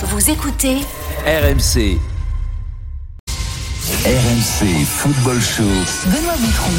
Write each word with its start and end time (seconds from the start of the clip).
Vous 0.00 0.30
écoutez 0.30 0.76
RMC. 1.26 1.98
RMC 4.06 4.84
Football 4.86 5.40
Show. 5.40 5.64
Benoît 6.06 6.34
Boutron. 6.38 6.70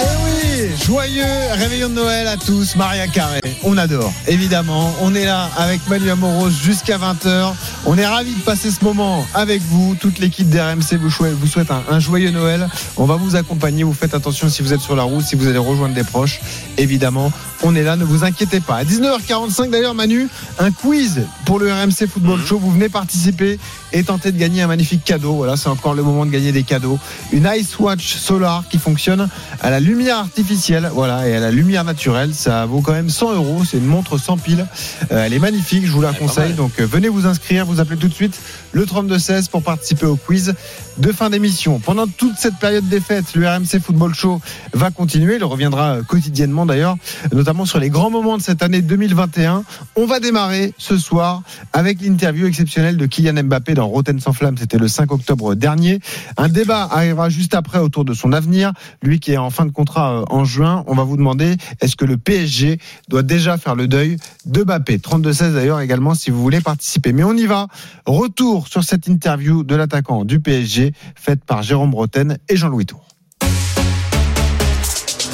Eh 0.00 0.02
oui, 0.24 0.70
joyeux 0.84 1.22
réveillon 1.52 1.88
de 1.90 1.94
Noël 1.94 2.26
à 2.26 2.36
tous, 2.36 2.74
Maria 2.74 3.06
Carré. 3.06 3.40
On 3.62 3.78
adore, 3.78 4.12
évidemment. 4.26 4.92
On 5.00 5.14
est 5.14 5.24
là 5.24 5.48
avec 5.56 5.80
Manu 5.88 6.10
Amoros 6.10 6.50
jusqu'à 6.50 6.98
20h. 6.98 7.52
On 7.86 7.96
est 7.96 8.06
ravis 8.06 8.34
de 8.34 8.42
passer 8.42 8.72
ce 8.72 8.82
moment 8.82 9.24
avec 9.32 9.62
vous. 9.62 9.94
Toute 9.94 10.18
l'équipe 10.18 10.48
d'RMC 10.50 10.96
vous 11.00 11.08
vous 11.08 11.46
souhaite 11.46 11.70
un, 11.70 11.84
un 11.88 12.00
joyeux 12.00 12.32
Noël. 12.32 12.68
On 12.96 13.04
va 13.04 13.14
vous 13.14 13.36
accompagner. 13.36 13.84
Vous 13.84 13.92
faites 13.94 14.14
attention 14.14 14.48
si 14.48 14.62
vous 14.62 14.72
êtes 14.72 14.80
sur 14.80 14.96
la 14.96 15.04
route, 15.04 15.24
si 15.24 15.36
vous 15.36 15.46
allez 15.46 15.58
rejoindre 15.58 15.94
des 15.94 16.04
proches. 16.04 16.40
Évidemment, 16.78 17.30
on 17.64 17.74
est 17.74 17.82
là, 17.82 17.96
ne 17.96 18.04
vous 18.04 18.24
inquiétez 18.24 18.60
pas. 18.60 18.76
À 18.76 18.84
19h45 18.84 19.70
d'ailleurs, 19.70 19.94
Manu, 19.94 20.28
un 20.58 20.70
quiz 20.70 21.22
pour 21.46 21.58
le 21.58 21.72
RMC 21.72 22.06
Football 22.06 22.40
Show. 22.44 22.58
Vous 22.58 22.70
venez 22.70 22.90
participer 22.90 23.58
et 23.92 24.02
tenter 24.04 24.32
de 24.32 24.38
gagner 24.38 24.60
un 24.60 24.66
magnifique 24.66 25.02
cadeau. 25.02 25.32
Voilà, 25.32 25.56
c'est 25.56 25.70
encore 25.70 25.94
le 25.94 26.02
moment 26.02 26.26
de 26.26 26.30
gagner 26.30 26.52
des 26.52 26.62
cadeaux. 26.62 26.98
Une 27.32 27.50
Ice 27.56 27.78
Watch 27.78 28.16
Solar 28.16 28.64
qui 28.68 28.76
fonctionne 28.78 29.28
à 29.62 29.70
la 29.70 29.80
lumière 29.80 30.18
artificielle, 30.18 30.90
voilà, 30.92 31.26
et 31.26 31.34
à 31.34 31.40
la 31.40 31.50
lumière 31.50 31.84
naturelle. 31.84 32.34
Ça 32.34 32.66
vaut 32.66 32.82
quand 32.82 32.92
même 32.92 33.08
100 33.08 33.32
euros. 33.32 33.62
C'est 33.64 33.78
une 33.78 33.86
montre 33.86 34.18
sans 34.18 34.36
pile. 34.36 34.66
Euh, 35.10 35.24
elle 35.24 35.32
est 35.32 35.38
magnifique, 35.38 35.86
je 35.86 35.92
vous 35.92 36.02
la 36.02 36.12
conseille. 36.12 36.52
Donc 36.52 36.72
euh, 36.80 36.86
venez 36.86 37.08
vous 37.08 37.26
inscrire. 37.26 37.64
Vous 37.64 37.80
appelez 37.80 37.98
tout 37.98 38.08
de 38.08 38.14
suite 38.14 38.38
le 38.72 38.84
3216 38.84 39.48
pour 39.48 39.62
participer 39.62 40.04
au 40.04 40.16
quiz 40.16 40.54
de 40.98 41.12
fin 41.12 41.30
d'émission. 41.30 41.78
Pendant 41.78 42.06
toute 42.06 42.36
cette 42.38 42.56
période 42.56 42.86
des 42.88 43.00
fêtes, 43.00 43.34
le 43.34 43.48
RMC 43.48 43.80
Football 43.82 44.14
Show 44.14 44.40
va 44.74 44.90
continuer. 44.90 45.36
Il 45.36 45.44
reviendra 45.44 45.94
euh, 45.94 46.02
quotidiennement 46.02 46.66
d'ailleurs, 46.66 46.96
notamment 47.32 47.53
sur 47.64 47.78
les 47.78 47.90
grands 47.90 48.10
moments 48.10 48.36
de 48.36 48.42
cette 48.42 48.62
année 48.62 48.82
2021. 48.82 49.62
On 49.94 50.06
va 50.06 50.18
démarrer 50.18 50.74
ce 50.76 50.98
soir 50.98 51.42
avec 51.72 52.00
l'interview 52.00 52.46
exceptionnelle 52.46 52.96
de 52.96 53.06
Kylian 53.06 53.44
Mbappé 53.44 53.74
dans 53.74 53.86
Rotten 53.86 54.18
sans 54.18 54.32
flamme. 54.32 54.58
C'était 54.58 54.78
le 54.78 54.88
5 54.88 55.12
octobre 55.12 55.54
dernier. 55.54 56.00
Un 56.36 56.48
débat 56.48 56.88
arrivera 56.90 57.28
juste 57.28 57.54
après 57.54 57.78
autour 57.78 58.04
de 58.04 58.12
son 58.12 58.32
avenir. 58.32 58.72
Lui 59.02 59.20
qui 59.20 59.32
est 59.32 59.36
en 59.36 59.50
fin 59.50 59.66
de 59.66 59.70
contrat 59.70 60.14
euh, 60.14 60.24
en 60.30 60.44
juin, 60.44 60.82
on 60.88 60.94
va 60.96 61.04
vous 61.04 61.16
demander 61.16 61.56
est-ce 61.80 61.94
que 61.94 62.04
le 62.04 62.16
PSG 62.16 62.80
doit 63.08 63.22
déjà 63.22 63.56
faire 63.56 63.76
le 63.76 63.86
deuil 63.86 64.16
de 64.46 64.64
Mbappé? 64.64 64.98
32-16 64.98 65.54
d'ailleurs 65.54 65.80
également 65.80 66.14
si 66.14 66.30
vous 66.30 66.42
voulez 66.42 66.60
participer. 66.60 67.12
Mais 67.12 67.22
on 67.22 67.34
y 67.34 67.46
va. 67.46 67.68
Retour 68.06 68.66
sur 68.66 68.82
cette 68.82 69.06
interview 69.06 69.62
de 69.62 69.76
l'attaquant 69.76 70.24
du 70.24 70.40
PSG 70.40 70.92
faite 71.14 71.44
par 71.44 71.62
Jérôme 71.62 71.94
Roten 71.94 72.38
et 72.48 72.56
Jean-Louis 72.56 72.86
Tour. 72.86 73.13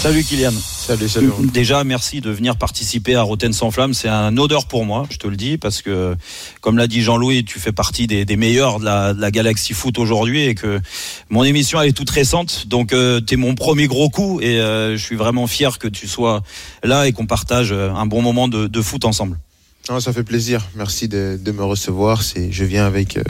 Salut 0.01 0.25
Kylian. 0.25 0.53
Salut, 0.53 1.11
salut. 1.11 1.31
Déjà, 1.53 1.84
merci 1.84 2.23
de 2.23 2.31
venir 2.31 2.56
participer 2.56 3.17
à 3.17 3.23
Roten 3.23 3.53
sans 3.53 3.70
flamme. 3.70 3.93
C'est 3.93 4.09
un 4.09 4.39
odeur 4.39 4.67
pour 4.67 4.87
moi, 4.87 5.07
je 5.11 5.19
te 5.19 5.27
le 5.27 5.37
dis, 5.37 5.59
parce 5.59 5.83
que, 5.83 6.17
comme 6.62 6.79
l'a 6.79 6.87
dit 6.87 7.03
Jean-Louis, 7.03 7.45
tu 7.45 7.59
fais 7.59 7.70
partie 7.70 8.07
des, 8.07 8.25
des 8.25 8.37
meilleurs 8.37 8.81
de 8.81 8.87
la, 8.87 9.12
de 9.12 9.20
la 9.20 9.31
galaxie 9.31 9.75
foot 9.75 9.98
aujourd'hui 9.98 10.45
et 10.45 10.55
que 10.55 10.81
mon 11.29 11.45
émission 11.45 11.79
elle 11.83 11.91
est 11.91 11.92
toute 11.92 12.09
récente. 12.09 12.67
Donc, 12.67 12.95
euh, 12.95 13.20
tu 13.20 13.34
es 13.34 13.37
mon 13.37 13.55
premier 13.55 13.89
gros 13.89 14.09
coup 14.09 14.41
et 14.41 14.59
euh, 14.59 14.97
je 14.97 15.05
suis 15.05 15.17
vraiment 15.17 15.47
fier 15.47 15.79
que 15.79 15.87
tu 15.87 16.09
sois 16.09 16.42
là 16.83 17.07
et 17.07 17.12
qu'on 17.12 17.27
partage 17.27 17.70
euh, 17.70 17.91
un 17.91 18.07
bon 18.07 18.23
moment 18.23 18.48
de, 18.48 18.69
de 18.69 18.81
foot 18.81 19.05
ensemble. 19.05 19.39
Non, 19.91 20.01
ça 20.01 20.14
fait 20.14 20.25
plaisir. 20.25 20.67
Merci 20.77 21.09
de, 21.09 21.39
de 21.39 21.53
me 21.53 21.62
recevoir. 21.62 22.23
C'est, 22.23 22.51
je 22.51 22.64
viens 22.64 22.87
avec 22.87 23.19
euh, 23.19 23.23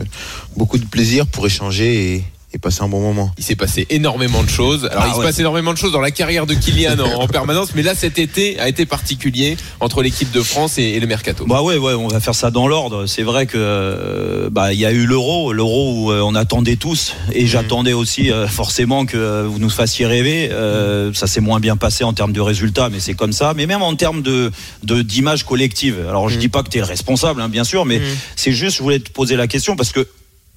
beaucoup 0.56 0.78
de 0.78 0.86
plaisir 0.86 1.26
pour 1.26 1.46
échanger 1.46 2.14
et, 2.14 2.24
et 2.52 2.58
passer 2.58 2.82
un 2.82 2.88
bon 2.88 3.00
moment. 3.00 3.32
Il 3.38 3.44
s'est 3.44 3.54
passé 3.56 3.86
énormément 3.90 4.42
de 4.42 4.48
choses. 4.48 4.86
Alors, 4.90 5.04
Ah 5.04 5.06
il 5.08 5.14
se 5.14 5.18
ouais. 5.20 5.26
passe 5.26 5.38
énormément 5.38 5.72
de 5.72 5.78
choses 5.78 5.92
dans 5.92 6.00
la 6.00 6.10
carrière 6.10 6.46
de 6.46 6.54
Kylian 6.54 6.98
en, 6.98 7.22
en 7.22 7.28
permanence, 7.28 7.74
mais 7.76 7.82
là, 7.82 7.94
cet 7.94 8.18
été 8.18 8.58
a 8.58 8.68
été 8.68 8.86
particulier 8.86 9.56
entre 9.78 10.02
l'équipe 10.02 10.30
de 10.32 10.42
France 10.42 10.76
et, 10.78 10.82
et 10.82 11.00
le 11.00 11.06
Mercato. 11.06 11.46
Bah 11.46 11.62
ouais, 11.62 11.76
ouais, 11.76 11.94
on 11.94 12.08
va 12.08 12.18
faire 12.18 12.34
ça 12.34 12.50
dans 12.50 12.66
l'ordre. 12.66 13.06
C'est 13.06 13.22
vrai 13.22 13.46
que 13.46 13.56
euh, 13.56 14.50
bah 14.50 14.72
il 14.72 14.80
y 14.80 14.86
a 14.86 14.90
eu 14.90 15.06
l'euro, 15.06 15.52
l'euro 15.52 15.92
où 15.94 16.12
euh, 16.12 16.20
on 16.22 16.34
attendait 16.34 16.76
tous, 16.76 17.14
et 17.32 17.46
j'attendais 17.46 17.92
aussi 17.92 18.32
euh, 18.32 18.48
forcément 18.48 19.06
que 19.06 19.44
vous 19.46 19.58
nous 19.60 19.70
fassiez 19.70 20.06
rêver. 20.06 20.48
Euh, 20.50 21.12
ça 21.14 21.26
s'est 21.28 21.40
moins 21.40 21.60
bien 21.60 21.76
passé 21.76 22.02
en 22.04 22.12
termes 22.12 22.32
de 22.32 22.40
résultats, 22.40 22.88
mais 22.88 22.98
c'est 23.00 23.14
comme 23.14 23.32
ça. 23.32 23.54
Mais 23.56 23.66
même 23.66 23.82
en 23.82 23.94
termes 23.94 24.22
de 24.22 24.50
d'image 24.82 25.44
collective. 25.44 26.04
Alors 26.08 26.28
je 26.28 26.36
dis 26.36 26.48
pas 26.48 26.62
que 26.62 26.68
tu 26.68 26.78
es 26.78 26.82
responsable, 26.82 27.40
hein, 27.40 27.48
bien 27.48 27.64
sûr, 27.64 27.84
mais 27.84 28.00
c'est 28.34 28.52
juste, 28.52 28.76
je 28.78 28.82
voulais 28.82 28.98
te 28.98 29.10
poser 29.10 29.36
la 29.36 29.46
question 29.46 29.76
parce 29.76 29.92
que. 29.92 30.06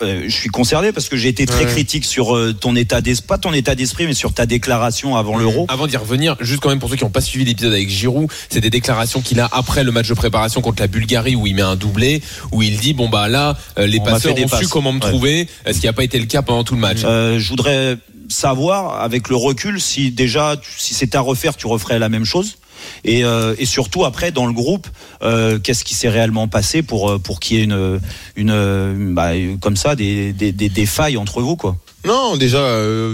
Euh, 0.01 0.23
je 0.27 0.35
suis 0.35 0.49
concerné 0.49 0.91
parce 0.91 1.07
que 1.07 1.15
j'ai 1.15 1.29
été 1.29 1.45
très 1.45 1.65
Ouais. 1.65 1.71
critique 1.71 2.03
sur 2.05 2.35
euh, 2.35 2.53
ton 2.53 2.75
état 2.75 2.99
d'esprit, 3.01 3.27
pas 3.27 3.37
ton 3.37 3.53
état 3.53 3.75
d'esprit, 3.75 4.05
mais 4.07 4.13
sur 4.13 4.33
ta 4.33 4.45
déclaration 4.45 5.15
avant 5.15 5.37
l'euro. 5.37 5.65
Avant 5.69 5.87
d'y 5.87 5.97
revenir, 5.97 6.35
juste 6.41 6.61
quand 6.61 6.69
même 6.69 6.79
pour 6.79 6.89
ceux 6.89 6.95
qui 6.95 7.03
n'ont 7.03 7.09
pas 7.09 7.21
suivi 7.21 7.45
l'épisode 7.45 7.73
avec 7.73 7.89
Giroud, 7.89 8.27
c'est 8.49 8.59
des 8.61 8.69
déclarations 8.69 9.21
qu'il 9.21 9.39
a 9.39 9.47
après 9.51 9.83
le 9.83 9.91
match 9.91 10.07
de 10.09 10.13
préparation 10.13 10.61
contre 10.61 10.81
la 10.81 10.87
Bulgarie 10.87 11.35
où 11.35 11.45
il 11.47 11.55
met 11.55 11.61
un 11.61 11.75
doublé, 11.75 12.21
où 12.51 12.61
il 12.63 12.77
dit 12.79 12.93
bon 12.93 13.07
bah 13.07 13.29
là 13.29 13.55
euh, 13.77 13.85
les 13.85 13.99
On 13.99 14.03
passeurs 14.03 14.35
ont 14.37 14.47
su 14.57 14.67
comment 14.67 14.91
me 14.91 14.99
Ouais. 14.99 15.09
trouver, 15.09 15.47
ce 15.71 15.79
qui 15.79 15.85
n'a 15.85 15.93
pas 15.93 16.03
été 16.03 16.17
le 16.19 16.25
cas 16.25 16.41
pendant 16.41 16.63
tout 16.63 16.75
le 16.75 16.81
match? 16.81 16.99
Euh, 17.03 17.39
je 17.39 17.49
voudrais 17.49 17.97
savoir, 18.29 19.01
avec 19.01 19.29
le 19.29 19.35
recul, 19.35 19.79
si 19.79 20.09
déjà, 20.11 20.55
si 20.77 20.93
c'était 20.93 21.17
à 21.17 21.21
refaire, 21.21 21.55
tu 21.55 21.67
referais 21.67 21.99
la 21.99 22.09
même 22.09 22.25
chose? 22.25 22.55
Et, 23.03 23.23
euh, 23.23 23.55
et 23.57 23.65
surtout 23.65 24.05
après 24.05 24.31
dans 24.31 24.45
le 24.45 24.53
groupe, 24.53 24.87
euh, 25.21 25.59
qu'est-ce 25.59 25.83
qui 25.83 25.93
s'est 25.95 26.09
réellement 26.09 26.47
passé 26.47 26.81
pour 26.83 27.09
euh, 27.11 27.19
pour 27.19 27.39
qu'il 27.39 27.57
y 27.57 27.61
ait 27.61 27.63
une 27.63 27.99
une 28.35 29.13
bah, 29.13 29.31
comme 29.61 29.75
ça 29.75 29.95
des, 29.95 30.33
des, 30.33 30.51
des, 30.51 30.69
des 30.69 30.85
failles 30.85 31.17
entre 31.17 31.41
vous 31.41 31.55
quoi? 31.55 31.77
Non, 32.05 32.35
déjà 32.35 32.59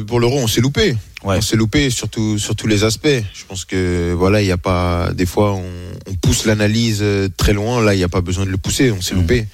pour 0.07 0.19
l'euro, 0.19 0.39
on 0.39 0.47
s'est 0.47 0.61
loupé. 0.61 0.95
Ouais. 1.23 1.37
On 1.37 1.41
s'est 1.41 1.57
loupé 1.57 1.89
surtout 1.91 2.39
sur 2.39 2.55
tous 2.55 2.65
les 2.65 2.83
aspects. 2.85 3.07
Je 3.33 3.43
pense 3.47 3.65
que 3.65 4.13
voilà, 4.17 4.41
il 4.41 4.47
y 4.47 4.51
a 4.51 4.57
pas 4.57 5.11
des 5.13 5.25
fois 5.27 5.53
on, 5.53 5.63
on 6.09 6.15
pousse 6.15 6.45
l'analyse 6.45 7.03
très 7.37 7.53
loin. 7.53 7.83
Là, 7.83 7.93
il 7.93 7.97
n'y 7.97 8.03
a 8.03 8.09
pas 8.09 8.21
besoin 8.21 8.45
de 8.45 8.49
le 8.51 8.57
pousser. 8.57 8.89
On 8.91 9.01
s'est 9.01 9.13
Mhm. 9.13 9.21
loupé. 9.21 9.47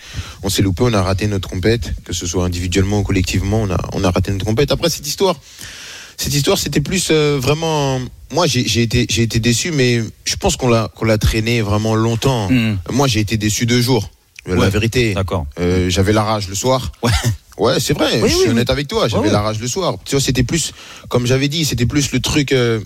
On 0.43 0.49
s'est 0.49 0.61
loupé. 0.61 0.83
On 0.83 0.93
a 0.93 1.01
raté 1.01 1.27
notre 1.27 1.49
compète, 1.49 1.93
que 2.05 2.13
ce 2.13 2.25
soit 2.27 2.45
individuellement 2.45 2.99
ou 2.99 3.03
collectivement. 3.03 3.61
On 3.63 3.71
a 3.71 3.77
on 3.93 4.03
a 4.03 4.11
raté 4.11 4.31
notre 4.31 4.45
compète. 4.45 4.71
Après 4.71 4.89
cette 4.89 5.07
histoire, 5.07 5.35
cette 6.17 6.33
histoire, 6.33 6.57
c'était 6.57 6.79
plus 6.81 7.09
euh, 7.11 7.37
vraiment. 7.41 7.99
Moi, 8.35 8.45
j'ai 8.47 8.81
été 8.81 9.05
j'ai 9.09 9.23
été 9.23 9.39
déçu, 9.39 9.71
mais 9.71 10.01
je 10.25 10.35
pense 10.35 10.55
qu'on 10.57 10.67
l'a 10.67 10.91
qu'on 10.95 11.05
l'a 11.05 11.17
traîné 11.17 11.61
vraiment 11.61 11.95
longtemps. 11.95 12.49
Mhm. 12.51 12.77
Moi, 12.91 13.07
j'ai 13.07 13.21
été 13.21 13.37
déçu 13.37 13.65
deux 13.65 13.81
jours. 13.81 14.09
La 14.45 14.55
Ouais. 14.55 14.69
vérité. 14.69 15.13
D'accord. 15.15 15.47
Euh, 15.59 15.89
j'avais 15.89 16.11
la 16.13 16.21
rage 16.23 16.47
le 16.49 16.55
soir. 16.55 16.91
Ouais. 17.01 17.11
Ouais, 17.57 17.79
c'est 17.79 17.93
vrai. 17.93 18.19
Oui, 18.21 18.29
je 18.29 18.35
suis 18.35 18.43
oui. 18.45 18.49
honnête 18.51 18.69
avec 18.69 18.87
toi. 18.89 19.07
J'avais 19.07 19.31
la 19.31 19.41
rage 19.41 19.59
le 19.59 19.67
soir. 19.67 19.95
Tu 20.05 20.11
vois, 20.15 20.21
c'était 20.21 20.43
plus, 20.43 20.73
comme 21.07 21.25
j'avais 21.25 21.47
dit, 21.47 21.63
c'était 21.65 21.85
plus 21.87 22.11
le 22.11 22.19
truc. 22.19 22.51
euh, 22.51 22.81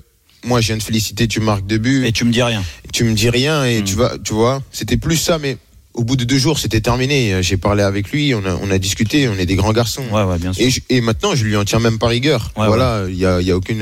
moi, 0.46 0.62
je 0.62 0.68
viens 0.68 0.78
de 0.78 0.84
féliciter, 0.84 1.28
tu 1.28 1.40
marques 1.42 1.66
deux 1.66 1.80
buts, 1.80 2.06
Et 2.06 2.12
tu 2.14 2.24
me 2.24 2.32
dis 2.32 2.44
rien. 2.44 2.64
tu 2.94 3.04
me 3.04 3.14
dis 3.14 3.30
rien 3.30 3.66
et 3.66 3.82
Mm. 3.82 3.84
tu 3.84 3.96
vas, 3.96 4.14
tu 4.24 4.34
vois, 4.34 4.62
c'était 4.72 4.96
plus 4.98 5.18
ça. 5.18 5.38
Mais 5.40 5.58
au 5.96 6.04
bout 6.06 6.16
de 6.16 6.24
deux 6.24 6.38
jours, 6.38 6.60
c'était 6.60 6.80
terminé. 6.82 7.42
J'ai 7.42 7.58
parlé 7.58 7.82
avec 7.84 8.12
lui, 8.12 8.34
on 8.36 8.46
a, 8.46 8.54
on 8.62 8.70
a 8.72 8.78
discuté. 8.78 9.28
On 9.28 9.38
est 9.38 9.48
des 9.48 9.56
grands 9.56 9.74
garçons. 9.74 10.04
Ouais 10.14 10.24
ouais 10.24 10.38
bien 10.38 10.54
sûr. 10.54 10.64
Et, 10.64 10.70
je- 10.70 10.82
et 10.90 11.02
maintenant, 11.02 11.34
je 11.36 11.44
lui 11.44 11.58
en 11.58 11.66
tiens 11.66 11.80
même 11.80 11.98
pas 12.00 12.08
rigueur. 12.08 12.52
Ouais, 12.56 12.68
voilà, 12.68 13.04
il 13.10 13.18
y 13.18 13.26
a, 13.26 13.42
il 13.42 13.48
y 13.48 13.52
a 13.52 13.58
Aucune 13.58 13.82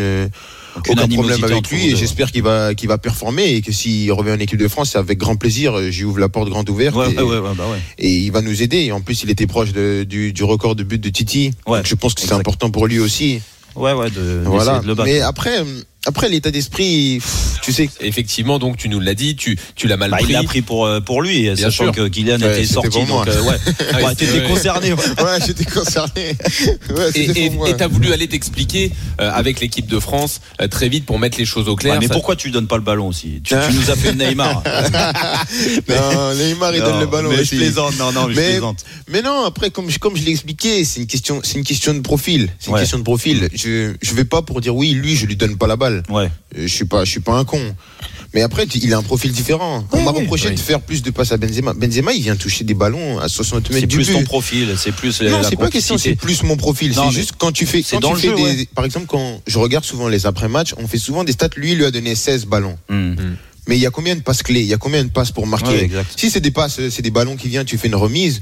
aucun 0.77 1.07
problème 1.07 1.43
avec 1.43 1.69
lui 1.69 1.87
et 1.87 1.95
j'espère 1.95 2.31
qu'il 2.31 2.43
va, 2.43 2.73
qu'il 2.75 2.87
va 2.87 2.97
performer 2.97 3.45
et 3.55 3.61
que 3.61 3.71
s'il 3.71 4.11
revient 4.11 4.31
en 4.31 4.39
équipe 4.39 4.59
de 4.59 4.67
France, 4.67 4.91
c'est 4.91 4.97
avec 4.97 5.17
grand 5.17 5.35
plaisir. 5.35 5.77
Euh, 5.77 5.89
J'y 5.91 6.03
ouvre 6.03 6.19
la 6.19 6.29
porte 6.29 6.49
grande 6.49 6.69
ouverte. 6.69 6.95
Ouais, 6.95 7.11
et- 7.13 7.17
ouais, 7.21 7.37
ouais, 7.39 7.49
bah 7.57 7.65
ouais. 7.71 7.79
et 7.97 8.09
il 8.11 8.31
va 8.31 8.41
nous 8.41 8.61
aider. 8.61 8.77
Et 8.79 8.91
en 8.91 9.01
plus, 9.01 9.23
il 9.23 9.29
était 9.29 9.47
proche 9.47 9.71
de- 9.73 10.03
du, 10.07 10.33
du 10.33 10.43
record 10.43 10.75
de 10.75 10.83
but 10.83 10.99
de 11.01 11.09
Titi. 11.09 11.51
Donc 11.65 11.85
je 11.85 11.95
pense 11.95 12.13
que 12.13 12.21
c'est 12.21 12.33
important 12.33 12.69
pour 12.69 12.87
lui 12.87 12.99
aussi. 12.99 13.41
Ouais, 13.75 13.93
ouais, 13.93 14.09
de, 14.09 14.41
Voilà. 14.45 14.79
de 14.79 14.87
le 14.87 14.95
battre. 14.95 15.07
Mais 15.09 15.19
après, 15.21 15.59
euh, 15.59 15.63
après 16.07 16.29
l'état 16.29 16.51
d'esprit, 16.51 17.21
tu 17.61 17.71
sais. 17.73 17.89
Effectivement, 18.01 18.59
donc 18.59 18.77
tu 18.77 18.89
nous 18.89 18.99
l'as 18.99 19.13
dit, 19.13 19.35
tu 19.35 19.57
tu 19.75 19.87
l'as 19.87 19.97
mal 19.97 20.09
Bah, 20.11 20.17
il 20.21 20.23
pris. 20.25 20.33
l'a 20.33 20.43
pris 20.43 20.61
pour, 20.61 20.85
euh, 20.85 20.99
pour 21.01 21.21
lui, 21.21 21.49
sachant 21.57 21.83
sûr. 21.85 21.91
que 21.91 22.07
Kylian 22.07 22.39
Ouais, 22.41 22.53
était 22.59 22.65
sorti. 22.65 23.05
Donc, 23.05 23.27
euh, 23.27 23.41
ouais, 23.43 23.55
Ah 23.93 24.03
ouais 24.03 24.15
t'étais 24.15 24.39
ouais. 24.41 24.47
concerné. 24.47 24.93
ouais. 24.93 24.99
Ouais, 25.23 25.39
j'étais 25.45 25.65
concerné. 25.65 26.35
Ouais, 26.95 27.11
Et 27.69 27.75
t'as 27.75 27.87
voulu 27.87 28.13
aller 28.13 28.27
t'expliquer 28.27 28.91
euh, 29.21 29.29
avec 29.33 29.59
l'équipe 29.59 29.87
de 29.87 29.99
France 29.99 30.39
euh, 30.61 30.67
très 30.67 30.89
vite 30.89 31.05
pour 31.05 31.19
mettre 31.19 31.37
les 31.37 31.45
choses 31.45 31.67
au 31.67 31.75
clair. 31.75 31.93
Ouais, 31.93 31.99
mais 31.99 32.07
Ça- 32.07 32.13
pourquoi 32.13 32.35
tu 32.35 32.49
donnes 32.51 32.67
pas 32.67 32.77
le 32.77 32.83
ballon 32.83 33.07
aussi? 33.09 33.41
Tu, 33.43 33.53
tu 33.53 33.73
nous 33.75 33.89
as 33.91 33.95
fait 33.95 34.13
Neymar. 34.13 34.63
Non, 35.89 36.33
Neymar, 36.35 36.75
il 36.75 36.81
donne 36.81 36.99
le 36.99 37.05
ballon 37.07 37.29
mais 37.29 37.39
aussi. 37.41 37.55
je 37.55 37.61
plaisante, 37.61 37.97
non, 37.99 38.11
non, 38.11 38.27
mais 38.27 38.33
je 38.33 38.39
Mais- 38.39 38.49
plaisante. 38.51 38.85
Mais 39.09 39.21
non, 39.21 39.43
après, 39.45 39.69
comme 39.69 39.89
je, 39.89 39.99
comme 39.99 40.15
je 40.15 40.23
l'ai 40.23 40.31
expliqué, 40.31 40.85
c'est 40.85 40.99
une 41.01 41.07
question, 41.07 41.41
c'est 41.43 41.57
une 41.57 41.63
question 41.63 41.93
de 41.93 41.99
profil. 41.99 42.49
C'est 42.59 42.67
une 42.67 42.73
Ouais. 42.73 42.79
question 42.81 42.97
de 42.99 43.03
profil. 43.03 43.49
Je, 43.53 43.93
je 44.01 44.13
vais 44.13 44.25
pas 44.25 44.41
pour 44.41 44.61
dire 44.61 44.75
oui, 44.75 44.91
lui, 44.91 45.15
je 45.15 45.25
lui 45.25 45.35
donne 45.35 45.57
pas 45.57 45.67
la 45.67 45.75
balle. 45.75 45.96
Ouais. 46.09 46.29
Euh, 46.57 46.63
Je 46.63 46.67
suis 46.67 46.85
pas, 46.85 47.05
je 47.05 47.11
suis 47.11 47.19
pas 47.19 47.33
un 47.33 47.45
con. 47.45 47.61
Mais 48.33 48.41
après, 48.41 48.65
il 48.65 48.93
a 48.93 48.97
un 48.97 49.03
profil 49.03 49.31
différent. 49.31 49.87
On 49.91 50.01
m'a 50.01 50.11
reproché 50.11 50.49
oui. 50.49 50.55
de 50.55 50.59
faire 50.59 50.81
plus 50.81 51.01
de 51.01 51.11
passes 51.11 51.31
à 51.31 51.37
Benzema. 51.37 51.73
Benzema, 51.73 52.13
il 52.13 52.21
vient 52.21 52.35
toucher 52.35 52.63
des 52.65 52.73
ballons 52.73 53.19
à 53.19 53.29
60 53.29 53.69
mètres 53.69 53.81
C'est 53.81 53.87
du 53.87 53.95
plus 53.95 54.07
but. 54.07 54.13
ton 54.13 54.23
profil, 54.23 54.75
c'est 54.77 54.91
plus 54.91 55.21
Non, 55.21 55.41
c'est 55.43 55.55
pas 55.55 55.69
question, 55.69 55.97
c'est 55.97 56.15
plus 56.15 56.43
mon 56.43 56.57
profil. 56.57 56.93
Non, 56.93 57.09
C'est 57.09 57.17
juste 57.17 57.33
quand 57.37 57.51
tu 57.51 57.65
fais, 57.65 57.81
c'est 57.81 57.95
quand 57.95 58.01
dans 58.01 58.15
tu 58.15 58.29
le 58.29 58.35
fais 58.35 58.43
jeu, 58.43 58.55
des, 58.57 58.65
par 58.65 58.85
exemple, 58.85 59.05
quand 59.07 59.41
je 59.47 59.57
regarde 59.57 59.85
souvent 59.85 60.07
les 60.07 60.25
après-matchs, 60.25 60.73
on 60.77 60.87
fait 60.87 60.97
souvent 60.97 61.23
des 61.23 61.31
stats. 61.31 61.49
Lui, 61.55 61.71
il 61.71 61.77
lui 61.77 61.85
a 61.85 61.91
donné 61.91 62.15
16 62.15 62.45
ballons. 62.45 62.77
Hmm. 62.89 63.15
Mais 63.67 63.75
il 63.77 63.81
y 63.81 63.85
a 63.85 63.91
combien 63.91 64.15
de 64.15 64.21
passes 64.21 64.43
clés? 64.43 64.61
Il 64.61 64.67
y 64.67 64.73
a 64.73 64.77
combien 64.77 65.03
de 65.03 65.09
passes 65.09 65.31
pour 65.31 65.47
marquer? 65.47 65.69
Ouais, 65.69 65.83
exact. 65.83 66.11
Si 66.15 66.29
c'est 66.29 66.39
des 66.39 66.51
passes, 66.51 66.79
c'est 66.89 67.01
des 67.01 67.11
ballons 67.11 67.35
qui 67.35 67.47
viennent, 67.49 67.65
tu 67.65 67.77
fais 67.77 67.87
une 67.87 67.95
remise. 67.95 68.41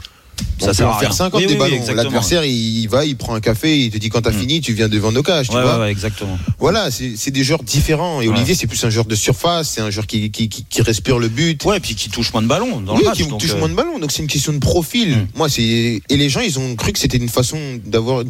Ça 0.60 0.74
sert 0.74 0.88
à 0.90 0.94
faire 1.00 1.10
rien. 1.10 1.18
50 1.18 1.42
Oui, 1.42 1.48
des 1.48 1.56
ballons. 1.56 1.82
L'adversaire, 1.94 2.44
il 2.46 2.88
va, 2.88 3.06
il 3.06 3.18
prend 3.18 3.36
un 3.36 3.42
café, 3.42 3.78
il 3.78 3.92
te 3.92 3.98
dit 3.98 4.10
quand 4.10 4.22
t'as 4.22 4.32
Mm. 4.32 4.40
fini, 4.40 4.62
tu 4.62 4.74
viens 4.74 4.88
devant 4.90 5.12
nos 5.12 5.22
cages, 5.24 5.50
tu 5.50 5.56
Ouais, 5.56 5.62
vois. 5.62 5.76
ouais, 5.76 5.82
ouais, 5.82 5.92
exactement. 5.92 6.38
Voilà, 6.60 6.90
c'est 6.92 7.32
des 7.32 7.44
joueurs 7.44 7.64
différents. 7.64 8.22
Et. 8.22 8.28
Olivier, 8.28 8.56
c'est 8.56 8.68
plus 8.68 8.84
un 8.86 8.90
joueur 8.90 9.06
de 9.06 9.16
surface, 9.16 9.70
c'est 9.72 9.82
un 9.82 9.90
joueur 9.90 10.08
qui, 10.08 10.32
qui, 10.32 10.48
qui, 10.50 10.64
qui 10.66 10.82
respire 10.82 11.20
le 11.20 11.28
but. 11.28 11.64
Ouais, 11.66 11.80
puis 11.80 11.96
qui 11.96 12.10
touche 12.10 12.32
moins 12.34 12.42
de 12.42 12.48
ballons 12.48 12.80
dans 12.82 12.94
oui, 12.94 13.00
le 13.02 13.06
match. 13.10 13.18
qui 13.18 13.28
donc, 13.28 13.40
touche 13.42 13.52
euh, 13.54 13.60
moins 13.60 13.70
de 13.70 13.76
ballons. 13.76 14.00
Donc 14.00 14.12
c'est 14.12 14.22
une 14.22 14.28
question 14.30 14.54
de 14.54 14.60
profil. 14.60 15.10
Mm. 15.18 15.28
Moi, 15.36 15.50
c'est 15.50 15.62
et 16.10 16.18
les 16.18 16.30
gens, 16.30 16.42
ils 16.42 16.58
ont 16.60 16.76
cru 16.76 16.92
que 16.94 17.00
c'était 17.00 17.18
une 17.18 17.30
façon 17.30 17.58
d'avoir 17.86 18.24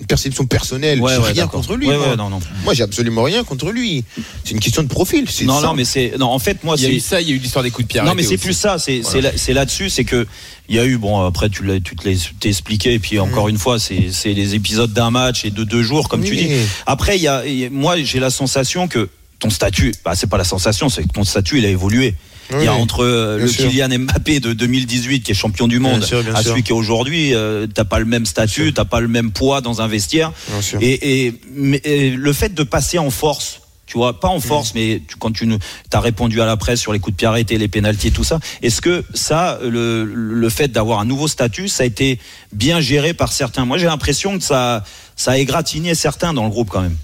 une 0.00 0.06
perception 0.06 0.46
personnelle. 0.46 1.00
Ouais, 1.00 1.16
rien 1.16 1.46
contre 1.48 1.74
lui. 1.76 1.88
Ouais, 1.88 1.96
moi, 1.96 2.08
ouais, 2.10 2.16
non, 2.16 2.30
non. 2.30 2.38
Moi, 2.64 2.72
j'ai 2.74 2.82
absolument 2.84 3.22
rien 3.24 3.42
contre 3.44 3.70
lui. 3.72 4.04
C'est 4.44 4.52
une 4.52 4.60
question 4.60 4.82
de 4.82 4.88
profil. 4.88 5.26
Non, 5.44 5.60
non, 5.60 5.74
mais 5.74 5.84
c'est. 5.84 6.12
Non, 6.18 6.26
en 6.26 6.38
fait, 6.38 6.62
moi, 6.64 6.76
Il 6.78 6.82
y 6.84 6.86
a 6.86 6.90
eu 6.90 7.00
c'est. 7.00 7.08
ça, 7.08 7.20
il 7.20 7.28
y 7.28 7.32
a 7.32 7.34
eu 7.34 7.38
l'histoire 7.38 7.62
des 7.64 7.70
coups 7.70 7.88
de 7.88 7.92
pied 7.92 8.00
Non, 8.02 8.14
mais 8.14 8.22
c'est 8.22 8.36
plus 8.38 8.52
ça. 8.56 8.78
C'est 8.78 9.00
Voilà. 9.00 9.10
c'est 9.12 9.20
là- 9.20 9.32
c'est 9.36 9.52
là-dessus, 9.52 9.90
c'est 9.90 10.04
que 10.04 10.26
il 10.68 10.76
y 10.76 10.78
a 10.78 10.84
eu. 10.84 10.98
Bon, 10.98 11.24
après, 11.26 11.48
tu 11.50 11.64
l'as, 11.64 11.80
tu 11.80 11.96
t'es 11.96 12.48
expliqué. 12.48 12.94
Et 12.94 12.98
puis 12.98 13.18
encore 13.18 13.48
une 13.48 13.58
fois, 13.58 13.78
c'est 13.78 14.10
c'est 14.12 14.32
les 14.34 14.54
épisodes 14.54 14.92
d'un 14.92 15.10
match 15.10 15.44
et 15.44 15.50
de 15.50 15.64
deux 15.64 15.82
jours, 15.82 16.08
comme 16.08 16.22
tu 16.22 16.36
dis. 16.36 16.48
Après, 16.86 17.16
il 17.16 17.22
y 17.22 17.28
a. 17.28 17.44
il 17.46 17.54
y 17.58 17.64
a- 17.66 17.70
Moi, 17.70 17.96
j'ai 18.02 18.20
la 18.20 18.30
sensation 18.30 18.86
que 18.88 19.08
ton 19.40 19.50
statut. 19.50 19.92
Bah, 20.04 20.12
c'est 20.14 20.26
pas 20.28 20.38
la 20.38 20.44
sensation, 20.44 20.88
c'est 20.88 21.02
que 21.02 21.12
ton 21.12 21.24
statut, 21.24 21.58
il 21.58 21.64
a 21.64 21.68
évolué. 21.68 22.14
Il 22.52 22.62
y 22.64 22.66
a 22.66 22.74
entre 22.74 23.04
euh, 23.04 23.38
le 23.38 23.46
sûr. 23.48 23.68
Kylian 23.68 23.88
Mbappé 23.98 24.40
de 24.40 24.52
2018 24.52 25.20
qui 25.22 25.32
est 25.32 25.34
champion 25.34 25.68
du 25.68 25.78
monde 25.80 25.98
Bien 25.98 26.06
sûr, 26.06 26.22
bien 26.22 26.34
à 26.34 26.42
sûr. 26.42 26.50
celui 26.52 26.62
qui 26.62 26.70
est 26.70 26.74
aujourd'hui, 26.74 27.34
euh, 27.34 27.66
t'as 27.66 27.84
pas 27.84 27.98
le 27.98 28.04
même 28.06 28.24
statut, 28.26 28.72
t'as 28.72 28.84
pas 28.84 29.00
le 29.00 29.08
même 29.08 29.32
poids 29.32 29.60
dans 29.60 29.82
un 29.82 29.88
vestiaire. 29.88 30.32
Et, 30.80 31.26
et, 31.26 31.34
mais, 31.54 31.80
et 31.84 32.10
le 32.10 32.32
fait 32.32 32.54
de 32.54 32.62
passer 32.62 32.98
en 32.98 33.10
force, 33.10 33.60
tu 33.86 33.96
vois, 33.96 34.20
pas 34.20 34.28
en 34.28 34.38
force, 34.40 34.74
mais 34.74 35.02
tu- 35.08 35.16
quand 35.16 35.32
tu 35.32 35.48
as 35.92 36.00
répondu 36.00 36.40
à 36.42 36.46
la 36.46 36.56
presse 36.58 36.78
sur 36.80 36.92
les 36.92 36.98
coups 36.98 37.14
de 37.14 37.18
pied 37.18 37.26
arrêtés, 37.26 37.56
les 37.58 37.68
pénalties 37.68 38.08
et 38.08 38.10
tout 38.10 38.24
ça, 38.24 38.38
est-ce 38.62 38.80
que 38.82 39.02
ça, 39.14 39.58
le, 39.62 40.04
le 40.04 40.48
fait 40.50 40.68
d'avoir 40.68 41.00
un 41.00 41.06
nouveau 41.06 41.26
statut, 41.26 41.68
ça 41.68 41.82
a 41.84 41.86
été 41.86 42.18
bien 42.52 42.80
géré 42.80 43.14
par 43.14 43.32
certains? 43.32 43.64
Moi, 43.64 43.78
j'ai 43.78 43.86
l'impression 43.86 44.36
que 44.38 44.44
ça, 44.44 44.84
ça 45.16 45.32
a 45.32 45.38
égratigné 45.38 45.94
certains 45.94 46.34
dans 46.34 46.44
le 46.44 46.50
groupe 46.50 46.68
quand 46.68 46.82
même. 46.82 46.96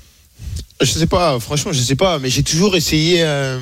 Je 0.81 0.91
sais 0.91 1.07
pas, 1.07 1.39
franchement, 1.41 1.73
je 1.73 1.81
sais 1.81 1.97
pas, 1.97 2.19
mais 2.19 2.29
j'ai 2.29 2.43
toujours 2.43 2.77
essayé 2.77 3.19
euh, 3.23 3.59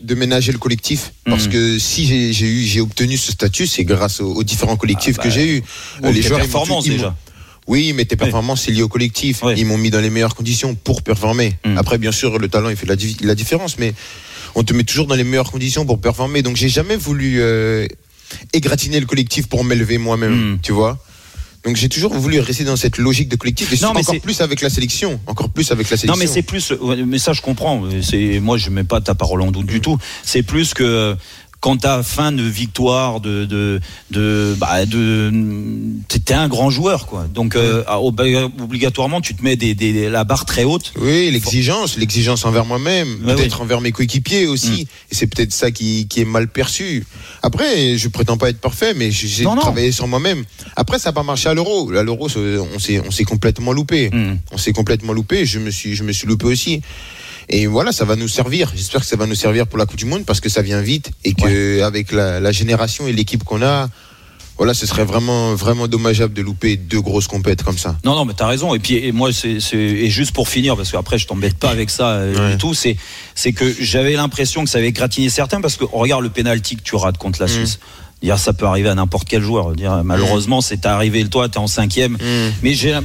de 0.00 0.14
ménager 0.14 0.52
le 0.52 0.58
collectif 0.58 1.12
parce 1.24 1.46
Mhm. 1.46 1.52
que 1.52 1.78
si 1.78 2.06
j'ai 2.32 2.46
eu, 2.46 2.62
j'ai 2.64 2.80
obtenu 2.80 3.16
ce 3.16 3.32
statut, 3.32 3.66
c'est 3.66 3.84
grâce 3.84 4.20
aux, 4.20 4.32
aux 4.32 4.44
différents 4.44 4.76
collectifs 4.76 5.16
Ah, 5.18 5.22
que 5.22 5.28
bah, 5.28 5.34
j'ai 5.34 5.56
eu. 5.56 5.62
Ou 6.02 6.08
ils 6.10 6.22
m'ont 6.30 6.36
performances, 6.36 6.84
déjà. 6.86 7.16
Oui, 7.66 7.92
mais 7.92 8.04
tes 8.06 8.16
performances, 8.16 8.62
c'est 8.62 8.70
lié 8.72 8.82
au 8.82 8.88
collectif. 8.88 9.42
Ils 9.56 9.66
m'ont 9.66 9.76
mis 9.76 9.90
dans 9.90 10.00
les 10.00 10.08
meilleures 10.08 10.34
conditions 10.34 10.74
pour 10.74 11.02
performer. 11.02 11.54
Mhm. 11.66 11.76
Après, 11.76 11.98
bien 11.98 12.12
sûr, 12.12 12.38
le 12.38 12.48
talent, 12.48 12.70
il 12.70 12.76
fait 12.76 12.86
la, 12.86 12.96
di- 12.96 13.16
la 13.22 13.34
différence, 13.34 13.78
mais 13.78 13.92
on 14.54 14.62
te 14.64 14.72
met 14.72 14.84
toujours 14.84 15.06
dans 15.06 15.14
les 15.16 15.24
meilleures 15.24 15.50
conditions 15.50 15.84
pour 15.84 16.00
performer. 16.00 16.40
Donc, 16.42 16.56
j'ai 16.56 16.70
jamais 16.70 16.96
voulu 16.96 17.40
euh, 17.40 17.86
égratigner 18.54 19.00
le 19.00 19.06
collectif 19.06 19.48
pour 19.48 19.64
m'élever 19.64 19.98
moi-même, 19.98 20.52
Mhm. 20.52 20.58
tu 20.62 20.72
vois. 20.72 20.98
Donc, 21.64 21.76
j'ai 21.76 21.88
toujours 21.88 22.14
voulu 22.14 22.38
rester 22.40 22.64
dans 22.64 22.76
cette 22.76 22.98
logique 22.98 23.28
de 23.28 23.36
collectif. 23.36 23.72
Et 23.72 23.76
Non, 23.84 23.92
mais 23.92 24.00
encore 24.00 24.14
c'est- 24.14 24.20
plus 24.20 24.40
avec 24.40 24.60
la 24.60 24.70
sélection. 24.70 25.20
Encore 25.26 25.50
plus 25.50 25.70
avec 25.72 25.90
la 25.90 25.96
sélection. 25.96 26.12
Non, 26.14 26.18
mais 26.18 26.26
c'est 26.32 26.42
plus. 26.42 26.72
Mais 27.06 27.18
ça, 27.18 27.32
je 27.32 27.42
comprends. 27.42 27.82
C'est 28.02 28.38
moi, 28.40 28.56
je 28.56 28.70
mets 28.70 28.84
pas 28.84 29.00
ta 29.00 29.14
parole 29.14 29.42
en 29.42 29.50
doute 29.50 29.66
du 29.66 29.80
tout. 29.80 29.98
C'est 30.22 30.42
plus 30.42 30.72
que 30.72 31.16
quand 31.60 31.76
t'as 31.78 32.02
fin 32.04 32.30
de 32.32 32.42
victoire, 32.42 33.20
de 33.20 33.44
de 33.44 33.80
de 34.10 34.54
bah 34.58 34.86
de 34.86 35.32
t'es 36.08 36.34
un 36.34 36.46
grand 36.48 36.70
joueur, 36.70 37.06
quoi. 37.06 37.26
Donc 37.32 37.56
euh, 37.56 37.82
ob- 37.88 38.20
obligatoirement, 38.62 39.20
tu 39.20 39.34
te 39.34 39.42
mets 39.42 39.56
des, 39.56 39.74
des- 39.74 40.08
la 40.08 40.24
barre 40.24 40.44
très 40.44 40.64
haute. 40.64 40.92
Oui, 41.00 41.30
l'exigence, 41.30 41.96
l'exigence 41.96 42.44
envers 42.44 42.64
moi-même, 42.64 43.08
Ouais, 43.24 43.34
peut-être 43.34 43.60
envers 43.60 43.80
mes 43.80 43.92
coéquipiers 43.92 44.46
aussi. 44.46 44.86
Et 45.10 45.14
c'est 45.14 45.26
peut-être 45.26 45.52
ça 45.52 45.70
qui, 45.70 46.06
qui 46.06 46.20
est 46.20 46.24
mal 46.24 46.48
perçu. 46.48 47.04
Après, 47.42 47.96
je 47.96 48.08
prétends 48.08 48.36
pas 48.36 48.50
être 48.50 48.60
parfait, 48.60 48.94
mais 48.94 49.10
j'ai 49.10 49.44
non. 49.44 49.56
travaillé 49.56 49.90
sur 49.92 50.06
moi-même. 50.06 50.44
Après, 50.76 50.98
ça 50.98 51.08
n'a 51.10 51.12
pas 51.14 51.22
marché 51.22 51.48
à 51.48 51.54
l'euro. 51.54 51.90
À 51.92 52.02
l'euro, 52.02 52.26
on 52.26 52.78
s'est, 52.78 53.00
on 53.00 53.10
s'est 53.10 53.24
complètement 53.24 53.72
loupé. 53.72 54.10
Mm. 54.10 54.38
On 54.52 54.58
s'est 54.58 54.72
complètement 54.72 55.12
loupé. 55.12 55.44
Je 55.46 55.58
me 55.58 55.70
suis, 55.70 55.94
je 55.96 56.04
me 56.04 56.12
suis 56.12 56.26
loupé 56.28 56.46
aussi. 56.46 56.82
Et 57.50 57.66
voilà, 57.66 57.92
ça 57.92 58.04
va 58.04 58.14
nous 58.16 58.28
servir. 58.28 58.70
J'espère 58.74 59.00
que 59.00 59.06
ça 59.06 59.16
va 59.16 59.26
nous 59.26 59.34
servir 59.34 59.66
pour 59.66 59.78
la 59.78 59.86
Coupe 59.86 59.96
du 59.98 60.04
Monde 60.04 60.24
parce 60.26 60.40
que 60.40 60.48
ça 60.48 60.62
vient 60.62 60.80
vite 60.82 61.10
et 61.24 61.32
que 61.34 61.82
avec 61.82 62.12
la, 62.12 62.40
la 62.40 62.52
génération 62.52 63.08
et 63.08 63.12
l'équipe 63.12 63.42
qu'on 63.44 63.62
a, 63.62 63.88
voilà, 64.58 64.74
ce 64.74 64.86
serait 64.86 65.04
vraiment, 65.04 65.54
vraiment 65.54 65.86
dommageable 65.88 66.34
de 66.34 66.42
louper 66.42 66.76
deux 66.76 67.00
grosses 67.00 67.28
compètes 67.28 67.62
comme 67.62 67.78
ça. 67.78 67.96
Non, 68.04 68.16
non, 68.16 68.24
mais 68.24 68.34
t'as 68.36 68.48
raison. 68.48 68.74
Et 68.74 68.80
puis, 68.80 68.96
et 68.96 69.12
moi, 69.12 69.30
c'est, 69.32 69.58
et 69.74 70.10
juste 70.10 70.32
pour 70.32 70.48
finir, 70.48 70.76
parce 70.76 70.90
qu'après, 70.90 71.16
je 71.16 71.26
t'embête 71.28 71.56
pas 71.56 71.70
avec 71.70 71.90
ça 71.90 72.08
euh, 72.08 72.34
Ouais. 72.48 72.50
du 72.52 72.58
tout. 72.58 72.74
C'est, 72.74 72.96
c'est 73.36 73.52
que 73.52 73.72
j'avais 73.80 74.14
l'impression 74.14 74.64
que 74.64 74.68
ça 74.70 74.78
avait 74.78 74.90
gratiné 74.92 75.30
certains, 75.30 75.60
parce 75.60 75.76
que 75.76 75.84
regarde 75.84 76.24
le 76.24 76.30
penalty 76.30 76.74
que 76.76 76.82
tu 76.82 76.96
rates 76.96 77.18
contre 77.18 77.40
la 77.40 77.46
Mm. 77.46 77.50
Suisse. 77.50 77.78
Dire, 78.20 78.36
ça 78.36 78.52
peut 78.52 78.66
arriver 78.66 78.88
à 78.88 78.96
n'importe 78.96 79.28
quel 79.28 79.42
joueur. 79.42 79.76
Dire, 79.76 80.02
malheureusement, 80.02 80.60
c'est 80.60 80.84
arrivé 80.86 81.24
toi, 81.28 81.48
t'es 81.48 81.58
en 81.58 81.68
cinquième. 81.68 82.14
Mm. 82.14 82.52
Mais 82.64 82.74
j'ai, 82.74 82.98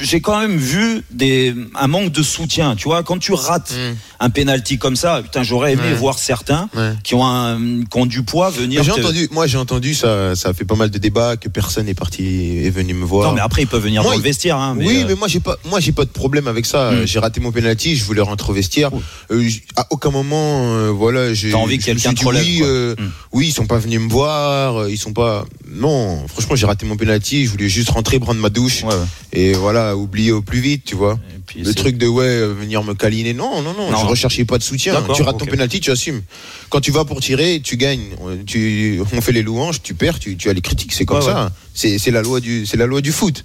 j'ai 0.00 0.20
quand 0.20 0.38
même 0.40 0.56
vu 0.56 1.02
des, 1.10 1.54
un 1.78 1.86
manque 1.86 2.10
de 2.10 2.22
soutien. 2.22 2.74
Tu 2.76 2.84
vois, 2.88 3.02
quand 3.02 3.18
tu 3.18 3.32
rates 3.32 3.72
Mm. 3.72 3.94
un 4.20 4.30
penalty 4.30 4.78
comme 4.78 4.96
ça, 4.96 5.20
putain, 5.22 5.42
j'aurais 5.42 5.72
aimé 5.74 5.82
Ouais. 5.84 5.94
voir 5.94 6.18
certains 6.18 6.68
Ouais. 6.76 6.92
qui 7.02 7.14
ont 7.14 7.24
un, 7.26 7.58
qui 7.84 7.98
ont 7.98 8.06
du 8.06 8.22
poids 8.22 8.50
venir. 8.50 8.82
J'ai 8.82 8.92
te- 8.92 9.00
entendu, 9.00 9.28
moi 9.32 9.46
j'ai 9.46 9.58
entendu 9.58 9.94
ça, 9.94 10.34
ça 10.36 10.50
a 10.50 10.52
fait 10.54 10.64
pas 10.64 10.74
mal 10.76 10.90
de 10.90 10.98
débats 10.98 11.36
que 11.36 11.48
personne 11.48 11.86
n'est 11.86 11.94
parti 11.94 12.58
est 12.64 12.70
venu 12.70 12.94
me 12.94 13.04
voir. 13.04 13.28
Non, 13.30 13.34
mais 13.36 13.40
après, 13.40 13.62
ils 13.62 13.66
peuvent 13.68 13.82
venir 13.82 14.02
Moi, 14.02 14.12
dans 14.12 14.18
le 14.18 14.22
vestiaire. 14.24 14.56
Hein, 14.58 14.74
mais, 14.76 14.86
oui, 14.86 15.02
euh, 15.02 15.06
mais 15.08 15.14
moi 15.14 15.28
j'ai 15.28 15.40
pas, 15.40 15.56
moi 15.64 15.80
j'ai 15.80 15.92
pas 15.92 16.04
de 16.04 16.10
problème 16.10 16.48
avec 16.48 16.66
ça. 16.66 16.90
Mm. 16.92 17.06
J'ai 17.06 17.18
raté 17.18 17.40
mon 17.40 17.52
penalty, 17.52 17.96
je 17.96 18.04
voulais 18.04 18.20
rentrer 18.22 18.50
au 18.50 18.54
vestiaire. 18.54 18.90
Euh, 19.30 19.48
à 19.76 19.86
aucun 19.90 20.10
moment, 20.10 20.74
euh, 20.74 20.90
voilà, 20.90 21.32
j'ai. 21.34 21.50
T'as 21.50 21.56
envie 21.58 21.78
que 21.78 21.84
quelqu'un 21.84 22.10
te 22.14 22.18
dit, 22.20 22.24
relève, 22.24 22.44
Oui, 22.44 22.58
quoi. 22.58 22.66
euh, 22.68 22.94
Mm. 22.98 23.10
oui, 23.32 23.46
ils 23.48 23.52
sont 23.52 23.66
pas 23.66 23.78
venus 23.78 24.00
me 24.00 24.08
voir, 24.08 24.88
ils 24.88 24.98
sont 24.98 25.12
pas. 25.12 25.44
Non, 25.68 26.26
franchement, 26.28 26.56
j'ai 26.56 26.66
raté 26.66 26.86
mon 26.86 26.96
penalty. 26.96 27.44
Je 27.46 27.50
voulais 27.50 27.68
juste 27.68 27.90
rentrer, 27.90 28.18
prendre 28.20 28.40
ma 28.40 28.50
douche 28.50 28.82
ouais. 28.84 28.94
Et 29.34 29.52
voilà, 29.52 29.96
oublier 29.96 30.32
au 30.32 30.40
plus 30.42 30.60
vite, 30.60 30.84
tu 30.84 30.94
vois. 30.94 31.18
Puis, 31.46 31.60
Le 31.62 31.74
truc 31.74 31.98
de 31.98 32.06
ouais, 32.06 32.24
euh, 32.24 32.54
venir 32.54 32.82
me 32.82 32.94
câliner, 32.94 33.34
non, 33.34 33.60
non, 33.62 33.74
non, 33.74 33.90
Non. 33.90 33.98
je 33.98 34.06
recherchais 34.06 34.44
pas 34.44 34.56
de 34.58 34.62
soutien. 34.62 34.94
Tu 35.14 35.22
rates 35.22 35.38
ton 35.38 35.44
penalty, 35.46 35.80
tu 35.80 35.90
assumes. 35.90 36.22
Quand 36.70 36.80
tu 36.80 36.90
vas 36.90 37.04
pour 37.04 37.20
tirer, 37.20 37.60
tu 37.62 37.76
gagnes. 37.76 38.08
On- 38.20 38.36
Tu, 38.46 39.00
on 39.12 39.20
fait 39.20 39.32
les 39.32 39.42
louanges, 39.42 39.82
tu 39.82 39.94
perds, 39.94 40.18
tu, 40.18 40.36
tu 40.36 40.48
as 40.48 40.52
les 40.52 40.60
critiques, 40.62 40.92
c'est 40.92 41.04
comme 41.04 41.18
Ouais, 41.18 41.24
ça. 41.24 41.52
C'est 41.74 41.98
c'est 41.98 42.10
la 42.10 42.22
loi 42.22 42.40
du, 42.40 42.64
c'est 42.66 42.76
la 42.76 42.86
loi 42.86 43.00
du 43.00 43.12
foot. 43.12 43.44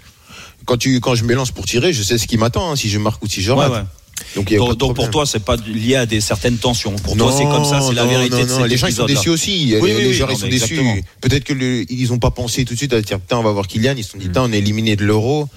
Quand 0.65 0.77
tu, 0.77 0.99
quand 0.99 1.15
je 1.15 1.23
me 1.23 1.33
lance 1.33 1.51
pour 1.51 1.65
tirer, 1.65 1.91
je 1.93 2.03
sais 2.03 2.17
ce 2.17 2.27
qui 2.27 2.37
m'attend, 2.37 2.71
hein, 2.71 2.75
si 2.75 2.89
je 2.89 2.97
marque 2.99 3.23
ou 3.23 3.27
si 3.27 3.41
je 3.41 3.51
Ouais, 3.51 3.65
rate. 3.65 3.71
ouais. 3.73 3.83
Donc, 4.35 4.93
pour 4.95 5.09
toi, 5.09 5.25
c'est 5.25 5.39
pas 5.43 5.55
lié 5.55 5.95
à 5.95 6.05
des 6.05 6.19
certaines 6.21 6.57
tensions. 6.57 6.93
Pour 6.97 7.15
toi, 7.15 7.31
c'est 7.35 7.45
comme 7.45 7.63
ça, 7.65 7.79
c'est 7.81 7.93
la 7.95 8.05
vérité 8.05 8.35
non, 8.35 8.43
de 8.43 8.49
non, 8.49 8.57
cet 8.61 8.67
Les 8.67 8.77
gens 8.77 8.87
ils 8.87 8.93
sont 8.93 9.05
déçus 9.05 9.29
aussi. 9.29 9.73
Oui, 9.81 9.89
les 9.89 9.95
oui, 9.95 10.19
non, 10.19 10.27
ils 10.31 10.37
sont 10.37 10.47
déçus. 10.47 10.79
Peut-être 11.21 11.45
que 11.45 11.53
le- 11.53 11.85
ils 11.91 12.11
ont 12.13 12.19
pas 12.19 12.29
pensé 12.31 12.65
tout 12.65 12.73
de 12.73 12.77
suite 12.77 12.93
à 12.93 13.01
dire 13.01 13.19
putain 13.19 13.37
on 13.37 13.43
va 13.43 13.51
voir 13.51 13.65
Kylian. 13.67 13.93
Ils 13.97 14.03
se 14.03 14.11
sont 14.11 14.17
dit 14.17 14.27
putain 14.27 14.43
on 14.43 14.51
est 14.51 14.57
éliminé 14.59 14.95
de 14.97 15.05
l'Euro. 15.05 15.47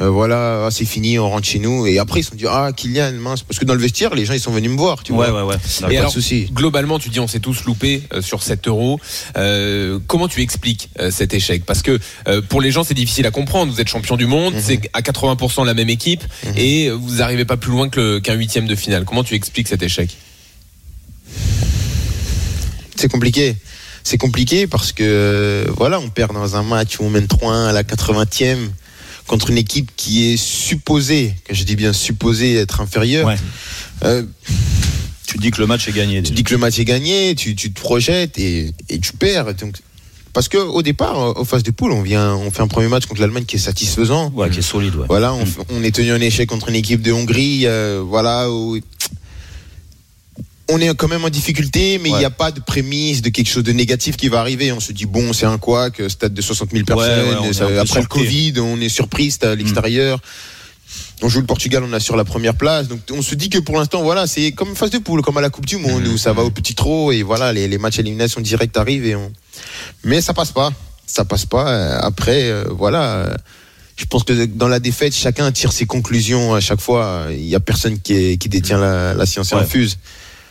Euh, 0.00 0.08
voilà, 0.08 0.64
ah, 0.66 0.70
c'est 0.70 0.86
fini, 0.86 1.18
on 1.18 1.28
rentre 1.28 1.46
chez 1.46 1.58
nous. 1.58 1.86
Et 1.86 1.98
après 1.98 2.20
ils 2.20 2.22
se 2.24 2.30
sont 2.30 2.36
dit 2.36 2.46
ah 2.48 2.70
Kylian 2.74 3.12
mince 3.20 3.42
parce 3.42 3.58
que 3.58 3.66
dans 3.66 3.74
le 3.74 3.80
vestiaire 3.80 4.14
les 4.14 4.24
gens 4.24 4.32
ils 4.32 4.40
sont 4.40 4.50
venus 4.52 4.70
me 4.70 4.76
voir. 4.76 5.02
Tu 5.02 5.12
Ouais, 5.12 5.28
vois. 5.30 5.44
ouais, 5.44 5.48
ouais. 5.50 5.56
Pas 5.58 5.68
D'accord. 5.80 5.90
de 5.90 5.96
alors, 5.98 6.12
souci. 6.12 6.48
Globalement, 6.52 6.98
tu 6.98 7.10
dis 7.10 7.20
on 7.20 7.28
s'est 7.28 7.40
tous 7.40 7.64
loupés 7.64 8.02
euh, 8.14 8.22
sur 8.22 8.42
7 8.42 8.66
euros. 8.68 8.98
Euh, 9.36 9.98
comment 10.06 10.26
tu 10.28 10.40
expliques 10.40 10.88
cet 11.10 11.34
échec? 11.34 11.64
Parce 11.66 11.82
que 11.82 11.98
pour 12.48 12.60
les 12.60 12.70
gens, 12.70 12.82
c'est 12.84 12.94
difficile 12.94 13.26
à 13.26 13.30
comprendre. 13.30 13.72
Vous 13.72 13.80
êtes 13.80 13.88
champion 13.88 14.16
du 14.16 14.26
monde, 14.26 14.54
Mhm. 14.54 14.60
c'est 14.64 14.90
à 14.94 15.02
80% 15.02 15.64
la 15.64 15.74
même 15.74 15.90
équipe, 15.90 16.22
Mhm. 16.46 16.52
et 16.56 16.90
vous 16.90 17.16
n'arrivez 17.16 17.44
pas 17.44 17.56
plus 17.56 17.70
loin 17.70 17.88
qu'un 17.88 18.34
huitième 18.34 18.66
de 18.66 18.74
finale. 18.74 19.04
Comment 19.04 19.24
tu 19.24 19.34
expliques 19.34 19.68
cet 19.68 19.82
échec? 19.82 20.16
C'est 22.96 23.10
compliqué. 23.10 23.56
C'est 24.02 24.18
compliqué 24.18 24.66
parce 24.66 24.92
que 24.92 25.66
voilà, 25.76 26.00
on 26.00 26.08
perd 26.08 26.32
dans 26.32 26.56
un 26.56 26.62
match 26.62 26.98
où 26.98 27.04
on 27.04 27.10
mène 27.10 27.26
3-1 27.26 27.66
à 27.68 27.72
la 27.72 27.82
80e 27.84 28.70
contre 29.30 29.50
une 29.50 29.58
équipe 29.58 29.92
qui 29.96 30.32
est 30.32 30.36
supposée, 30.36 31.32
que 31.44 31.54
je 31.54 31.62
dis 31.62 31.76
bien 31.76 31.92
supposée 31.92 32.56
être 32.56 32.80
inférieure. 32.80 33.28
Ouais. 33.28 33.36
Euh, 34.02 34.24
Tu 35.24 35.38
dis 35.38 35.52
que 35.52 35.60
le 35.60 35.68
match 35.68 35.86
est 35.86 35.92
gagné. 35.92 36.16
tu 36.16 36.22
déjà. 36.22 36.34
dis 36.34 36.42
que 36.42 36.50
le 36.50 36.58
match 36.58 36.80
est 36.80 36.84
gagné, 36.84 37.36
tu, 37.36 37.54
tu 37.54 37.72
te 37.72 37.80
projettes 37.80 38.36
et, 38.40 38.72
et 38.88 38.98
tu 38.98 39.12
perds. 39.12 39.54
Donc, 39.54 39.76
parce 40.32 40.48
que 40.48 40.58
au 40.58 40.82
départ, 40.82 41.38
au 41.38 41.44
phase 41.44 41.62
de 41.62 41.70
poule, 41.70 41.92
on 41.92 42.02
vient, 42.02 42.34
on 42.34 42.50
fait 42.50 42.62
un 42.62 42.66
premier 42.66 42.88
match 42.88 43.06
contre 43.06 43.20
l'Allemagne 43.20 43.44
qui 43.44 43.54
est 43.54 43.60
satisfaisant. 43.60 44.32
Ouais, 44.34 44.50
qui 44.50 44.58
est 44.58 44.62
solide, 44.62 44.96
ouais. 44.96 45.06
Voilà, 45.08 45.32
on, 45.32 45.44
f- 45.44 45.62
on 45.70 45.84
est 45.84 45.94
tenu 45.94 46.12
en 46.12 46.20
échec 46.20 46.48
contre 46.48 46.68
une 46.68 46.74
équipe 46.74 47.00
de 47.00 47.12
Hongrie, 47.12 47.62
euh, 47.66 48.02
voilà. 48.04 48.50
où- 48.50 48.78
on 50.70 50.78
est 50.80 50.94
quand 50.94 51.08
même 51.08 51.24
en 51.24 51.28
difficulté, 51.30 51.98
mais 52.02 52.08
il 52.08 52.12
Ouais. 52.12 52.18
n'y 52.20 52.24
a 52.24 52.30
pas 52.30 52.50
de 52.50 52.60
prémisse 52.60 53.22
de 53.22 53.28
quelque 53.30 53.48
chose 53.48 53.64
de 53.64 53.72
négatif 53.72 54.16
qui 54.16 54.28
va 54.28 54.40
arriver. 54.40 54.72
On 54.72 54.80
se 54.80 54.92
dit 54.92 55.06
bon, 55.06 55.32
c'est 55.32 55.46
un 55.46 55.58
quoi 55.58 55.90
que 55.90 56.08
stade 56.08 56.34
de 56.34 56.42
60 56.42 56.70
000 56.72 56.84
personnes. 56.84 57.40
Ouais, 57.40 57.46
ouais, 57.48 57.52
ça- 57.52 57.66
après 57.80 58.00
le. 58.00 58.06
Covid, 58.06 58.54
on 58.60 58.80
est 58.80 58.88
surpris, 58.88 59.30
c'est 59.30 59.44
à 59.44 59.54
l'extérieur. 59.54 60.20
On 61.22 61.28
joue 61.28 61.40
le 61.40 61.46
Portugal, 61.46 61.82
on 61.86 61.92
assure 61.92 62.16
la 62.16 62.24
première 62.24 62.54
place. 62.54 62.88
Donc 62.88 63.00
on 63.12 63.20
se 63.22 63.34
dit 63.34 63.50
que 63.50 63.58
pour 63.58 63.76
l'instant, 63.76 64.02
voilà, 64.02 64.26
c'est 64.26 64.52
comme 64.52 64.70
une 64.70 64.76
phase 64.76 64.90
de 64.90 64.98
poule, 64.98 65.20
comme 65.22 65.36
à 65.36 65.40
la 65.42 65.50
Coupe 65.50 65.66
du 65.66 65.76
Monde, 65.76 66.04
Mhm. 66.06 66.14
où 66.14 66.18
ça 66.18 66.32
va 66.32 66.42
au 66.42 66.50
petit 66.50 66.74
trot 66.74 67.12
et 67.12 67.22
voilà, 67.22 67.52
les, 67.52 67.68
les 67.68 67.78
matchs 67.78 67.98
à 67.98 68.00
élimination 68.00 68.40
directe 68.40 68.76
arrivent 68.76 69.04
et 69.06 69.14
on... 69.16 69.30
Mais 70.04 70.20
ça 70.22 70.32
passe 70.32 70.50
pas. 70.52 70.72
Ça 71.06 71.24
passe 71.24 71.44
pas. 71.44 71.68
Euh, 71.68 71.98
Après, 72.00 72.44
euh, 72.44 72.64
voilà. 72.70 73.02
euh, 73.16 73.34
Je 73.96 74.06
pense 74.06 74.24
que 74.24 74.46
dans 74.46 74.66
la 74.68 74.80
défaite, 74.80 75.14
chacun 75.14 75.52
tire 75.52 75.72
ses 75.72 75.84
conclusions 75.84 76.54
à 76.54 76.60
chaque 76.60 76.80
fois. 76.80 77.26
Il 77.30 77.44
y 77.44 77.54
a 77.54 77.60
personne 77.60 78.00
qui, 78.00 78.14
est- 78.14 78.36
qui 78.38 78.48
détient 78.48 78.78
la, 78.78 79.12
la 79.12 79.26
science 79.26 79.52
Ouais. 79.52 79.58
infuse. 79.60 79.98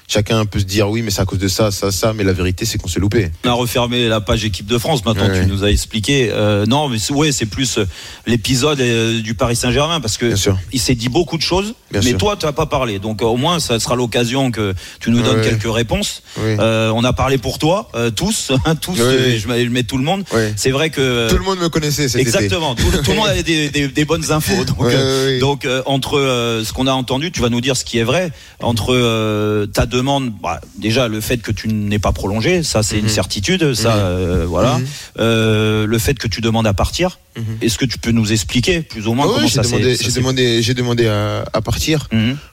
Chacun 0.10 0.46
peut 0.46 0.60
se 0.60 0.66
dire 0.66 0.89
oui, 0.89 1.01
mais 1.04 1.12
c'est 1.12 1.22
à 1.22 1.25
cause 1.25 1.39
de 1.39 1.48
ça, 1.48 1.72
ça, 1.72 1.92
ça, 1.92 2.12
mais 2.13 2.24
la 2.25 2.34
vérité, 2.34 2.66
c'est 2.66 2.78
qu'on 2.78 2.88
s'est 2.89 3.00
loupé. 3.00 3.32
On 3.46 3.50
a 3.50 3.54
refermé 3.54 4.08
la 4.10 4.20
page 4.20 4.44
équipe 4.44 4.66
de 4.66 4.78
France. 4.78 5.06
Maintenant, 5.06 5.28
Ouais, 5.28 5.34
tu 5.36 5.39
ouais. 5.42 5.46
nous 5.46 5.63
as 5.63 5.70
expliqué. 5.72 6.30
Euh, 6.34 6.66
non, 6.66 6.89
mais 6.89 6.98
ouais, 7.12 7.32
c'est 7.32 7.46
plus 7.46 7.78
euh, 7.78 7.86
l'épisode 8.25 8.82
euh, 8.82 9.22
du 9.22 9.36
Paris 9.36 9.56
Saint-Germain 9.56 10.01
parce 10.01 10.18
que 10.18 10.34
il 10.74 10.80
s'est 10.80 10.96
dit 10.96 11.10
beaucoup 11.10 11.38
de 11.38 11.42
choses, 11.44 11.75
Bien 11.92 12.01
mais 12.04 12.10
sûr. 12.10 12.18
toi, 12.18 12.36
tu 12.36 12.46
n'as 12.46 12.51
pas 12.51 12.66
parlé. 12.66 13.00
Donc, 13.00 13.22
euh, 13.22 13.25
au 13.25 13.38
moins, 13.38 13.60
ça 13.60 13.80
sera 13.80 13.96
l'occasion 13.96 14.51
que 14.51 14.74
tu 15.00 15.12
nous 15.12 15.22
donnes 15.22 15.38
Ouais. 15.38 15.44
quelques 15.50 15.72
réponses. 15.74 16.24
Euh, 16.39 16.92
on 16.96 17.04
a 17.04 17.13
parlé 17.13 17.38
pour 17.38 17.60
toi, 17.60 17.89
euh, 17.96 18.10
tous, 18.10 18.51
hein, 18.66 18.75
tous. 18.75 18.96
Je, 18.98 19.48
mets, 19.48 19.66
je 19.66 19.70
mets 19.70 19.84
tout 19.84 19.98
le 19.98 20.04
monde. 20.04 20.24
C'est 20.56 20.72
vrai 20.72 20.89
que 20.89 21.30
Tout 21.30 21.38
le 21.38 21.44
monde 21.44 21.60
me 21.60 21.70
connaissait 21.70 22.10
cet 22.10 22.20
été. 22.22 22.30
exactement. 22.30 22.74
Tout, 22.75 22.89
tout 23.04 23.12
le 23.12 23.18
monde 23.18 23.28
avait 23.28 23.44
des, 23.44 23.70
des- 23.70 23.88
des 23.88 24.06
bonnes 24.06 24.32
infos. 24.32 24.63
Donc, 24.66 24.92
donc 25.39 25.66
euh, 25.66 25.82
entre 25.86 26.62
ce 26.66 26.74
qu'on 26.74 26.88
a 26.88 26.92
entendu, 26.94 27.32
tu 27.32 27.42
vas 27.42 27.50
nous 27.50 27.62
dire 27.62 27.78
ce 27.78 27.84
qui 27.86 28.00
est 28.00 28.04
vrai. 28.04 28.32
Entre 28.62 28.94
euh, 28.94 29.66
ta 29.68 29.86
demande, 30.00 30.32
bah, 30.41 30.60
déjà 30.77 31.08
le 31.08 31.20
fait 31.22 31.38
que 31.41 31.51
tu 31.51 31.68
n'es 31.68 32.00
pas 32.00 32.12
prolongé, 32.12 32.63
ça 32.63 32.82
c'est 32.84 32.98
une 32.98 33.03
Mhm. 33.06 33.10
certitude, 33.22 33.74
ça 33.74 33.96
Mhm. 33.96 34.01
euh, 34.03 34.46
voilà. 34.48 34.77
Mhm. 34.77 34.86
Euh, 35.20 35.86
le 35.86 35.98
fait 36.00 36.18
que 36.18 36.27
tu 36.27 36.41
demandes 36.41 36.68
à 36.68 36.74
partir, 36.74 37.20
est-ce 37.62 37.77
que 37.77 37.86
tu 37.86 37.98
peux 38.00 38.12
nous 38.12 38.32
expliquer 38.32 38.82
plus 38.82 39.08
ou 39.08 39.13
moins 39.13 39.25
Ah 39.29 39.34
comment 39.36 39.48
ça 39.48 39.63
s'est 39.63 39.96
ça 39.96 40.03
j'ai 40.10 40.12
demandé, 40.20 40.62
j'ai 40.62 40.74
demandé 40.74 41.08
à, 41.08 41.46
à 41.53 41.62
partir 41.62 42.08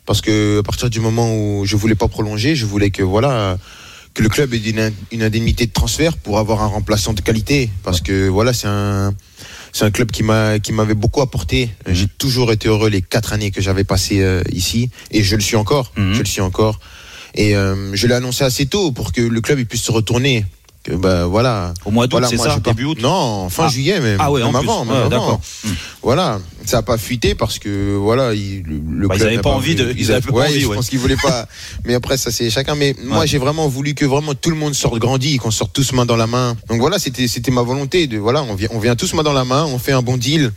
parce 0.05 0.21
que 0.21 0.61
à 0.61 0.63
partir 0.63 0.91
du 0.91 1.01
moment 1.01 1.29
où 1.37 1.65
je 1.65 1.77
voulais 1.77 1.95
pas 1.97 2.09
prolonger, 2.09 2.55
je 2.55 2.67
voulais 2.67 2.91
que 2.91 3.03
voilà 3.03 3.57
que 4.15 4.23
le 4.23 4.29
club 4.31 4.55
ait 4.55 4.59
une, 4.59 4.93
une 5.13 5.23
indemnité 5.23 5.67
de 5.67 5.73
transfert 5.73 6.17
pour 6.17 6.39
avoir 6.39 6.63
un 6.63 6.67
remplaçant 6.69 7.13
de 7.15 7.21
qualité 7.21 7.69
parce 7.83 8.01
que 8.01 8.29
voilà 8.29 8.53
c'est 8.53 8.69
un 8.69 9.13
c'est 9.73 9.85
un 9.85 9.91
club 9.91 10.11
qui 10.11 10.23
m'a 10.23 10.59
qui 10.59 10.73
m'avait 10.73 10.95
beaucoup 10.95 11.21
apporté. 11.21 11.69
J'ai 11.89 12.07
toujours 12.07 12.51
été 12.53 12.69
heureux 12.69 12.89
les 12.89 13.03
quatre 13.03 13.33
années 13.35 13.51
que 13.51 13.61
j'avais 13.61 13.85
passées 13.85 14.23
euh, 14.23 14.43
ici 14.53 14.89
et 15.11 15.23
je 15.23 15.35
le 15.37 15.43
suis 15.43 15.57
encore. 15.57 15.93
Je 15.97 16.21
le 16.21 16.25
suis 16.25 16.41
encore. 16.41 16.79
Et 17.37 17.55
euh, 17.57 17.95
je 17.95 18.07
l'ai 18.07 18.15
annoncé 18.15 18.45
assez 18.45 18.67
tôt 18.67 18.93
pour 18.93 19.13
que 19.13 19.21
le 19.21 19.41
club 19.41 19.59
il 19.59 19.67
puisse 19.67 19.83
se 19.83 19.93
retourner. 19.93 20.45
Bah 20.91 21.27
voilà. 21.27 21.75
Au 21.85 21.91
mois 21.91 22.07
d'août, 22.07 22.21
Voilà, 22.21 22.29
c'est 22.29 22.37
ça, 22.37 22.59
début 22.61 22.85
août. 22.85 22.99
Non, 23.03 23.49
fin 23.51 23.65
Ah. 23.67 23.69
juillet 23.69 23.99
même. 24.01 24.19
Ah 24.21 24.31
ouais, 24.31 24.43
en 24.43 24.53
même 24.53 24.63
plus. 24.63 24.71
avant, 24.71 24.85
même 24.85 25.09
Ouais, 25.09 25.15
avant. 25.15 25.41
Voilà, 26.03 26.39
ça 26.69 26.79
a 26.79 26.83
pas 26.83 26.99
fuité 26.99 27.35
parce 27.35 27.59
que 27.59 27.95
voilà, 27.97 28.35
il, 28.35 28.63
le, 28.63 29.07
Bah, 29.09 29.15
ils 29.15 29.19
club 29.19 29.23
avaient 29.29 29.37
n'a 29.37 29.43
pas 29.43 29.51
envie 29.51 29.75
de- 29.75 29.95
ils 29.97 30.11
avaient 30.13 30.21
pas 30.21 30.33
envie, 30.47 30.61
je 30.61 30.67
ouais. 30.67 30.77
pense 30.77 30.89
qu'ils 30.89 30.99
voulaient 30.99 31.17
pas. 31.17 31.47
Mais 31.85 31.95
après, 31.95 32.17
ça 32.17 32.31
c'est 32.31 32.51
chacun. 32.51 32.75
Mais 32.75 32.95
moi, 33.05 33.21
Ouais. 33.21 33.27
j'ai 33.27 33.39
vraiment 33.39 33.69
voulu 33.69 33.95
que 33.95 34.05
vraiment 34.05 34.35
tout 34.35 34.51
le 34.51 34.57
monde 34.57 34.75
sorte 34.75 34.99
grandi, 34.99 35.37
qu'on 35.39 35.51
sorte 35.51 35.73
tous 35.73 35.93
main 35.93 36.07
dans 36.07 36.17
la 36.17 36.27
main. 36.27 36.57
Donc 36.69 36.81
voilà, 36.81 36.99
c'était 36.99 37.29
c'était 37.29 37.51
ma 37.51 37.63
volonté 37.63 38.07
de 38.07 38.19
voilà, 38.19 38.43
on 38.43 38.55
vient 38.55 38.69
on 38.73 38.79
vient 38.79 38.97
tous 38.97 39.13
main 39.15 39.23
dans 39.23 39.33
la 39.33 39.45
main, 39.45 39.65
on 39.65 39.79
fait 39.79 39.93
un 39.93 40.03
bon 40.03 40.17
deal 40.17 40.53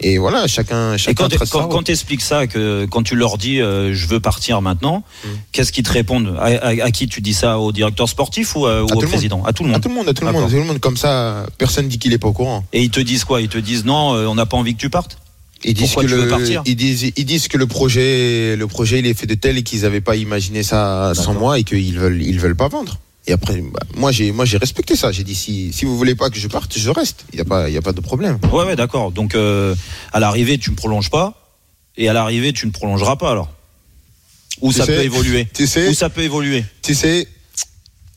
et 0.00 0.18
voilà, 0.18 0.46
chacun 0.46 0.94
Et 0.94 0.98
chacun 0.98 1.28
sa 1.28 1.46
quand, 1.46 1.82
t'expliques 1.82 2.20
ça, 2.22 2.46
que 2.46 2.86
quand 2.86 3.02
tu 3.02 3.14
leur 3.16 3.38
dis 3.38 3.60
euh, 3.60 3.94
je 3.94 4.06
veux 4.08 4.20
partir 4.20 4.60
maintenant, 4.62 5.02
Mhm. 5.24 5.30
qu'est-ce 5.52 5.72
qu'ils 5.72 5.84
te 5.84 5.92
répondent? 5.92 6.36
À, 6.40 6.44
à- 6.46 6.84
à 6.84 6.90
qui 6.90 7.06
tu 7.08 7.20
dis 7.20 7.34
ça? 7.34 7.58
Au 7.58 7.72
directeur 7.72 8.08
sportif 8.08 8.56
ou, 8.56 8.66
euh, 8.66 8.82
ou 8.82 8.86
au 8.86 9.00
président? 9.00 9.42
À 9.44 9.52
tout 9.52 9.62
le 9.64 9.70
à 9.70 9.72
monde. 9.74 9.82
tout 9.82 9.88
le 9.88 9.94
monde, 9.94 10.08
à 10.08 10.12
tout 10.14 10.20
le 10.24 10.26
monde, 10.26 10.34
D'accord. 10.36 10.50
tout 10.50 10.56
le 10.56 10.64
monde 10.64 10.80
comme 10.80 10.96
ça, 10.96 11.46
personne 11.58 11.88
dit 11.88 11.98
qu'il 11.98 12.12
est 12.12 12.18
pas 12.18 12.28
au 12.28 12.32
courant. 12.32 12.64
Et 12.72 12.82
ils 12.82 12.90
te 12.90 13.00
disent 13.00 13.24
quoi? 13.24 13.40
Ils 13.40 13.48
te 13.48 13.58
disent 13.58 13.84
non, 13.84 14.14
euh, 14.14 14.26
on 14.26 14.34
n'a 14.34 14.46
pas 14.46 14.56
envie 14.56 14.74
que 14.74 14.80
tu 14.80 14.90
partes? 14.90 15.18
Ils 15.64 15.74
disent 15.74 15.92
Pourquoi 15.92 16.04
que 16.04 16.08
le, 16.14 16.60
ils 16.66 16.76
disent, 16.76 17.12
ils 17.16 17.24
disent 17.24 17.48
que 17.48 17.56
le 17.56 17.66
projet, 17.66 18.54
le 18.56 18.66
projet, 18.66 18.98
il 18.98 19.06
est 19.06 19.14
fait 19.14 19.26
de 19.26 19.34
tel 19.34 19.56
et 19.56 19.62
qu'ils 19.62 19.82
n'avaient 19.82 20.00
pas 20.02 20.16
imaginé 20.16 20.62
ça 20.62 21.12
sans 21.14 21.32
moi 21.34 21.58
et 21.58 21.64
qu'ils 21.64 21.98
veulent, 21.98 22.20
ils 22.22 22.38
veulent 22.38 22.56
pas 22.56 22.68
vendre. 22.68 22.98
Et 23.26 23.32
après, 23.32 23.58
bah, 23.62 23.80
moi 23.96 24.12
j'ai, 24.12 24.32
moi 24.32 24.44
j'ai 24.44 24.58
respecté 24.58 24.96
ça. 24.96 25.10
J'ai 25.10 25.24
dit 25.24 25.34
si, 25.34 25.72
si 25.72 25.86
vous 25.86 25.96
voulez 25.96 26.14
pas 26.14 26.28
que 26.28 26.38
je 26.38 26.46
parte, 26.48 26.76
je 26.78 26.90
reste. 26.90 27.24
Il 27.32 27.38
y 27.38 27.40
a 27.40 27.44
pas, 27.46 27.70
il 27.70 27.74
y 27.74 27.78
a 27.78 27.82
pas 27.82 27.92
de 27.94 28.00
problème. 28.02 28.38
Ouais, 28.52 28.64
ouais, 28.64 28.76
d'accord. 28.76 29.10
Donc 29.12 29.34
euh, 29.34 29.74
à 30.12 30.20
l'arrivée, 30.20 30.58
tu 30.58 30.70
ne 30.70 30.76
prolonges 30.76 31.08
pas, 31.10 31.56
et 31.96 32.08
à 32.08 32.12
l'arrivée, 32.12 32.52
tu 32.52 32.66
ne 32.66 32.70
prolongeras 32.72 33.16
pas 33.16 33.30
alors. 33.30 33.50
Ou 34.60 34.70
ça 34.72 34.84
sais- 34.84 34.96
peut 34.96 35.02
évoluer. 35.02 35.48
Tu 35.54 35.66
sais, 35.66 35.88
Ou 35.88 35.94
ça 35.94 36.10
peut 36.10 36.20
évoluer. 36.22 36.64
tu 36.82 36.94
sais, 36.94 37.26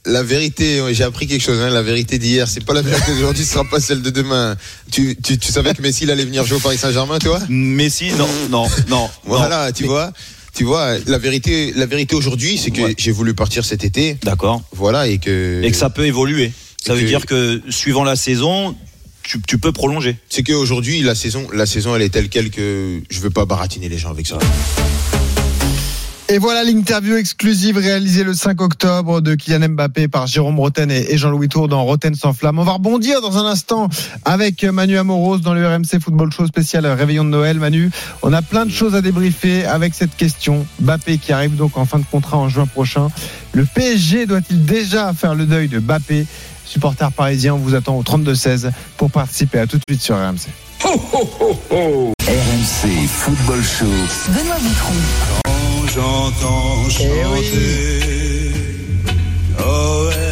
la 0.08 0.24
vérité, 0.24 0.82
j'ai 0.92 1.04
appris 1.04 1.28
quelque 1.28 1.42
chose. 1.44 1.60
Hein, 1.60 1.70
la 1.70 1.82
vérité 1.84 2.18
d'hier, 2.18 2.48
c'est 2.48 2.64
pas 2.66 2.74
la 2.74 2.82
vérité 2.82 3.12
d'aujourd'hui, 3.14 3.44
ce 3.46 3.54
sera 3.54 3.64
pas 3.66 3.80
celle 3.80 4.02
de 4.02 4.10
demain. 4.10 4.56
Tu, 4.92 5.16
tu, 5.24 5.38
tu 5.38 5.52
savais 5.52 5.74
que 5.74 5.82
Messi 5.82 6.04
il 6.06 6.12
allait 6.12 6.26
venir 6.26 6.46
jouer 6.46 6.58
au 6.58 6.62
Paris 6.62 6.78
Saint-Germain, 6.78 7.20
toi? 7.20 7.40
Messi, 7.50 8.12
non, 8.18 8.28
non, 8.50 8.68
non. 8.90 9.10
Voilà, 9.26 9.68
non. 9.68 9.72
tu 9.74 9.86
vois. 9.86 10.12
Tu 10.56 10.64
vois, 10.64 10.96
la 11.06 11.20
vérité, 11.20 11.72
la 11.76 11.86
vérité 11.86 12.16
aujourd'hui, 12.16 12.58
c'est 12.58 12.72
que 12.72 12.82
Ouais. 12.82 12.96
j'ai 12.98 13.12
voulu 13.12 13.36
partir 13.36 13.64
cet 13.64 13.84
été. 13.84 14.18
D'accord. 14.24 14.64
Voilà, 14.72 15.08
et 15.08 15.20
que. 15.20 15.62
Et 15.64 15.70
que 15.70 15.78
ça 15.78 15.92
peut 15.92 16.06
évoluer. 16.06 16.52
Ça 16.84 16.96
veut 16.96 17.02
que- 17.02 17.06
dire 17.06 17.26
que 17.28 17.62
suivant 17.70 18.04
la 18.04 18.16
saison, 18.16 18.76
tu, 19.24 19.40
tu 19.48 19.58
peux 19.60 19.72
prolonger. 19.72 20.16
C'est 20.30 20.42
qu'aujourd'hui, 20.42 21.02
la 21.02 21.14
saison, 21.16 21.48
la 21.54 21.66
saison, 21.68 21.96
elle 21.96 22.02
est 22.02 22.10
telle 22.10 22.30
quelle 22.30 22.50
que 22.50 23.02
je 23.10 23.20
veux 23.20 23.30
pas 23.30 23.46
baratiner 23.46 23.88
les 23.90 23.98
gens 24.00 24.10
avec 24.10 24.26
ça. 24.26 24.40
Et 26.30 26.40
voilà 26.40 26.66
l'interview 26.66 27.16
exclusive 27.16 27.78
réalisée 27.78 28.26
le 28.26 28.34
5 28.34 28.60
octobre 28.62 29.22
de 29.22 29.34
Kylian 29.36 29.70
Mbappé 29.70 30.10
par 30.10 30.28
Jérôme 30.28 30.60
Roten 30.60 30.92
et 30.92 31.18
Jean-Louis 31.18 31.48
Tour 31.48 31.70
dans 31.70 31.86
Roten 31.86 32.16
sans 32.16 32.34
flamme. 32.34 32.60
On 32.60 32.66
va 32.66 32.74
rebondir 32.74 33.22
dans 33.22 33.38
un 33.38 33.46
instant 33.46 33.88
avec 34.26 34.66
Manu 34.66 34.98
Amoros 34.98 35.38
dans 35.38 35.54
le 35.54 35.66
RMC 35.66 36.02
Football 36.02 36.34
Show 36.34 36.46
spécial 36.48 36.86
Réveillon 36.86 37.24
de 37.24 37.30
Noël. 37.30 37.60
Manu, 37.60 37.92
on 38.24 38.34
a 38.34 38.42
plein 38.42 38.66
de 38.66 38.72
choses 38.72 38.94
à 38.94 39.02
débriefer 39.02 39.64
avec 39.64 39.94
cette 39.94 40.18
question. 40.18 40.66
Mbappé 40.82 41.18
qui 41.18 41.32
arrive 41.32 41.56
donc 41.56 41.78
en 41.78 41.86
fin 41.86 41.98
de 41.98 42.06
contrat 42.12 42.38
en 42.38 42.50
juin 42.50 42.66
prochain. 42.66 43.08
Le 43.54 43.64
PSG 43.64 44.26
doit-il 44.26 44.66
déjà 44.66 45.14
faire 45.14 45.34
le 45.34 45.46
deuil 45.46 45.70
de 45.70 45.80
Mbappé? 45.80 46.26
Supporter 46.66 47.10
parisien, 47.14 47.54
on 47.54 47.60
vous 47.60 47.74
attend 47.74 47.96
au 47.96 48.04
32-16 48.04 48.72
pour 48.98 49.12
participer 49.12 49.60
à 49.60 49.68
tout 49.68 49.78
de 49.78 49.84
suite 49.88 50.02
sur 50.02 50.18
RMC. 50.18 50.50
RMC 52.28 53.08
Football 53.08 53.64
Show. 53.64 53.86
Benoît. 54.34 55.47
J'entends 55.98 56.88
chanter 56.92 58.52
Noël. 59.58 60.27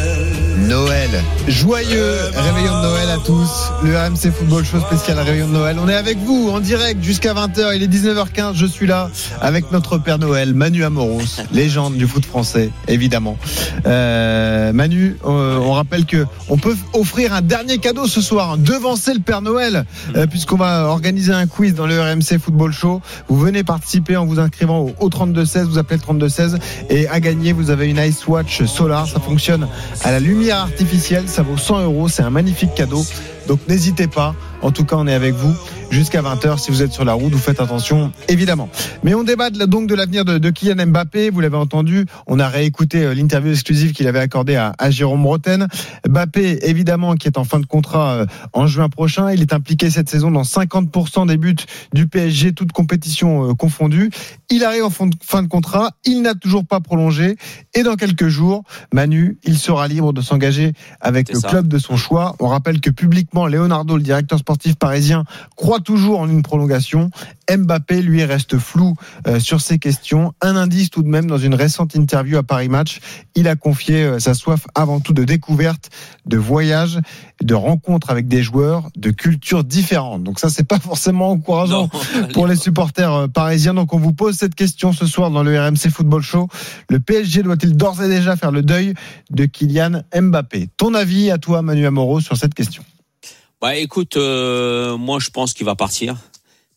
Noël. 0.67 1.09
Joyeux 1.47 2.15
réveillon 2.33 2.75
de 2.77 2.81
Noël 2.81 3.09
à 3.09 3.17
tous. 3.23 3.71
Le 3.83 3.95
RMC 3.95 4.31
Football 4.31 4.65
Show 4.65 4.79
spécial 4.79 5.19
réveillon 5.19 5.47
de 5.47 5.53
Noël. 5.53 5.77
On 5.79 5.87
est 5.87 5.95
avec 5.95 6.17
vous 6.17 6.49
en 6.49 6.59
direct 6.59 7.03
jusqu'à 7.03 7.35
20h. 7.35 7.75
Il 7.75 7.83
est 7.83 7.87
19h15. 7.87 8.55
Je 8.55 8.65
suis 8.65 8.87
là 8.87 9.11
avec 9.41 9.71
notre 9.71 9.99
Père 9.99 10.17
Noël, 10.17 10.55
Manu 10.55 10.83
Amoros, 10.83 11.21
légende 11.51 11.97
du 11.97 12.07
foot 12.07 12.25
français, 12.25 12.71
évidemment. 12.87 13.37
Euh, 13.85 14.73
Manu, 14.73 15.17
euh, 15.25 15.59
on 15.59 15.73
rappelle 15.73 16.05
que 16.05 16.25
on 16.49 16.57
peut 16.57 16.75
offrir 16.93 17.33
un 17.33 17.41
dernier 17.41 17.77
cadeau 17.77 18.07
ce 18.07 18.21
soir, 18.21 18.53
hein, 18.53 18.57
devancer 18.57 19.13
le 19.13 19.19
Père 19.19 19.41
Noël, 19.41 19.85
euh, 20.15 20.25
puisqu'on 20.25 20.57
va 20.57 20.85
organiser 20.85 21.31
un 21.31 21.45
quiz 21.45 21.75
dans 21.75 21.85
le 21.85 22.01
RMC 22.01 22.39
Football 22.39 22.71
Show. 22.71 23.01
Vous 23.27 23.37
venez 23.37 23.63
participer 23.63 24.17
en 24.17 24.25
vous 24.25 24.39
inscrivant 24.39 24.79
au, 24.79 24.95
au 24.99 25.09
3216. 25.09 25.67
Vous 25.67 25.77
appelez 25.77 25.97
le 25.97 26.01
3216 26.01 26.57
et 26.89 27.07
à 27.07 27.19
gagner, 27.19 27.53
vous 27.53 27.69
avez 27.69 27.87
une 27.87 27.99
Ice 27.99 28.25
Watch 28.27 28.63
Solar. 28.65 29.07
Ça 29.07 29.19
fonctionne 29.19 29.67
à 30.03 30.11
la 30.11 30.19
lumière 30.19 30.54
artificielle. 30.61 31.27
Ça 31.27 31.43
vaut 31.43 31.57
100 31.57 31.81
euros. 31.83 32.07
C'est 32.09 32.23
un 32.23 32.29
magnifique 32.29 32.73
cadeau. 32.75 33.05
Donc 33.47 33.59
n'hésitez 33.67 34.07
pas. 34.07 34.35
En 34.65 34.71
tout 34.71 34.83
cas, 34.83 34.95
on 34.97 35.05
est 35.05 35.13
avec 35.13 35.35
vous 35.35 35.53
jusqu'à 35.91 36.23
20h. 36.23 36.57
Si 36.57 36.71
vous 36.71 36.81
êtes 36.81 36.91
sur 36.91 37.05
la 37.05 37.13
route, 37.13 37.31
vous 37.31 37.37
faites 37.37 37.59
attention, 37.59 38.11
évidemment. 38.29 38.67
Mais 39.03 39.13
on 39.13 39.23
débat 39.23 39.51
donc 39.51 39.87
de 39.87 39.93
l'avenir 39.93 40.25
de, 40.25 40.39
de 40.39 40.49
Kylian 40.49 40.87
Mbappé. 40.87 41.29
Vous 41.29 41.39
l'avez 41.39 41.55
entendu. 41.55 42.07
On 42.25 42.39
a 42.39 42.47
réécouté 42.49 43.03
euh, 43.03 43.13
l'interview 43.13 43.51
exclusive 43.51 43.93
qu'il 43.93 44.07
avait 44.07 44.17
accordée 44.19 44.55
à, 44.55 44.73
à 44.79 44.89
Jérôme 44.89 45.23
Roten. 45.23 45.67
Mbappé, 46.09 46.67
évidemment, 46.67 47.13
qui 47.13 47.27
est 47.27 47.37
en 47.37 47.43
fin 47.43 47.59
de 47.59 47.67
contrat 47.67 48.13
euh, 48.13 48.25
en 48.53 48.65
juin 48.65 48.89
prochain. 48.89 49.31
Il 49.31 49.41
est 49.41 49.53
impliqué 49.53 49.91
cette 49.91 50.09
saison 50.09 50.31
dans 50.31 50.41
50% 50.41 51.27
des 51.27 51.37
buts 51.37 51.55
du 51.93 52.07
PSG, 52.07 52.53
toutes 52.53 52.71
compétitions 52.71 53.51
euh, 53.51 53.53
confondues. 53.53 54.09
Il 54.49 54.63
arrive 54.63 54.85
en 54.85 54.89
fin 54.89 55.05
de- 55.43 55.47
contrat. 55.47 55.91
Il 56.05 56.23
n'a 56.23 56.33
toujours 56.33 56.65
pas 56.65 56.79
prolongé. 56.79 57.37
Et 57.75 57.83
dans 57.83 57.97
quelques 57.97 58.29
jours, 58.29 58.63
Manu, 58.91 59.37
il 59.43 59.59
sera 59.59 59.87
libre 59.87 60.11
de 60.11 60.21
s'engager 60.21 60.73
avec 61.01 61.31
le 61.31 61.39
ça. 61.39 61.49
club 61.49 61.67
de 61.67 61.77
son 61.77 61.97
choix. 61.97 62.35
On 62.39 62.47
rappelle 62.47 62.81
que 62.81 62.89
publiquement, 62.89 63.45
Leonardo, 63.45 63.95
le 63.95 64.01
directeur 64.01 64.39
sportif 64.39 64.54
parisien, 64.79 65.23
croit 65.55 65.79
toujours 65.79 66.19
en 66.19 66.29
une 66.29 66.41
prolongation. 66.41 67.09
Mbappé, 67.49 68.01
lui, 68.01 68.23
reste 68.23 68.57
flou 68.57 68.95
euh, 69.27 69.39
sur 69.39 69.61
ces 69.61 69.77
questions. 69.77 70.33
Un 70.41 70.55
indice 70.55 70.89
tout 70.89 71.03
de 71.03 71.07
même 71.07 71.27
dans 71.27 71.37
une 71.37 71.53
récente 71.53 71.95
interview 71.95 72.37
à 72.37 72.43
Paris 72.43 72.69
Match. 72.69 72.99
Il 73.35 73.47
a 73.47 73.55
confié 73.55 74.03
euh, 74.03 74.19
sa 74.19 74.33
soif 74.33 74.65
avant 74.73 74.99
tout 74.99 75.13
de 75.13 75.23
découverte, 75.23 75.89
de 76.25 76.37
voyage, 76.37 76.99
de 77.43 77.53
rencontres 77.53 78.09
avec 78.09 78.27
des 78.27 78.41
joueurs 78.41 78.89
de 78.95 79.11
cultures 79.11 79.63
différentes. 79.63 80.23
Donc 80.23 80.39
ça, 80.39 80.49
c'est 80.49 80.63
pas 80.63 80.79
forcément 80.79 81.31
encourageant 81.31 81.89
Non, 81.93 82.27
pour 82.33 82.47
les 82.47 82.55
supporters 82.55 83.13
euh, 83.13 83.27
parisiens. 83.27 83.73
Donc 83.73 83.93
on 83.93 83.99
vous 83.99 84.13
pose 84.13 84.35
cette 84.35 84.55
question 84.55 84.93
ce 84.93 85.05
soir 85.05 85.29
dans 85.29 85.43
le 85.43 85.59
RMC 85.59 85.89
Football 85.91 86.21
Show. 86.21 86.47
Le 86.89 86.99
PSG 86.99 87.43
doit-il 87.43 87.75
d'ores 87.77 88.01
et 88.01 88.09
déjà 88.09 88.35
faire 88.35 88.51
le 88.51 88.63
deuil 88.63 88.93
de 89.29 89.45
Kylian 89.45 90.01
Mbappé? 90.15 90.69
Ton 90.77 90.93
avis 90.93 91.29
à 91.29 91.37
toi, 91.37 91.61
Manu 91.61 91.85
Amoro, 91.85 92.19
sur 92.21 92.37
cette 92.37 92.53
question 92.53 92.83
Bah 93.61 93.75
écoute, 93.75 94.17
euh, 94.17 94.97
moi 94.97 95.19
je 95.19 95.29
pense 95.29 95.53
qu'il 95.53 95.65
va 95.65 95.75
partir 95.75 96.17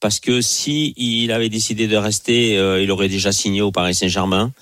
parce 0.00 0.20
que 0.20 0.40
si 0.40 0.94
il 0.96 1.32
avait 1.32 1.48
décidé 1.48 1.88
de 1.88 1.96
rester, 1.96 2.56
euh, 2.56 2.80
il 2.80 2.90
aurait 2.92 3.08
déjà 3.08 3.32
signé 3.32 3.62
au 3.62 3.72
Paris 3.72 3.94
Saint-Germain. 3.94 4.52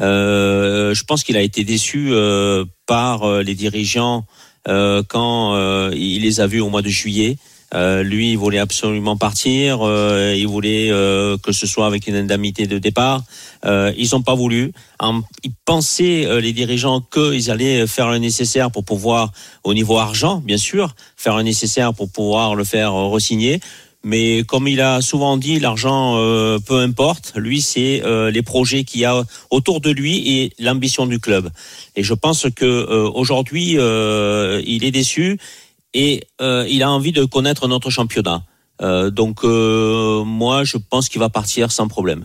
Euh, 0.00 0.94
je 0.94 1.04
pense 1.04 1.22
qu'il 1.22 1.36
a 1.36 1.42
été 1.42 1.62
déçu 1.62 2.12
par 2.86 3.42
les 3.42 3.54
dirigeants 3.54 4.26
quand 4.66 5.90
il 5.92 6.22
les 6.22 6.40
a 6.40 6.46
vus 6.46 6.60
au 6.60 6.70
mois 6.70 6.82
de 6.82 6.88
juillet. 6.88 7.36
Euh, 7.72 8.02
lui, 8.02 8.32
il 8.32 8.38
voulait 8.38 8.58
absolument 8.58 9.16
partir. 9.16 9.78
Euh, 9.82 10.34
il 10.36 10.46
voulait 10.48 10.90
euh, 10.90 11.36
que 11.38 11.52
ce 11.52 11.66
soit 11.66 11.86
avec 11.86 12.06
une 12.06 12.16
indemnité 12.16 12.66
de 12.66 12.78
départ. 12.78 13.22
Euh, 13.64 13.92
ils 13.96 14.08
n'ont 14.12 14.22
pas 14.22 14.34
voulu. 14.34 14.72
En- 14.98 15.22
ils 15.44 15.52
pensaient, 15.64 16.26
euh, 16.26 16.40
les 16.40 16.52
dirigeants, 16.52 17.00
qu'ils 17.00 17.50
allaient 17.50 17.86
faire 17.86 18.10
le 18.10 18.18
nécessaire 18.18 18.70
pour 18.70 18.84
pouvoir, 18.84 19.30
au 19.64 19.74
niveau 19.74 19.98
argent, 19.98 20.42
bien 20.44 20.58
sûr, 20.58 20.94
faire 21.16 21.36
le 21.36 21.42
nécessaire 21.44 21.94
pour 21.94 22.10
pouvoir 22.10 22.54
le 22.54 22.64
faire 22.64 22.92
re-signer. 22.92 23.60
Mais 24.02 24.44
comme 24.44 24.66
il 24.66 24.80
a 24.80 25.02
souvent 25.02 25.36
dit, 25.36 25.60
l'argent, 25.60 26.14
euh, 26.16 26.58
peu 26.58 26.80
importe. 26.80 27.34
Lui, 27.36 27.60
c'est 27.60 28.02
euh, 28.02 28.30
les 28.30 28.40
projets 28.40 28.82
qu'il 28.84 29.02
y 29.02 29.04
a 29.04 29.22
autour 29.50 29.82
de 29.82 29.90
lui 29.90 30.38
et 30.38 30.52
l'ambition 30.58 31.04
du 31.04 31.20
club. 31.20 31.50
Et 31.96 32.02
je 32.02 32.14
pense 32.14 32.46
que 32.56 32.64
euh, 32.64 33.10
aujourd'hui, 33.12 33.72
il 33.72 34.84
est 34.84 34.90
déçu 34.90 35.38
et 35.94 36.24
euh, 36.40 36.66
il 36.68 36.82
a 36.82 36.90
envie 36.90 37.12
de 37.12 37.24
connaître 37.24 37.68
notre 37.68 37.90
championnat. 37.90 38.42
Euh, 38.82 39.10
donc 39.10 39.44
euh, 39.44 40.24
moi, 40.24 40.64
je 40.64 40.76
pense 40.78 41.08
qu'il 41.08 41.20
va 41.20 41.28
partir 41.28 41.70
sans 41.72 41.88
problème. 41.88 42.24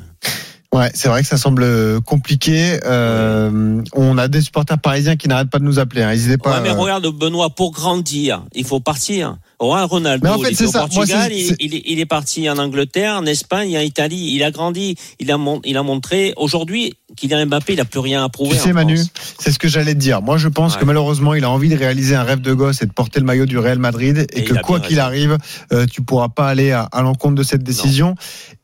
Ouais, 0.74 0.92
c'est 0.94 1.08
vrai 1.08 1.22
que 1.22 1.28
ça 1.28 1.38
semble 1.38 2.02
compliqué. 2.02 2.80
Euh, 2.86 3.82
on 3.94 4.18
a 4.18 4.28
des 4.28 4.42
supporters 4.42 4.78
parisiens 4.80 5.16
qui 5.16 5.30
n'arrêtent 5.30 5.50
pas 5.50 5.60
de 5.60 5.64
nous 5.64 5.80
appeler. 5.80 6.02
hein. 6.02 6.10
N'hésitez 6.10 6.38
pas. 6.38 6.56
Ouais, 6.56 6.62
mais 6.62 6.72
regarde 6.72 7.08
Benoît, 7.08 7.50
pour 7.50 7.72
grandir, 7.72 8.44
il 8.54 8.66
faut 8.66 8.82
partir. 8.82 9.38
Ronaldo, 9.60 10.24
Mais 10.28 10.34
en 10.34 10.40
fait, 10.40 10.52
il 10.52 10.56
ça. 10.58 10.80
Moi, 10.80 10.90
Portugal, 10.90 11.32
il, 11.32 11.76
est, 11.76 11.82
il 11.86 12.00
est 12.00 12.06
parti 12.06 12.50
en 12.50 12.58
Angleterre, 12.58 13.16
en 13.16 13.26
Espagne, 13.26 13.78
en 13.78 13.82
Italie. 13.82 14.32
Il 14.34 14.44
a 14.44 14.52
grandi, 14.52 14.96
il 15.20 15.32
a, 15.32 15.38
mon- 15.38 15.62
il 15.64 15.78
a 15.78 15.84
montré. 15.84 16.34
Aujourd'hui, 16.38 16.94
Kylian 17.16 17.46
Mbappé, 17.46 17.74
il 17.74 17.80
a 17.80 17.86
plus 17.86 18.00
rien 18.00 18.24
à 18.24 18.30
prouver. 18.30 18.58
Tu 18.58 18.64
sais, 18.64 18.72
en 18.72 18.74
Manu, 18.74 19.00
c'est 19.40 19.52
ce 19.52 19.60
que 19.60 19.68
j'allais 19.68 19.94
te 19.94 20.00
dire. 20.00 20.22
Moi, 20.22 20.38
je 20.38 20.48
pense 20.50 20.74
Ouais. 20.74 20.82
que 20.82 20.86
malheureusement, 20.86 21.34
il 21.34 21.44
a 21.46 21.50
envie 21.50 21.70
de 21.70 21.76
réaliser 21.78 22.16
un 22.16 22.24
rêve 22.24 22.42
de 22.42 22.54
gosse 22.54 22.82
et 22.82 22.86
de 22.86 22.92
porter 22.92 23.20
le 23.20 23.26
maillot 23.26 23.46
du 23.46 23.58
Real 23.58 23.80
Madrid 23.80 24.28
et, 24.34 24.40
Et 24.40 24.44
que 24.44 24.54
quoi 24.56 24.80
qu'il 24.80 25.00
arrive, 25.00 25.38
euh, 25.72 25.86
tu 25.86 26.02
pourras 26.02 26.30
pas 26.30 26.48
aller 26.50 26.72
à, 26.72 26.84
à 26.92 27.02
l'encontre 27.02 27.36
de 27.36 27.44
cette 27.44 27.64
décision. 27.64 28.16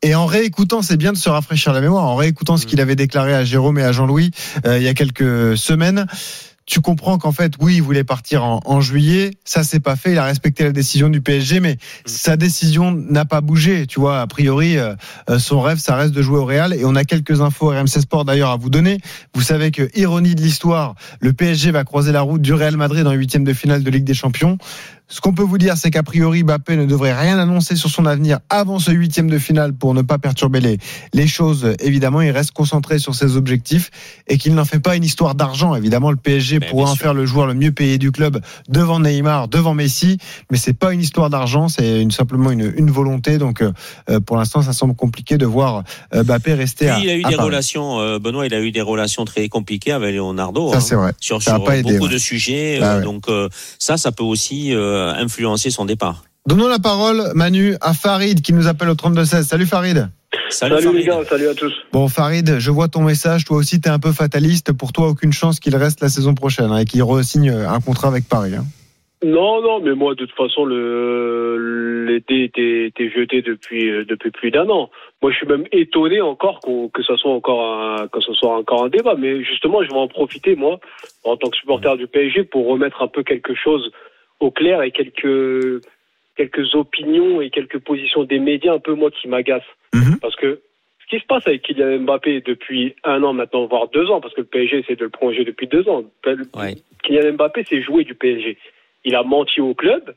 Et 0.01 0.13
en 0.15 0.25
réécoutant, 0.25 0.81
c'est 0.81 0.97
bien 0.97 1.13
de 1.13 1.17
se 1.17 1.29
rafraîchir 1.29 1.71
la 1.73 1.81
mémoire. 1.81 2.03
En 2.05 2.15
réécoutant 2.15 2.55
Mm. 2.55 2.57
ce 2.57 2.65
qu'il 2.65 2.81
avait 2.81 2.95
déclaré 2.97 3.33
à 3.33 3.45
Jérôme 3.45 3.77
et 3.79 3.83
à 3.83 3.91
Jean-Louis 3.93 4.31
euh, 4.65 4.77
il 4.77 4.83
y 4.83 4.87
a 4.89 4.93
quelques 4.93 5.57
semaines. 5.57 6.05
Tu 6.65 6.79
comprends 6.79 7.17
qu'en 7.17 7.31
fait, 7.31 7.53
oui, 7.59 7.75
il 7.77 7.81
voulait 7.81 8.03
partir 8.03 8.43
en, 8.43 8.61
en 8.65 8.81
juillet. 8.81 9.31
Ça, 9.43 9.63
c'est 9.63 9.79
pas 9.79 9.95
fait. 9.95 10.11
Il 10.11 10.17
a 10.17 10.23
respecté 10.23 10.63
la 10.63 10.71
décision 10.71 11.09
du 11.09 11.19
PSG, 11.19 11.59
mais 11.59 11.77
sa 12.05 12.37
décision 12.37 12.91
n'a 12.91 13.25
pas 13.25 13.41
bougé. 13.41 13.87
Tu 13.87 13.99
vois, 13.99 14.21
a 14.21 14.27
priori, 14.27 14.77
euh, 14.77 14.95
euh, 15.29 15.39
son 15.39 15.59
rêve, 15.59 15.79
ça 15.79 15.95
reste 15.95 16.13
de 16.13 16.21
jouer 16.21 16.37
au 16.37 16.45
Real. 16.45 16.73
Et 16.73 16.85
on 16.85 16.95
a 16.95 17.03
quelques 17.03 17.41
infos 17.41 17.69
RMC 17.69 17.87
Sport 17.87 18.25
d'ailleurs 18.25 18.51
à 18.51 18.57
vous 18.57 18.69
donner. 18.69 18.99
Vous 19.33 19.41
savez 19.41 19.71
que, 19.71 19.89
ironie 19.95 20.35
de 20.35 20.41
l'histoire, 20.41 20.95
le 21.19 21.33
PSG 21.33 21.71
va 21.71 21.83
croiser 21.83 22.11
la 22.11 22.21
route 22.21 22.41
du 22.41 22.53
Real 22.53 22.77
Madrid 22.77 23.05
en 23.07 23.11
huitième 23.11 23.43
de 23.43 23.53
finale 23.53 23.83
de 23.83 23.89
Ligue 23.89 24.05
des 24.05 24.13
Champions. 24.13 24.57
Ce 25.11 25.19
qu'on 25.19 25.33
peut 25.33 25.43
vous 25.43 25.57
dire, 25.57 25.75
c'est 25.75 25.91
qu'a 25.91 26.03
priori, 26.03 26.43
Mbappé 26.43 26.77
ne 26.77 26.85
devrait 26.85 27.13
rien 27.13 27.37
annoncer 27.37 27.75
sur 27.75 27.89
son 27.89 28.05
avenir 28.05 28.39
avant 28.49 28.79
ce 28.79 28.91
huitième 28.91 29.29
de 29.29 29.37
finale 29.37 29.73
pour 29.73 29.93
ne 29.93 30.01
pas 30.01 30.17
perturber 30.17 30.61
les, 30.61 30.77
les 31.13 31.27
choses. 31.27 31.73
Évidemment, 31.81 32.21
il 32.21 32.31
reste 32.31 32.51
concentré 32.51 32.97
sur 32.97 33.13
ses 33.13 33.35
objectifs 33.35 33.91
et 34.29 34.37
qu'il 34.37 34.55
n'en 34.55 34.63
fait 34.63 34.79
pas 34.79 34.95
une 34.95 35.03
histoire 35.03 35.35
d'argent. 35.35 35.75
Évidemment, 35.75 36.11
le 36.11 36.15
PSG 36.17 36.61
pourrait 36.61 36.83
bien 36.83 36.91
en 36.93 36.95
sûr. 36.95 37.03
faire 37.03 37.13
le 37.13 37.25
joueur 37.25 37.45
le 37.45 37.53
mieux 37.55 37.73
payé 37.73 37.97
du 37.97 38.13
club 38.13 38.39
devant 38.69 39.01
Neymar, 39.01 39.49
devant 39.49 39.73
Messi, 39.73 40.17
mais 40.49 40.57
c'est 40.57 40.73
pas 40.73 40.93
une 40.93 41.01
histoire 41.01 41.29
d'argent, 41.29 41.67
c'est 41.67 42.01
une, 42.01 42.11
simplement 42.11 42.49
une, 42.49 42.73
une 42.77 42.89
volonté. 42.89 43.37
Donc, 43.37 43.61
euh, 43.61 43.73
euh, 44.09 44.21
pour 44.21 44.37
l'instant, 44.37 44.61
ça 44.61 44.71
semble 44.71 44.95
compliqué 44.95 45.37
de 45.37 45.45
voir 45.45 45.83
euh, 46.15 46.23
Mbappé 46.23 46.53
rester 46.53 46.85
Puis, 46.85 46.93
à, 46.93 46.99
il 46.99 47.09
a 47.09 47.15
eu 47.15 47.23
à 47.25 47.29
des 47.31 47.35
Paris. 47.35 47.47
relations, 47.47 47.99
euh, 47.99 48.17
Benoît, 48.17 48.45
il 48.45 48.53
a 48.53 48.61
eu 48.61 48.71
des 48.71 48.81
relations 48.81 49.25
très 49.25 49.49
compliquées 49.49 49.91
avec 49.91 50.15
Leonardo. 50.15 50.71
Ça, 50.71 50.77
hein, 50.77 50.79
c'est 50.79 50.95
vrai. 50.95 51.11
sur 51.19 51.43
ça 51.43 51.55
a 51.55 51.55
sur 51.57 51.65
pas 51.65 51.75
aidé, 51.77 51.91
beaucoup 51.91 52.05
ouais. 52.05 52.13
de 52.13 52.17
sujets. 52.17 52.79
Ah 52.81 52.85
euh, 52.93 52.97
ouais. 52.99 53.03
Donc 53.03 53.25
ça, 53.77 53.97
ça 53.97 54.13
peut 54.13 54.23
aussi 54.23 54.73
influencer 55.17 55.69
son 55.69 55.85
départ. 55.85 56.23
Donnons 56.47 56.67
la 56.67 56.79
parole, 56.79 57.21
Manu, 57.35 57.75
à 57.81 57.93
Farid 57.93 58.41
qui 58.41 58.53
nous 58.53 58.67
appelle 58.67 58.89
au 58.89 58.95
32-16. 58.95 59.43
Salut 59.43 59.65
Farid. 59.65 60.09
Salut, 60.49 60.81
Salut 60.81 60.97
les 60.97 61.03
gars, 61.03 61.23
salut 61.25 61.47
à 61.47 61.53
tous. 61.53 61.73
Bon, 61.91 62.07
Farid, 62.07 62.57
je 62.59 62.71
vois 62.71 62.87
ton 62.87 63.01
message. 63.01 63.45
Toi 63.45 63.57
aussi, 63.57 63.79
tu 63.79 63.87
es 63.87 63.91
un 63.91 63.99
peu 63.99 64.11
fataliste. 64.11 64.73
Pour 64.73 64.91
toi, 64.91 65.07
aucune 65.07 65.33
chance 65.33 65.59
qu'il 65.59 65.75
reste 65.75 66.01
la 66.01 66.09
saison 66.09 66.33
prochaine 66.33 66.71
hein, 66.71 66.77
et 66.79 66.85
qu'il 66.85 67.03
re-signe 67.03 67.51
un 67.51 67.79
contrat 67.79 68.07
avec 68.07 68.27
Paris. 68.27 68.55
hein. 68.55 68.65
Non, 69.23 69.61
non, 69.61 69.81
mais 69.81 69.93
moi, 69.93 70.15
de 70.15 70.25
toute 70.25 70.35
façon, 70.35 70.65
le 70.65 72.05
l'été 72.07 72.43
était, 72.43 72.87
était 72.87 73.11
jeté 73.11 73.43
depuis 73.43 73.89
euh, 73.89 74.03
depuis 74.03 74.31
plus 74.31 74.49
d'un 74.49 74.67
an. 74.69 74.89
Moi, 75.21 75.31
je 75.31 75.37
suis 75.37 75.45
même 75.45 75.65
étonné 75.71 76.21
encore 76.21 76.59
que 76.61 77.03
ça 77.03 77.15
soit 77.17 77.31
encore 77.31 77.61
un 77.61 78.07
que 78.07 78.19
ce 78.19 78.33
soit 78.33 78.57
encore 78.57 78.85
un 78.85 78.89
débat. 78.89 79.13
Mais 79.17 79.43
justement, 79.43 79.83
je 79.83 79.89
vais 79.89 79.99
en 79.99 80.07
profiter 80.07 80.55
moi, 80.55 80.79
en 81.23 81.37
tant 81.37 81.49
que 81.51 81.57
supporter 81.57 81.95
du 81.97 82.07
PSG, 82.07 82.45
pour 82.45 82.67
remettre 82.67 83.03
un 83.03 83.07
peu 83.07 83.21
quelque 83.21 83.53
chose 83.53 83.91
au 84.41 84.51
clair 84.51 84.81
et 84.81 84.91
quelques 84.91 85.81
quelques 86.35 86.75
opinions 86.75 87.41
et 87.41 87.49
quelques 87.49 87.79
positions 87.79 88.23
des 88.23 88.39
médias 88.39 88.73
un 88.73 88.79
peu 88.79 88.93
moi 88.93 89.11
qui 89.11 89.27
m'agacent. 89.27 89.63
Mhm. 89.93 90.19
Parce 90.21 90.35
que 90.35 90.61
ce 91.01 91.15
qui 91.15 91.21
se 91.21 91.25
passe 91.27 91.45
avec 91.45 91.61
Kylian 91.63 91.99
Mbappé 91.99 92.41
depuis 92.41 92.95
un 93.03 93.21
an 93.23 93.33
maintenant, 93.33 93.65
voire 93.65 93.89
deux 93.89 94.09
ans, 94.09 94.21
parce 94.21 94.33
que 94.33 94.41
le 94.41 94.47
PSG 94.47 94.79
essaie 94.79 94.95
de 94.95 95.03
le 95.03 95.09
prolonger 95.09 95.43
depuis 95.43 95.67
deux 95.67 95.87
ans. 95.89 96.03
Ouais. 96.25 96.75
Kylian 97.03 97.33
Mbappé 97.33 97.63
s'est 97.65 97.81
joué 97.81 98.03
du 98.03 98.15
PSG. 98.15 98.57
Il 99.03 99.15
a 99.15 99.23
menti 99.23 99.59
au 99.61 99.73
club, 99.73 100.15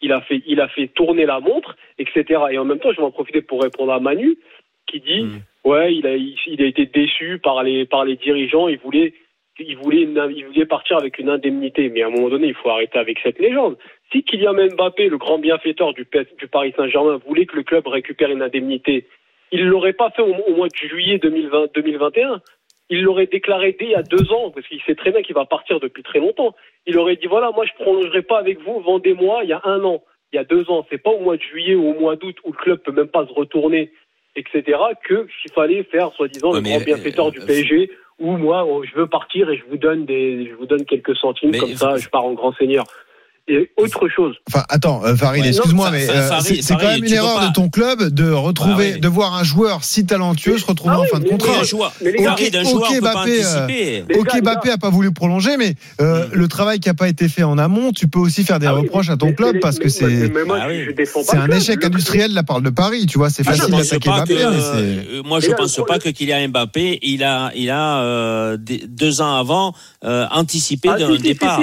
il 0.00 0.12
a 0.12 0.20
fait, 0.20 0.42
il 0.46 0.60
a 0.60 0.68
fait 0.68 0.86
tourner 0.88 1.26
la 1.26 1.40
montre, 1.40 1.76
etc. 1.98 2.40
Et 2.52 2.58
en 2.58 2.64
même 2.64 2.78
temps, 2.78 2.92
je 2.92 2.98
vais 2.98 3.02
en 3.02 3.10
profiter 3.10 3.42
pour 3.42 3.62
répondre 3.62 3.92
à 3.92 4.00
Manu, 4.00 4.36
qui 4.86 5.00
dit, 5.00 5.24
Mm. 5.24 5.40
ouais, 5.64 5.94
il 5.94 6.06
a, 6.06 6.14
il, 6.14 6.36
il 6.46 6.62
a 6.62 6.66
été 6.66 6.86
déçu 6.86 7.38
par 7.42 7.62
les, 7.62 7.84
par 7.84 8.04
les 8.04 8.16
dirigeants, 8.16 8.68
il 8.68 8.78
voulait, 8.78 9.12
il 9.58 9.76
voulait, 9.76 10.02
une- 10.02 10.32
il 10.34 10.46
voulait 10.46 10.66
partir 10.66 10.96
avec 10.98 11.18
une 11.18 11.28
indemnité. 11.28 11.88
Mais 11.88 12.02
à 12.02 12.06
un 12.06 12.10
moment 12.10 12.28
donné, 12.28 12.48
il 12.48 12.54
faut 12.54 12.70
arrêter 12.70 12.98
avec 12.98 13.18
cette 13.22 13.38
légende. 13.38 13.76
Si 14.12 14.22
Kylian 14.22 14.54
Mbappé, 14.54 15.08
le 15.08 15.18
grand 15.18 15.38
bienfaiteur 15.38 15.92
du, 15.94 16.06
du 16.38 16.46
Paris 16.48 16.72
Saint-Germain, 16.76 17.20
voulait 17.26 17.46
que 17.46 17.56
le 17.56 17.62
club 17.62 17.86
récupère 17.86 18.30
une 18.30 18.42
indemnité, 18.42 19.06
il 19.52 19.66
l'aurait 19.66 19.92
pas 19.94 20.10
fait 20.10 20.22
au, 20.22 20.34
au 20.34 20.54
mois 20.54 20.68
de 20.68 20.76
juillet 20.88 21.18
2020, 21.18 21.68
2021. 21.74 22.40
Il 22.90 23.02
l'aurait 23.02 23.26
déclaré 23.26 23.76
dès 23.78 23.84
il 23.86 23.90
y 23.90 23.94
a 23.94 24.02
deux 24.02 24.32
ans, 24.32 24.50
parce 24.50 24.66
qu'il 24.66 24.80
sait 24.82 24.94
très 24.94 25.10
bien 25.10 25.20
qu'il 25.22 25.34
va 25.34 25.44
partir 25.44 25.78
depuis 25.80 26.02
très 26.02 26.20
longtemps. 26.20 26.54
Il 26.86 26.96
aurait 26.98 27.16
dit 27.16 27.26
voilà, 27.26 27.50
moi 27.50 27.66
je 27.66 27.72
prolongerai 27.82 28.22
pas 28.22 28.38
avec 28.38 28.60
vous, 28.62 28.80
vendez-moi 28.80 29.40
il 29.42 29.50
y 29.50 29.52
a 29.52 29.60
un 29.64 29.84
an, 29.84 30.02
il 30.32 30.36
y 30.36 30.38
a 30.38 30.44
deux 30.44 30.70
ans. 30.70 30.86
C'est 30.90 31.02
pas 31.02 31.10
au 31.10 31.20
mois 31.20 31.36
de 31.36 31.42
juillet 31.42 31.74
ou 31.74 31.90
au 31.90 31.94
mois 32.00 32.16
d'août 32.16 32.36
où 32.44 32.52
le 32.52 32.56
club 32.56 32.78
peut 32.80 32.92
même 32.92 33.08
pas 33.08 33.26
se 33.26 33.32
retourner, 33.32 33.90
etc. 34.36 34.78
Que 35.04 35.26
qu'il 35.42 35.52
fallait 35.52 35.82
faire 35.82 36.12
soi-disant 36.12 36.52
Ouais, 36.52 36.60
le 36.60 36.62
grand 36.62 36.84
bienfaiteur 36.84 37.26
euh, 37.26 37.30
du 37.30 37.40
PSG. 37.40 37.90
Ou 38.18 38.36
moi, 38.36 38.64
oh, 38.64 38.82
je 38.84 38.94
veux 38.94 39.06
partir 39.06 39.48
et 39.50 39.56
je 39.56 39.64
vous 39.70 39.76
donne 39.76 40.04
des, 40.04 40.46
je 40.46 40.54
vous 40.54 40.66
donne 40.66 40.84
quelques 40.84 41.16
centimes 41.16 41.50
Mais 41.50 41.58
comme 41.58 41.74
ça, 41.74 41.96
je 41.96 42.08
pars 42.08 42.24
en 42.24 42.32
grand 42.32 42.52
seigneur. 42.54 42.84
Et 43.50 43.70
autre 43.78 44.08
chose. 44.14 44.34
Enfin, 44.48 44.62
attends, 44.68 45.02
euh, 45.04 45.16
Farid, 45.16 45.42
Ouais, 45.42 45.48
excuse-moi, 45.48 45.90
mais 45.90 46.06
euh, 46.10 46.28
c'est 46.42 46.74
quand 46.74 46.82
même 46.86 47.02
une 47.02 47.12
erreur 47.12 47.40
pas- 47.40 47.48
de 47.48 47.52
ton 47.54 47.70
club 47.70 48.02
de 48.10 48.30
retrouver, 48.30 48.90
Bah 48.90 48.94
oui. 48.96 49.00
de 49.00 49.08
voir 49.08 49.34
un 49.36 49.42
joueur 49.44 49.84
si 49.84 50.04
talentueux 50.04 50.58
se 50.58 50.66
retrouver 50.66 50.94
Ah 50.96 50.98
en 51.00 51.02
oui, 51.04 51.08
fin 51.10 51.18
de 51.20 51.28
contrat. 51.28 51.52
Ok, 51.62 53.00
Mbappé, 53.00 53.42
euh, 53.42 53.44
anticiper. 53.44 54.04
Les 54.08 54.18
ok, 54.18 54.26
gars, 54.26 54.32
les 54.34 54.40
Mbappé 54.42 54.70
a 54.70 54.76
pas 54.78 54.90
voulu 54.90 55.12
prolonger, 55.12 55.56
mais 55.56 55.74
euh, 56.00 56.26
Mm. 56.26 56.30
le 56.32 56.48
travail 56.48 56.78
qui 56.80 56.88
a 56.90 56.94
pas 56.94 57.08
été 57.08 57.28
fait 57.28 57.42
en 57.42 57.56
amont, 57.58 57.92
tu 57.92 58.06
peux 58.06 58.18
aussi 58.18 58.44
faire 58.44 58.58
des 58.58 58.66
Ah 58.66 58.74
oui, 58.74 58.82
reproches 58.82 59.08
à 59.08 59.16
ton 59.16 59.32
club 59.32 59.54
mais- 59.54 59.60
parce 59.60 59.78
que 59.78 59.88
c'est 59.88 60.04
Ah 60.04 61.36
un 61.42 61.48
échec 61.50 61.82
industriel 61.84 62.30
de 62.30 62.34
la 62.34 62.42
part 62.42 62.60
de 62.60 62.70
Paris. 62.70 63.06
Tu 63.06 63.16
vois, 63.18 63.30
c'est 63.30 63.44
Moi, 63.44 63.54
je 63.54 63.58
facile 63.60 63.74
pense 63.74 63.88
d'attaquer 63.88 64.10
pas 64.10 64.16
Mbappé, 64.18 65.22
moi, 65.24 65.40
je 65.40 65.50
pense 65.52 65.80
pas 65.86 65.98
que 65.98 66.10
Kylian 66.10 66.48
Mbappé, 66.48 66.98
il 67.02 67.24
a, 67.24 67.50
il 67.54 67.70
a 67.70 68.56
deux 68.58 69.20
ans 69.22 69.36
avant 69.36 69.72
anticipé 70.02 70.90
Ah, 70.92 70.98
d'un 70.98 71.16
départ. 71.16 71.60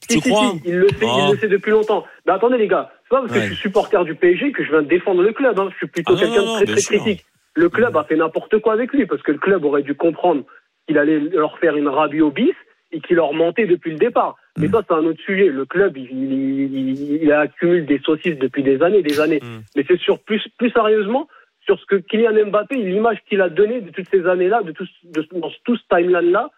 Si, 0.00 0.20
tu 0.20 0.20
si, 0.28 0.30
crois 0.30 0.50
si, 0.52 0.62
il 0.64 0.78
le 0.78 0.88
sait, 0.88 1.04
Oh. 1.06 1.18
il 1.26 1.32
le 1.32 1.38
sait 1.38 1.48
depuis 1.48 1.70
longtemps. 1.70 2.04
Mais 2.26 2.32
attendez 2.32 2.58
les 2.58 2.68
gars, 2.68 2.90
c'est 3.04 3.08
pas 3.10 3.20
parce 3.20 3.32
que 3.32 3.40
je 3.40 3.46
suis 3.46 3.56
supporter 3.56 4.04
du 4.04 4.14
PSG 4.14 4.52
que 4.52 4.64
je 4.64 4.70
viens 4.70 4.82
défendre 4.82 5.22
le 5.22 5.32
club. 5.32 5.58
hein. 5.58 5.68
Je 5.72 5.76
suis 5.78 5.86
plutôt 5.88 6.14
Ah 6.16 6.20
quelqu'un 6.20 6.42
de 6.42 6.54
très 6.56 6.64
très 6.66 6.80
sûr. 6.80 7.00
critique. 7.02 7.24
Le 7.54 7.68
club 7.68 7.96
a 7.96 8.04
fait 8.04 8.16
n'importe 8.16 8.58
quoi 8.60 8.72
avec 8.74 8.92
lui 8.92 9.06
parce 9.06 9.22
que 9.22 9.32
le 9.32 9.38
club 9.38 9.64
aurait 9.64 9.82
dû 9.82 9.94
comprendre 9.94 10.44
qu'il 10.86 10.96
allait 10.98 11.18
leur 11.18 11.58
faire 11.58 11.76
une 11.76 11.88
rabio 11.88 12.30
bis 12.30 12.52
et 12.92 13.00
qu'il 13.00 13.16
leur 13.16 13.32
mentait 13.34 13.66
depuis 13.66 13.90
le 13.90 13.98
départ. 13.98 14.36
Mais 14.56 14.68
ça 14.68 14.82
c'est 14.86 14.94
un 14.94 15.04
autre 15.04 15.20
sujet. 15.22 15.46
Le 15.48 15.64
club 15.66 15.96
il, 15.96 16.08
il, 16.10 17.22
il- 17.22 17.32
accumule 17.32 17.84
des 17.86 17.98
saucisses 18.04 18.38
depuis 18.38 18.62
des 18.62 18.80
années, 18.82 19.02
des 19.02 19.20
années. 19.20 19.40
Mm. 19.42 19.60
Mais 19.76 19.84
c'est 19.88 19.98
sur 19.98 20.20
plus 20.20 20.42
plus 20.58 20.70
sérieusement 20.70 21.28
sur 21.64 21.78
ce 21.78 21.84
que 21.86 21.96
Kylian 21.96 22.46
Mbappé, 22.46 22.76
l'image 22.76 23.18
qu'il 23.28 23.40
a 23.42 23.48
donnée 23.50 23.80
de 23.82 23.90
toutes 23.90 24.08
ces 24.08 24.24
années-là, 24.26 24.62
de 24.62 24.72
tout, 24.72 24.86
de, 25.04 25.22
dans 25.38 25.50
tout 25.64 25.76
ce 25.76 25.82
timeline-là, 25.94 26.48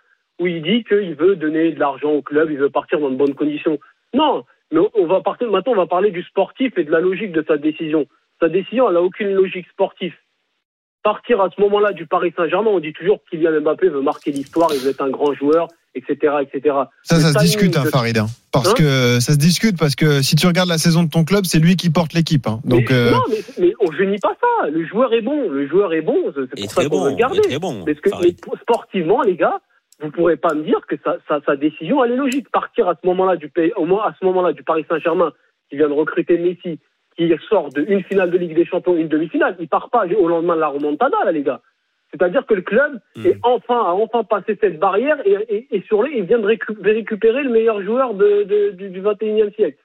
où 0.41 0.47
il 0.47 0.63
dit 0.63 0.83
qu'il 0.85 1.15
veut 1.15 1.37
donner 1.37 1.71
de 1.73 1.79
l'argent 1.79 2.11
au 2.11 2.23
club, 2.23 2.51
il 2.51 2.59
veut 2.59 2.71
partir 2.71 2.99
dans 2.99 3.11
de 3.11 3.17
bonnes 3.17 3.35
conditions. 3.35 3.79
Non, 4.15 4.45
mais 4.73 4.81
on 4.95 5.07
va 5.07 5.21
partir, 5.21 5.49
maintenant 5.51 5.73
on 5.73 5.77
va 5.77 5.87
parler 5.87 6.11
du 6.11 6.23
sportif 6.25 6.73
et 6.77 6.85
de 6.85 6.91
la 6.91 7.01
logique 7.01 7.33
de 7.33 7.45
sa 7.47 7.57
décision. 7.59 8.07
Sa 8.41 8.49
décision, 8.49 8.89
elle 8.89 8.95
n'a 8.95 9.03
aucune 9.03 9.33
logique 9.33 9.67
sportive. 9.71 10.15
Partir 11.03 11.41
à 11.41 11.49
ce 11.55 11.61
moment-là 11.63 11.93
du 11.93 12.07
Paris 12.07 12.33
Saint-Germain, 12.37 12.71
on 12.71 12.79
dit 12.81 12.93
toujours 12.93 13.19
que 13.25 13.31
Kylian 13.31 13.61
Mbappé 13.63 13.89
veut 13.89 14.03
marquer 14.03 14.33
l'histoire, 14.33 14.69
il 14.75 14.81
veut 14.81 14.91
être 14.91 15.01
un 15.03 15.09
grand 15.09 15.33
joueur, 15.33 15.69
etc., 15.95 16.35
etc. 16.43 16.77
ça, 17.03 17.17
Le 17.17 17.21
ça 17.23 17.33
se 17.33 17.39
discute, 17.39 17.75
hein, 17.79 17.85
de- 17.85 17.89
Farid. 17.89 18.19
hein. 18.19 18.27
parce 18.53 18.69
Hein 18.71 18.75
que 18.77 19.19
ça 19.21 19.33
se 19.33 19.39
discute 19.39 19.79
parce 19.79 19.95
que 19.97 20.21
si 20.21 20.37
tu 20.37 20.47
regardes 20.47 20.69
la 20.69 20.77
saison 20.77 21.03
de 21.03 21.09
ton 21.09 21.25
club, 21.25 21.47
c'est 21.47 21.59
lui 21.59 21.77
qui 21.77 21.89
porte 21.89 22.13
l'équipe. 22.13 22.47
hein. 22.47 22.61
Donc 22.65 22.91
mais, 22.91 22.97
euh, 22.97 23.11
Non, 23.13 23.23
mais, 23.31 23.39
mais 23.59 23.73
on, 23.81 23.91
je 23.93 24.03
nie 24.03 24.19
pas 24.19 24.37
ça. 24.41 24.69
Le 24.69 24.85
joueur 24.87 25.15
est 25.15 25.23
bon, 25.23 25.49
le 25.49 25.67
joueur 25.69 25.95
est 25.95 26.03
bon, 26.03 26.17
c'est 26.35 26.43
Il 26.57 26.65
est 26.65 26.67
pour 26.67 26.71
ça 26.71 26.81
très 26.83 26.89
qu'on 26.91 26.97
veut 26.97 27.01
bon. 27.01 27.07
le 27.07 27.13
Il 27.13 27.17
garder. 27.17 27.59
bon. 27.59 27.85
Parce 27.87 28.01
que 28.01 28.11
mais 28.23 28.35
sportivement, 28.61 29.23
les 29.23 29.37
gars, 29.37 29.59
vous 30.01 30.11
pourrez 30.11 30.37
pas 30.37 30.55
me 30.55 30.63
dire 30.63 30.81
que 30.87 30.97
sa, 31.05 31.17
sa, 31.29 31.41
sa 31.43 31.57
décision 31.57 32.03
elle 32.05 32.13
est 32.13 32.17
logique. 32.17 32.51
Partir 32.51 32.89
à 32.89 32.95
ce 33.01 33.07
moment-là 33.07 33.37
du 33.37 33.49
pays, 33.49 33.73
au 33.77 33.85
moins 33.87 34.05
à 34.05 34.15
ce 34.19 34.25
moment-là 34.25 34.53
du 34.53 34.63
Paris 34.63 34.85
Saint-Germain, 34.89 35.33
qui 35.69 35.77
vient 35.77 35.89
de 35.89 35.95
recruter 35.95 36.39
Messi, 36.39 36.79
qui 37.17 37.33
sort 37.49 37.69
d'une 37.71 38.03
finale 38.05 38.31
de 38.31 38.39
Ligue 38.39 38.55
des 38.55 38.65
Champions, 38.65 38.97
une 38.97 39.09
demi-finale. 39.09 39.57
Il 39.61 39.69
part 39.69 39.91
pas 39.91 40.07
au 40.07 40.29
lendemain 40.29 40.55
de 40.57 40.61
la 40.61 40.69
remontada, 40.69 41.17
là, 41.25 41.33
les 41.33 41.43
gars. 41.43 41.61
C'est-à-dire 42.13 42.45
que 42.47 42.55
le 42.55 42.63
club 42.63 43.01
Hmm. 43.17 43.27
est 43.27 43.39
enfin, 43.43 43.77
a 43.79 43.93
enfin 43.93 44.25
passé 44.25 44.57
cette 44.61 44.79
barrière 44.81 45.19
et, 45.27 45.35
et, 45.49 45.77
et 45.77 45.81
sur 45.83 46.03
les, 46.03 46.17
il 46.19 46.25
vient 46.25 46.39
de 46.41 46.47
récu- 46.47 46.81
de 46.81 46.91
récupérer 46.91 47.43
le 47.45 47.51
meilleur 47.51 47.83
joueur 47.83 48.15
de, 48.15 48.43
de- 48.45 48.71
du, 48.71 48.89
du 48.91 49.01
21e 49.03 49.55
siècle. 49.55 49.79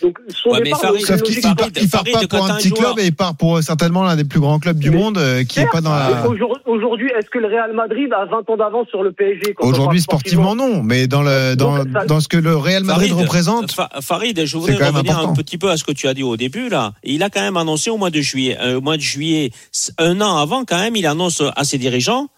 Donc, 0.00 0.16
son 0.28 0.50
Ouais, 0.50 0.58
mais 0.58 0.64
départ, 0.66 0.80
Farid, 0.80 1.00
c'est 1.04 1.06
Sauf 1.18 1.22
qu'il 1.22 1.40
part, 1.42 1.54
il 1.58 1.88
part 1.90 2.00
Farid, 2.04 2.28
pas 2.28 2.36
pour 2.38 2.46
un 2.46 2.56
petit 2.56 2.68
joueur- 2.68 2.94
club 2.94 2.98
et 3.00 3.06
il 3.06 3.14
part 3.14 3.34
pour 3.34 3.56
euh, 3.58 3.62
certainement 3.62 4.04
l'un 4.04 4.14
des 4.14 4.24
plus 4.24 4.38
grands 4.38 4.60
clubs 4.60 4.78
du 4.78 4.90
Mais- 4.90 4.96
monde 4.96 5.18
euh, 5.18 5.42
qui 5.42 5.58
est 5.58 5.66
pas 5.70 5.80
dans 5.80 5.90
la. 5.90 6.24
Aujourd'hui- 6.66 7.10
est-ce 7.18 7.28
que 7.28 7.38
le 7.40 7.48
Real 7.48 7.72
Madrid 7.74 8.08
a 8.12 8.24
20 8.26 8.48
ans 8.48 8.56
d'avance 8.56 8.86
sur 8.88 9.02
le 9.02 9.10
PSG 9.12 9.54
Aujourd'hui, 9.58 10.00
sportivement, 10.00 10.54
non, 10.54 10.82
mais 10.84 11.08
dans 11.08 11.22
le 11.22 11.56
dans, 11.56 11.78
Donc, 11.78 11.88
ça- 11.92 12.04
dans 12.06 12.20
ce 12.20 12.28
que 12.28 12.36
le 12.36 12.56
Real 12.56 12.84
Madrid 12.84 13.10
Farid, 13.10 13.24
représente, 13.24 13.72
Fa- 13.72 13.90
Farid, 14.00 14.44
je 14.44 14.56
voudrais 14.56 14.74
revenir 14.74 15.12
important. 15.18 15.30
un 15.32 15.34
petit 15.34 15.58
peu 15.58 15.70
à 15.70 15.76
ce 15.76 15.82
que 15.84 15.92
tu 15.92 16.06
as 16.06 16.14
dit 16.14 16.22
au 16.22 16.36
début 16.36 16.68
là. 16.68 16.92
Il 17.02 17.22
a 17.24 17.28
quand 17.30 17.40
même 17.42 17.56
annoncé 17.56 17.90
au 17.90 17.96
mois 17.96 18.10
de 18.10 18.20
juillet, 18.20 18.56
euh, 18.60 18.78
au 18.78 18.80
mois 18.80 18.96
de 18.96 19.02
juillet, 19.02 19.50
un 19.98 20.20
an 20.20 20.36
avant 20.36 20.64
quand 20.64 20.78
même, 20.78 20.94
il 20.96 21.06
annonce 21.06 21.42
à 21.56 21.64
ses 21.64 21.78
dirigeants 21.78 22.28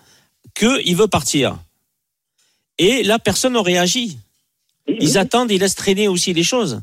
qu'il 0.55 0.97
veut 0.97 1.09
partir. 1.09 1.57
Et 2.79 3.03
là, 3.03 3.19
personne 3.19 3.53
n'a 3.53 3.63
réagi. 3.63 4.19
Ils 4.87 5.17
attendent, 5.19 5.51
ils 5.51 5.61
laissent 5.61 5.75
traîner 5.75 6.09
aussi 6.09 6.33
les 6.35 6.43
choses. 6.43 6.83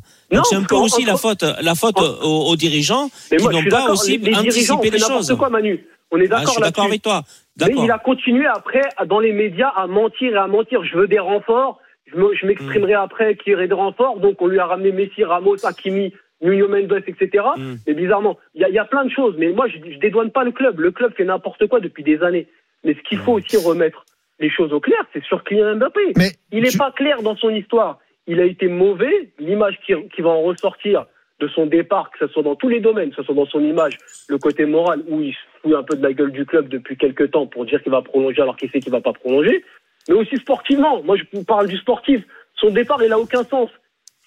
C'est 0.50 0.56
un 0.56 0.64
peu 0.64 0.76
aussi 0.76 1.06
la 1.06 1.18
faute, 1.18 1.44
la 1.62 1.76
faute 1.76 2.00
aux, 2.00 2.50
aux 2.50 2.56
dirigeants 2.56 3.10
Mais 3.32 3.38
qui 3.38 3.48
n'ont 3.48 3.64
pas 3.70 3.92
aussi 3.92 4.18
les, 4.18 4.32
les 4.32 4.38
anticipé 4.38 4.90
les 4.90 5.00
choses. 5.00 5.36
quoi, 5.38 5.50
Manu. 5.50 5.86
On 6.12 6.18
est 6.20 6.26
Ah, 6.32 6.40
d'accord 6.40 6.60
là-dessus. 6.60 6.86
avec 6.86 7.02
toi. 7.04 7.22
Mais 7.60 7.74
il 7.78 7.92
a 7.92 8.00
continué 8.00 8.46
après 8.48 8.82
dans 9.08 9.20
les 9.20 9.32
médias 9.34 9.70
à 9.76 9.88
mentir 9.88 10.34
et 10.34 10.38
à 10.38 10.48
mentir. 10.48 10.84
Je 10.84 10.98
veux 10.98 11.08
des 11.08 11.20
renforts. 11.20 11.80
Je 12.06 12.18
me- 12.18 12.34
je 12.36 12.46
m'exprimerai 12.46 12.96
Hmm. 12.96 13.02
après 13.04 13.36
qu'il 13.38 13.54
y 13.54 13.56
aurait 13.56 13.68
des 13.70 13.74
renforts. 13.74 14.20
Donc 14.20 14.42
on 14.42 14.48
lui 14.48 14.60
a 14.60 14.66
ramené 14.66 14.92
Messi, 14.92 15.24
Ramos, 15.24 15.64
Hakimi, 15.66 16.12
Nuno 16.42 16.68
Mendes, 16.68 17.04
etc. 17.08 17.44
Mm. 17.56 17.76
Mais 17.88 17.94
bizarrement, 17.94 18.38
il 18.56 18.62
y, 18.62 18.66
a- 18.66 18.70
il 18.70 18.74
y 18.76 18.80
a 18.80 18.84
plein 18.86 19.06
de 19.06 19.12
choses. 19.12 19.36
Mais 19.38 19.54
moi, 19.54 19.68
je, 19.68 19.78
je 19.94 20.00
dédouane 20.00 20.32
pas 20.32 20.44
le 20.44 20.52
club. 20.52 20.80
Le 20.80 20.92
club 20.92 21.14
fait 21.16 21.24
n'importe 21.24 21.68
quoi 21.68 21.80
depuis 21.80 22.04
des 22.04 22.22
années. 22.24 22.48
Mais 22.84 22.96
ce 22.96 23.00
qu'il 23.08 23.20
faut 23.20 23.34
Hmm. 23.34 23.44
aussi 23.46 23.58
remettre 23.58 24.04
les 24.42 24.50
choses 24.50 24.74
au 24.74 24.80
clair, 24.80 25.00
c'est 25.14 25.24
sur 25.24 25.44
Kylian 25.44 25.76
Mbappé. 25.78 26.14
mais 26.18 26.32
Il 26.52 26.64
n'est 26.64 26.70
tu- 26.70 26.78
pas 26.78 26.92
clair 26.92 27.22
dans 27.22 27.36
son 27.38 27.50
histoire. 27.52 28.00
Il 28.28 28.40
a 28.40 28.46
été 28.46 28.68
mauvais. 28.68 29.30
L'image 29.40 29.80
qui, 29.86 29.94
qui 30.14 30.22
va 30.22 30.30
en 30.30 30.42
ressortir 30.42 31.06
de 31.40 31.48
son 31.48 31.66
départ, 31.66 32.12
que 32.12 32.26
ce 32.28 32.32
soit 32.34 32.44
dans 32.44 32.56
tous 32.56 32.70
les 32.70 32.80
domaines, 32.80 33.10
que 33.12 33.16
ce 33.16 33.24
soit 33.24 33.34
dans 33.36 33.46
son 33.48 33.62
image, 33.62 33.98
le 34.28 34.38
côté 34.38 34.66
moral, 34.66 35.02
où 35.08 35.22
il 35.22 35.34
se 35.34 35.40
fout 35.62 35.74
un 35.76 35.84
peu 35.84 35.96
de 35.96 36.04
la 36.04 36.14
gueule 36.14 36.32
du 36.32 36.46
club 36.46 36.68
depuis 36.68 36.98
quelques 36.98 37.32
temps 37.32 37.48
pour 37.48 37.66
dire 37.66 37.82
qu'il 37.82 37.92
va 37.92 38.02
prolonger 38.02 38.42
alors 38.42 38.56
qu'il 38.58 38.70
sait 38.70 38.80
qu'il 38.80 38.92
va 38.92 39.02
pas 39.02 39.14
prolonger, 39.14 39.64
mais 40.08 40.16
aussi 40.16 40.38
sportivement. 40.38 41.02
Moi, 41.04 41.18
je 41.18 41.24
vous 41.34 41.44
parle 41.44 41.68
du 41.68 41.78
sportif. 41.78 42.22
Son 42.56 42.70
départ, 42.70 43.02
il 43.02 43.10
n'a 43.10 43.18
aucun 43.20 43.44
sens. 43.44 43.70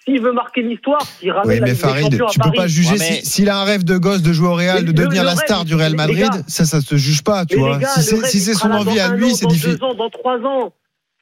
S'il 0.04 0.20
veut 0.20 0.32
marquer 0.32 0.62
l'histoire, 0.62 1.00
il 1.22 1.30
ramène 1.30 1.48
Oui, 1.48 1.54
la 1.54 1.60
mais 1.60 1.66
Ligue 1.72 1.74
des 1.76 1.80
Farid, 1.80 2.02
Champions 2.04 2.26
à 2.26 2.30
tu 2.30 2.38
peux 2.38 2.44
Paris. 2.44 2.56
pas 2.58 2.66
juger 2.66 2.90
Ouais, 2.92 2.96
mais- 2.98 3.04
si- 3.22 3.26
s'il 3.26 3.48
a 3.48 3.58
un 3.60 3.64
rêve 3.64 3.84
de 3.84 3.96
gosse 3.96 4.20
de 4.22 4.32
jouer 4.32 4.48
au 4.48 4.54
Real, 4.54 4.76
Mais 4.76 4.82
de 4.82 4.86
le- 4.88 4.92
devenir 4.92 5.22
le 5.22 5.26
la 5.28 5.34
rêve, 5.34 5.44
star 5.46 5.64
du 5.64 5.74
Real 5.74 5.94
Madrid. 5.96 6.18
gars- 6.30 6.42
Ça, 6.46 6.64
ça 6.66 6.80
se 6.82 6.96
juge 6.96 7.22
pas, 7.24 7.46
tu 7.46 7.56
vois. 7.56 7.78
gars, 7.78 7.88
Si 7.88 7.98
le 8.00 8.04
c'est 8.04 8.14
rêve, 8.16 8.24
si 8.26 8.54
son 8.54 8.70
envie 8.70 8.96
dans 8.96 9.04
à 9.04 9.16
lui, 9.16 9.34
c'est 9.34 9.44
dans 9.44 9.50
difficile. 9.50 9.78
deux 9.78 9.84
ans, 9.84 9.94
dans 9.94 10.10
trois 10.10 10.38
ans. 10.40 10.72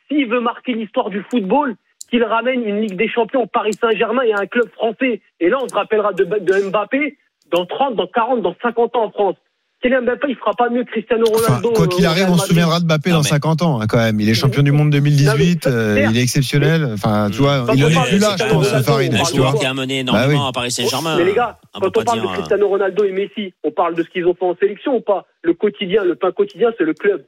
S'il 0.08 0.26
veut 0.28 0.40
marquer 0.40 0.72
l'histoire 0.74 1.10
du 1.10 1.24
football, 1.30 1.76
qu'il 2.10 2.24
ramène 2.24 2.62
une 2.66 2.80
Ligue 2.82 2.96
des 2.96 3.08
Champions 3.08 3.42
au 3.44 3.46
Paris 3.46 3.72
Saint-Germain 3.80 4.22
et 4.22 4.32
un 4.34 4.46
club 4.46 4.68
français. 4.72 5.22
Et 5.40 5.48
là, 5.48 5.58
on 5.62 5.68
se 5.68 5.74
rappellera 5.74 6.12
de, 6.12 6.24
de 6.24 6.68
Mbappé 6.68 7.16
dans 7.52 7.64
30, 7.64 7.94
dans 7.96 8.06
40, 8.08 8.42
dans 8.42 8.54
50 8.62 8.94
ans 8.96 9.04
en 9.04 9.10
France. 9.10 9.36
Kylian 9.82 10.02
Mbappé, 10.02 10.26
il 10.28 10.36
fera 10.36 10.52
pas 10.52 10.70
mieux 10.70 10.84
que 10.84 10.90
Cristiano 10.92 11.24
Enfin, 11.34 11.46
Ronaldo. 11.46 11.72
quoi 11.72 11.84
euh, 11.84 11.88
qu'il 11.88 12.04
au 12.04 12.08
arrive, 12.08 12.22
Real 12.24 12.32
on 12.34 12.38
se 12.38 12.46
souviendra 12.46 12.78
de 12.80 12.84
Mbappé 12.84 13.10
Non, 13.10 13.16
dans 13.16 13.22
mais- 13.22 13.28
50 13.28 13.62
ans, 13.62 13.80
hein, 13.80 13.86
quand 13.88 13.98
même. 13.98 14.20
Il 14.20 14.28
est 14.28 14.34
champion 14.34 14.62
du 14.62 14.70
monde 14.72 14.90
2018, 14.90 15.66
Non, 15.66 15.72
mais- 15.72 15.76
euh, 15.76 16.06
il 16.10 16.16
est 16.18 16.22
exceptionnel. 16.22 16.88
Enfin, 16.94 17.28
tu 17.30 17.38
vois, 17.38 17.64
Quand 17.66 17.72
il 17.74 17.84
en 17.84 17.88
est 17.88 18.08
plus 18.08 18.18
là, 18.20 18.36
je 18.38 18.44
pense, 18.44 18.68
Farid. 18.82 19.12
vois. 19.14 19.24
joueur 19.34 19.54
qui 19.58 19.66
a 19.66 19.74
mené 19.74 19.98
énormément 20.00 20.28
Bah 20.28 20.34
oui. 20.42 20.48
à 20.48 20.52
Paris 20.52 20.70
Saint-Germain. 20.70 21.16
Mais 21.18 21.24
les 21.24 21.34
gars, 21.34 21.58
on 21.74 21.80
peut 21.80 21.90
quand 21.90 22.00
on 22.00 22.04
parle 22.04 22.20
dire, 22.20 22.28
de 22.28 22.32
euh, 22.32 22.36
Cristiano 22.36 22.68
Ronaldo 22.68 23.04
et 23.04 23.12
Messi, 23.12 23.54
on 23.64 23.70
parle 23.72 23.94
de 23.96 24.02
ce 24.02 24.08
qu'ils 24.08 24.24
ont 24.26 24.34
fait 24.34 24.44
en 24.44 24.56
sélection 24.56 24.94
ou 24.96 25.00
pas? 25.00 25.26
Le 25.42 25.54
quotidien, 25.54 26.04
le 26.04 26.14
pain 26.14 26.30
quotidien, 26.30 26.70
c'est 26.78 26.84
le 26.84 26.94
club. 26.94 27.24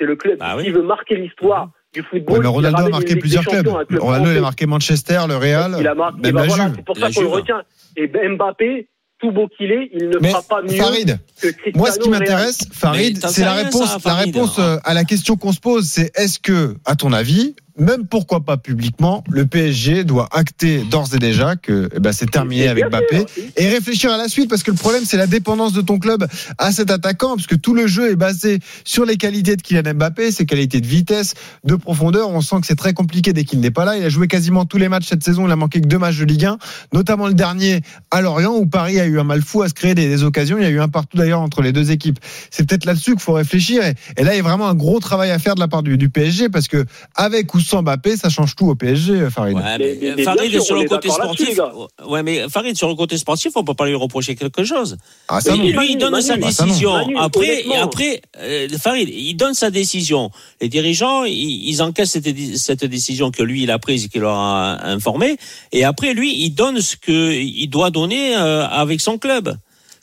C'est 0.00 0.06
le 0.06 0.16
club. 0.16 0.38
Bah 0.40 0.54
oui. 0.56 0.64
S'il 0.64 0.72
veut 0.74 0.82
marquer 0.82 1.14
l'histoire 1.16 1.70
du 1.94 2.00
Ouais, 2.00 2.06
football, 2.10 2.38
mais 2.40 2.44
il 2.44 2.48
Ronaldo 2.48 2.78
a 2.86 2.88
marqué 2.88 3.14
plusieurs 3.14 3.44
clubs. 3.44 3.68
Ronaldo, 3.68 4.30
il 4.32 4.38
a 4.38 4.40
marqué 4.40 4.66
Manchester, 4.66 5.20
le 5.28 5.36
Real, 5.36 5.76
Il 5.78 5.86
a 5.86 5.94
marqué. 5.94 6.20
même 6.22 6.32
bah 6.32 6.40
la 6.40 6.46
voilà, 6.48 6.64
Juve. 6.64 6.72
c'est 6.74 6.84
pour 6.84 6.98
La 6.98 7.06
ça 7.06 7.14
qu'on 7.14 7.20
le 7.22 7.28
retient. 7.28 7.62
Et 7.96 8.08
Mbappé, 8.08 8.88
tout 9.24 9.32
beau 9.32 9.48
qu'il 9.56 9.72
est, 9.72 9.88
il 9.92 10.08
ne 10.10 10.18
Mais 10.18 10.30
fera 10.30 10.42
pas 10.42 10.62
mieux 10.62 10.76
Farid, 10.76 11.18
que 11.40 11.48
Cristiano 11.48 11.78
Moi, 11.78 11.90
ce 11.92 11.98
qui 11.98 12.08
m'intéresse, 12.10 12.58
Farid, 12.72 13.26
c'est 13.26 13.42
la 13.42 13.54
rien, 13.54 13.64
réponse, 13.64 13.88
ça, 13.88 13.94
la 13.94 13.98
Farid. 14.00 14.34
réponse 14.34 14.58
euh, 14.58 14.76
à 14.84 14.92
la 14.92 15.04
question 15.04 15.36
qu'on 15.36 15.52
se 15.52 15.60
pose, 15.60 15.86
c'est 15.88 16.10
est-ce 16.18 16.38
que, 16.38 16.76
à 16.84 16.94
ton 16.94 17.12
avis, 17.12 17.54
même 17.76 18.06
pourquoi 18.06 18.40
pas 18.40 18.56
publiquement, 18.56 19.24
le 19.28 19.46
PSG 19.46 20.04
doit 20.04 20.28
acter 20.32 20.84
d'ores 20.90 21.14
et 21.14 21.18
déjà 21.18 21.56
que 21.56 21.88
eh 21.94 21.98
ben, 21.98 22.12
c'est 22.12 22.30
terminé 22.30 22.68
avec 22.68 22.88
Mbappé 22.88 23.26
et 23.56 23.68
réfléchir 23.68 24.12
à 24.12 24.16
la 24.16 24.28
suite 24.28 24.48
parce 24.48 24.62
que 24.62 24.70
le 24.70 24.76
problème 24.76 25.04
c'est 25.04 25.16
la 25.16 25.26
dépendance 25.26 25.72
de 25.72 25.80
ton 25.80 25.98
club 25.98 26.26
à 26.58 26.72
cet 26.72 26.90
attaquant 26.90 27.34
parce 27.34 27.46
que 27.46 27.56
tout 27.56 27.74
le 27.74 27.86
jeu 27.86 28.12
est 28.12 28.16
basé 28.16 28.60
sur 28.84 29.04
les 29.04 29.16
qualités 29.16 29.56
de 29.56 29.62
Kylian 29.62 29.94
Mbappé, 29.94 30.30
ses 30.30 30.46
qualités 30.46 30.80
de 30.80 30.86
vitesse, 30.86 31.34
de 31.64 31.74
profondeur. 31.74 32.30
On 32.30 32.40
sent 32.40 32.56
que 32.60 32.66
c'est 32.66 32.76
très 32.76 32.92
compliqué 32.92 33.32
dès 33.32 33.44
qu'il 33.44 33.60
n'est 33.60 33.72
pas 33.72 33.84
là. 33.84 33.96
Il 33.96 34.04
a 34.04 34.08
joué 34.08 34.28
quasiment 34.28 34.64
tous 34.64 34.78
les 34.78 34.88
matchs 34.88 35.08
cette 35.08 35.24
saison. 35.24 35.46
Il 35.46 35.52
a 35.52 35.56
manqué 35.56 35.80
que 35.80 35.88
deux 35.88 35.98
matchs 35.98 36.18
de 36.18 36.24
Ligue 36.24 36.44
1, 36.44 36.58
notamment 36.92 37.26
le 37.26 37.34
dernier 37.34 37.80
à 38.10 38.20
Lorient 38.20 38.54
où 38.54 38.66
Paris 38.66 39.00
a 39.00 39.06
eu 39.06 39.18
un 39.18 39.24
mal 39.24 39.42
fou 39.42 39.62
à 39.62 39.68
se 39.68 39.74
créer 39.74 39.94
des, 39.94 40.08
des 40.08 40.22
occasions. 40.22 40.58
Il 40.58 40.62
y 40.62 40.66
a 40.66 40.70
eu 40.70 40.80
un 40.80 40.88
partout 40.88 41.16
d'ailleurs 41.16 41.40
entre 41.40 41.60
les 41.60 41.72
deux 41.72 41.90
équipes. 41.90 42.20
C'est 42.50 42.68
peut-être 42.68 42.84
là-dessus 42.84 43.12
qu'il 43.12 43.20
faut 43.20 43.32
réfléchir. 43.32 43.82
Et, 43.84 43.94
et 44.16 44.22
là, 44.22 44.34
il 44.34 44.36
y 44.36 44.40
a 44.40 44.44
vraiment 44.44 44.68
un 44.68 44.74
gros 44.74 45.00
travail 45.00 45.32
à 45.32 45.38
faire 45.38 45.56
de 45.56 45.60
la 45.60 45.68
part 45.68 45.82
du, 45.82 45.98
du 45.98 46.08
PSG 46.08 46.48
parce 46.48 46.68
que 46.68 46.84
avec 47.16 47.52
ou 47.54 47.63
sans 47.64 47.82
Mbappé, 47.82 48.16
ça 48.16 48.28
change 48.28 48.54
tout 48.56 48.68
au 48.68 48.74
PSG, 48.74 49.28
Farid. 49.30 49.56
Ouais, 49.56 49.62
Mais- 49.62 49.78
mais, 49.78 49.98
mais- 50.00 50.14
mais 50.16 50.22
Farid, 50.22 50.50
sûr, 50.50 50.62
sur 50.64 50.76
on 50.76 50.82
le 50.82 50.88
côté 50.88 51.08
sportif, 51.10 51.48
les 51.48 52.06
ouais, 52.06 52.22
mais 52.22 52.48
Farid, 52.48 52.76
sur 52.76 52.88
le 52.88 52.94
côté 52.94 53.18
sportif, 53.18 53.52
on 53.56 53.64
peut 53.64 53.74
pas 53.74 53.86
lui 53.86 53.94
reprocher 53.94 54.34
quelque 54.36 54.64
chose. 54.64 54.96
Ah, 55.28 55.40
ça 55.40 55.54
Et 55.54 55.58
non. 55.58 55.64
lui, 55.64 55.72
Manu, 55.74 55.88
il 55.90 55.98
donne 55.98 56.12
Manu, 56.12 56.22
sa 56.22 56.36
non. 56.36 56.46
décision. 56.46 56.92
Manu, 56.92 57.16
après, 57.18 57.64
après, 57.80 58.22
euh, 58.40 58.68
Farid, 58.80 59.08
il 59.08 59.34
donne 59.34 59.54
sa 59.54 59.70
décision. 59.70 60.30
Les 60.60 60.68
dirigeants, 60.68 61.24
ils, 61.24 61.68
ils 61.68 61.82
encaissent 61.82 62.10
cette, 62.12 62.56
cette 62.56 62.84
décision 62.84 63.30
que 63.30 63.42
lui, 63.42 63.62
il 63.64 63.70
a 63.70 63.78
prise 63.78 64.04
et 64.04 64.08
qu'il 64.08 64.20
leur 64.20 64.36
a 64.36 64.86
informé. 64.86 65.36
Et 65.72 65.84
après, 65.84 66.14
lui, 66.14 66.44
il 66.44 66.50
donne 66.50 66.80
ce 66.80 66.96
que 66.96 67.32
il 67.32 67.66
doit 67.68 67.90
donner 67.90 68.36
euh, 68.36 68.66
avec 68.66 69.00
son 69.00 69.18
club. 69.18 69.56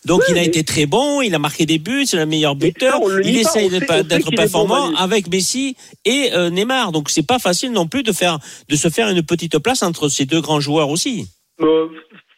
Donc, 0.07 0.21
Oui, 0.21 0.25
il 0.29 0.37
a 0.37 0.41
mais- 0.41 0.47
été 0.47 0.63
très 0.63 0.85
bon, 0.87 1.21
il 1.21 1.35
a 1.35 1.39
marqué 1.39 1.65
des 1.67 1.77
buts, 1.77 2.05
c'est 2.07 2.17
le 2.17 2.25
meilleur 2.25 2.55
buteur. 2.55 2.93
ça, 2.93 2.99
on 3.01 3.07
le 3.07 3.25
Il 3.25 3.37
essaye 3.37 3.69
d'être 3.69 4.25
bon, 4.25 4.35
performant 4.35 4.91
avec 4.95 5.29
Messi 5.29 5.75
et 6.05 6.29
euh, 6.33 6.49
Neymar. 6.49 6.91
Donc, 6.91 7.09
c'est 7.09 7.25
pas 7.25 7.37
facile 7.37 7.71
non 7.71 7.85
plus 7.87 8.01
de 8.01 8.11
faire, 8.11 8.39
de 8.67 8.75
se 8.75 8.89
faire 8.89 9.09
une 9.09 9.21
petite 9.23 9.59
place 9.59 9.83
entre 9.83 10.09
ces 10.09 10.25
deux 10.25 10.41
grands 10.41 10.59
joueurs 10.59 10.89
aussi. 10.89 11.27
Euh, 11.61 11.85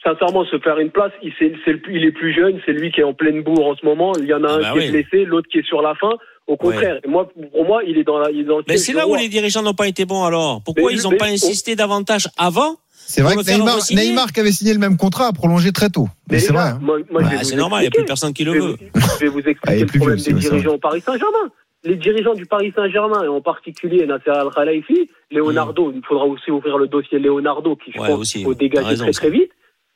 sincèrement, 0.04 0.44
se 0.46 0.60
faire 0.60 0.78
une 0.80 0.90
place, 0.92 1.14
il, 1.24 1.32
le 1.40 2.08
est 2.08 2.12
plus 2.12 2.34
jeune, 2.36 2.60
c'est 2.66 2.74
lui 2.74 2.92
qui 2.92 3.00
est 3.00 3.06
en 3.06 3.14
pleine 3.14 3.42
bourre 3.44 3.68
en 3.68 3.76
ce 3.78 3.86
moment. 3.86 4.12
Il 4.20 4.26
y 4.26 4.34
en 4.34 4.44
a 4.44 4.50
Ah 4.50 4.56
un 4.56 4.60
bah 4.60 4.72
qui 4.74 4.80
oui. 4.80 4.84
est 4.86 4.92
blessé, 4.92 5.24
l'autre 5.24 5.48
qui 5.50 5.60
est 5.60 5.66
sur 5.68 5.82
la 5.82 5.96
fin. 5.96 6.12
Au 6.48 6.58
contraire, 6.58 7.00
moi, 7.08 7.30
pour 7.54 7.66
moi, 7.66 7.84
il 7.88 7.98
est 7.98 8.04
dans 8.04 8.18
la. 8.20 8.30
Il 8.30 8.42
est 8.42 8.44
dans 8.44 8.58
le 8.58 8.66
Mais 8.68 8.76
c'est 8.76 8.92
là 8.92 9.08
où 9.08 9.16
les 9.16 9.30
dirigeants 9.30 9.62
n'ont 9.62 9.74
pas 9.74 9.88
été 9.88 10.04
bons 10.04 10.26
alors. 10.26 10.62
Pourquoi 10.62 10.92
Mais- 10.92 10.98
ils 10.98 11.04
n'ont 11.04 11.16
pas 11.16 11.28
insisté 11.28 11.78
davantage 11.78 12.28
avant 12.38 12.76
C'est 13.06 13.22
vrai 13.22 13.36
que 13.36 13.40
le 13.42 13.58
Neymar, 13.58 13.78
Neymar 13.92 14.32
qui 14.32 14.40
avait 14.40 14.52
signé 14.52 14.74
le 14.74 14.80
même 14.80 14.98
contrat 14.98 15.28
a 15.28 15.34
prolongé 15.34 15.72
très 15.72 15.90
tôt. 15.90 16.08
Mais 16.30 16.36
Mais 16.36 16.40
c'est 16.40 16.54
vrai. 16.54 16.64
hein. 16.70 16.80
moi, 16.82 16.98
moi, 17.12 17.22
Bah, 17.22 17.44
C'est 17.44 17.56
normal, 17.56 17.80
il 17.80 17.84
n'y 17.84 17.88
a 17.88 17.92
plus 17.92 18.06
personne 18.06 18.34
qui 18.34 18.44
le 18.44 18.54
veut. 18.54 18.76
je 18.96 19.20
vais 19.20 19.28
vous 19.28 19.40
Ah, 19.46 19.50
expliquer 19.50 19.80
le 19.82 19.86
plus 19.86 20.00
problème 20.00 20.20
des 20.20 20.34
dirigeants 20.34 20.74
au 20.74 20.78
Paris 20.78 21.02
Saint-Germain. 21.02 21.52
Les 21.86 21.96
dirigeants 21.98 22.34
du 22.34 22.46
Paris 22.46 22.72
Saint-Germain, 22.76 23.24
et 23.24 23.28
en 23.28 23.42
particulier 23.42 24.06
Nasser 24.06 24.30
Al-Khelaifi, 24.30 25.10
Leonardo, 25.32 25.92
il 25.94 26.02
faudra 26.06 26.26
aussi 26.26 26.50
ouvrir 26.50 26.78
le 26.78 26.88
dossier 26.88 27.20
Leonardo, 27.20 27.76
qui 27.76 27.92
je 27.92 27.98
Mm. 27.98 28.02
Ouais, 28.02 28.08
pense 28.08 28.20
aussi, 28.20 28.44
faut 28.44 28.54
dégager 28.54 28.88
raison, 28.88 29.04
très 29.04 29.14
ça. 29.14 29.20
très 29.22 29.30
vite. 29.32 29.52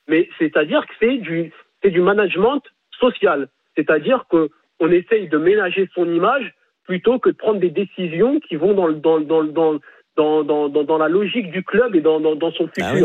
Mais 0.09 0.27
c'est-à-dire 0.37 0.81
que 0.85 0.93
c'est 0.99 1.17
du, 1.17 1.51
c'est 1.81 1.91
du 1.91 2.01
management 2.01 2.61
social. 2.99 3.47
C'est-à-dire 3.77 4.25
que 4.29 4.49
on 4.79 4.91
essaye 4.91 5.27
de 5.29 5.37
ménager 5.37 5.89
son 5.95 6.05
image 6.13 6.53
plutôt 6.85 7.19
que 7.19 7.29
de 7.29 7.35
prendre 7.35 7.59
des 7.59 7.69
décisions 7.69 8.39
qui 8.47 8.55
vont 8.57 8.73
dans, 8.73 8.87
le- 8.87 8.95
dans, 8.95 9.19
dans, 9.19 9.43
dans, 9.43 9.79
dans, 10.17 10.43
dans, 10.43 10.67
dans, 10.67 10.83
dans 10.83 10.97
la 10.97 11.07
logique 11.07 11.51
du 11.51 11.63
club 11.63 11.95
et 11.95 12.01
dans, 12.01 12.19
dans, 12.19 12.35
dans 12.35 12.51
son 12.51 12.65
futur. 12.67 12.85
Ah 12.85 12.93
oui. 12.95 13.03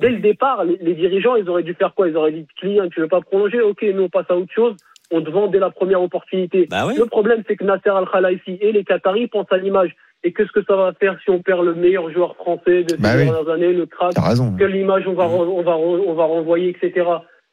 Dès 0.00 0.10
le 0.10 0.18
départ, 0.20 0.64
les, 0.64 0.76
les 0.80 0.94
dirigeants, 0.94 1.36
ils 1.36 1.48
auraient 1.50 1.62
dû 1.62 1.74
faire 1.74 1.92
quoi? 1.94 2.08
Ils 2.08 2.16
auraient 2.16 2.32
dit, 2.32 2.46
client, 2.58 2.88
tu 2.88 3.00
veux 3.00 3.08
pas 3.08 3.20
prolonger? 3.20 3.60
Ok, 3.60 3.82
nous 3.94 4.04
on 4.04 4.08
passe 4.08 4.30
à 4.30 4.36
autre 4.36 4.52
chose. 4.54 4.74
On 5.10 5.20
te 5.20 5.28
vend 5.30 5.48
dès 5.48 5.58
la 5.58 5.70
première 5.70 6.00
opportunité. 6.00 6.68
Bah 6.70 6.84
oui. 6.86 6.94
Le 6.96 7.04
problème, 7.06 7.42
c'est 7.48 7.56
que 7.56 7.64
Nasser 7.64 7.90
Al-Khelaifi 7.90 8.58
et 8.60 8.70
les 8.72 8.84
Qataris 8.84 9.26
pensent 9.26 9.50
à 9.50 9.56
l'image. 9.58 9.94
Et 10.22 10.32
qu'est-ce 10.32 10.52
que 10.52 10.62
ça 10.64 10.76
va 10.76 10.92
faire 10.92 11.18
si 11.24 11.30
on 11.30 11.40
perd 11.42 11.64
le 11.64 11.74
meilleur 11.74 12.10
joueur 12.12 12.36
français 12.36 12.84
de 12.84 12.90
ces 12.90 12.96
Bah 13.02 13.10
oui. 13.16 13.24
dernières 13.24 13.48
années, 13.48 13.72
le 13.72 13.86
crack? 13.86 14.12
T'as 14.14 14.28
raison. 14.28 14.54
Quelle 14.56 14.76
image 14.76 15.04
on 15.08 15.14
va, 15.14 15.24
re- 15.26 15.48
on 15.48 15.62
va, 15.62 15.76
on 15.76 16.12
va 16.14 16.24
renvoyer, 16.24 16.68
etc. 16.70 17.06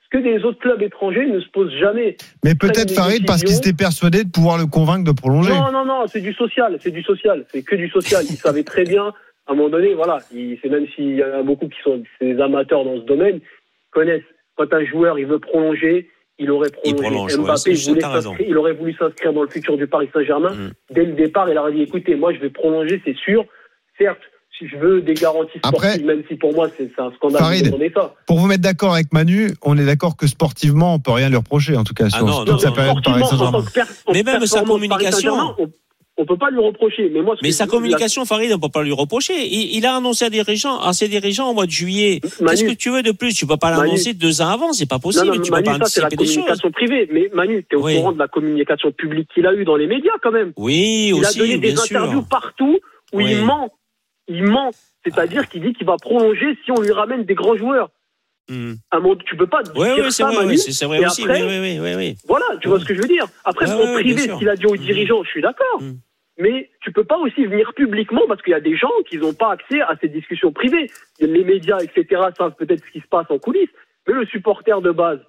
Ce 0.08 0.18
que 0.18 0.24
des 0.24 0.44
autres 0.46 0.60
clubs 0.60 0.82
étrangers 0.82 1.26
ne 1.26 1.42
se 1.42 1.50
posent 1.50 1.74
jamais. 1.74 2.16
Mais 2.46 2.56
peut-être 2.56 2.92
Farid 2.92 3.26
parce 3.26 3.44
qu'il 3.44 3.54
s'était 3.54 3.74
persuadé 3.74 4.24
de 4.24 4.30
pouvoir 4.30 4.58
le 4.58 4.66
convaincre 4.66 5.04
de 5.04 5.12
prolonger. 5.12 5.52
Non, 5.52 5.72
non, 5.72 5.86
non, 5.86 6.08
c'est 6.08 6.22
du 6.22 6.34
social, 6.34 6.78
c'est 6.80 6.92
du 6.92 7.04
social, 7.04 7.46
c'est 7.52 7.62
que 7.62 7.76
du 7.76 7.90
social. 7.90 8.24
Ils 8.30 8.38
savaient 8.38 8.64
très 8.64 8.86
bien, 8.86 9.08
à 9.48 9.52
un 9.52 9.56
moment 9.56 9.70
donné, 9.70 9.94
voilà, 9.96 10.20
c'est 10.30 10.70
même 10.70 10.88
s'il 10.96 11.16
y 11.16 11.24
en 11.24 11.40
a 11.40 11.44
beaucoup 11.44 11.68
qui 11.68 11.80
sont 11.84 12.02
des 12.22 12.40
amateurs 12.40 12.86
dans 12.86 12.96
ce 12.96 13.06
domaine, 13.06 13.42
connaissent. 13.92 14.24
Quand 14.56 14.74
un 14.74 14.86
joueur 14.86 15.20
il 15.20 15.28
veut 15.28 15.40
prolonger, 15.40 16.10
il 16.40 16.50
aurait 16.52 16.70
Il 16.86 16.96
prolongé. 16.96 17.36
prolonge, 17.36 17.38
Mbappé, 17.38 17.72
il, 18.40 18.48
il 18.50 18.58
aurait 18.58 18.74
voulu 18.74 18.94
s'inscrire 18.94 19.34
dans 19.34 19.44
le 19.44 19.50
futur 19.50 19.78
du 19.78 19.88
Paris 19.88 20.10
Saint-Germain. 20.14 20.54
Mm. 20.54 20.72
Dès 20.92 21.06
le 21.06 21.14
départ, 21.14 21.50
il 21.50 21.58
aurait 21.58 21.74
dit, 21.74 21.82
écoutez, 21.82 22.16
moi 22.16 22.34
je 22.34 22.40
vais 22.40 22.50
prolonger, 22.50 23.02
c'est 23.06 23.16
sûr. 23.18 23.46
Certes, 23.98 24.22
si 24.58 24.68
je 24.68 24.78
veux 24.78 25.02
des 25.02 25.14
garanties 25.14 25.60
Après- 25.64 25.90
sportives, 25.90 26.06
même 26.06 26.24
si 26.30 26.36
pour 26.36 26.54
moi 26.54 26.68
c'est 26.78 26.90
un 26.98 27.12
scandale 27.16 27.42
Farid. 27.42 27.62
de 27.64 27.68
demander 27.68 27.92
ça. 27.94 28.14
Pour 28.26 28.40
vous 28.40 28.48
mettre 28.48 28.62
d'accord 28.64 28.94
avec 28.94 29.14
Manu, 29.14 29.52
on 29.62 29.78
est 29.78 29.86
d'accord 29.86 30.18
que 30.18 30.28
sportivement, 30.28 30.94
on 30.96 31.00
peut 31.00 31.12
rien 31.12 31.30
lui 31.30 31.38
reprocher, 31.38 31.76
en 31.78 31.84
tout 31.84 31.94
cas, 31.94 32.10
sur 32.10 32.20
Ah 32.20 32.24
non, 32.26 32.40
toute 32.40 32.50
non, 32.54 32.58
sa 32.60 32.70
non, 32.70 32.76
période 32.76 33.04
Paris 33.04 33.24
Saint-Germain. 33.30 33.64
Mais 34.14 34.24
même 34.24 34.46
sa 34.46 34.62
communication. 34.64 35.34
On, 35.60 35.68
on 36.20 36.26
peut 36.26 36.38
pas 36.38 36.50
lui 36.50 36.60
reprocher. 36.60 37.12
Mais 37.14 37.22
moi, 37.22 37.36
ce 37.36 37.42
Mais 37.44 37.50
que 37.50 37.56
sa 37.56 37.66
je- 37.66 37.70
communication, 37.70 38.26
Farid, 38.26 38.52
on 38.52 38.58
peut 38.58 38.70
pas 38.74 38.82
lui 38.82 38.92
reprocher. 38.92 39.34
Il, 39.46 39.76
il 39.78 39.86
a 39.86 39.96
annoncé 39.98 40.26
à, 40.26 40.32
dirigeants, 40.32 40.80
à 40.80 40.92
ses 40.94 41.08
dirigeants 41.08 41.52
au 41.52 41.54
mois 41.54 41.68
de 41.68 41.72
juillet. 41.72 42.22
Qu'est-ce 42.22 42.64
que 42.64 42.74
tu 42.74 42.90
veux 42.90 43.04
de 43.04 43.12
plus? 43.12 43.36
Tu 43.36 43.46
peux 43.46 43.58
pas 43.58 43.70
l'annoncer 43.70 44.14
deux 44.16 44.42
ans 44.42 44.50
avant, 44.50 44.74
c'est 44.74 44.90
pas 44.90 44.98
possible. 44.98 45.28
non, 45.28 45.40
tu 45.40 45.52
Manu, 45.52 45.66
peux 45.72 45.78
pas 45.78 45.86
ça 45.86 45.92
c'est 45.92 46.00
la 46.02 46.08
anticiper 46.08 46.16
des 46.24 46.26
choses. 46.26 46.36
communication 46.38 46.72
privée. 46.72 47.08
Mais 47.14 47.30
Manu, 47.36 47.64
t'es 47.70 47.76
au 47.76 47.84
Oui. 47.84 47.98
courant 47.98 48.14
de 48.14 48.18
la 48.18 48.28
communication 48.28 48.92
publique 48.92 49.30
qu'il 49.32 49.46
a 49.46 49.54
eue 49.54 49.64
dans 49.66 49.76
les 49.76 49.86
médias 49.86 50.14
quand 50.24 50.32
même. 50.32 50.54
Oui, 50.58 51.12
Il 51.16 51.24
a 51.24 51.30
aussi, 51.30 51.38
donné 51.38 51.58
des 51.60 51.80
interviews 51.80 52.22
sûr. 52.22 52.28
partout 52.30 52.80
où 53.14 53.18
Oui. 53.20 53.26
il 53.34 53.46
ment. 53.46 53.70
Il 54.28 54.44
ment. 54.44 54.72
C'est-à-dire 55.06 55.48
qu'il 55.48 55.62
dit 55.62 55.74
qu'il 55.74 55.86
va 55.88 55.96
prolonger 55.98 56.58
si 56.66 56.72
on 56.72 56.82
lui 56.82 56.92
ramène 56.92 57.24
des 57.24 57.36
grands 57.36 57.56
joueurs. 57.56 57.90
Hmm. 58.50 58.74
À 58.92 58.98
un 58.98 59.16
tu 59.26 59.36
peux 59.36 59.48
pas 59.48 59.62
dire 59.62 59.74
c'est 60.06 60.12
ça, 60.24 60.28
vrai, 60.28 60.36
Manu. 60.38 60.54
et 60.54 61.06
aussi. 61.06 61.24
après- 61.24 61.44
oui, 61.44 61.96
oui. 61.96 62.16
Voilà, 62.28 62.46
tu 62.62 62.70
vois 62.70 62.80
ce 62.80 62.86
que 62.86 62.94
je 62.94 63.02
veux 63.02 63.08
dire. 63.08 63.26
Après, 63.44 63.66
Ouais, 63.66 63.74
en 63.74 63.78
ouais, 63.80 63.86
ouais, 63.88 63.94
privé, 64.04 64.22
ce 64.22 64.38
qu'il 64.38 64.48
a 64.48 64.56
dit 64.56 64.66
aux 64.66 64.78
dirigeants, 64.78 65.24
je 65.24 65.30
suis 65.30 65.42
d'accord. 65.42 65.82
Mm. 65.82 65.96
Mais 66.40 66.70
tu 66.82 66.92
peux 66.92 67.04
pas 67.04 67.18
aussi 67.18 67.46
venir 67.46 67.74
publiquement 67.74 68.22
parce 68.28 68.42
qu'il 68.42 68.52
y 68.52 68.56
a 68.56 68.62
des 68.62 68.78
gens 68.78 68.92
qui 69.10 69.18
n'ont 69.18 69.34
pas 69.34 69.52
accès 69.52 69.82
à 69.82 69.96
ces 70.00 70.08
discussions 70.08 70.52
privées. 70.54 70.90
Les 71.20 71.44
médias, 71.44 71.80
etc., 71.80 72.22
savent 72.38 72.56
peut-être 72.56 72.86
ce 72.86 72.92
qui 72.92 73.00
se 73.02 73.08
passe 73.08 73.26
en 73.30 73.40
coulisses. 73.40 73.70
Mais 74.08 74.14
le 74.14 74.26
supporter 74.28 74.80
de 74.82 74.92
base, 74.92 75.20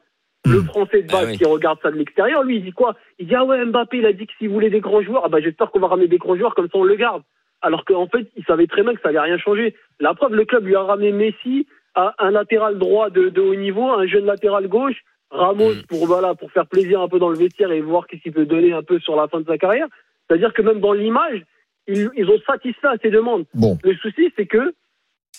le 0.44 0.62
français 0.62 1.02
de 1.02 1.08
Ah 1.10 1.24
base 1.24 1.36
qui 1.38 1.44
regarde 1.44 1.78
ça 1.82 1.90
de 1.90 1.96
l'extérieur, 1.96 2.44
lui, 2.44 2.56
il 2.58 2.62
dit 2.64 2.72
quoi? 2.72 2.94
Il 3.18 3.26
dit 3.26 3.34
Ah 3.34 3.44
ouais, 3.44 3.64
Mbappé, 3.64 3.98
il 3.98 4.06
a 4.06 4.12
dit 4.12 4.26
que 4.26 4.32
s'il 4.38 4.50
voulait 4.50 4.70
des 4.70 4.80
grands 4.80 5.02
joueurs, 5.02 5.22
ah 5.24 5.28
bah 5.28 5.40
j'espère 5.40 5.70
qu'on 5.72 5.80
va 5.80 5.88
ramener 5.88 6.06
des 6.08 6.18
grands 6.18 6.36
joueurs, 6.36 6.54
comme 6.54 6.66
ça 6.66 6.78
on 6.78 6.84
le 6.84 6.94
garde. 6.94 7.22
Alors 7.62 7.84
qu'en 7.84 8.06
fait, 8.06 8.26
il 8.36 8.44
savait 8.44 8.66
très 8.66 8.82
bien 8.82 8.94
que 8.94 9.00
ça 9.00 9.08
allait 9.08 9.18
rien 9.20 9.38
changer. 9.38 9.74
La 10.00 10.14
preuve, 10.14 10.34
le 10.34 10.44
club 10.44 10.64
lui 10.66 10.76
a 10.76 10.82
ramené 10.82 11.12
Messi, 11.12 11.66
à 11.94 12.14
un 12.18 12.30
latéral 12.30 12.78
droit 12.78 13.10
de, 13.10 13.28
de 13.28 13.40
haut 13.40 13.54
niveau, 13.56 13.90
un 13.90 14.06
jeune 14.06 14.26
latéral 14.26 14.68
gauche, 14.68 14.96
Ramos 15.30 15.74
Mm. 15.74 15.82
pour 15.88 16.06
voilà 16.06 16.34
pour 16.34 16.50
faire 16.52 16.66
plaisir 16.66 17.00
un 17.02 17.08
peu 17.08 17.18
dans 17.18 17.28
le 17.28 17.36
vestiaire 17.36 17.70
et 17.72 17.80
voir 17.80 18.06
qu'est-ce 18.06 18.22
qu'il 18.22 18.32
peut 18.32 18.46
donner 18.46 18.72
un 18.72 18.82
peu 18.82 18.98
sur 19.00 19.14
la 19.16 19.28
fin 19.28 19.40
de 19.40 19.46
sa 19.46 19.58
carrière. 19.58 19.86
C'est-à-dire 20.26 20.52
que 20.54 20.62
même 20.62 20.80
dans 20.80 20.92
l'image, 20.92 21.42
ils, 21.86 22.08
ils 22.16 22.28
ont 22.30 22.38
satisfait 22.46 22.86
à 22.86 22.96
ses 23.02 23.10
demandes. 23.10 23.44
Bon. 23.54 23.76
Le 23.82 23.94
souci, 23.96 24.32
c'est 24.36 24.46
que 24.46 24.72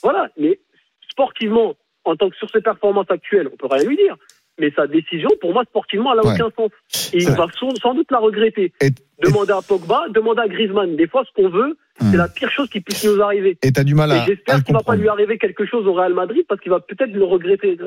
voilà, 0.04 0.30
mais 0.38 0.60
sportivement, 1.10 1.76
en 2.06 2.16
tant 2.16 2.30
que 2.30 2.36
sur 2.36 2.50
ses 2.50 2.62
performances 2.62 3.10
actuelles, 3.10 3.50
on 3.52 3.58
peut 3.58 3.68
rien 3.72 3.88
lui 3.88 3.96
dire. 3.98 4.16
Mais 4.60 4.72
sa 4.76 4.88
décision, 4.88 5.30
pour 5.40 5.54
moi, 5.54 5.64
sportivement, 5.66 6.12
elle 6.12 6.20
n'a 6.20 6.28
Ouais. 6.28 6.42
aucun 6.42 6.52
sens. 6.56 7.14
Et 7.14 7.18
il 7.24 7.30
va 7.32 7.48
sans, 7.58 7.70
sans 7.78 7.94
doute 7.94 8.12
la 8.12 8.20
regretter. 8.20 8.74
Et- 8.82 8.90
Demander 9.24 9.52
à 9.54 9.60
Pogba, 9.68 10.06
demander 10.10 10.42
à 10.42 10.48
Griezmann. 10.48 10.96
Des 10.96 11.08
fois, 11.08 11.24
ce 11.26 11.32
qu'on 11.34 11.50
veut, 11.50 11.78
Hmm. 12.02 12.12
c'est 12.12 12.18
la 12.18 12.28
pire 12.28 12.52
chose 12.52 12.70
qui 12.70 12.82
puisse 12.82 13.04
nous 13.06 13.22
arriver. 13.22 13.58
Et 13.62 13.72
t'as 13.72 13.84
du 13.84 13.96
mal 13.96 14.12
à, 14.12 14.26
j'espère 14.26 14.64
qu'il 14.64 14.74
va 14.74 14.84
pas 14.84 14.96
lui 14.96 15.10
arriver 15.10 15.38
quelque 15.38 15.66
chose 15.66 15.86
au 15.86 15.94
Real 15.94 16.14
Madrid 16.14 16.46
parce 16.48 16.62
qu'il 16.62 16.72
va 16.72 16.80
peut-être 16.80 17.12
le 17.12 17.24
regretter 17.24 17.78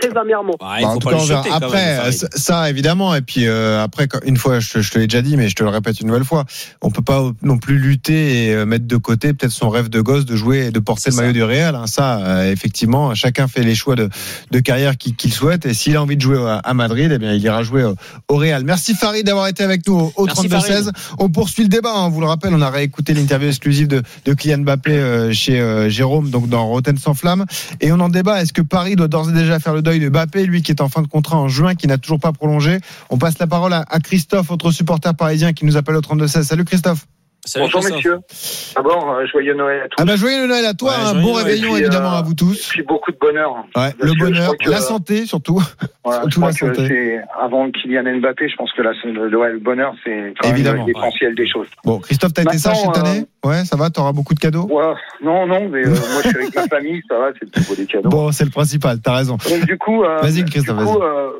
très 0.00 0.16
amèrement. 0.16 0.54
Ah, 0.60 0.78
Bah, 0.80 0.88
en 0.88 0.98
tout 0.98 1.08
cas, 1.08 1.18
jeter 1.18 1.50
après, 1.50 1.84
même, 1.84 1.96
Farid. 1.98 2.12
ça, 2.18 2.28
ça, 2.34 2.70
évidemment, 2.70 3.14
et 3.14 3.20
puis 3.22 3.46
euh, 3.46 3.82
après, 3.82 4.08
une 4.24 4.36
fois, 4.36 4.60
je, 4.60 4.70
te- 4.74 4.80
je 4.80 4.90
te 4.92 4.98
l'ai 4.98 5.06
déjà 5.06 5.22
dit, 5.22 5.36
mais 5.36 5.48
je 5.48 5.54
te 5.56 5.62
le 5.62 5.68
répète 5.70 6.00
une 6.00 6.06
nouvelle 6.08 6.24
fois, 6.24 6.44
on 6.82 6.90
peut 6.90 7.02
pas 7.02 7.22
non 7.42 7.58
plus 7.58 7.78
lutter 7.78 8.46
et 8.46 8.54
euh, 8.54 8.64
mettre 8.66 8.86
de 8.86 8.96
côté 8.96 9.32
peut-être 9.34 9.52
son 9.52 9.68
rêve 9.70 9.88
de 9.88 10.00
gosse 10.00 10.24
de 10.24 10.36
jouer 10.36 10.66
et 10.66 10.70
de 10.70 10.78
porter 10.78 11.10
le 11.10 11.16
maillot 11.16 11.32
du 11.32 11.42
Real. 11.42 11.74
hein. 11.74 11.86
Ça, 11.86 12.18
euh, 12.20 12.52
effectivement, 12.52 13.14
chacun 13.14 13.48
fait 13.48 13.62
les 13.62 13.74
choix 13.74 13.96
de, 13.96 14.08
de 14.50 14.58
carrière 14.60 14.96
qu'il 14.96 15.32
souhaite, 15.32 15.66
et 15.66 15.74
s'il 15.74 15.96
a 15.96 16.02
envie 16.02 16.16
de 16.16 16.22
jouer 16.22 16.38
à, 16.38 16.58
à 16.58 16.74
Madrid, 16.74 17.10
eh 17.12 17.18
bien, 17.18 17.32
il 17.32 17.42
ira 17.42 17.62
jouer 17.62 17.84
au, 17.84 17.94
au 18.28 18.36
Real. 18.36 18.64
Merci 18.64 18.94
Farid 18.94 19.26
d'avoir 19.26 19.48
été 19.48 19.62
avec 19.64 19.86
nous 19.86 19.94
au, 19.98 20.12
au 20.16 20.26
Merci, 20.26 20.46
32-16. 20.48 20.90
On 21.18 21.28
poursuit 21.28 21.64
le 21.64 21.68
débat. 21.68 21.90
hein. 21.94 22.04
On 22.06 22.10
vous 22.10 22.20
le 22.20 22.26
rappelle, 22.26 22.54
on 22.54 22.62
a 22.62 22.70
réécouté 22.70 23.14
l'interview 23.14 23.48
exclusive 23.48 23.88
de, 23.88 24.02
de 24.24 24.32
Kylian 24.34 24.58
Mbappé 24.58 24.92
euh, 24.92 25.32
chez 25.32 25.60
euh, 25.60 25.88
Jérôme, 25.90 26.30
donc 26.30 26.48
dans 26.48 26.66
Rotten 26.66 26.96
sans 26.98 27.14
flamme. 27.14 27.44
Et 27.80 27.90
on 27.92 27.98
en 28.00 28.08
débat. 28.08 28.40
Est-ce 28.42 28.52
que 28.52 28.62
Paris 28.62 28.94
doit 28.96 29.08
d'ores 29.08 29.30
et 29.30 29.32
déjà 29.32 29.58
faire 29.58 29.74
le 29.74 29.82
deuil 29.88 30.00
de 30.00 30.10
Mbappé, 30.10 30.44
lui 30.44 30.60
qui 30.60 30.70
est 30.70 30.82
en 30.82 30.90
fin 30.90 31.00
de 31.00 31.06
contrat 31.08 31.38
en 31.38 31.48
juin, 31.48 31.74
qui 31.74 31.86
n'a 31.86 31.96
toujours 31.96 32.20
pas 32.20 32.32
prolongé 32.32 32.78
On 33.08 33.16
passe 33.16 33.38
la 33.38 33.46
parole 33.46 33.72
à, 33.72 33.86
à 33.88 34.00
Christophe, 34.00 34.50
autre 34.50 34.70
supporter 34.70 35.14
parisien 35.14 35.54
qui 35.54 35.64
nous 35.64 35.78
appelle 35.78 35.96
au 35.96 36.02
32-16. 36.02 36.42
Salut 36.42 36.66
Christophe. 36.66 37.06
Salut, 37.44 37.64
Bonjour 37.66 37.80
Christophe. 37.80 37.96
messieurs. 37.96 38.74
D'abord, 38.76 39.10
euh, 39.10 39.26
joyeux 39.26 39.54
Noël 39.54 39.82
à 39.82 39.88
tous. 39.88 39.96
Ah 39.98 40.04
bah 40.04 40.16
joyeux 40.16 40.46
Noël 40.46 40.64
à 40.66 40.74
toi, 40.74 40.90
Ouais, 40.90 40.96
un 41.04 41.14
bon 41.14 41.32
Noël. 41.32 41.44
réveillon 41.46 41.68
Et 41.70 41.74
puis, 41.74 41.80
évidemment 41.84 42.14
euh, 42.14 42.18
à 42.18 42.22
vous 42.22 42.32
Et 42.32 42.36
tous. 42.36 42.68
puis 42.68 42.82
beaucoup 42.82 43.10
de 43.10 43.16
bonheur. 43.16 43.64
Ouais, 43.76 43.94
le 44.00 44.12
bonheur, 44.18 44.52
que, 44.58 44.68
la 44.68 44.76
euh, 44.78 44.80
santé 44.80 45.24
surtout. 45.24 45.62
Voilà, 46.04 46.20
Surtout 46.28 46.30
je 46.30 46.36
crois 46.58 46.68
la 46.68 46.74
santé. 46.74 47.20
avant 47.40 47.70
Kylian 47.70 48.18
Mbappé, 48.20 48.48
je 48.50 48.56
pense 48.56 48.70
que 48.72 48.82
la, 48.82 48.92
le, 49.04 49.38
ouais, 49.38 49.52
le 49.52 49.60
bonheur, 49.60 49.94
c'est 50.04 50.34
quand 50.40 50.50
Évidemment. 50.50 50.84
même 50.84 50.94
l'essentiel 50.94 51.34
des 51.36 51.48
choses. 51.48 51.68
Bon, 51.84 52.00
Christophe, 52.00 52.34
t'as 52.34 52.42
été 52.42 52.58
sage 52.58 52.76
cette 52.76 52.86
Maintenant, 52.88 53.04
année? 53.10 53.24
Ouais, 53.44 53.64
ça 53.64 53.76
va, 53.76 53.88
t'auras 53.88 54.12
beaucoup 54.12 54.34
de 54.34 54.40
cadeaux? 54.40 54.66
Ouais, 54.68 54.94
non, 55.22 55.46
non, 55.46 55.68
mais 55.70 55.86
euh, 55.86 55.90
moi 55.90 56.22
je 56.24 56.28
suis 56.28 56.38
avec 56.38 56.54
ma 56.54 56.66
famille, 56.68 57.00
ça 57.08 57.18
va, 57.18 57.28
c'est 57.32 57.44
le 57.46 57.50
plus 57.50 57.66
beau 57.68 57.74
des 57.76 57.86
cadeaux. 57.86 58.08
Bon, 58.10 58.32
c'est 58.32 58.44
le 58.44 58.50
principal, 58.50 59.00
t'as 59.00 59.14
raison. 59.16 59.36
Donc 59.48 59.64
du 59.64 59.78
coup, 59.78 60.02
euh, 60.04 60.18
Vas-y, 60.18 60.42
du 60.42 60.50
Christophe, 60.50 60.84
coup 60.84 61.00
euh, 61.02 61.30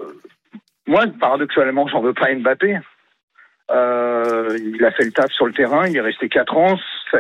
moi, 0.87 1.05
paradoxalement, 1.21 1.87
j'en 1.89 2.01
veux 2.01 2.15
pas 2.15 2.27
à 2.31 2.35
Mbappé. 2.35 2.79
Euh, 3.71 4.57
il 4.59 4.83
a 4.85 4.91
fait 4.93 5.05
le 5.05 5.13
taf 5.13 5.31
sur 5.33 5.47
le 5.47 5.53
terrain, 5.53 5.87
il 5.87 5.97
est 5.97 6.01
resté 6.01 6.29
4 6.29 6.57
ans. 6.57 6.79
Ça- 7.11 7.19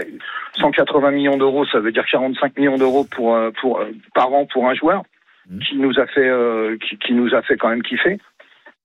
180 0.58 1.10
millions 1.12 1.36
d'euros, 1.36 1.66
ça 1.66 1.78
veut 1.78 1.92
dire 1.92 2.04
45 2.10 2.56
millions 2.56 2.78
d'euros 2.78 3.04
pour, 3.04 3.34
euh, 3.36 3.50
pour, 3.60 3.80
euh, 3.80 3.90
par 4.14 4.32
an 4.32 4.46
pour 4.46 4.68
un 4.68 4.74
joueur 4.74 5.02
Mhm. 5.48 5.58
qui 5.60 5.76
nous 5.76 5.98
a 6.00 6.06
fait, 6.06 6.28
euh, 6.28 6.76
qui, 6.78 6.96
qui 6.98 7.12
nous 7.12 7.34
a 7.34 7.42
fait 7.42 7.56
quand 7.56 7.68
même 7.68 7.82
kiffer. 7.82 8.18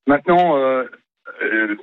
Maintenant, 0.08 0.58
euh, 0.58 0.84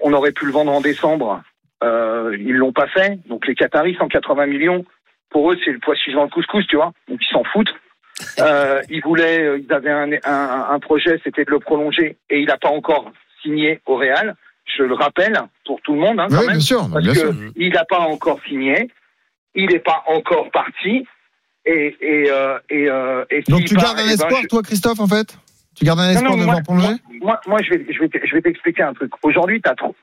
on 0.03 0.12
aurait 0.12 0.33
pu 0.33 0.45
le 0.47 0.53
vendre 0.53 0.73
en 0.73 0.81
décembre. 0.81 1.43
Ils 1.83 2.55
l'ont 2.57 2.73
pas 2.73 2.87
fait. 2.88 3.19
Donc 3.27 3.47
les 3.47 3.55
Qataris, 3.55 3.95
180 3.99 4.47
millions, 4.47 4.85
pour 5.31 5.51
eux, 5.51 5.57
c'est 5.64 5.73
le 5.73 5.79
poisson 5.79 6.12
dans 6.12 6.25
le 6.25 6.29
couscous, 6.31 6.66
tu 6.66 6.77
vois. 6.77 6.93
Donc 7.09 7.19
ils 7.23 7.33
s'en 7.33 7.43
foutent. 7.45 7.75
Ils 8.90 9.01
voulaient, 9.03 9.61
ils 9.61 9.73
avaient 9.73 9.90
un, 9.90 10.12
un, 10.25 10.66
un 10.71 10.79
projet, 10.79 11.19
c'était 11.25 11.45
de 11.47 11.51
le 11.51 11.59
prolonger, 11.59 12.19
et 12.29 12.40
il 12.40 12.47
n'a 12.47 12.59
pas 12.59 12.69
encore 12.69 13.11
signé 13.43 13.81
au 13.87 13.97
Real. 13.97 14.35
Je 14.77 14.83
le 14.85 14.95
rappelle 14.95 15.39
pour 15.67 15.81
tout 15.83 15.95
le 15.95 16.01
monde, 16.01 16.21
hein, 16.21 16.27
quand 16.31 16.39
Oui, 16.41 16.47
même, 16.47 16.57
bien 16.57 16.61
sûr, 16.61 16.89
parce 16.93 17.03
bien 17.05 17.13
que 17.13 17.19
sûr. 17.19 17.35
il 17.57 17.73
n'a 17.73 17.85
pas 17.85 17.99
encore 18.01 18.39
signé, 18.49 18.89
il 19.55 19.67
n'est 19.71 19.79
pas 19.81 20.03
encore 20.07 20.51
parti, 20.51 21.07
et 21.67 21.97
et 22.01 22.31
euh, 22.31 22.59
et, 22.71 22.89
euh, 22.89 23.25
et 23.31 23.43
Donc 23.49 23.65
tu 23.65 23.75
part, 23.75 23.85
gardes 23.85 23.99
un 23.99 24.03
eh 24.03 24.07
ben, 24.07 24.13
espoir, 24.15 24.41
je- 24.43 24.47
toi, 24.49 24.63
Christophe, 24.63 25.01
en 25.01 25.07
fait? 25.09 25.37
Tu 25.77 25.85
gardes 25.85 26.01
un 26.01 26.07
non, 26.07 26.11
espoir 26.13 26.31
non, 26.33 26.39
de 26.39 26.45
moi, 26.45 26.53
voir 26.55 26.63
prolonger 26.65 26.87
moi, 26.89 26.97
moi, 27.21 27.41
moi, 27.47 27.59
je 27.63 27.71
vais, 27.71 27.87
je 27.93 27.99
vais, 28.01 28.09
t- 28.09 28.21
je 28.25 28.35
vais 28.35 28.43
t'expliquer 28.43 28.83
un 28.83 28.93
truc. 28.93 29.13
Aujourd'hui, 29.23 29.61
trop, 29.77 29.95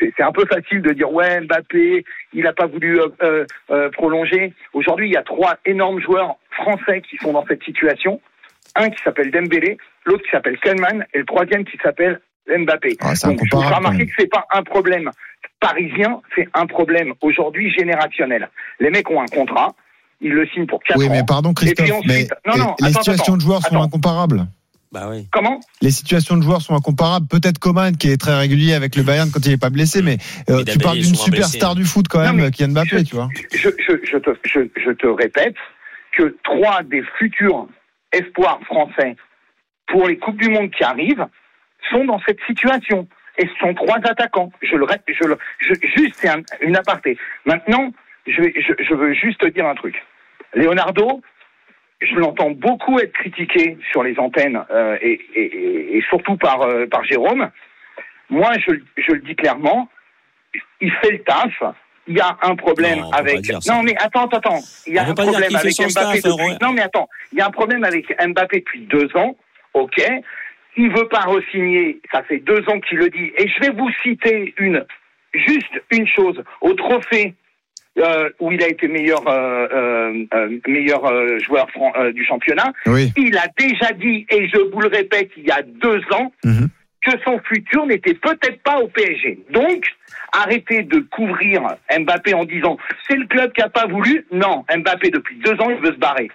c'est 0.00 0.22
un 0.22 0.32
peu 0.32 0.44
facile 0.46 0.82
de 0.82 0.92
dire 0.92 1.12
ouais, 1.12 1.40
Mbappé, 1.42 2.04
il 2.32 2.42
n'a 2.42 2.52
pas 2.52 2.66
voulu 2.66 3.00
euh, 3.22 3.88
prolonger. 3.90 4.52
Aujourd'hui, 4.72 5.08
il 5.08 5.12
y 5.12 5.16
a 5.16 5.22
trois 5.22 5.56
énormes 5.66 6.00
joueurs 6.00 6.36
français 6.50 7.02
qui 7.08 7.16
sont 7.18 7.32
dans 7.32 7.46
cette 7.46 7.62
situation. 7.62 8.20
Un 8.76 8.88
qui 8.90 9.02
s'appelle 9.02 9.30
Dembélé, 9.30 9.78
l'autre 10.04 10.22
qui 10.24 10.30
s'appelle 10.30 10.58
Kellman, 10.58 11.04
et 11.14 11.18
le 11.18 11.24
troisième 11.26 11.64
qui 11.64 11.76
s'appelle 11.82 12.20
Mbappé. 12.58 12.96
Ah, 13.00 13.14
c'est 13.14 13.28
Donc, 13.28 13.40
je 13.50 13.56
remarquer 13.56 14.06
que 14.06 14.12
c'est 14.18 14.30
pas 14.30 14.44
un 14.52 14.62
problème 14.62 15.10
parisien, 15.60 16.20
c'est 16.36 16.48
un 16.54 16.66
problème 16.66 17.12
aujourd'hui 17.20 17.72
générationnel. 17.72 18.48
Les 18.80 18.90
mecs 18.90 19.10
ont 19.10 19.20
un 19.20 19.26
contrat, 19.26 19.74
ils 20.20 20.32
le 20.32 20.46
signent 20.48 20.66
pour 20.66 20.82
4 20.82 20.98
Oui, 20.98 21.08
ans. 21.08 21.12
mais 21.12 21.22
pardon, 21.26 21.52
Christophe, 21.54 21.90
ensuite- 21.90 22.06
mais 22.06 22.26
non, 22.46 22.56
non, 22.58 22.74
les 22.80 22.88
attends, 22.88 23.00
situations 23.00 23.24
attends, 23.24 23.36
de 23.36 23.42
joueurs 23.42 23.62
sont 23.62 23.80
incomparables. 23.82 24.46
Bah 24.92 25.06
oui. 25.08 25.28
Comment? 25.30 25.60
Les 25.82 25.92
situations 25.92 26.36
de 26.36 26.42
joueurs 26.42 26.62
sont 26.62 26.74
incomparables. 26.74 27.26
Peut-être 27.28 27.58
Coman 27.60 27.96
qui 27.96 28.10
est 28.10 28.16
très 28.20 28.36
régulier 28.36 28.74
avec 28.74 28.96
le 28.96 29.04
Bayern 29.04 29.30
quand 29.30 29.38
il 29.46 29.52
n'est 29.52 29.56
pas 29.56 29.70
blessé, 29.70 30.02
mais 30.02 30.16
euh, 30.48 30.64
tu 30.64 30.78
parles 30.78 30.98
est 30.98 31.02
d'une 31.02 31.14
superstar 31.14 31.76
du 31.76 31.84
foot 31.84 32.08
quand 32.08 32.18
même, 32.20 32.36
mais 32.36 32.50
Kylian 32.50 32.70
Mbappé, 32.72 32.88
je- 32.98 33.04
tu 33.04 33.14
vois. 33.14 33.28
je, 33.54 33.68
je, 33.78 33.92
je, 34.02 34.16
te, 34.18 34.30
je, 34.44 34.60
je 34.84 34.90
te 34.90 35.06
répète 35.06 35.54
que 36.16 36.36
trois 36.42 36.82
des 36.82 37.04
futurs 37.18 37.68
espoirs 38.12 38.58
français 38.66 39.14
pour 39.86 40.08
les 40.08 40.18
Coupes 40.18 40.40
du 40.40 40.48
Monde 40.50 40.70
qui 40.72 40.82
arrivent 40.82 41.24
sont 41.90 42.04
dans 42.04 42.20
cette 42.26 42.40
situation. 42.46 43.06
Et 43.38 43.46
ce 43.46 43.54
sont 43.60 43.74
trois 43.74 43.96
attaquants. 44.04 44.52
Je 44.60 44.76
le 44.76 44.84
répète, 44.84 45.16
je 45.20 45.26
le, 45.26 45.38
je, 45.60 45.72
juste, 45.96 46.16
c'est 46.16 46.28
un- 46.28 46.42
une 46.60 46.76
aparté. 46.76 47.16
Maintenant, 47.46 47.90
je, 48.26 48.42
vais- 48.42 48.54
je, 48.56 48.72
je 48.82 48.94
veux 48.94 49.14
juste 49.14 49.40
te 49.40 49.46
dire 49.46 49.66
un 49.66 49.74
truc. 49.74 50.02
Leonardo, 50.54 51.22
je 52.02 52.14
l'entends 52.16 52.50
beaucoup 52.50 52.98
être 52.98 53.12
critiqué 53.12 53.78
sur 53.92 54.02
les 54.02 54.18
antennes 54.18 54.62
euh, 54.70 54.98
et, 55.00 55.20
et- 55.34 55.40
et- 55.44 55.96
et 55.98 56.02
surtout 56.08 56.36
par, 56.36 56.62
euh, 56.62 56.86
par 56.86 57.04
Jérôme. 57.04 57.50
Moi, 58.30 58.52
je, 58.58 58.72
je 58.96 59.12
le 59.12 59.20
dis 59.20 59.36
clairement, 59.36 59.88
il 60.80 60.92
fait 61.02 61.10
le 61.12 61.22
taf. 61.22 61.62
Il 62.06 62.16
y 62.16 62.20
a 62.20 62.36
un 62.42 62.56
problème 62.56 63.00
Non, 63.00 63.10
avec. 63.12 63.40
Non, 63.68 63.82
mais 63.82 63.94
attends, 63.98 64.26
attends. 64.26 64.58
Il 64.86 64.94
y 64.94 64.98
a 64.98 65.04
On 65.04 65.10
un 65.10 65.14
problème 65.14 65.54
avec 65.54 65.74
Mbappé 65.78 66.20
depuis. 66.20 66.58
Non, 66.60 66.72
mais 66.72 66.82
attends. 66.82 67.08
Il 67.32 67.38
y 67.38 67.40
a 67.40 67.46
un 67.46 67.50
problème 67.50 67.84
avec 67.84 68.06
Mbappé 68.26 68.58
depuis 68.60 68.80
deux 68.86 69.08
ans. 69.16 69.36
Ok. 69.74 70.02
Il 70.82 70.90
veut 70.90 71.08
pas 71.08 71.20
re-signer. 71.32 72.00
Ça 72.12 72.22
fait 72.22 72.38
deux 72.38 72.62
ans 72.68 72.80
qu'il 72.80 72.98
le 72.98 73.08
dit. 73.10 73.32
Et 73.36 73.46
je 73.48 73.60
vais 73.60 73.72
vous 73.80 73.90
citer 74.02 74.54
une, 74.58 74.84
juste 75.34 75.74
une 75.90 76.06
chose. 76.06 76.42
Au 76.62 76.72
trophée 76.74 77.34
euh, 77.98 78.30
où 78.40 78.50
il 78.52 78.62
a 78.62 78.68
été 78.68 78.88
meilleur 78.88 79.22
euh, 79.28 79.66
euh, 80.32 80.58
meilleur 80.66 81.02
joueur 81.40 81.66
du 82.14 82.24
championnat, 82.24 82.72
Oui. 82.86 83.12
il 83.16 83.36
a 83.36 83.46
déjà 83.58 83.92
dit, 83.92 84.26
et 84.30 84.48
je 84.48 84.58
vous 84.72 84.80
le 84.80 84.88
répète, 84.88 85.30
il 85.36 85.44
y 85.44 85.50
a 85.50 85.60
deux 85.62 86.00
ans, 86.12 86.32
Mhm. 86.44 86.68
que 87.04 87.10
son 87.26 87.38
futur 87.40 87.84
n'était 87.86 88.14
peut-être 88.14 88.62
pas 88.62 88.78
au 88.78 88.88
PSG. 88.88 89.38
Donc, 89.50 89.84
arrêtez 90.32 90.82
de 90.84 91.00
couvrir 91.00 91.62
Mbappé 91.98 92.32
en 92.34 92.44
disant 92.44 92.78
c'est 93.08 93.16
le 93.16 93.26
club 93.26 93.52
qui 93.52 93.60
a 93.62 93.68
pas 93.68 93.86
voulu. 93.86 94.24
Non, 94.32 94.64
Mbappé 94.74 95.10
depuis 95.10 95.36
deux 95.44 95.54
ans, 95.60 95.70
il 95.70 95.76
veut 95.84 95.92
se 95.94 95.98
barrer. 95.98 96.30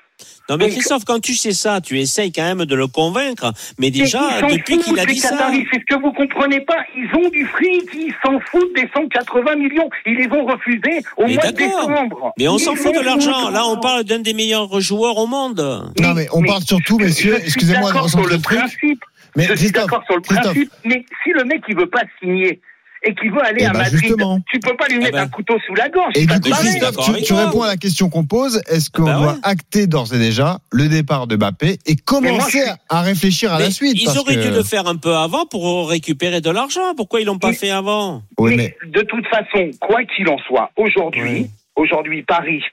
Non 0.49 0.57
mais 0.57 0.65
Donc- 0.65 0.73
Christophe, 0.73 1.05
quand 1.05 1.19
tu 1.19 1.33
sais 1.33 1.51
ça, 1.53 1.81
tu 1.81 1.99
essayes 1.99 2.31
quand 2.31 2.43
même 2.43 2.65
de 2.65 2.75
le 2.75 2.87
convaincre. 2.87 3.51
Mais 3.79 3.89
déjà, 3.89 4.41
depuis 4.49 4.77
qu'il 4.77 4.99
a 4.99 5.05
les 5.05 5.13
dit 5.13 5.19
ça, 5.19 5.49
C'est 5.51 5.79
ce 5.79 5.85
que 5.95 6.01
vous 6.01 6.11
comprenez 6.13 6.61
pas. 6.61 6.77
Ils 6.95 7.09
ont 7.17 7.29
du 7.29 7.45
fric, 7.45 7.89
ils 7.93 8.13
s'en 8.23 8.39
foutent 8.51 8.73
des 8.75 8.87
180 8.93 9.55
millions. 9.55 9.89
Ils 10.05 10.15
les 10.15 10.27
ont 10.27 10.45
refusés 10.45 11.03
au 11.17 11.25
Mais 11.25 11.33
mois 11.35 11.51
de 11.51 11.57
décembre. 11.57 12.31
mais 12.37 12.47
on 12.47 12.57
s'en 12.57 12.75
fout 12.75 12.93
de 12.95 13.01
l'argent. 13.01 13.49
Là, 13.49 13.65
on 13.67 13.77
parle 13.79 14.03
d'un 14.03 14.19
des 14.19 14.33
meilleurs 14.33 14.79
joueurs 14.81 15.17
au 15.17 15.25
monde. 15.27 15.59
Non, 15.99 16.13
mais 16.13 16.27
on 16.31 16.43
parle 16.43 16.61
surtout, 16.63 16.97
messieurs, 16.99 17.33
je 17.33 17.37
suis 17.39 17.45
excusez-moi 17.47 17.91
sur 17.91 18.03
recentrer 18.03 18.35
le 18.35 18.41
principe. 18.41 19.03
Mais 19.35 19.47
je 19.47 19.55
suis 19.55 19.71
d'accord 19.71 20.03
sur 20.05 20.15
le 20.15 20.21
principe, 20.21 20.71
mais 20.85 21.03
si 21.23 21.31
le 21.31 21.43
mec 21.43 21.61
il 21.67 21.75
veut 21.75 21.89
pas 21.89 22.03
signer 22.21 22.61
et 23.07 23.13
qu'il 23.15 23.31
veut 23.31 23.43
aller 23.45 23.59
Eh 23.61 23.65
à 23.67 23.71
ben, 23.71 23.79
Madrid, 23.79 23.99
justement. 23.99 24.39
tu 24.51 24.59
peux 24.59 24.75
pas 24.75 24.87
lui 24.87 24.97
mettre 24.97 25.13
ben. 25.13 25.23
un 25.23 25.27
couteau 25.29 25.57
sous 25.65 25.75
la 25.75 25.87
gorge. 25.89 26.11
Et 26.15 26.25
coup. 26.25 26.33
Christophe, 26.39 26.97
tu, 27.23 27.33
réponds 27.33 27.61
à 27.61 27.67
la 27.67 27.77
question 27.77 28.09
qu'on 28.09 28.25
pose. 28.25 28.61
Est-ce 28.67 28.89
qu'on 28.89 29.03
Bah 29.03 29.13
doit 29.17 29.33
ouais. 29.33 29.39
acter 29.43 29.87
d'ores 29.87 30.13
et 30.13 30.17
déjà 30.19 30.57
le 30.71 30.87
départ 30.89 31.27
de 31.27 31.35
Mbappé 31.35 31.77
et 31.85 31.95
commencer 31.95 32.63
à 32.89 33.01
réfléchir 33.01 33.53
à 33.53 33.57
Mais 33.59 33.65
la 33.65 33.71
suite 33.71 33.93
ils 33.95 34.05
parce 34.05 34.17
auraient 34.17 34.35
que- 34.35 34.41
dû 34.41 34.49
le 34.49 34.63
faire 34.63 34.87
un 34.87 34.95
peu 34.97 35.15
avant 35.15 35.45
pour 35.45 35.89
récupérer 35.89 36.41
de 36.41 36.49
l'argent. 36.49 36.95
Pourquoi 36.97 37.21
ils 37.21 37.25
l'ont 37.25 37.37
pas 37.39 37.49
Oui. 37.49 37.55
fait 37.55 37.69
avant? 37.69 38.23
Oui, 38.39 38.55
mais, 38.55 38.75
mais 38.83 38.89
de 38.89 39.01
toute 39.01 39.27
façon, 39.27 39.69
quoi 39.79 40.03
qu'il 40.03 40.27
en 40.27 40.37
soit, 40.39 40.71
aujourd'hui, 40.75 41.21
Oui. 41.41 41.49
aujourd'hui, 41.75 42.23
Paris, 42.23 42.63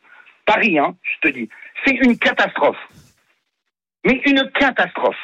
Paris, 0.46 0.78
hein, 0.78 0.94
je 1.02 1.28
te 1.28 1.34
dis, 1.34 1.48
c'est 1.86 1.94
une 1.94 2.16
catastrophe. 2.16 2.76
Mais 4.04 4.20
une 4.26 4.42
catastrophe. 4.58 5.14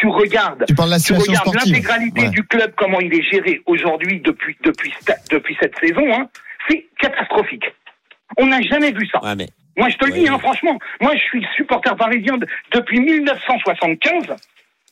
Tu 0.00 0.06
regardes, 0.06 0.64
tu 0.66 0.74
parles 0.74 0.90
de 0.90 0.94
la 0.94 1.00
tu 1.00 1.12
regardes 1.12 1.54
l'intégralité 1.54 2.20
Ouais. 2.22 2.30
du 2.30 2.42
club, 2.44 2.72
comment 2.76 3.00
il 3.00 3.12
est 3.12 3.22
géré 3.22 3.60
aujourd'hui 3.66 4.20
depuis, 4.20 4.56
depuis, 4.62 4.92
depuis 5.30 5.56
cette 5.60 5.76
saison, 5.80 6.04
hein, 6.12 6.28
c'est 6.68 6.86
catastrophique. 7.00 7.64
On 8.36 8.46
n'a 8.46 8.60
jamais 8.62 8.92
vu 8.92 9.06
ça. 9.12 9.22
Ouais, 9.24 9.34
mais 9.34 9.48
Moi, 9.76 9.88
je 9.88 9.96
te 9.96 10.06
le 10.06 10.12
Ouais. 10.12 10.18
dis, 10.20 10.28
hein, 10.28 10.38
franchement. 10.38 10.76
Moi, 11.00 11.12
je 11.14 11.20
suis 11.22 11.46
supporter 11.56 11.94
parisien 11.96 12.36
de- 12.36 12.46
depuis 12.72 12.98
1975. 13.00 14.34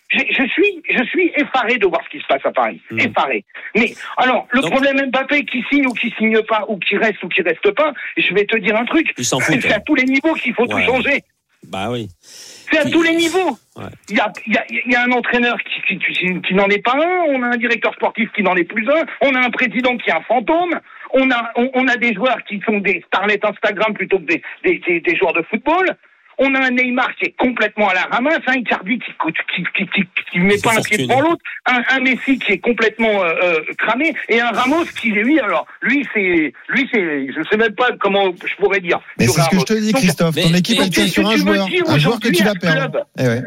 Je, 0.09 0.19
je 0.31 0.47
suis, 0.49 0.83
je 0.89 1.03
suis 1.05 1.33
effaré 1.37 1.79
de 1.79 1.87
voir 1.87 2.01
ce 2.05 2.11
qui 2.11 2.21
se 2.23 2.27
passe 2.29 2.45
à 2.45 2.53
Paris. 2.53 2.81
Mm. 2.93 3.01
Effaré. 3.01 3.45
Mais 3.75 3.93
alors, 4.17 4.47
le 4.53 4.61
Donc- 4.61 4.71
problème 4.71 5.11
Mbappé 5.11 5.45
qui 5.45 5.65
signe 5.71 5.87
ou 5.89 5.93
qui 5.95 6.13
signe 6.17 6.41
pas, 6.43 6.65
ou 6.69 6.79
qui 6.79 6.97
reste 6.97 7.21
ou 7.25 7.29
qui 7.29 7.43
reste 7.43 7.69
pas, 7.73 7.93
je 8.17 8.33
vais 8.33 8.45
te 8.45 8.57
dire 8.59 8.77
un 8.77 8.85
truc. 8.85 9.13
C'est 9.19 9.73
à 9.73 9.81
tous 9.81 9.97
les 9.97 10.05
niveaux 10.05 10.35
qu'il 10.35 10.55
faut 10.55 10.63
Ouais. 10.63 10.69
tout 10.69 10.93
changer. 10.93 11.23
Bah 11.71 11.89
oui. 11.91 12.09
C'est 12.21 12.79
à 12.79 12.83
Qui- 12.85 12.91
tous 12.91 13.03
les 13.03 13.15
niveaux. 13.15 13.59
Ouais. 13.77 13.85
Il 14.09 14.17
y, 14.17 14.21
a, 14.21 14.33
il 14.47 14.55
y, 14.55 14.57
a, 14.57 14.65
il 14.69 14.93
y 14.93 14.95
a 14.97 15.03
un 15.03 15.11
entraîneur 15.13 15.57
qui, 15.63 15.99
qui, 15.99 15.99
qui- 15.99 16.41
qui 16.43 16.55
n'en 16.55 16.69
est 16.69 16.83
pas 16.83 16.95
un, 16.95 17.25
on 17.35 17.43
a 17.43 17.47
un 17.49 17.57
directeur 17.57 17.93
sportif 17.95 18.31
qui 18.35 18.43
n'en 18.43 18.55
est 18.57 18.65
plus 18.65 18.89
un, 18.89 19.05
on 19.23 19.35
a 19.35 19.41
un 19.41 19.51
président 19.51 19.97
qui 19.97 20.11
est 20.11 20.15
un 20.15 20.23
fantôme, 20.23 20.79
on 21.13 21.31
a, 21.31 21.53
on, 21.57 21.71
on 21.75 21.89
a 21.89 21.97
des 21.97 22.15
joueurs 22.15 22.43
qui 22.49 22.61
sont 22.67 22.79
des 22.79 23.03
starlets 23.07 23.45
Instagram 23.45 23.95
plutôt 23.95 24.19
que 24.19 24.25
des, 24.25 24.43
des, 24.65 24.79
des, 24.87 25.01
des 25.01 25.17
joueurs 25.17 25.33
de 25.35 25.43
football. 25.43 25.97
On 26.39 26.55
a 26.55 26.67
un 26.67 26.71
Neymar 26.71 27.15
qui 27.17 27.27
est 27.27 27.35
complètement 27.39 27.89
à 27.89 27.95
la 27.95 28.03
ramasse, 28.03 28.41
un 28.47 28.55
Icardi 28.55 28.99
qui 28.99 29.13
qui, 29.13 29.63
qui, 29.65 29.87
qui, 29.87 29.87
qui, 29.91 30.09
qui 30.33 30.39
met 30.41 30.59
pas 30.63 30.77
un 30.77 30.83
pied 30.83 30.99
devant 31.07 31.21
l'autre, 31.23 31.43
un, 31.67 31.83
un 31.89 32.01
Messi 32.01 32.39
qui 32.39 32.53
est 32.53 32.59
complètement 32.59 33.23
euh, 33.25 33.33
euh, 33.43 33.61
cramé 33.79 34.15
et 34.29 34.41
un 34.41 34.51
Ramos 34.51 34.85
qui 35.01 35.11
lui 35.11 35.41
alors 35.41 35.67
lui 35.83 36.07
c'est 36.13 36.53
lui 36.69 36.89
c'est 36.93 37.27
je 37.33 37.43
sais 37.51 37.57
même 37.57 37.75
pas 37.75 37.89
comment 37.99 38.27
je 38.45 38.55
pourrais 38.57 38.81
dire. 38.81 39.01
Mais 39.19 39.27
c'est 39.27 39.41
ce 39.41 39.49
que 39.51 39.59
je 39.59 39.65
te 39.65 39.75
dis, 39.75 39.93
Donc, 39.93 40.01
Christophe. 40.03 40.35
Ton 40.35 40.51
mais- 40.51 40.59
équipe 40.59 40.79
mais 40.81 40.91
qu'est-ce 40.91 41.09
sur 41.09 41.23
que 41.23 41.29
un 41.29 41.33
tu 41.33 41.39
veux 41.41 41.55
joueur, 41.55 41.67
dire 41.69 41.83
un 41.89 41.99
joueur 41.99 42.21
que 42.21 42.29
tu 42.29 42.43
à 42.43 42.47
vas 42.47 42.53
ce 42.53 42.59
perdre. 42.59 42.91
club 42.93 43.05
Eh 43.19 43.23
ouais. 43.29 43.43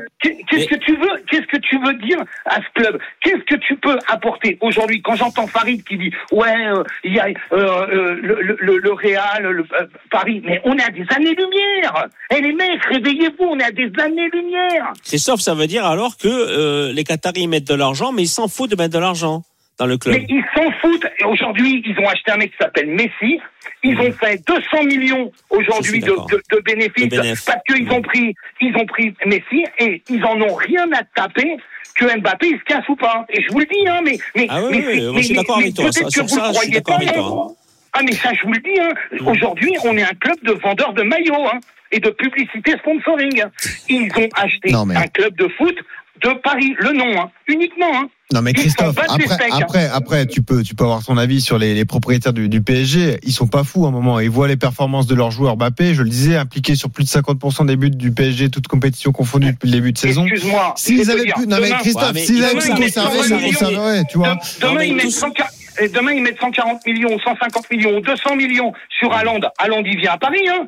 Qu'est-ce 0.50 0.68
que 0.68 0.76
tu 0.76 0.96
veux 0.96 1.10
Qu'est-ce 1.30 1.46
que 1.48 1.58
tu 1.58 1.78
veux 1.80 1.94
dire 1.94 2.18
à 2.46 2.56
ce 2.58 2.82
club 2.82 3.00
Qu'est-ce 3.22 3.44
que 3.46 3.56
tu 3.56 3.76
peux 3.78 3.98
apporter 4.08 4.58
aujourd'hui 4.62 5.02
Quand 5.04 5.16
j'entends 5.16 5.46
Farid 5.48 5.84
qui 5.84 5.98
dit 5.98 6.12
ouais, 6.32 6.48
euh, 6.68 6.84
il 7.04 7.14
y 7.14 7.20
a 7.20 7.28
euh, 7.28 7.34
euh, 7.54 8.20
le, 8.22 8.42
le, 8.42 8.58
le, 8.60 8.78
le 8.78 8.92
Real, 8.94 9.44
le, 9.44 9.64
euh, 9.80 9.86
Paris, 10.10 10.42
mais 10.44 10.60
on 10.64 10.76
est 10.78 10.84
à 10.84 10.90
des 10.90 11.06
années-lumière. 11.16 12.08
Eh 12.36 12.42
les 12.42 12.54
mecs, 12.54 12.79
réveillez-vous, 12.90 13.44
on 13.44 13.60
est 13.60 13.64
à 13.64 13.72
des 13.72 13.92
années-lumière. 14.02 14.94
Christophe, 15.04 15.42
ça 15.42 15.54
veut 15.54 15.68
dire 15.68 15.86
alors 15.86 16.18
que 16.18 16.28
euh, 16.28 16.94
les 16.94 17.04
Qataris 17.04 17.48
mettent 17.48 17.68
de 17.68 17.76
l'argent, 17.76 18.12
mais 18.12 18.24
ils 18.24 18.28
s'en 18.28 18.48
foutent 18.48 18.72
de 18.72 18.76
mettre 18.76 18.94
de 18.94 19.00
l'argent 19.00 19.44
dans 19.78 19.86
le 19.86 19.98
club. 19.98 20.16
Mais 20.16 20.26
ils 20.30 20.44
s'en 20.56 20.70
foutent. 20.82 21.08
Aujourd'hui, 21.26 21.82
ils 21.86 21.98
ont 22.00 22.08
acheté 22.08 22.32
un 22.32 22.38
mec 22.38 22.52
qui 22.52 22.58
s'appelle 22.58 22.88
Messi. 22.88 23.40
Ils 23.84 23.98
ont 23.98 24.12
fait 24.12 24.42
200 24.46 24.84
millions 24.84 25.32
aujourd'hui 25.50 26.02
de, 26.02 26.62
bénéfices 26.66 27.08
De 27.08 27.46
parce 27.46 27.64
qu'ils 27.68 27.90
ont 27.92 28.02
pris, 28.02 28.36
ils 28.60 28.76
ont 28.76 28.86
pris 28.86 29.14
Messi 29.26 29.64
et 29.80 30.04
ils 30.10 30.24
en 30.26 30.40
ont 30.42 30.56
rien 30.56 30.86
à 30.92 31.04
taper 31.16 31.58
que 31.96 32.20
Mbappé 32.20 32.48
il 32.48 32.60
se 32.60 32.64
casse 32.64 32.88
ou 32.90 32.96
pas. 32.96 33.26
Et 33.30 33.42
je 33.42 33.52
vous 33.52 33.60
le 33.60 33.66
dis, 33.66 33.88
hein, 33.88 34.02
mais 34.04 34.18
mais 34.36 34.48
Ah 34.50 34.62
oui, 34.64 34.80
mais, 34.80 34.88
oui, 34.88 35.12
mais- 35.14 35.22
je 35.22 35.26
suis 35.28 35.36
d'accord 35.36 35.58
avec 35.58 35.74
toi. 35.74 35.86
peut-être 35.86 35.96
Ça, 35.96 36.04
que 36.06 36.12
sur 36.12 36.24
vous 36.24 36.30
ça, 36.30 36.48
le 36.48 36.54
je 36.54 36.60
suis 36.60 36.72
d'accord 36.72 36.96
avec 36.96 37.10
hein. 37.10 37.14
toi. 37.14 37.48
Ah 37.94 38.02
mais 38.04 38.12
ça, 38.12 38.32
je 38.34 38.46
vous 38.46 38.54
le 38.54 38.60
dis. 38.60 38.80
Hein. 38.80 38.92
Aujourd'hui, 39.26 39.74
on 39.84 39.98
est 39.98 40.04
un 40.04 40.14
club 40.20 40.38
de 40.44 40.52
vendeurs 40.54 40.94
de 40.94 41.04
maillots 41.04 41.48
hein, 41.48 41.60
et 41.92 42.00
de 42.00 42.10
publicité 42.10 42.74
sponsoring. 42.80 43.44
Ils 43.90 44.12
ont 44.18 44.30
acheté 44.36 44.72
Non, 44.72 44.86
mais- 44.86 44.96
un 44.96 45.08
club 45.08 45.36
de 45.38 45.48
foot 45.58 45.76
de 46.24 46.30
Paris, 46.44 46.76
le 46.80 46.92
nom, 46.92 47.22
hein, 47.22 47.32
uniquement. 47.48 47.88
Hein. 47.94 48.10
Non 48.34 48.42
mais 48.44 48.52
Christophe, 48.54 48.96
après, 49.00 49.36
hein. 49.52 49.60
après, 49.62 49.88
après, 49.88 50.26
tu 50.28 50.44
peux, 50.44 50.62
tu 50.64 50.76
peux 50.76 50.84
avoir 50.84 51.04
ton 51.04 51.18
avis 51.18 51.40
sur 51.42 51.58
les, 51.58 51.74
les 51.74 51.86
propriétaires 51.86 52.34
du, 52.34 52.48
du 52.50 52.62
PSG. 52.62 53.20
Ils 53.24 53.32
sont 53.32 53.48
pas 53.48 53.64
fous 53.64 53.86
à 53.86 53.88
un 53.88 53.92
moment. 53.92 54.20
Ils 54.20 54.30
voient 54.30 54.48
les 54.50 54.58
performances 54.58 55.08
de 55.08 55.16
leurs 55.16 55.32
joueurs. 55.32 55.56
Mbappé, 55.56 55.94
je 55.96 56.04
le 56.04 56.10
disais, 56.10 56.36
impliqué 56.36 56.76
sur 56.76 56.90
plus 56.92 57.06
de 57.06 57.10
50% 57.10 57.66
des 57.66 57.76
buts 57.78 57.90
du 57.90 58.12
PSG, 58.12 58.50
toutes 58.50 58.68
compétitions 58.68 59.12
confondues 59.14 59.54
depuis 59.54 59.68
le 59.70 59.72
début 59.78 59.94
de 59.94 59.98
saison. 59.98 60.26
Excuse-moi. 60.26 60.74
S'ils 60.78 61.10
avaient 61.10 61.24
pu, 61.24 61.48
non 61.48 61.58
mais 61.60 61.68
demain- 61.70 61.78
Christophe, 61.80 62.14
Ouais, 62.14 62.20
s'ils 62.20 62.36
il 62.38 62.44
avaient 62.44 62.60
pu 62.60 62.70
conserver, 62.70 63.24
ça 63.24 63.36
ils 63.40 63.46
conserveraient, 63.54 64.04
tu 64.12 64.18
vois. 64.18 64.36
De- 64.36 64.68
Demain, 64.68 64.84
ils 64.84 64.96
mettent 64.96 65.06
tous- 65.06 65.12
140 65.12 65.50
et 65.82 65.88
demain, 65.88 66.12
ils 66.12 66.22
mettent 66.22 66.40
140 66.42 66.86
millions, 66.86 67.18
150 67.18 67.72
millions, 67.72 68.00
200 68.02 68.36
millions 68.36 68.74
sur 69.00 69.12
Haaland. 69.14 69.40
Haaland, 69.58 69.84
il 69.86 69.98
vient 69.98 70.12
à 70.12 70.18
Paris, 70.18 70.46
hein. 70.50 70.68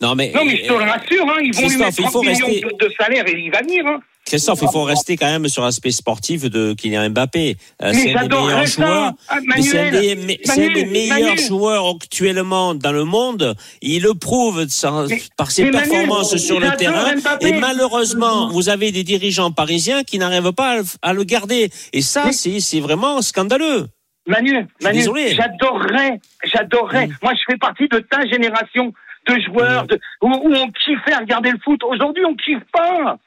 Non 0.00 0.14
mais, 0.14 0.32
Non, 0.34 0.44
mais 0.44 0.56
je 0.56 0.62
te 0.62 0.72
le 0.72 0.78
rassure, 0.78 1.28
hein. 1.28 1.40
Ils 1.42 1.54
vont 1.54 1.68
lui 1.68 1.76
mettre 1.76 1.98
il 1.98 2.04
30 2.04 2.12
faut 2.12 2.22
millions 2.22 2.46
rester- 2.46 2.76
de, 2.80 2.92
salaire 2.98 3.26
et 3.28 3.38
il 3.38 3.50
va 3.50 3.60
venir, 3.60 3.86
hein. 3.86 4.00
Christophe, 4.24 4.60
il 4.62 4.68
faut 4.68 4.84
rester 4.84 5.16
quand 5.16 5.26
même 5.26 5.48
sur 5.48 5.62
l'aspect 5.62 5.90
sportif 5.90 6.44
de 6.44 6.72
Kylian 6.74 7.10
Mbappé. 7.10 7.56
Euh, 7.82 7.92
c'est 7.92 8.14
un 8.14 8.26
des 8.26 8.36
meilleurs 8.36 8.66
joueurs. 8.66 9.12
ah, 9.28 9.38
c'est 9.60 9.78
un 9.78 9.90
des, 9.90 10.84
meilleurs 10.84 11.36
joueurs 11.36 11.88
actuellement 11.96 12.74
dans 12.74 12.92
le 12.92 13.04
monde. 13.04 13.56
Il 13.82 14.02
le 14.02 14.14
prouve 14.14 14.66
Mais- 15.08 15.18
par 15.36 15.50
ses 15.50 15.70
performances 15.70 16.36
sur 16.36 16.60
le 16.60 16.70
terrain. 16.76 17.16
Mbappé. 17.16 17.48
Et 17.48 17.52
malheureusement, 17.54 18.50
vous 18.50 18.68
avez 18.68 18.92
des 18.92 19.02
dirigeants 19.04 19.50
parisiens 19.52 20.04
qui 20.04 20.18
n'arrivent 20.18 20.52
pas 20.52 20.80
à 21.02 21.12
le, 21.12 21.24
garder. 21.24 21.70
Et 21.92 22.02
ça, 22.02 22.30
c'est 22.32 22.80
vraiment 22.80 23.20
scandaleux. 23.22 23.86
Manu, 24.26 24.66
Manu, 24.82 25.02
j'adorerais, 25.34 26.20
j'adorerais. 26.44 27.08
Mm. 27.08 27.16
Moi, 27.22 27.32
je 27.34 27.40
fais 27.52 27.56
partie 27.58 27.88
de 27.88 27.98
ta 27.98 28.24
génération 28.26 28.92
de 29.36 29.40
joueurs 29.42 29.86
de, 29.86 29.98
où, 30.22 30.28
où 30.28 30.54
on 30.54 30.70
kiffait 30.72 31.12
à 31.12 31.18
regarder 31.20 31.50
le 31.50 31.58
foot. 31.64 31.80
Aujourd'hui, 31.84 32.24
on 32.24 32.34
kiffe 32.34 32.62
pas. 32.72 33.18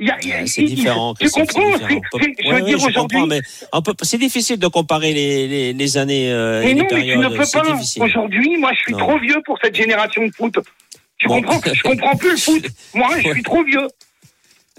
Ouais, 0.00 0.46
C'est 0.46 0.62
différent. 0.64 1.14
Tu 1.14 1.28
comprends 1.30 1.60
c'est- 4.02 4.18
difficile 4.18 4.58
de 4.58 4.66
comparer 4.66 5.12
les, 5.12 5.46
les, 5.46 5.72
les 5.72 5.96
années 5.96 6.32
euh, 6.32 6.62
Mais 6.64 6.74
non, 6.74 6.86
les 6.90 6.96
mais 6.96 7.12
tu 7.12 7.18
ne 7.18 7.28
peux 7.28 7.98
pas. 7.98 8.04
Aujourd'hui, 8.04 8.56
moi, 8.56 8.70
je 8.74 8.78
suis 8.80 8.92
Non. 8.94 8.98
trop 8.98 9.18
vieux 9.18 9.40
pour 9.44 9.58
cette 9.62 9.76
génération 9.76 10.26
de 10.26 10.32
foot. 10.32 10.54
Tu 11.18 11.28
Bon. 11.28 11.40
comprends 11.40 11.60
Je 11.72 11.82
comprends 11.82 12.16
plus 12.16 12.30
le 12.32 12.36
foot. 12.36 12.66
Moi, 12.94 13.08
je 13.20 13.30
suis 13.30 13.42
trop 13.44 13.62
vieux. 13.62 13.86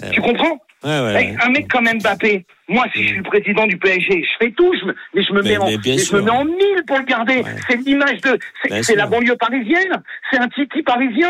Euh, 0.03 0.09
Tu 0.11 0.19
comprends? 0.19 0.57
Ouais, 0.83 0.99
ouais, 0.99 1.13
ouais. 1.13 1.35
Un 1.41 1.49
mec 1.49 1.67
comme 1.69 1.85
Mbappé, 1.85 2.45
moi, 2.67 2.85
si 2.93 3.03
je 3.03 3.07
suis 3.09 3.17
le 3.17 3.23
président 3.23 3.65
du 3.67 3.77
PSG, 3.77 4.23
je 4.23 4.45
fais 4.45 4.51
tout, 4.51 4.73
je 4.79 4.85
me, 4.85 4.95
mais 5.13 5.23
je 5.23 5.31
me 5.33 5.41
Mais- 5.41 5.49
mets 5.51 5.57
en, 5.57 5.65
mais 5.69 5.97
je 5.97 6.15
me 6.15 6.21
mets 6.21 6.31
en 6.31 6.43
mille 6.45 6.83
pour 6.87 6.97
le 6.97 7.03
garder. 7.05 7.43
C'est 7.69 7.77
l'image 7.77 8.19
de, 8.21 8.37
c'est- 8.83 8.95
la 8.95 9.05
banlieue 9.07 9.35
parisienne, 9.37 10.01
c'est 10.31 10.37
un 10.39 10.47
titi 10.49 10.81
parisien. 10.83 11.29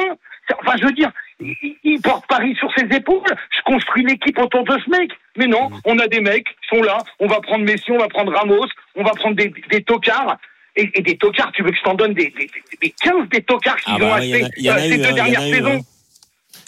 Enfin, 0.61 0.75
je 0.79 0.85
veux 0.85 0.91
dire, 0.91 1.11
il, 1.39 1.55
il 1.83 2.01
porte 2.01 2.25
Paris 2.27 2.55
sur 2.59 2.69
ses 2.75 2.85
épaules. 2.95 3.21
Je 3.55 3.61
construis 3.63 4.03
l'équipe 4.03 4.37
autour 4.39 4.63
de 4.65 4.77
ce 4.83 4.89
mec. 4.89 5.11
Mais 5.37 5.47
non, 5.47 5.69
Mm. 5.69 5.79
on 5.85 5.99
a 5.99 6.07
des 6.07 6.19
mecs 6.19 6.45
qui 6.45 6.75
sont 6.75 6.81
là. 6.83 6.97
On 7.19 7.27
va 7.27 7.39
prendre 7.41 7.63
Messi, 7.63 7.91
on 7.91 7.97
va 7.97 8.07
prendre 8.09 8.31
Ramos, 8.33 8.65
on 8.95 9.03
va 9.03 9.11
prendre 9.11 9.35
des, 9.35 9.53
des 9.71 9.81
tocards. 9.83 10.37
Et, 10.75 10.89
et 10.95 11.01
des 11.01 11.15
tocards, 11.17 11.51
tu 11.53 11.61
veux 11.63 11.69
que 11.69 11.77
je 11.77 11.83
t'en 11.83 11.93
donne 11.93 12.13
des, 12.15 12.25
des, 12.31 12.47
des- 12.47 12.77
des 12.81 12.89
15 13.01 13.29
des 13.29 13.41
tocards 13.43 13.75
qu'ils 13.77 13.93
Ah 13.93 14.03
ont 14.05 14.09
bah, 14.09 14.15
achetés 14.15 14.45
ces 14.57 14.69
hein, 14.69 14.97
deux 14.97 15.05
en 15.11 15.13
dernières 15.13 15.41
saisons. 15.41 15.67
hein. 15.77 15.79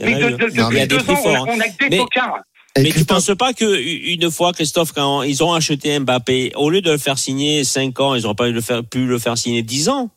En 0.01 0.05
Mais 0.05 0.13
a 0.13 0.27
depuis 0.27 0.37
deux 0.87 1.09
ans, 1.11 1.35
hein. 1.35 1.45
on 1.47 1.59
a 1.59 1.63
que 1.67 1.87
des 1.89 1.97
tocards. 1.97 2.39
Et 2.77 2.81
Mais 2.81 2.89
tu 2.89 2.93
Christophe, 2.93 3.25
penses 3.25 3.37
pas 3.37 3.53
que 3.53 3.65
une 3.81 4.29
fois, 4.29 4.51
Christophe, 4.51 4.91
quand 4.91 5.23
ils 5.23 5.43
ont 5.43 5.53
acheté 5.53 5.97
Mbappé, 5.97 6.51
au 6.55 6.69
lieu 6.69 6.81
de 6.81 6.91
le 6.91 6.97
faire 6.97 7.17
signer 7.17 7.63
5 7.63 7.99
ans, 8.01 8.15
ils 8.15 8.23
n'auraient 8.23 8.35
pas 8.35 8.47
pu 8.47 8.53
le 8.53 8.61
faire, 8.61 8.83
pu 8.83 9.05
le 9.05 9.17
faire 9.17 9.37
signer 9.37 9.63
10 9.63 9.89
ans? 9.89 10.09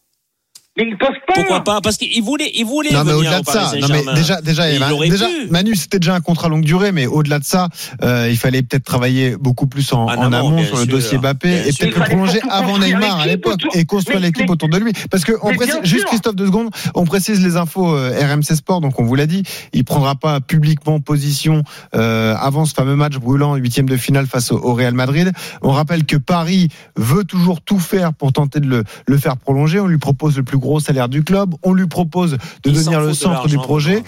Mais 0.79 0.85
ils 0.89 0.97
peuvent 0.97 1.09
pas. 1.27 1.35
Pourquoi 1.35 1.65
pas 1.65 1.81
Parce 1.81 1.97
qu'il 1.97 2.23
voulait, 2.23 2.51
il 2.55 2.65
voulait 2.65 2.91
Non 2.93 3.05
mais 3.05 3.13
venir 3.13 3.19
au-delà 3.19 3.39
au 3.39 3.43
de 3.43 3.47
ça, 3.47 3.73
non 3.81 3.89
mais 3.91 4.15
déjà, 4.15 4.41
déjà, 4.41 4.71
il 4.71 4.81
il. 5.05 5.51
Manu, 5.51 5.75
c'était 5.77 5.99
déjà 5.99 6.15
un 6.15 6.21
contrat 6.21 6.49
longue 6.49 6.65
durée, 6.65 6.93
mais 6.93 7.07
au-delà 7.07 7.39
de 7.41 7.45
ça, 7.45 7.69
euh, 8.03 8.29
il 8.31 8.37
fallait 8.37 8.63
peut-être 8.63 8.85
travailler 8.85 9.37
beaucoup 9.37 9.67
plus 9.67 9.93
en, 9.93 10.05
En 10.07 10.17
en 10.17 10.33
amont, 10.33 10.63
sur 10.65 10.77
le 10.77 10.83
sûr. 10.85 10.93
dossier 10.93 11.19
Mbappé 11.19 11.49
Bien 11.49 11.59
et 11.65 11.73
peut-être 11.73 11.99
le 11.99 12.05
prolonger 12.05 12.41
avant 12.49 12.79
Neymar 12.79 13.21
à 13.21 13.27
l'époque 13.27 13.55
autour- 13.55 13.77
et 13.77 13.85
construire 13.85 14.21
l'équipe 14.21 14.49
autour 14.49 14.69
de 14.69 14.79
lui. 14.79 14.93
Parce 15.11 15.25
que 15.25 15.33
on 15.43 15.53
précise, 15.55 15.79
juste 15.83 16.01
sûr. 16.03 16.09
Christophe 16.09 16.37
deux 16.37 16.47
secondes, 16.47 16.71
on 16.95 17.05
précise 17.05 17.43
les 17.45 17.57
infos 17.57 17.95
euh, 17.95 18.13
RMC 18.21 18.55
Sport, 18.55 18.81
donc 18.81 18.99
on 19.01 19.05
vous 19.05 19.15
l'a 19.17 19.27
dit, 19.27 19.43
il 19.73 19.85
prendra 19.85 20.15
pas 20.15 20.41
publiquement 20.41 21.01
position 21.01 21.63
euh, 21.97 22.35
avant 22.39 22.65
ce 22.67 22.75
fameux 22.75 22.95
match 22.97 23.17
brûlant 23.17 23.57
huitième 23.57 23.89
de 23.89 23.97
finale 23.97 24.27
face 24.27 24.53
au, 24.53 24.59
au 24.59 24.75
Real 24.75 24.95
Madrid. 24.95 25.33
On 25.63 25.71
rappelle 25.73 26.05
que 26.05 26.17
Paris 26.17 26.69
veut 26.97 27.25
toujours 27.25 27.61
tout 27.63 27.79
faire 27.81 28.13
pour 28.15 28.33
tenter 28.33 28.61
de 28.61 28.67
le, 28.69 28.85
le 29.07 29.19
faire 29.19 29.37
prolonger. 29.37 29.81
On 29.81 29.87
lui 29.87 29.99
propose 29.99 30.37
le 30.37 30.43
plus 30.45 30.59
gros 30.59 30.68
salaire 30.81 31.09
du 31.09 31.25
club, 31.25 31.55
on 31.63 31.73
lui 31.75 31.87
propose 31.87 32.33
de 32.33 32.39
Il 32.67 32.73
devenir 32.73 33.01
le 33.01 33.09
de 33.09 33.13
centre 33.13 33.49
du 33.49 33.57
projet. 33.57 34.03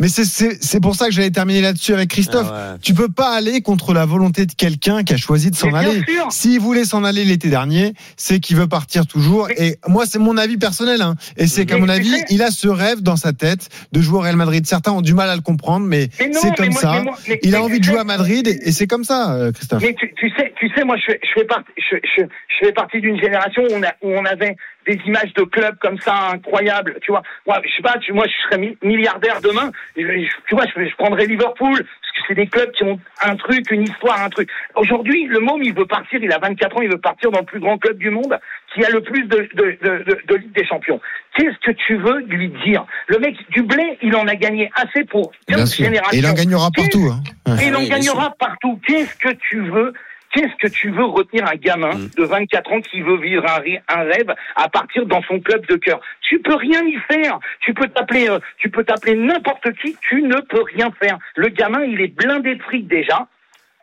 Mais 0.00 0.06
c'est- 0.08 0.24
c'est 0.24 0.62
c'est 0.62 0.78
pour 0.78 0.94
ça 0.94 1.06
que 1.06 1.10
j'allais 1.12 1.32
terminer 1.32 1.60
là-dessus 1.60 1.92
avec 1.92 2.08
Christophe. 2.10 2.46
Ah 2.48 2.74
ouais. 2.74 2.78
Tu 2.80 2.94
peux 2.94 3.08
pas 3.08 3.34
aller 3.34 3.62
contre 3.62 3.92
la 3.92 4.06
volonté 4.06 4.46
de 4.46 4.52
quelqu'un 4.52 5.02
qui 5.02 5.12
a 5.12 5.16
choisi 5.16 5.50
de 5.50 5.56
s'en 5.56 5.74
aller. 5.74 6.04
sûr. 6.08 6.30
S'il 6.30 6.60
voulait 6.60 6.84
s'en 6.84 7.02
aller 7.02 7.24
l'été 7.24 7.48
dernier, 7.50 7.94
c'est 8.16 8.38
qu'il 8.38 8.54
veut 8.56 8.68
partir 8.68 9.08
toujours. 9.08 9.50
Et 9.50 9.76
moi, 9.88 10.06
c'est 10.06 10.20
mon 10.20 10.36
avis 10.36 10.56
personnel. 10.56 11.02
Hein. 11.02 11.16
Et 11.36 11.48
c'est 11.48 11.66
qu'à 11.66 11.78
mon 11.78 11.88
avis, 11.88 12.14
il 12.30 12.42
a 12.44 12.52
ce 12.52 12.68
rêve 12.68 13.02
dans 13.02 13.16
sa 13.16 13.32
tête 13.32 13.70
de 13.90 14.00
jouer 14.00 14.18
au 14.18 14.20
Real 14.20 14.36
Madrid. 14.36 14.64
Certains 14.68 14.92
ont 14.92 15.02
du 15.02 15.14
mal 15.14 15.30
à 15.30 15.34
le 15.34 15.42
comprendre, 15.42 15.84
mais, 15.84 16.10
c'est 16.16 16.28
mais 16.28 16.54
comme 16.56 16.68
moi- 16.70 16.80
ça. 16.80 16.92
mais 16.98 17.02
moi- 17.02 17.18
mais- 17.28 17.40
il 17.42 17.56
a 17.56 17.62
envie 17.64 17.80
de 17.80 17.84
jouer 17.84 17.98
à 17.98 18.04
Madrid 18.04 18.46
et, 18.46 18.68
et 18.68 18.70
c'est 18.70 18.86
comme 18.86 19.02
ça, 19.02 19.34
euh, 19.34 19.50
Christophe. 19.50 19.82
Mais 19.82 19.96
tu, 19.98 20.14
tu 20.16 20.30
sais, 20.38 20.52
tu 20.60 20.68
sais, 20.76 20.84
moi, 20.84 20.94
je 20.96 21.06
fais, 21.12 21.20
je 21.24 21.40
fais 21.40 21.46
partie, 21.46 21.72
je, 21.90 21.96
je, 22.16 22.22
je 22.22 22.66
fais 22.66 22.72
partie 22.72 23.00
d'une 23.00 23.18
génération 23.20 23.62
où 23.64 23.74
on, 23.74 23.82
a, 23.82 23.92
où 24.02 24.16
on 24.16 24.24
avait 24.26 24.56
des 24.86 24.98
images 25.06 25.32
de 25.34 25.42
clubs 25.42 25.76
comme 25.80 25.98
ça 25.98 26.30
incroyables. 26.32 26.96
Tu 27.02 27.10
vois, 27.12 27.22
moi, 27.46 27.60
je 27.64 27.70
sais 27.76 27.82
pas, 27.82 27.98
tu, 27.98 28.12
moi, 28.12 28.24
je 28.26 28.32
serais 28.48 28.58
mi- 28.58 28.76
milliardaire 28.82 29.40
demain. 29.42 29.70
Je- 29.96 30.02
je- 30.02 30.36
tu 30.48 30.54
vois, 30.54 30.64
je, 30.74 30.84
je 30.84 30.94
prendrais 30.96 31.26
Liverpool 31.26 31.74
parce 31.76 32.12
que 32.14 32.20
c'est 32.26 32.34
des 32.34 32.46
clubs 32.46 32.70
qui 32.72 32.84
ont 32.84 32.98
un 33.22 33.36
truc, 33.36 33.70
une 33.70 33.82
histoire, 33.82 34.22
un 34.22 34.30
truc. 34.30 34.48
Aujourd'hui, 34.76 35.26
le 35.26 35.40
môme, 35.40 35.62
il 35.62 35.74
veut 35.74 35.86
partir. 35.86 36.20
Il 36.22 36.32
a 36.32 36.38
24 36.38 36.76
ans, 36.76 36.80
il 36.82 36.88
veut 36.90 36.98
partir 37.00 37.30
dans 37.30 37.40
le 37.40 37.44
plus 37.44 37.60
grand 37.60 37.76
club 37.78 37.98
du 37.98 38.10
monde 38.10 38.38
qui 38.74 38.84
a 38.84 38.90
le 38.90 39.02
plus 39.02 39.24
de, 39.24 39.48
de, 39.54 39.78
de, 39.82 40.04
de, 40.04 40.18
de 40.26 40.34
Ligue 40.36 40.52
des 40.52 40.64
Champions. 40.66 41.00
Qu'est-ce 41.36 41.58
que 41.64 41.72
tu 41.72 41.96
veux 41.96 42.20
lui 42.26 42.48
dire? 42.64 42.84
Le 43.08 43.18
mec 43.18 43.36
du 43.50 43.62
blé, 43.62 43.98
il 44.02 44.14
en 44.16 44.26
a 44.26 44.34
gagné 44.34 44.70
assez 44.74 45.04
pour 45.04 45.32
Bien 45.46 45.58
15 45.58 45.70
sûr. 45.72 45.84
générations. 45.84 46.16
Et 46.16 46.18
il 46.20 46.26
en 46.26 46.32
gagnera 46.34 46.68
Qu'est-ce- 46.74 46.88
partout. 46.90 47.08
Hein. 47.46 47.56
Et 47.62 47.66
il 47.68 47.76
en 47.76 47.82
gagnera 47.84 48.34
partout? 48.38 48.80
Qu'est-ce 48.86 49.16
que 49.16 49.32
tu 49.34 49.60
veux 49.60 49.92
Qu'est-ce 50.32 50.54
que 50.60 50.68
tu 50.68 50.90
veux 50.90 51.04
retenir 51.04 51.46
un 51.46 51.56
gamin 51.56 51.94
Mm. 51.94 52.10
de 52.16 52.24
24 52.24 52.72
ans 52.72 52.80
qui 52.80 53.00
veut 53.00 53.16
vivre 53.18 53.44
un, 53.46 54.02
rêve 54.02 54.34
à 54.56 54.68
partir 54.68 55.06
dans 55.06 55.22
son 55.22 55.40
club 55.40 55.66
de 55.66 55.76
cœur? 55.76 56.00
Tu 56.22 56.38
peux 56.40 56.54
rien 56.54 56.82
y 56.84 56.98
faire. 57.10 57.38
Tu 57.60 57.74
peux 57.74 57.88
t'appeler, 57.88 58.28
euh, 58.28 58.38
tu 58.58 58.68
peux 58.68 58.84
t'appeler 58.84 59.14
n'importe 59.14 59.72
qui. 59.80 59.96
Tu 60.08 60.22
ne 60.22 60.40
peux 60.40 60.62
rien 60.62 60.90
faire. 61.00 61.18
Le 61.36 61.48
gamin, 61.48 61.84
il 61.84 62.00
est 62.00 62.14
blindé 62.14 62.54
de 62.56 62.62
fric 62.62 62.86
déjà, 62.86 63.26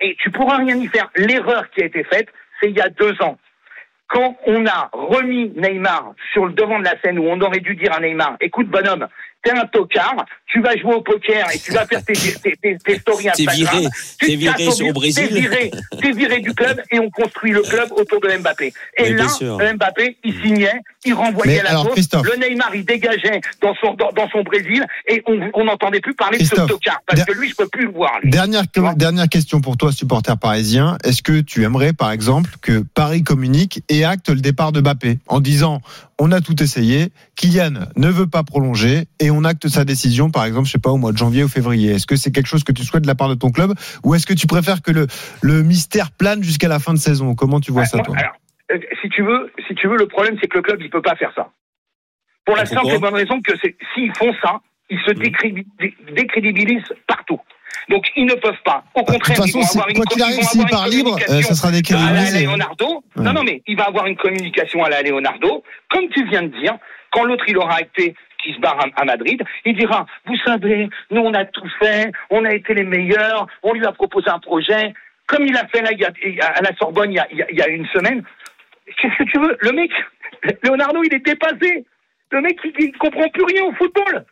et 0.01 0.15
tu 0.19 0.29
pourras 0.31 0.57
rien 0.57 0.77
y 0.77 0.87
faire. 0.87 1.09
L'erreur 1.15 1.69
qui 1.71 1.81
a 1.81 1.85
été 1.85 2.03
faite, 2.03 2.29
c'est 2.59 2.69
il 2.69 2.75
y 2.75 2.81
a 2.81 2.89
deux 2.89 3.15
ans. 3.21 3.37
Quand 4.07 4.37
on 4.45 4.67
a 4.67 4.89
remis 4.93 5.51
Neymar 5.55 6.13
sur 6.31 6.45
le 6.45 6.53
devant 6.53 6.77
de 6.79 6.83
la 6.85 6.93
scène 7.01 7.17
où 7.17 7.23
on 7.23 7.41
aurait 7.41 7.59
dû 7.59 7.75
dire 7.75 7.91
à 7.91 7.99
Neymar, 7.99 8.37
écoute 8.39 8.67
bonhomme, 8.67 9.07
t'es 9.45 9.51
un 9.51 9.65
tocard, 9.67 10.25
tu 10.47 10.61
vas 10.61 10.75
jouer 10.77 10.95
au 10.95 11.01
poker 11.01 11.45
et 11.53 11.59
tu 11.59 11.71
vas 11.71 11.85
faire 11.85 12.03
tes, 12.03 12.13
tes, 12.13 12.55
tes, 12.61 12.77
tes 12.83 12.99
stories 12.99 13.29
Instagram. 13.29 13.55
viré, 13.55 13.87
Tu 14.19 14.25
t'es 14.27 14.31
te 14.33 14.37
viré 14.37 14.65
bu- 14.87 14.93
Brésil. 14.93 15.27
T'es 15.29 15.39
viré, 15.39 15.71
t'es 16.01 16.11
viré 16.11 16.39
du 16.39 16.53
club 16.53 16.81
et 16.91 16.99
on 16.99 17.09
construit 17.11 17.51
le 17.51 17.61
club 17.61 17.89
autour 17.91 18.19
de 18.21 18.37
Mbappé. 18.37 18.73
Et 18.97 19.03
Mais 19.03 19.09
là. 19.13 19.27
Mbappé, 19.73 20.17
il 20.23 20.33
signait, 20.41 20.81
il 21.05 21.13
renvoyait 21.13 21.57
Mais 21.57 21.63
la. 21.63 21.83
Christophe. 21.91 22.25
Le 22.25 22.37
Neymar, 22.49 22.73
il 22.75 22.83
dégageait 22.85 23.39
dans 23.61 23.75
son, 23.75 23.93
dans, 23.93 24.11
dans 24.11 24.29
son 24.29 24.41
Brésil 24.43 24.85
et 25.07 25.21
on 25.27 25.35
on 25.53 25.65
n'entendait 25.65 25.99
plus 26.01 26.15
parler 26.15 26.39
de 26.39 26.43
ce 26.43 26.55
tocard. 26.55 27.01
Parce 27.05 27.19
der- 27.19 27.25
que 27.27 27.39
lui, 27.39 27.49
je 27.49 27.55
peux 27.55 27.67
plus 27.67 27.85
le 27.85 27.91
voir. 27.91 28.11
lui. 28.23 28.31
Dernière, 28.31 28.63
dernière 28.95 29.29
question 29.29 29.61
pour 29.61 29.77
toi, 29.77 29.91
supporter 29.91 30.37
parisien. 30.37 30.97
Est-ce 31.03 31.21
que 31.21 31.41
tu 31.41 31.63
aimerais, 31.63 31.93
par 31.93 32.11
exemple, 32.11 32.49
que 32.61 32.83
Paris 32.93 33.23
communique 33.23 33.83
et 33.89 34.03
acte 34.05 34.29
le 34.29 34.41
départ 34.41 34.71
de 34.71 34.81
Mbappé 34.81 35.19
en 35.27 35.39
disant 35.39 35.81
on 36.17 36.31
a 36.31 36.39
tout 36.39 36.63
essayé, 36.63 37.09
Kylian 37.35 37.73
ne 37.97 38.07
veut 38.07 38.27
pas 38.27 38.43
prolonger 38.43 39.05
et 39.19 39.31
on 39.31 39.34
acte 39.43 39.67
sa 39.67 39.83
décision, 39.83 40.29
par 40.31 40.45
exemple, 40.45 40.67
je 40.67 40.71
sais 40.71 40.79
pas, 40.79 40.91
au 40.91 40.97
mois 40.97 41.11
de 41.11 41.17
janvier 41.17 41.43
ou 41.43 41.47
février. 41.49 41.91
Est-ce 41.91 42.07
que 42.07 42.15
c'est 42.15 42.31
quelque 42.31 42.47
chose 42.47 42.63
que 42.63 42.71
tu 42.71 42.83
souhaites 42.83 43.03
de 43.03 43.07
la 43.07 43.15
part 43.15 43.29
de 43.29 43.35
ton 43.35 43.51
club 43.51 43.73
ou 44.03 44.15
est-ce 44.15 44.25
que 44.25 44.33
tu 44.33 44.47
préfères 44.47 44.81
que 44.81 44.91
le, 44.91 45.07
le 45.41 45.63
mystère 45.63 46.11
plane 46.11 46.43
jusqu'à 46.43 46.67
la 46.67 46.79
fin 46.79 46.93
de 46.93 46.99
saison? 46.99 47.35
Comment 47.35 47.59
tu 47.59 47.71
vois 47.71 47.85
ça, 47.85 47.99
toi? 47.99 48.15
alors, 48.17 48.33
euh, 48.71 48.79
si 49.01 49.09
tu 49.09 49.21
veux, 49.23 49.51
si 49.67 49.75
tu 49.75 49.87
veux, 49.87 49.97
le 49.97 50.07
problème 50.07 50.37
c'est 50.41 50.47
que 50.47 50.57
le 50.57 50.63
club 50.63 50.81
il 50.81 50.89
peut 50.89 51.01
pas 51.01 51.15
faire 51.15 51.31
ça. 51.35 51.49
Pour 52.45 52.55
la 52.55 52.61
Ah, 52.63 52.65
simple 52.65 52.87
et 52.93 52.99
bonne 52.99 53.13
raison 53.15 53.41
que 53.41 53.53
s'ils 53.93 54.11
font 54.15 54.31
ça, 54.43 54.59
ils 54.89 54.99
se 55.05 55.11
décrédi- 55.13 55.65
dé- 55.79 55.95
décrédibilisent 56.15 56.93
partout. 57.07 57.39
Donc 57.89 58.05
ils 58.15 58.25
ne 58.25 58.33
peuvent 58.35 58.53
pas. 58.63 58.83
Au 58.95 59.01
Bah, 59.01 59.05
De 59.07 59.11
contraire, 59.13 59.37
ils 59.37 59.41
façon, 59.41 59.59
vont 59.59 59.65
c'est- 59.65 59.77
avoir 59.77 59.89
une 59.89 59.95
quoi 59.95 60.05
qu'il 60.05 60.19
ils 60.19 60.23
arrive, 60.23 60.43
s'il 60.43 60.65
part 60.65 60.87
libre, 60.87 61.17
euh, 61.29 61.41
ça 61.41 61.55
sera 61.55 61.67
à 61.67 61.71
la 61.71 61.77
décrédibilisé. 61.77 62.45
Leonardo. 62.45 63.03
Ouais. 63.15 63.23
Non, 63.23 63.33
non, 63.33 63.43
mais 63.43 63.61
il 63.67 63.77
va 63.77 63.83
avoir 63.85 64.05
une 64.07 64.15
communication 64.15 64.83
à 64.83 64.89
la 64.89 65.01
Leonardo, 65.01 65.63
comme 65.89 66.07
tu 66.09 66.27
viens 66.29 66.43
de 66.43 66.47
dire. 66.59 66.77
Quand 67.11 67.23
l'autre 67.23 67.45
il 67.47 67.57
aura 67.57 67.75
acté 67.75 68.13
qu'il 68.43 68.55
se 68.55 68.59
barre 68.59 68.79
à, 68.79 69.01
à 69.01 69.05
Madrid, 69.05 69.41
il 69.65 69.75
dira 69.77 70.05
Vous 70.25 70.37
savez, 70.45 70.89
nous 71.11 71.21
on 71.21 71.33
a 71.33 71.45
tout 71.45 71.67
fait, 71.79 72.11
on 72.29 72.45
a 72.45 72.53
été 72.53 72.73
les 72.73 72.83
meilleurs, 72.83 73.47
on 73.63 73.73
lui 73.73 73.85
a 73.85 73.91
proposé 73.91 74.29
un 74.29 74.39
projet, 74.39 74.93
comme 75.27 75.45
il 75.45 75.55
a 75.57 75.67
fait 75.67 75.81
là, 75.81 75.91
il 75.91 75.99
y 75.99 76.05
a- 76.05 76.11
il 76.23 76.35
y 76.35 76.41
a- 76.41 76.47
à 76.51 76.61
la 76.61 76.75
Sorbonne 76.77 77.11
il 77.11 77.15
y 77.15 77.19
a, 77.19 77.27
il 77.31 77.59
y 77.59 77.63
une 77.75 77.87
semaine. 77.87 78.23
Qu'est-ce 79.01 79.17
que 79.17 79.29
tu 79.31 79.39
veux? 79.39 79.57
Le 79.61 79.71
mec, 79.71 79.91
Leonardo, 80.63 81.01
il 81.03 81.13
est 81.13 81.25
dépassé. 81.25 81.85
Le 82.31 82.41
mec, 82.41 82.57
il, 82.63 82.71
il 82.79 82.91
comprend 82.97 83.27
plus 83.29 83.43
rien 83.45 83.63
au 83.65 83.73
football. 83.73 84.25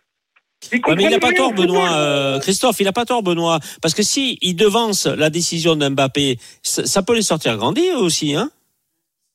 Il 0.71 0.79
mais 0.95 1.03
il 1.03 1.09
n'a 1.09 1.19
pas 1.19 1.33
tort. 1.33 1.51
Benoît. 1.53 1.91
euh, 1.93 2.39
Christophe, 2.39 2.79
il 2.79 2.85
n'a 2.85 2.93
pas 2.93 3.03
tort, 3.05 3.21
Benoît. 3.23 3.59
Parce 3.81 3.93
que 3.93 4.01
si 4.03 4.37
il 4.41 4.55
devance 4.55 5.07
la 5.07 5.29
décision 5.29 5.75
d'Mbappé, 5.75 6.37
ça, 6.61 6.85
ça 6.85 7.03
peut 7.03 7.15
les 7.15 7.21
sortir 7.21 7.57
grandis 7.57 7.89
eux 7.89 7.97
aussi, 7.97 8.33
hein. 8.35 8.49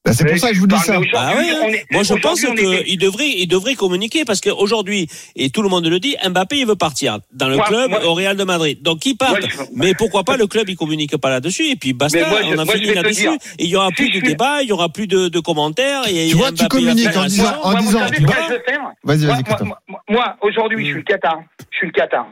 Bah, 0.08 0.14
c'est 0.14 0.24
pour 0.26 0.38
ça 0.38 0.48
que 0.48 0.54
je 0.54 0.60
vous 0.60 0.66
dis 0.66 0.76
ça. 0.78 0.98
Ah 1.14 1.34
ouais, 1.36 1.50
hein. 1.50 1.56
on 1.62 1.68
est- 1.68 1.86
Moi, 1.90 2.02
je 2.02 2.14
pense 2.14 2.40
qu'il 2.40 2.98
devrait, 2.98 3.32
il 3.36 3.46
devrait 3.46 3.74
communiquer 3.74 4.24
parce 4.24 4.40
qu'aujourd'hui, 4.40 5.08
et 5.36 5.50
tout 5.50 5.62
le 5.62 5.68
monde 5.68 5.86
le 5.86 6.00
dit, 6.00 6.16
Mbappé, 6.28 6.56
il 6.58 6.66
veut 6.66 6.76
partir 6.76 7.18
dans 7.32 7.48
le 7.48 7.56
Moi, 7.56 7.64
club 7.66 7.90
moi- 7.90 8.04
au 8.06 8.14
Real 8.14 8.36
de 8.36 8.44
Madrid. 8.44 8.82
Donc, 8.82 9.04
il 9.06 9.16
part. 9.16 9.30
Moi, 9.30 9.40
je- 9.42 9.48
Mais 9.74 9.94
pourquoi 9.94 10.24
pas 10.24 10.36
le 10.36 10.46
club, 10.46 10.68
il 10.68 10.76
communique 10.76 11.16
pas 11.16 11.30
là-dessus 11.30 11.70
et 11.70 11.76
puis 11.76 11.92
basta, 11.92 12.18
moi, 12.28 12.40
je- 12.42 12.54
on 12.54 12.58
a 12.58 12.64
fini 12.66 12.94
là-dessus. 12.94 13.28
il 13.58 13.66
y 13.68 13.76
aura 13.76 13.90
plus 13.90 14.08
de 14.08 14.12
suis- 14.14 14.22
débats, 14.22 14.62
il 14.62 14.68
y 14.68 14.72
aura 14.72 14.88
plus 14.88 15.06
de, 15.06 15.28
de 15.28 15.40
commentaires. 15.40 16.02
Et 16.08 16.28
Tu 16.30 16.36
vois, 16.36 16.48
tu 16.48 16.54
Mbappé 16.54 16.62
va 16.64 16.68
communiques 16.68 17.16
en 17.16 17.24
disant- 17.24 17.54
en 17.62 17.70
moi, 17.72 17.80
disant- 17.80 17.98
tu 18.06 18.22
Vas-y, 19.04 19.26
Moi, 19.26 19.36
vas-y, 19.36 19.44
moi, 20.08 20.36
aujourd'hui, 20.42 20.84
je 20.84 20.90
suis 20.90 20.98
le 20.98 21.02
Qatar. 21.02 21.40
Je 21.70 21.76
suis 21.76 21.86
le 21.86 21.92
Qatar. 21.92 22.26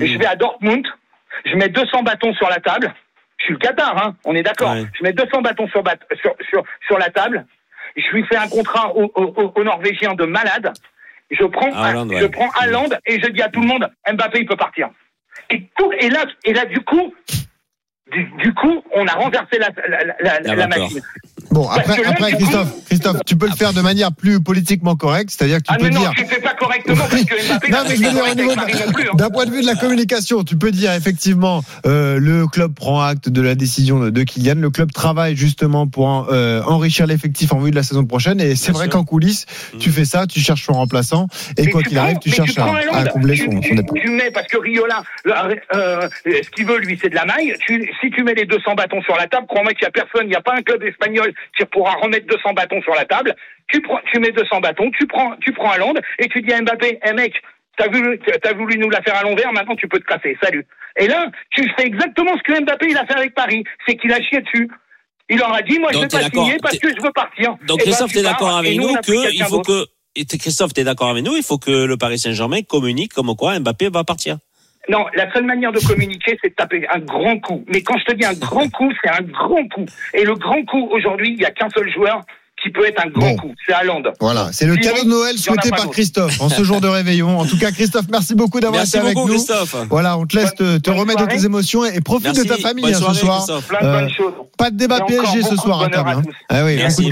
Et 0.00 0.06
je 0.06 0.18
vais 0.18 0.26
à 0.26 0.36
Dortmund. 0.36 0.84
Je 1.44 1.54
mets 1.56 1.68
200 1.68 2.02
bâtons 2.02 2.32
sur 2.34 2.48
la 2.48 2.58
table. 2.60 2.92
Je 3.38 3.44
suis 3.44 3.52
le 3.54 3.58
Qatar, 3.58 3.96
hein. 4.04 4.16
On 4.24 4.34
est 4.34 4.42
d'accord. 4.42 4.72
Ouais. 4.72 4.84
Je 4.98 5.02
mets 5.02 5.12
200 5.12 5.42
bâtons 5.42 5.68
sur, 5.68 5.82
bat- 5.82 5.96
sur, 6.20 6.34
sur, 6.50 6.62
sur 6.86 6.98
la 6.98 7.10
table. 7.10 7.46
Je 7.96 8.06
lui 8.12 8.24
fais 8.24 8.36
un 8.36 8.48
contrat 8.48 8.94
au, 8.94 9.04
au, 9.14 9.24
au- 9.36 9.52
au 9.54 9.64
Norvégien 9.64 10.14
de 10.14 10.24
malade. 10.24 10.72
Je 11.30 11.44
prends, 11.44 11.70
Ah, 11.74 11.86
Haaland, 11.88 12.08
je 12.10 12.14
ouais. 12.24 12.28
prends 12.30 12.50
Haaland 12.60 12.88
et 13.06 13.20
je 13.20 13.28
dis 13.28 13.42
à 13.42 13.48
tout 13.48 13.60
le 13.60 13.66
monde, 13.66 13.88
Mbappé, 14.10 14.40
il 14.40 14.46
peut 14.46 14.56
partir. 14.56 14.88
Et, 15.50 15.62
tout, 15.76 15.92
et 15.92 16.08
là, 16.10 16.24
et 16.44 16.52
là, 16.52 16.64
du 16.64 16.80
coup, 16.80 17.14
du, 18.12 18.24
du 18.42 18.54
coup, 18.54 18.82
on 18.94 19.06
a 19.06 19.12
renversé 19.12 19.58
la, 19.58 19.68
la, 19.88 20.04
la, 20.04 20.14
la, 20.20 20.40
La 20.40 20.54
la 20.56 20.66
vapeur. 20.66 20.84
machine. 20.84 21.00
Bon, 21.50 21.66
après, 21.68 21.96
là, 22.02 22.10
après 22.10 22.32
coup- 22.32 22.36
Christophe, 22.38 22.68
Christophe, 22.86 23.16
tu 23.26 23.36
peux 23.36 23.46
le 23.48 23.54
faire 23.54 23.72
de 23.72 23.80
manière 23.80 24.12
plus 24.12 24.40
politiquement 24.40 24.96
correcte, 24.96 25.30
c'est-à-dire 25.30 25.58
que 25.58 25.62
tu 25.62 25.72
Ah, 25.72 25.76
peux 25.78 25.88
non, 25.88 26.00
dire. 26.00 26.12
tu 26.16 26.26
fais 26.26 26.40
pas 26.40 26.52
correctement 26.54 26.96
parce 27.08 27.24
que 27.24 27.48
Mbappé, 27.48 27.70
Non, 27.70 27.78
mais 27.88 27.96
je 27.96 28.02
veux 28.02 28.34
dire, 28.34 29.14
d'un 29.14 29.30
point 29.30 29.46
de 29.46 29.50
vue 29.50 29.62
de 29.62 29.66
la 29.66 29.74
communication, 29.74 30.44
tu 30.44 30.56
peux 30.56 30.70
dire 30.70 30.92
effectivement 30.92 31.62
euh, 31.86 32.18
le 32.20 32.46
club 32.46 32.74
prend 32.74 33.00
acte 33.02 33.28
de 33.30 33.40
la 33.40 33.54
décision 33.54 33.98
de, 33.98 34.22
Kylian, 34.24 34.56
le 34.56 34.70
club 34.70 34.92
travaille 34.92 35.36
justement 35.36 35.86
pour 35.86 36.06
en- 36.06 36.26
euh, 36.30 36.62
enrichir 36.64 37.06
l'effectif 37.06 37.52
en 37.52 37.60
vue 37.60 37.70
de 37.70 37.76
la 37.76 37.82
saison 37.82 38.04
prochaine, 38.04 38.40
et 38.40 38.54
c'est 38.56 38.72
vrai 38.72 38.88
qu'en 38.88 39.04
coulisses, 39.04 39.46
tu 39.78 39.88
Mm. 39.88 39.92
fais 39.92 40.04
ça, 40.04 40.26
tu 40.26 40.40
cherches 40.40 40.64
son 40.64 40.74
remplaçant, 40.74 41.28
et 41.56 41.64
Mais 41.64 41.70
quoi 41.70 41.82
tu 41.82 41.88
qu'il 41.88 41.98
arrive, 41.98 42.18
tu 42.18 42.30
cherches 42.30 42.58
à, 42.58 42.62
prends 42.66 42.74
à 42.92 43.04
combler 43.06 43.34
tu, 43.36 43.44
son, 43.46 43.60
tu- 43.60 43.68
son 43.70 43.74
dépôt. 43.76 43.94
tu 43.94 44.10
mets, 44.10 44.30
parce 44.30 44.48
que 44.48 44.58
Riola, 44.58 45.02
euh, 45.74 46.08
ce 46.26 46.50
qu'il 46.50 46.66
veut, 46.66 46.78
lui, 46.78 46.98
c'est 47.00 47.08
de 47.08 47.14
la 47.14 47.24
maille. 47.24 47.54
Tu, 47.66 47.90
si 48.00 48.10
tu 48.10 48.22
mets 48.22 48.34
les 48.34 48.44
200 48.44 48.74
bâtons 48.74 49.02
sur 49.02 49.16
la 49.16 49.26
table, 49.26 49.46
crois-moi 49.46 49.72
qu'il 49.72 49.82
n'y 49.82 49.88
a 49.88 49.90
personne, 49.90 50.26
il 50.26 50.30
n'y 50.30 50.36
a 50.36 50.40
pas 50.40 50.54
un 50.54 50.62
club 50.62 50.82
espagnol 50.82 51.32
qui 51.56 51.64
pourra 51.66 51.92
remettre 52.02 52.26
200 52.26 52.52
bâtons 52.54 52.82
sur 52.82 52.94
la 52.94 53.04
table. 53.04 53.34
Tu, 53.68 53.80
prends, 53.82 54.00
tu 54.12 54.20
mets 54.20 54.32
200 54.32 54.60
bâtons, 54.60 54.90
tu 54.98 55.06
prends, 55.06 55.36
tu 55.36 55.52
prends 55.52 55.70
Haaland, 55.70 55.94
et 56.18 56.28
tu 56.28 56.42
dis 56.42 56.52
à 56.52 56.60
Mbappé, 56.60 56.98
eh 57.04 57.12
mec, 57.12 57.34
t'as 57.76 57.88
voulu, 57.88 58.18
t'as 58.42 58.54
voulu 58.54 58.78
nous 58.78 58.90
la 58.90 59.02
faire 59.02 59.16
à 59.16 59.22
l'envers, 59.22 59.52
maintenant 59.52 59.76
tu 59.76 59.88
peux 59.88 59.98
te 59.98 60.06
casser, 60.06 60.36
salut. 60.42 60.66
Et 60.96 61.06
là, 61.06 61.30
tu 61.50 61.68
fais 61.76 61.86
exactement 61.86 62.32
ce 62.36 62.42
que 62.42 62.60
Mbappé, 62.60 62.86
il 62.90 62.96
a 62.96 63.06
fait 63.06 63.16
avec 63.16 63.34
Paris, 63.34 63.64
c'est 63.86 63.96
qu'il 63.96 64.12
a 64.12 64.20
chié 64.22 64.40
dessus. 64.40 64.68
Il 65.30 65.38
leur 65.38 65.52
a 65.52 65.60
dit, 65.62 65.78
moi, 65.78 65.90
je 65.92 65.98
Donc, 65.98 66.10
vais 66.12 66.18
pas 66.18 66.30
signer 66.30 66.56
parce 66.62 66.78
que 66.78 66.88
je 66.88 67.02
veux 67.02 67.12
partir. 67.12 67.56
Donc 67.66 67.78
ben, 67.78 67.84
Christophe, 67.84 68.08
tu 68.08 68.14
tu 68.14 68.20
es 68.20 68.22
d'accord 68.22 68.56
avec 68.56 68.76
nous 68.76 68.94
que 68.94 69.32
il 69.32 69.44
faut 69.44 69.60
que 69.60 69.84
Christophe, 70.36 70.72
tu 70.72 70.80
es 70.80 70.84
d'accord 70.84 71.10
avec 71.10 71.24
nous, 71.24 71.36
il 71.36 71.42
faut 71.42 71.58
que 71.58 71.84
le 71.84 71.96
Paris 71.96 72.18
Saint-Germain 72.18 72.62
communique 72.62 73.12
comme 73.12 73.34
quoi 73.36 73.58
Mbappé 73.58 73.90
va 73.90 74.04
partir. 74.04 74.38
Non, 74.88 75.04
la 75.14 75.30
seule 75.32 75.44
manière 75.44 75.72
de 75.72 75.80
communiquer, 75.80 76.38
c'est 76.42 76.48
de 76.48 76.54
taper 76.54 76.86
un 76.88 76.98
grand 77.00 77.38
coup. 77.40 77.62
Mais 77.68 77.82
quand 77.82 77.98
je 77.98 78.04
te 78.04 78.12
dis 78.12 78.24
un 78.24 78.32
grand 78.32 78.68
coup, 78.70 78.90
c'est 79.02 79.10
un 79.10 79.22
grand 79.22 79.68
coup. 79.68 79.84
Et 80.14 80.24
le 80.24 80.34
grand 80.34 80.64
coup, 80.64 80.88
aujourd'hui, 80.90 81.32
il 81.32 81.38
n'y 81.38 81.44
a 81.44 81.50
qu'un 81.50 81.68
seul 81.68 81.90
joueur 81.92 82.22
qui 82.62 82.70
peut 82.70 82.86
être 82.86 83.04
un 83.04 83.08
grand 83.08 83.30
Bon. 83.30 83.36
coup. 83.36 83.54
C'est 83.66 83.72
Haaland. 83.72 84.02
Voilà, 84.20 84.48
c'est 84.52 84.66
le 84.66 84.74
Sinon, 84.74 84.84
cadeau 84.92 85.04
de 85.04 85.10
Noël 85.10 85.34
en 85.36 85.38
souhaité 85.38 85.70
par. 85.70 85.90
Christophe 85.90 86.40
en 86.40 86.48
ce 86.48 86.62
jour 86.64 86.80
de 86.80 86.88
réveillon. 86.88 87.38
En 87.38 87.46
tout 87.46 87.58
cas, 87.58 87.70
Christophe, 87.70 88.06
merci 88.10 88.34
beaucoup 88.34 88.60
d'avoir 88.60 88.84
été 88.84 88.98
avec 88.98 89.14
beaucoup, 89.14 89.28
nous. 89.28 89.34
Christophe. 89.34 89.76
Voilà, 89.90 90.18
on 90.18 90.26
te 90.26 90.36
laisse 90.36 90.54
te, 90.54 90.90
remettre 90.90 91.26
de 91.26 91.30
tes 91.30 91.44
émotions 91.44 91.84
et 91.84 92.00
profite 92.00 92.34
Merci. 92.34 92.42
de 92.42 92.48
ta 92.48 92.56
famille 92.56 92.84
Bonne 92.84 92.94
hein, 92.94 92.98
soirée, 92.98 93.14
ce 93.14 93.20
soir. 93.20 93.36
Christophe. 93.38 93.66
Plein 93.68 93.80
de 93.80 93.86
Euh. 93.86 94.08
Pas 94.56 94.70
de 94.70 94.76
débat 94.76 95.00
PSG 95.06 95.42
ce 95.42 95.56
soir, 95.56 95.82
hein, 95.82 95.90
à 95.92 96.00
hein. 96.00 96.22
tous. 96.22 96.32
Ah 96.48 96.64
oui, 96.64 96.76
Merci. 96.76 97.10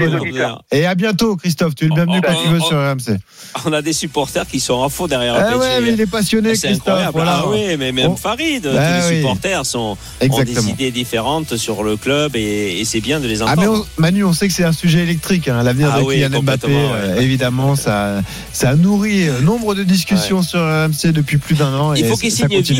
Et 0.71 0.85
à 0.85 0.95
bientôt, 0.95 1.37
Christophe. 1.37 1.75
Tu 1.75 1.85
es 1.85 1.87
le 1.87 1.95
bienvenu 1.95 2.17
Oh, 2.17 2.25
quand 2.27 2.33
oh, 2.35 2.41
tu 2.43 2.49
veux 2.49 2.59
oh, 2.61 2.67
sur 2.67 2.77
RMC. 2.77 3.19
On 3.65 3.73
a 3.73 3.81
des 3.81 3.93
supporters 3.93 4.45
qui 4.45 4.59
sont 4.59 4.83
à 4.83 4.89
fond 4.89 5.07
derrière 5.07 5.35
Ah 5.37 5.57
ouais, 5.57 5.79
mais 5.81 5.93
il 5.93 6.01
est 6.01 6.11
passionné, 6.11 6.53
Christophe. 6.53 7.11
Voilà. 7.13 7.41
Ah 7.43 7.47
oui, 7.47 7.77
mais 7.77 7.91
même 7.91 8.11
On- 8.11 8.15
Farid, 8.15 8.63
tous 8.63 8.69
les 8.69 9.17
supporters 9.17 9.65
sont, 9.65 9.97
ont 10.29 10.43
des 10.43 10.69
idées 10.69 10.91
différentes 10.91 11.55
sur 11.55 11.83
le 11.83 11.95
club 11.95 12.35
et, 12.35 12.83
c'est 12.85 12.99
bien 13.01 13.19
de 13.19 13.27
les 13.27 13.41
Ah 13.41 13.53
entendre. 13.53 13.87
Manu, 13.97 14.23
on 14.23 14.33
sait 14.33 14.47
que 14.47 14.53
c'est 14.53 14.63
un 14.63 14.71
sujet 14.73 15.03
électrique. 15.03 15.36
Hein. 15.47 15.61
L'avenir 15.63 15.91
Ah 15.93 15.99
de 15.99 16.03
oui, 16.05 16.15
Kylian 16.21 16.41
Mbappé, 16.41 16.67
euh, 16.69 17.15
ouais. 17.15 17.23
évidemment, 17.23 17.75
ça, 17.75 18.21
ça 18.53 18.69
a 18.69 18.75
nourri 18.75 19.27
euh, 19.29 19.39
nombre 19.41 19.75
de 19.75 19.83
discussions 19.83 20.41
sur 20.41 20.59
RMC 20.59 21.11
depuis 21.11 21.37
plus 21.37 21.55
d'un 21.55 21.73
an. 21.73 21.93
Il 21.93 22.05
faut 22.05 22.15
qu'il 22.15 22.31
signe 22.31 22.47
vite, 22.47 22.71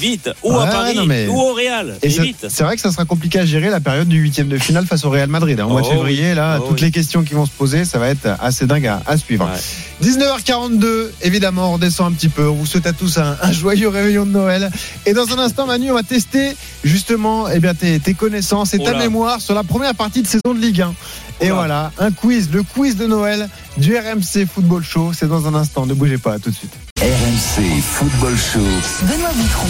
vite, 0.00 0.30
ou 0.42 0.52
Ouais, 0.52 0.62
à 0.62 0.66
Paris, 0.66 0.98
mais- 1.06 1.28
ou 1.28 1.38
au 1.40 1.52
Real, 1.54 1.96
c'est 2.02 2.62
vrai 2.64 2.74
que 2.76 2.80
ça 2.82 2.90
sera 2.90 3.04
compliqué 3.04 3.38
à 3.38 3.46
gérer 3.46 3.70
la 3.70 3.80
période 3.80 4.08
du 4.08 4.18
huitième 4.18 4.48
de 4.48 4.58
finale 4.58 4.86
face 4.86 5.04
au 5.04 5.10
Real 5.10 5.28
Madrid. 5.28 5.60
hein. 5.60 5.66
Au 5.66 5.68
mois 5.70 5.82
de 5.82 5.86
Oh 5.86 5.90
février, 5.92 6.34
là, 6.34 6.58
Oh 6.60 6.66
toutes 6.68 6.80
oui. 6.80 6.86
les 6.86 6.90
questions 6.90 7.22
qui 7.22 7.34
vont 7.34 7.46
se 7.46 7.52
poser, 7.52 7.84
ça 7.84 7.98
va 7.98 8.08
être 8.08 8.26
assez 8.40 8.66
dingue 8.66 8.86
à, 8.86 9.02
à 9.06 9.16
suivre. 9.16 9.44
Ouais. 9.44 9.60
19h42, 10.02 11.10
évidemment, 11.22 11.70
on 11.70 11.74
redescend 11.74 12.12
un 12.12 12.14
petit 12.14 12.28
peu. 12.28 12.48
On 12.48 12.54
vous 12.54 12.66
souhaite 12.66 12.86
à 12.86 12.92
tous 12.92 13.18
un, 13.18 13.36
un 13.42 13.52
joyeux 13.52 13.88
réveillon 13.88 14.26
de 14.26 14.30
Noël. 14.32 14.70
Et 15.06 15.12
dans 15.12 15.28
un 15.32 15.38
instant, 15.38 15.66
Manu, 15.66 15.90
on 15.90 15.94
va 15.94 16.02
tester 16.02 16.56
justement 16.82 17.48
eh 17.48 17.58
bien, 17.60 17.74
tes, 17.74 17.98
tes 18.00 18.14
connaissances 18.14 18.74
et 18.74 18.78
ta 18.78 18.92
Oh 18.94 18.98
mémoire 18.98 19.40
sur 19.40 19.54
la 19.54 19.62
première 19.64 19.94
partie 19.94 20.22
de 20.22 20.26
saison 20.26 20.54
de 20.54 20.60
Ligue 20.60 20.82
1. 20.82 20.94
Et 21.40 21.48
là. 21.48 21.54
voilà, 21.54 21.92
un 21.98 22.10
quiz, 22.10 22.50
le 22.52 22.62
quiz 22.62 22.96
de 22.96 23.06
Noël 23.06 23.48
du 23.76 23.96
RMC 23.96 24.46
Football 24.46 24.82
Show. 24.82 25.12
C'est 25.12 25.28
dans 25.28 25.46
un 25.46 25.54
instant, 25.54 25.86
ne 25.86 25.94
bougez 25.94 26.18
pas, 26.18 26.34
à 26.34 26.38
tout 26.38 26.50
de 26.50 26.54
suite. 26.54 26.72
RMC 27.08 27.82
Football 27.82 28.34
Show. 28.34 28.60
Benoît 29.02 29.28
Boutron. 29.34 29.68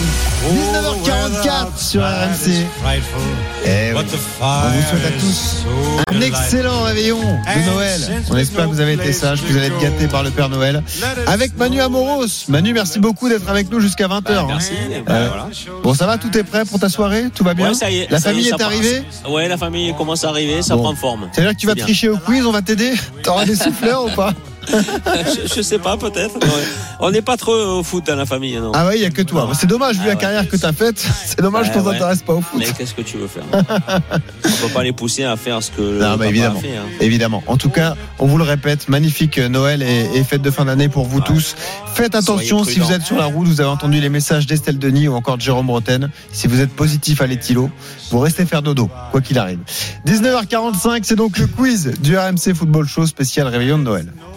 19h44 1.03 1.77
sur 1.77 2.01
RMC. 2.01 2.65
Eh 3.65 3.93
oui. 3.93 3.99
On 3.99 4.69
vous 4.69 4.87
souhaite 4.89 5.05
à 5.05 5.19
tous 5.19 5.65
un 6.15 6.21
excellent 6.21 6.83
réveillon 6.83 7.19
de 7.19 7.71
Noël. 7.73 8.23
On 8.31 8.37
espère 8.37 8.65
que 8.65 8.69
vous 8.69 8.79
avez 8.79 8.93
été 8.93 9.11
sages, 9.11 9.41
que 9.41 9.47
vous 9.51 9.57
allez 9.57 9.67
être 9.67 9.79
gâtés 9.81 10.07
par 10.07 10.23
le 10.23 10.29
Père 10.29 10.47
Noël. 10.47 10.81
Avec 11.27 11.57
Manu 11.57 11.81
Amoros. 11.81 12.25
Manu, 12.47 12.71
merci 12.71 12.99
beaucoup 12.99 13.27
d'être 13.27 13.49
avec 13.49 13.69
nous 13.69 13.81
jusqu'à 13.81 14.07
20h. 14.07 14.21
Bah, 14.23 14.45
merci. 14.47 14.71
Bah, 15.05 15.13
Euh, 15.13 15.27
voilà. 15.27 15.47
Bon, 15.83 15.93
ça 15.93 16.05
va, 16.07 16.17
tout 16.17 16.35
est 16.37 16.43
prêt 16.43 16.63
pour 16.63 16.79
ta 16.79 16.87
soirée? 16.87 17.25
Tout 17.35 17.43
va 17.43 17.53
bien? 17.53 17.67
Ouais, 17.69 17.73
ça 17.73 17.91
y 17.91 17.97
est, 17.97 18.11
La 18.11 18.19
ça 18.21 18.29
y 18.31 18.35
famille 18.35 18.47
est 18.47 18.61
arrivée? 18.61 19.03
Ouais, 19.29 19.49
la 19.49 19.57
famille 19.57 19.93
commence 19.97 20.23
à 20.23 20.29
arriver, 20.29 20.61
ça 20.61 20.77
Bon. 20.77 20.83
prend 20.83 20.95
forme. 20.95 21.27
C'est-à-dire 21.33 21.51
que 21.53 21.59
tu 21.59 21.67
vas 21.67 21.73
bien. 21.75 21.83
tricher 21.83 22.07
au 22.07 22.17
quiz, 22.17 22.45
on 22.45 22.53
va 22.53 22.61
t'aider? 22.61 22.93
T'auras 23.23 23.43
des 23.45 23.55
souffleurs 23.57 24.05
ou 24.05 24.09
pas? 24.11 24.31
je, 25.47 25.53
je 25.55 25.61
sais 25.61 25.79
pas, 25.79 25.97
peut-être. 25.97 26.35
On 26.99 27.11
n'est 27.11 27.21
pas 27.21 27.37
trop 27.37 27.53
au 27.53 27.83
foot 27.83 28.05
dans 28.07 28.15
la 28.15 28.25
famille, 28.25 28.55
non. 28.57 28.71
Ah 28.73 28.85
ouais, 28.87 28.97
il 28.97 29.01
y 29.01 29.05
a 29.05 29.09
que 29.09 29.21
toi. 29.21 29.49
C'est 29.59 29.67
dommage, 29.67 29.95
vu 29.95 30.01
Ah 30.03 30.07
la 30.07 30.13
ouais. 30.13 30.19
carrière 30.19 30.47
que 30.49 30.55
t'as 30.57 30.73
faite. 30.73 30.97
C'est 31.25 31.39
dommage 31.41 31.71
qu'on 31.71 31.81
ouais. 31.81 31.93
s'intéresse 31.93 32.21
pas 32.23 32.33
au 32.33 32.41
foot. 32.41 32.59
Mais 32.59 32.65
qu'est-ce 32.77 32.93
que 32.93 33.01
tu 33.01 33.17
veux 33.17 33.27
faire 33.27 33.43
On 33.53 34.67
peut 34.67 34.73
pas 34.73 34.83
les 34.83 34.91
pousser 34.93 35.23
à 35.23 35.35
faire 35.37 35.61
ce 35.61 35.71
que 35.71 35.81
le 35.81 35.99
Non, 35.99 36.17
mais 36.17 36.29
évidemment. 36.29 36.59
a 36.59 36.61
fait. 36.61 36.77
hein. 36.77 36.83
Évidemment. 36.99 37.43
En 37.47 37.57
tout 37.57 37.69
cas, 37.69 37.95
on 38.19 38.25
vous 38.27 38.37
le 38.37 38.43
répète, 38.43 38.87
magnifique 38.89 39.37
Noël 39.37 39.81
et, 39.83 40.09
et 40.15 40.23
fête 40.23 40.41
de 40.41 40.51
fin 40.51 40.65
d'année 40.65 40.89
pour 40.89 41.05
vous 41.05 41.21
tous. 41.21 41.55
Faites 41.93 42.15
attention 42.15 42.63
si 42.63 42.79
vous 42.79 42.91
êtes 42.91 43.03
sur 43.03 43.17
la 43.17 43.25
route, 43.25 43.47
vous 43.47 43.61
avez 43.61 43.69
entendu 43.69 43.99
les 44.01 44.09
messages 44.09 44.45
d'Estelle 44.47 44.79
Denis 44.79 45.07
ou 45.07 45.13
encore 45.15 45.37
de 45.37 45.41
Jérôme 45.41 45.67
Bretagne. 45.67 46.09
Si 46.31 46.47
vous 46.47 46.59
êtes 46.61 46.71
positif 46.71 47.21
à 47.21 47.27
l'éthilo, 47.27 47.69
vous 48.11 48.19
restez 48.19 48.45
faire 48.45 48.61
dodo, 48.61 48.89
quoi 49.11 49.21
qu'il 49.21 49.37
arrive. 49.39 49.59
19h45, 50.05 50.99
c'est 51.03 51.15
donc 51.15 51.37
le 51.37 51.47
quiz 51.47 51.93
du 52.01 52.17
RMC 52.17 52.53
Football 52.55 52.87
Show 52.87 53.05
spécial 53.07 53.47
Réveillon 53.47 53.77
de 53.77 53.83
Noël. 53.83 54.13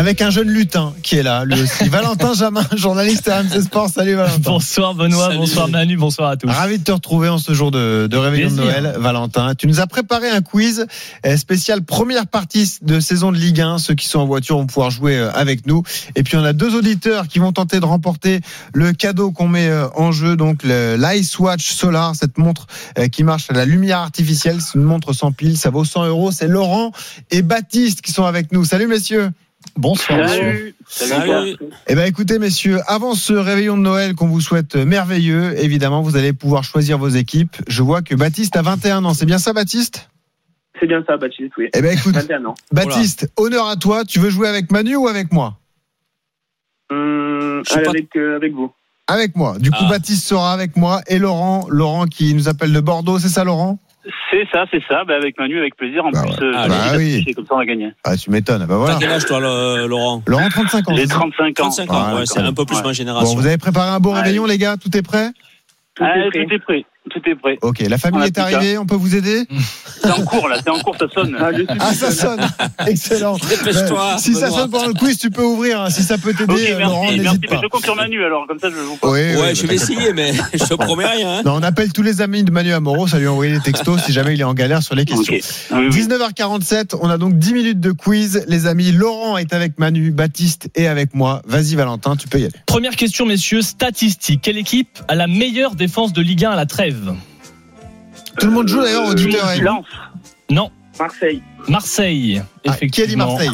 Avec 0.00 0.22
un 0.22 0.30
jeune 0.30 0.48
lutin 0.48 0.94
qui 1.02 1.16
est 1.16 1.22
là, 1.22 1.44
lui 1.44 1.60
aussi. 1.60 1.84
Valentin 1.90 2.32
Jamin, 2.32 2.64
journaliste 2.74 3.28
à 3.28 3.40
RMC 3.40 3.60
Sport. 3.60 3.90
Salut 3.90 4.14
Valentin. 4.14 4.50
Bonsoir 4.50 4.94
Benoît, 4.94 5.26
Salut. 5.26 5.36
bonsoir 5.36 5.68
Manu, 5.68 5.98
bonsoir 5.98 6.30
à 6.30 6.36
tous. 6.38 6.48
Ravi 6.48 6.78
de 6.78 6.84
te 6.84 6.90
retrouver 6.90 7.28
en 7.28 7.36
ce 7.36 7.52
jour 7.52 7.70
de, 7.70 8.06
de 8.10 8.16
réveillon 8.16 8.48
de. 8.48 8.54
Noël, 8.54 8.94
Valentin. 8.96 9.54
Tu 9.54 9.66
nous 9.66 9.78
as 9.78 9.86
préparé 9.86 10.30
un 10.30 10.40
quiz 10.40 10.86
euh, 11.26 11.36
spécial 11.36 11.82
première 11.82 12.26
partie 12.26 12.78
de 12.80 12.98
saison 12.98 13.30
de 13.30 13.36
Ligue 13.36 13.60
1. 13.60 13.76
Ceux 13.76 13.92
qui 13.92 14.08
sont 14.08 14.20
en 14.20 14.26
voiture 14.26 14.56
vont 14.56 14.64
pouvoir 14.64 14.90
jouer 14.90 15.18
euh, 15.18 15.30
avec 15.32 15.66
nous. 15.66 15.82
Et 16.16 16.22
puis 16.22 16.38
on 16.38 16.44
a 16.44 16.54
deux 16.54 16.74
auditeurs 16.74 17.28
qui 17.28 17.38
vont 17.38 17.52
tenter 17.52 17.78
de 17.78 17.84
remporter 17.84 18.40
le 18.72 18.94
cadeau 18.94 19.32
qu'on 19.32 19.48
met 19.48 19.68
euh, 19.68 19.86
en 19.96 20.12
jeu, 20.12 20.34
donc 20.34 20.62
le 20.62 20.96
l'Ice 20.96 21.38
Watch 21.38 21.74
Solar, 21.74 22.16
cette 22.16 22.38
montre 22.38 22.68
euh, 22.98 23.08
qui 23.08 23.22
marche 23.22 23.50
à 23.50 23.52
la 23.52 23.66
lumière 23.66 23.98
artificielle. 23.98 24.62
C'est 24.62 24.78
une 24.78 24.84
montre 24.84 25.12
sans 25.12 25.30
pile, 25.30 25.58
ça 25.58 25.68
vaut 25.68 25.84
100 25.84 26.06
euros. 26.06 26.32
C'est 26.32 26.48
Laurent 26.48 26.90
et 27.30 27.42
Baptiste 27.42 28.00
qui 28.00 28.12
sont 28.12 28.24
avec 28.24 28.50
nous. 28.50 28.64
Salut 28.64 28.86
messieurs. 28.86 29.30
Bonsoir. 29.76 30.28
Salut. 30.28 30.74
Salut. 30.86 31.56
Eh 31.86 31.94
ben 31.94 32.04
écoutez 32.06 32.38
messieurs, 32.38 32.78
avant 32.86 33.14
ce 33.14 33.32
réveillon 33.32 33.76
de 33.76 33.82
Noël 33.82 34.14
qu'on 34.14 34.26
vous 34.26 34.40
souhaite 34.40 34.74
merveilleux, 34.76 35.58
évidemment 35.62 36.02
vous 36.02 36.16
allez 36.16 36.32
pouvoir 36.32 36.64
choisir 36.64 36.98
vos 36.98 37.08
équipes. 37.08 37.56
Je 37.68 37.82
vois 37.82 38.02
que 38.02 38.14
Baptiste 38.14 38.56
a 38.56 38.62
21 38.62 39.04
ans, 39.04 39.14
c'est 39.14 39.26
bien 39.26 39.38
ça 39.38 39.52
Baptiste? 39.52 40.08
C'est 40.80 40.86
bien 40.86 41.04
ça, 41.06 41.16
Baptiste, 41.18 41.52
oui. 41.58 41.68
Eh 41.74 41.82
ben 41.82 41.96
écoute, 41.96 42.14
21 42.14 42.44
ans. 42.46 42.54
Baptiste, 42.72 43.30
honneur 43.36 43.66
à 43.68 43.76
toi, 43.76 44.04
tu 44.04 44.18
veux 44.18 44.30
jouer 44.30 44.48
avec 44.48 44.70
Manu 44.72 44.96
ou 44.96 45.08
avec 45.08 45.30
moi? 45.32 45.58
Hum, 46.90 47.62
Je 47.64 47.70
suis 47.70 47.74
allez, 47.78 47.84
pas- 47.84 47.90
avec, 47.90 48.16
euh, 48.16 48.36
avec 48.36 48.52
vous. 48.54 48.72
Avec 49.06 49.36
moi. 49.36 49.58
Du 49.58 49.70
coup 49.70 49.76
Ah. 49.86 49.90
Baptiste 49.90 50.24
sera 50.26 50.52
avec 50.52 50.76
moi 50.76 51.02
et 51.06 51.18
Laurent, 51.18 51.66
Laurent 51.68 52.06
qui 52.06 52.32
nous 52.34 52.48
appelle 52.48 52.72
de 52.72 52.80
Bordeaux, 52.80 53.18
c'est 53.18 53.28
ça 53.28 53.44
Laurent? 53.44 53.78
C'est 54.30 54.46
ça, 54.52 54.64
c'est 54.70 54.82
ça. 54.88 55.04
Bah, 55.04 55.14
avec 55.16 55.38
Manu, 55.38 55.58
avec 55.58 55.76
plaisir. 55.76 56.04
En 56.04 56.10
Bah 56.10 56.22
plus, 56.22 56.30
ouais. 56.46 56.52
Ah, 56.56 56.62
ça 56.62 56.68
bah 56.68 56.96
oui. 56.98 57.24
comme 57.34 57.46
ça 57.46 57.54
on 57.54 57.58
va 57.58 57.64
gagner. 57.66 57.90
Ah 58.04 58.16
tu 58.16 58.30
m'étonnes, 58.30 58.60
bah 58.60 58.66
T'as 58.68 58.76
voilà. 58.76 58.96
quel 59.00 59.10
âge, 59.10 59.24
toi, 59.26 59.40
le- 59.40 59.86
Laurent 59.88 60.22
Laurent 60.26 60.48
35 60.48 60.88
ans. 60.88 60.94
J'ai 60.94 61.02
c'est 61.02 61.08
ça 61.08 61.14
35 61.16 61.48
ans. 61.48 61.52
35 61.64 61.92
ans, 61.92 62.04
Ah, 62.06 62.14
ouais, 62.16 62.26
c'est 62.26 62.38
un 62.40 62.52
peu 62.52 62.64
plus 62.64 62.76
Ouais. 62.76 62.82
ma 62.84 62.92
génération. 62.92 63.34
Bon, 63.34 63.40
vous 63.40 63.46
avez 63.46 63.58
préparé 63.58 63.90
un 63.90 63.98
beau 64.00 64.12
réveillon 64.12 64.46
les 64.46 64.58
gars, 64.58 64.76
tout 64.76 64.96
est 64.96 65.02
prêt 65.02 65.30
Tout 65.96 66.04
Ah, 66.04 66.16
est 66.18 66.30
prêt. 66.30 66.44
tout 66.46 66.54
est 66.54 66.58
prêt. 66.60 66.84
Tout 67.10 67.20
est 67.28 67.34
prêt. 67.34 67.58
Ok, 67.62 67.80
la 67.80 67.98
famille 67.98 68.20
On 68.20 68.22
a 68.22 68.26
est 68.26 68.38
arrivée, 68.38 68.78
on 68.78 68.86
peut 68.86 68.94
vous 68.96 69.16
aider 69.16 69.44
C'est 70.02 70.10
en 70.10 70.22
cours, 70.22 70.48
là. 70.48 70.56
C'est 70.62 70.70
en 70.70 70.78
cours, 70.78 70.96
ça 70.98 71.06
sonne. 71.12 71.36
Ah, 71.38 71.50
Ah 71.78 71.92
ça 71.94 72.10
sonne 72.10 72.40
Excellent 72.86 73.36
Dépêche-toi, 73.50 74.12
Euh, 74.14 74.18
Si 74.18 74.34
ça 74.34 74.50
sonne 74.50 74.70
pendant 74.70 74.86
le 74.88 74.94
quiz, 74.94 75.18
tu 75.18 75.30
peux 75.30 75.42
ouvrir, 75.44 75.80
hein. 75.82 75.90
si 75.90 76.02
ça 76.02 76.16
peut 76.18 76.32
t'aider, 76.32 76.52
Ok, 76.52 76.58
euh, 76.60 76.76
merci. 76.78 76.82
Laurent, 76.82 77.02
merci. 77.04 77.18
n'hésite 77.20 77.40
Mais 77.42 77.48
pas. 77.48 77.60
je 77.62 77.68
compte 77.68 77.84
sur 77.84 77.96
Manu, 77.96 78.24
alors. 78.24 78.46
Comme 78.46 78.58
ça, 78.58 78.68
je 78.70 78.74
pas. 79.00 79.08
Oui, 79.10 79.20
oui, 79.34 79.40
Ouais, 79.40 79.54
je 79.54 79.66
vais 79.66 79.74
essayer, 79.74 80.12
mais 80.12 80.32
je 80.54 80.64
te 80.64 80.74
promets 80.74 81.06
rien. 81.06 81.38
hein. 81.38 81.42
Non, 81.44 81.54
on 81.56 81.62
appelle 81.62 81.92
tous 81.92 82.02
les 82.02 82.20
amis 82.20 82.44
de 82.44 82.50
Manu 82.50 82.72
Amoro, 82.72 83.06
ça 83.08 83.18
lui 83.18 83.26
envoyer 83.28 83.52
des 83.52 83.60
textos 83.60 84.00
si 84.04 84.12
jamais 84.12 84.34
il 84.34 84.40
est 84.40 84.44
en 84.44 84.54
galère 84.54 84.82
sur 84.82 84.94
les 84.94 85.04
questions. 85.04 85.34
Ok. 85.34 85.42
Oui, 85.72 85.78
oui. 85.90 86.00
19h47, 86.34 86.96
on 87.00 87.10
a 87.10 87.18
donc 87.18 87.38
10 87.38 87.52
minutes 87.54 87.80
de 87.80 87.92
quiz. 87.92 88.44
Les 88.48 88.66
amis, 88.66 88.92
Laurent 88.92 89.36
est 89.38 89.52
avec 89.52 89.78
Manu, 89.78 90.10
Baptiste 90.10 90.68
est 90.74 90.86
avec 90.86 91.14
moi. 91.14 91.42
Vas-y 91.46 91.74
Valentin, 91.74 92.16
tu 92.16 92.28
peux 92.28 92.38
y 92.38 92.42
aller. 92.44 92.52
Première 92.66 92.96
question 92.96 93.26
messieurs, 93.26 93.62
statistiques. 93.62 94.40
Quelle 94.42 94.58
équipe 94.58 94.98
a 95.08 95.14
la 95.14 95.26
meilleure 95.26 95.74
défense 95.74 96.12
de 96.12 96.22
Ligue 96.22 96.44
1 96.44 96.50
à 96.52 96.56
la 96.56 96.66
trêve? 96.66 96.99
Tout 98.38 98.46
le 98.46 98.52
monde 98.52 98.68
joue 98.68 98.80
d'ailleurs, 98.80 99.06
Euh, 99.08 99.12
auditeur. 99.12 99.50
et- 99.52 99.60
Lens. 99.60 99.84
Non, 100.50 100.70
Marseille. 100.98 101.42
Marseille. 101.68 102.42
Ah, 102.42 102.44
qui 102.62 102.68
a 102.68 102.72
dit 102.72 102.76
effectivement. 102.76 103.26
Marseille? 103.26 103.50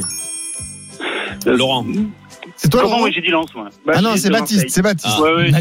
Laurent. 1.46 1.84
C'est 2.56 2.70
toi 2.70 2.82
Laurent 2.82 3.02
oui, 3.02 3.12
j'ai 3.14 3.20
dit 3.20 3.28
Lens, 3.28 3.48
moi. 3.54 3.68
Ah 3.92 4.00
non, 4.00 4.16
c'est 4.16 4.30
Baptiste, 4.30 4.60
Marseille. 4.62 4.70
c'est 4.70 4.82
Baptiste. 4.82 5.14
Ah. 5.18 5.22
Ouais, 5.22 5.34
ouais, 5.34 5.46
il 5.48 5.52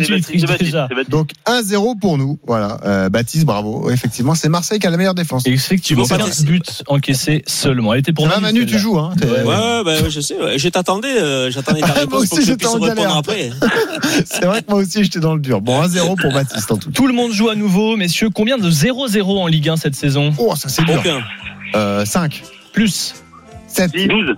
Baptiste, 0.48 0.60
déjà. 0.60 0.88
Donc 1.10 1.32
1-0 1.46 2.00
pour 2.00 2.18
nous. 2.18 2.40
Voilà, 2.48 2.78
Euh, 2.86 3.10
Baptiste, 3.10 3.46
bravo. 3.46 3.90
Effectivement, 3.90 4.34
c'est 4.34 4.48
Marseille 4.48 4.80
qui 4.80 4.88
a 4.88 4.90
la 4.90 4.98
meilleure 4.98 5.14
défense. 5.14 5.46
Effectivement, 5.46 6.04
Tu 6.06 6.10
veux 6.10 6.18
pas 6.18 6.24
15 6.24 6.30
tester 6.38 6.52
buts 6.52 6.62
encaissés 6.88 7.44
seulement. 7.48 7.94
Elle 7.94 8.00
était 8.00 8.14
pour 8.14 8.28
Manu, 8.28 8.66
tu 8.66 8.80
joues 8.80 8.98
hein 8.98 9.14
Ouais, 9.22 9.44
ouais, 9.44 9.84
bah, 9.84 10.10
je 10.10 10.20
sais. 10.22 10.36
Je 10.58 10.70
t'attendais, 10.70 11.18
euh, 11.20 11.52
j'attendais 11.52 11.82
ta 11.82 11.88
Moi 11.88 11.96
réponse 11.96 12.22
aussi, 12.24 12.30
pour 12.30 12.40
que 12.40 12.46
je 12.46 12.54
puisse 12.54 12.74
répondre 12.74 13.18
après. 13.18 13.50
C'est 14.26 14.46
vrai 14.46 14.62
que 14.62 14.70
moi 14.72 14.80
aussi 14.80 15.04
j'étais 15.04 15.20
dans 15.20 15.34
le 15.36 15.42
dur. 15.42 15.62
Bon, 15.62 15.82
1-0 15.84 16.20
pour 16.22 16.32
Baptiste 16.34 16.72
en 16.72 16.78
tout. 16.78 16.92
Tout 16.92 17.08
le 17.08 17.14
monde 17.14 17.32
joue 17.34 17.50
à 17.50 17.56
nouveau, 17.56 17.98
messieurs. 17.98 18.30
Combien 18.34 18.58
de 18.58 18.70
0-0 18.70 19.22
en 19.24 19.48
Ligue 19.48 19.70
1 19.70 19.76
cette 19.78 19.96
saison? 19.96 20.34
Oh, 20.38 20.56
ça 20.56 20.70
c'est 20.70 20.84
dur. 20.86 21.00
Aucun. 21.00 21.22
Euh, 21.76 22.06
5, 22.06 22.42
Plus 22.74 23.16
7, 23.68 23.92
12. 24.08 24.36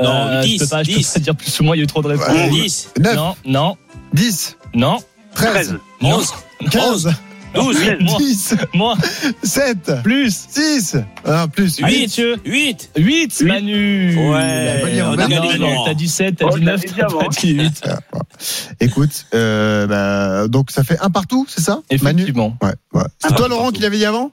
Euh, 0.00 0.04
Non, 0.04 0.42
je 0.42 0.46
10, 0.46 0.58
peux 0.58 0.66
pas, 0.66 0.82
je 0.82 0.90
peux 0.92 0.96
10. 0.98 1.12
pas 1.14 1.20
dire 1.20 1.36
plus 1.36 1.60
ou 1.60 1.64
moins, 1.64 1.76
il 1.76 1.78
y 1.78 1.82
a 1.82 1.84
eu 1.84 1.86
trop 1.86 2.02
de 2.02 2.08
réponses. 2.08 2.28
Ouais. 2.28 2.50
10, 2.50 2.88
9, 3.00 3.16
Non, 3.16 3.36
non, 3.44 3.76
10, 4.12 4.56
non, 4.74 4.98
13, 5.34 5.52
13. 5.52 5.78
11, 6.02 6.32
15, 6.70 7.14
12, 7.54 7.78
moins, 8.00 8.18
10, 8.18 8.54
moins, 8.74 8.94
7, 9.42 10.02
plus. 10.02 10.46
6, 10.50 10.96
ah, 11.24 11.46
plus, 11.50 11.82
Allez, 11.82 11.94
8, 11.96 12.02
messieurs. 12.02 12.36
8. 12.44 12.90
8, 12.96 13.42
Manu. 13.42 14.16
Ouais, 14.30 15.02
on 15.02 15.18
a. 15.18 15.84
T'as 15.86 15.94
dit 15.94 16.08
7, 16.08 16.36
t'as 16.36 16.44
Oh, 16.46 16.50
dit 16.50 16.60
je 16.60 16.64
9, 16.64 16.66
l'avais 16.66 16.86
dit 16.88 16.94
t'as 16.98 17.04
avant, 17.06 17.18
pas 17.20 17.28
dit 17.28 17.52
8. 17.54 17.82
Ah. 17.88 17.98
Écoute, 18.80 19.26
euh, 19.34 19.86
bah, 19.86 20.48
donc 20.48 20.70
ça 20.70 20.84
fait 20.84 20.98
un 21.00 21.08
partout, 21.08 21.46
c'est 21.48 21.62
ça 21.62 21.80
Manu? 22.02 22.20
Effectivement. 22.22 22.56
Ouais, 22.62 22.74
ouais. 22.92 23.04
C'est 23.18 23.34
toi 23.34 23.48
Laurent 23.48 23.70
qui 23.70 23.80
l'avait 23.80 23.96
dit 23.98 24.04
avant? 24.04 24.32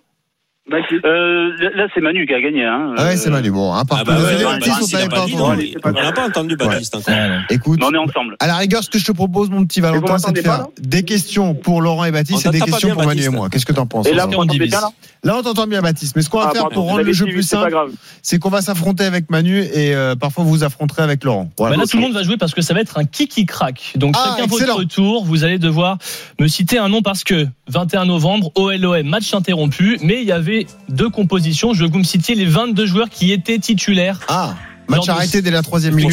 Euh, 0.72 1.52
là, 1.76 1.88
c'est 1.94 2.00
Manu 2.00 2.26
qui 2.26 2.34
a 2.34 2.40
gagné. 2.40 2.64
Hein. 2.64 2.94
Ah 2.98 3.04
ouais, 3.06 3.18
c'est 3.18 3.30
Manu. 3.30 3.52
Bon, 3.52 3.74
bah 3.74 3.84
ouais, 4.06 4.14
ouais, 4.14 4.44
Baptiste, 4.44 4.94
bah, 4.94 5.00
on 5.04 5.10
pas 5.10 5.26
dit, 5.26 5.76
On 5.84 5.92
n'a 5.92 6.12
pas 6.14 6.26
entendu 6.28 6.56
Baptiste 6.56 6.96
encore. 6.96 7.14
Écoute, 7.50 7.80
Mais 7.82 7.86
on 7.88 7.94
est 7.94 7.98
ensemble. 7.98 8.38
à 8.40 8.48
la 8.48 8.56
rigueur, 8.56 8.82
ce 8.82 8.90
que 8.90 8.98
je 8.98 9.04
te 9.06 9.12
propose, 9.12 9.50
mon 9.50 9.66
petit 9.66 9.82
Valentin, 9.82 10.18
c'est 10.18 10.32
de 10.32 10.42
faire 10.42 10.68
des 10.80 11.04
questions 11.04 11.54
pour 11.54 11.82
Laurent 11.82 12.06
et 12.06 12.12
Baptiste 12.12 12.48
On 12.48 12.50
et 12.50 12.54
des 12.54 12.62
questions 12.62 12.88
bien, 12.90 12.96
pour 12.96 13.06
Manu 13.06 13.24
et 13.24 13.30
moi. 13.30 13.50
Qu'est-ce 13.50 13.66
que 13.66 13.74
t'en 13.74 13.86
penses 13.86 14.08
Et 14.08 14.14
là, 14.14 14.26
m'entendez 14.26 14.58
bien, 14.58 14.80
là 14.80 14.90
Là, 15.26 15.38
on 15.38 15.42
t'entend 15.42 15.68
bien, 15.68 15.82
Baptiste. 15.82 16.16
Mais 16.16 16.22
ce 16.22 16.30
qu'on 16.30 16.40
va 16.40 16.48
Ah, 16.50 16.52
faire 16.54 16.62
pardon, 16.64 16.76
pour 16.76 16.86
rendre 16.90 17.02
le 17.02 17.14
jeu 17.14 17.26
plus 17.26 17.44
simple, 17.44 17.76
c'est 18.22 18.40
qu'on 18.40 18.50
va 18.50 18.62
s'affronter 18.62 19.04
avec 19.04 19.30
Manu 19.30 19.60
et 19.62 19.94
euh, 19.96 20.16
parfois 20.16 20.44
vous 20.46 20.50
vous 20.50 20.64
affronterez 20.64 21.02
avec 21.02 21.24
Laurent. 21.26 21.50
Voilà. 21.58 21.76
Bah 21.76 21.82
là, 21.84 21.88
tout 21.88 21.98
le 21.98 22.04
monde 22.04 22.14
va 22.14 22.24
jouer 22.24 22.38
parce 22.38 22.54
que 22.54 22.62
ça 22.62 22.74
va 22.74 22.80
être 22.82 22.98
un 22.98 23.06
kiki 23.06 23.46
crack. 23.46 23.94
Donc, 23.96 24.16
Ah, 24.18 24.36
chacun 24.38 24.46
excellent. 24.52 24.76
votre 24.78 24.94
tour. 24.94 25.26
Vous 25.26 25.44
allez 25.44 25.60
devoir 25.60 25.98
me 26.40 26.48
citer 26.48 26.78
un 26.78 26.90
nom 26.90 27.02
parce 27.02 27.24
que 27.24 27.48
21 27.68 28.06
novembre, 28.06 28.52
OLOM, 28.56 29.04
match 29.08 29.34
interrompu. 29.34 29.98
Mais 30.02 30.22
il 30.22 30.28
y 30.28 30.32
avait 30.34 30.53
deux 30.90 31.10
compositions. 31.10 31.74
Je 31.74 31.82
veux 31.82 31.88
que 31.88 31.94
vous 31.94 32.00
me 32.00 32.04
citiez 32.04 32.36
les 32.36 32.46
22 32.46 32.86
joueurs 32.86 33.10
qui 33.10 33.32
étaient 33.32 33.60
titulaires. 33.60 34.20
Ah, 34.28 34.56
match 34.88 35.08
arrêté 35.10 35.42
dès 35.42 35.52
la 35.52 35.62
troisième 35.62 35.96
minute. 35.96 36.12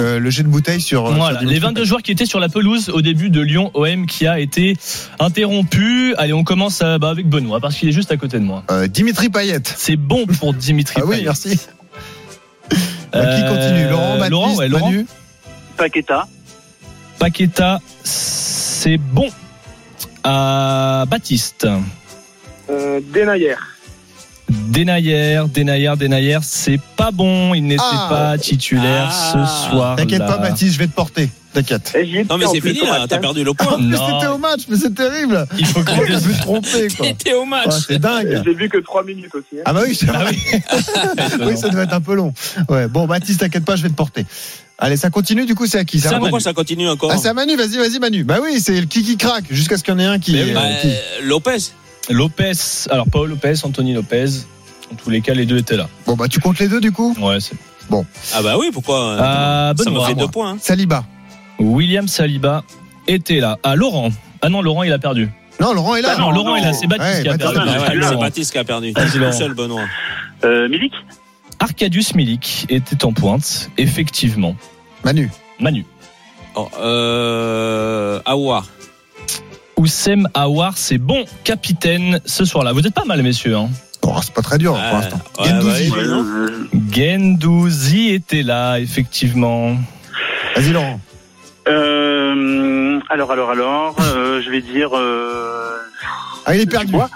euh, 0.00 0.18
le 0.18 0.30
jet 0.30 0.42
de 0.42 0.48
bouteille 0.48 0.80
sur. 0.80 1.06
euh, 1.06 1.12
Voilà, 1.14 1.38
sur 1.40 1.48
les 1.48 1.54
Dimitri 1.54 1.74
22 1.74 1.84
joueurs 1.84 2.02
qui 2.02 2.12
étaient 2.12 2.26
sur 2.26 2.38
la 2.40 2.48
pelouse 2.48 2.88
au 2.90 3.00
début 3.02 3.30
de 3.30 3.40
Lyon 3.40 3.70
OM 3.74 4.06
qui 4.06 4.26
a 4.26 4.38
été 4.40 4.76
interrompu. 5.18 6.14
Allez, 6.18 6.32
on 6.32 6.44
commence 6.44 6.80
euh, 6.82 6.98
bah, 6.98 7.08
avec 7.10 7.26
Benoît 7.28 7.60
parce 7.60 7.76
qu'il 7.76 7.88
est 7.88 7.92
juste 7.92 8.12
à 8.12 8.16
côté 8.16 8.38
de 8.38 8.44
moi. 8.44 8.62
Euh, 8.70 8.86
Dimitri 8.88 9.28
Payet. 9.30 9.62
C'est 9.64 9.96
bon 9.96 10.26
pour 10.26 10.52
Dimitri 10.54 11.00
Ah 11.02 11.06
oui, 11.06 11.22
merci. 11.24 11.58
Euh, 13.14 13.36
qui 13.36 13.42
continue? 13.54 13.88
Laurent, 13.88 14.14
Baptiste, 14.18 14.30
Laurent, 14.30 14.54
ouais, 14.56 14.68
Laurent. 14.68 14.90
Manu? 14.90 15.06
Paqueta. 15.76 16.28
Paqueta, 17.18 17.80
c'est 18.04 18.98
bon. 18.98 19.28
À 20.22 21.04
Baptiste. 21.08 21.66
Euh, 22.68 23.00
Denayer. 23.12 23.56
Denayer, 24.50 25.42
Denayer, 25.54 25.92
Denayer, 25.98 26.38
c'est 26.42 26.80
pas 26.96 27.10
bon. 27.10 27.54
Il 27.54 27.62
n'était 27.66 27.82
Ah. 27.92 28.06
pas 28.10 28.38
titulaire 28.38 29.08
Ah. 29.10 29.32
ce 29.66 29.70
soir. 29.70 29.96
T'inquiète 29.96 30.26
pas, 30.26 30.38
Baptiste, 30.38 30.74
je 30.74 30.78
vais 30.78 30.86
te 30.86 30.92
porter. 30.94 31.30
T'inquiète. 31.52 31.92
Non, 32.30 32.38
mais 32.38 32.44
en 32.44 32.52
c'est 32.52 32.60
plus 32.60 32.74
fini 32.74 32.88
match, 32.88 33.08
t'as 33.08 33.16
hein. 33.16 33.20
perdu 33.20 33.42
le 33.42 33.50
En 33.50 33.54
point. 33.54 33.76
plus, 33.76 33.86
Non. 33.86 33.98
c'était 34.06 34.28
au 34.30 34.38
match, 34.38 34.60
mais 34.68 34.76
c'est 34.76 34.94
terrible. 34.94 35.46
Il 35.58 35.66
faut 35.66 35.82
que 35.82 35.90
Je 35.90 36.12
me 36.28 36.96
quoi. 36.96 37.06
T'es 37.18 37.32
au 37.34 37.44
match. 37.44 37.72
C'est 37.88 37.98
dingue. 37.98 38.42
J'ai 38.44 38.54
vu 38.54 38.68
que 38.68 38.78
3 38.78 39.02
minutes 39.04 39.34
aussi. 39.34 39.58
hein. 39.58 39.62
Ah 39.64 39.72
bah 39.72 39.80
oui, 39.86 39.96
c'est 39.98 40.06
Ah 40.08 40.18
vrai. 40.24 40.30
oui. 40.30 40.60
oui, 41.46 41.56
ça 41.56 41.68
devait 41.68 41.82
être 41.82 41.92
un 41.94 42.00
peu 42.00 42.14
long. 42.14 42.32
Ouais. 42.68 42.86
Bon, 42.86 43.06
Baptiste, 43.06 43.40
t'inquiète 43.40 43.64
pas, 43.64 43.74
je 43.76 43.82
vais 43.82 43.88
te 43.88 43.94
porter. 43.94 44.26
Allez, 44.78 44.96
ça 44.96 45.10
continue, 45.10 45.44
du 45.44 45.54
coup, 45.54 45.66
c'est 45.66 45.78
à 45.78 45.84
qui 45.84 45.98
C'est 46.00 46.06
à 46.06 46.10
à 46.10 46.12
Manu 46.14 46.20
Pourquoi 46.22 46.40
ça 46.40 46.52
continue 46.54 46.88
encore 46.88 47.10
Ah, 47.12 47.18
c'est 47.18 47.28
à 47.28 47.34
Manu, 47.34 47.54
vas-y, 47.56 47.76
vas-y, 47.76 47.98
Manu. 47.98 48.24
Bah 48.24 48.38
oui, 48.42 48.60
c'est 48.60 48.80
le 48.80 48.86
kiki 48.86 49.16
crack, 49.18 49.44
jusqu'à 49.50 49.76
ce 49.76 49.82
qu'il 49.84 49.92
y 49.92 49.96
en 49.96 49.98
ait 50.00 50.04
un 50.06 50.18
qui. 50.20 50.38
Euh, 50.40 50.54
Bah, 50.54 50.62
qui- 50.80 50.88
Lopez. 51.26 51.58
Lopez, 52.08 52.52
alors 52.90 53.06
Paul 53.10 53.28
Lopez, 53.30 53.54
Anthony 53.64 53.92
Lopez. 53.94 54.26
En 54.92 54.96
tous 54.96 55.10
les 55.10 55.20
cas, 55.20 55.34
les 55.34 55.46
deux 55.46 55.58
étaient 55.58 55.76
là. 55.76 55.88
Bon, 56.06 56.16
bah 56.16 56.26
tu 56.28 56.40
comptes 56.40 56.58
les 56.58 56.68
deux, 56.68 56.80
du 56.80 56.90
coup? 56.92 57.14
Ouais, 57.20 57.38
c'est. 57.40 57.54
Ah 58.34 58.42
bah 58.42 58.56
oui, 58.58 58.70
pourquoi 58.72 59.16
Ah, 59.18 59.72
Ça 59.76 59.90
me 59.90 60.00
fait 60.00 60.14
deux 60.14 60.28
points. 60.28 60.52
hein. 60.52 60.58
Saliba. 60.60 61.04
William 61.58 62.06
Saliba 62.08 62.62
était 63.08 63.40
là. 63.40 63.58
Ah, 63.62 63.74
Laurent. 63.74 64.10
Ah 64.42 64.48
non, 64.48 64.62
Laurent, 64.62 64.84
il 64.84 64.92
a 64.92 64.98
perdu. 64.98 65.28
Non, 65.60 65.74
Laurent 65.74 65.96
est 65.96 66.02
là. 66.02 66.14
Ah 66.16 66.20
non, 66.20 66.30
Laurent 66.30 66.50
non. 66.50 66.56
est 66.56 66.62
là. 66.62 66.72
C'est 66.72 66.86
Baptiste 66.86 67.16
Ouais, 67.16 67.22
qui 67.22 67.28
a 67.28 67.32
Baptiste 67.36 67.52
perdu. 67.54 67.70
Ah 67.72 67.80
ouais, 67.80 68.06
c'est 68.08 68.16
Baptiste 68.16 68.52
qui 68.52 68.58
a 68.58 68.64
perdu. 68.64 68.92
Vas-y, 68.92 69.10
Tout 69.10 69.18
Laurent. 69.18 69.32
seul, 69.32 69.54
Benoît. 69.54 69.82
Euh, 70.44 70.68
Milik? 70.68 70.92
Arcadius 71.58 72.14
Milik 72.14 72.66
était 72.70 73.04
en 73.04 73.12
pointe, 73.12 73.70
effectivement. 73.76 74.56
Manu. 75.04 75.30
Manu. 75.58 75.84
Oh, 76.54 76.68
euh, 76.80 78.20
Aouar. 78.24 78.66
Oussem 79.84 80.28
Aouar, 80.34 80.76
c'est 80.76 80.98
bon 80.98 81.24
capitaine 81.42 82.20
ce 82.26 82.44
soir-là. 82.44 82.72
Vous 82.74 82.86
êtes 82.86 82.92
pas 82.92 83.06
mal, 83.06 83.22
messieurs. 83.22 83.56
Hein. 83.56 83.70
Bon, 84.02 84.14
c'est 84.20 84.34
pas 84.34 84.42
très 84.42 84.58
dur 84.58 84.74
pour 84.74 84.82
Ouais, 84.82 84.92
l'instant. 84.92 85.20
ouais, 85.38 85.48
Gendouzi. 85.48 85.90
ouais, 85.90 86.04
non 86.06 86.22
Euh, 86.26 86.48
Gendouzi 86.92 88.10
était 88.10 88.42
là, 88.42 88.78
effectivement. 88.78 89.76
Vas-y, 90.54 90.72
Laurent. 90.72 91.00
euh, 91.68 93.00
alors, 93.08 93.32
alors, 93.32 93.50
alors, 93.50 93.96
euh, 94.00 94.42
je 94.44 94.50
vais 94.50 94.60
dire. 94.60 94.90
Euh, 94.94 95.76
Ah, 96.44 96.54
il 96.54 96.60
est 96.60 96.66
perdu. 96.66 96.86
Dubois. 96.88 97.08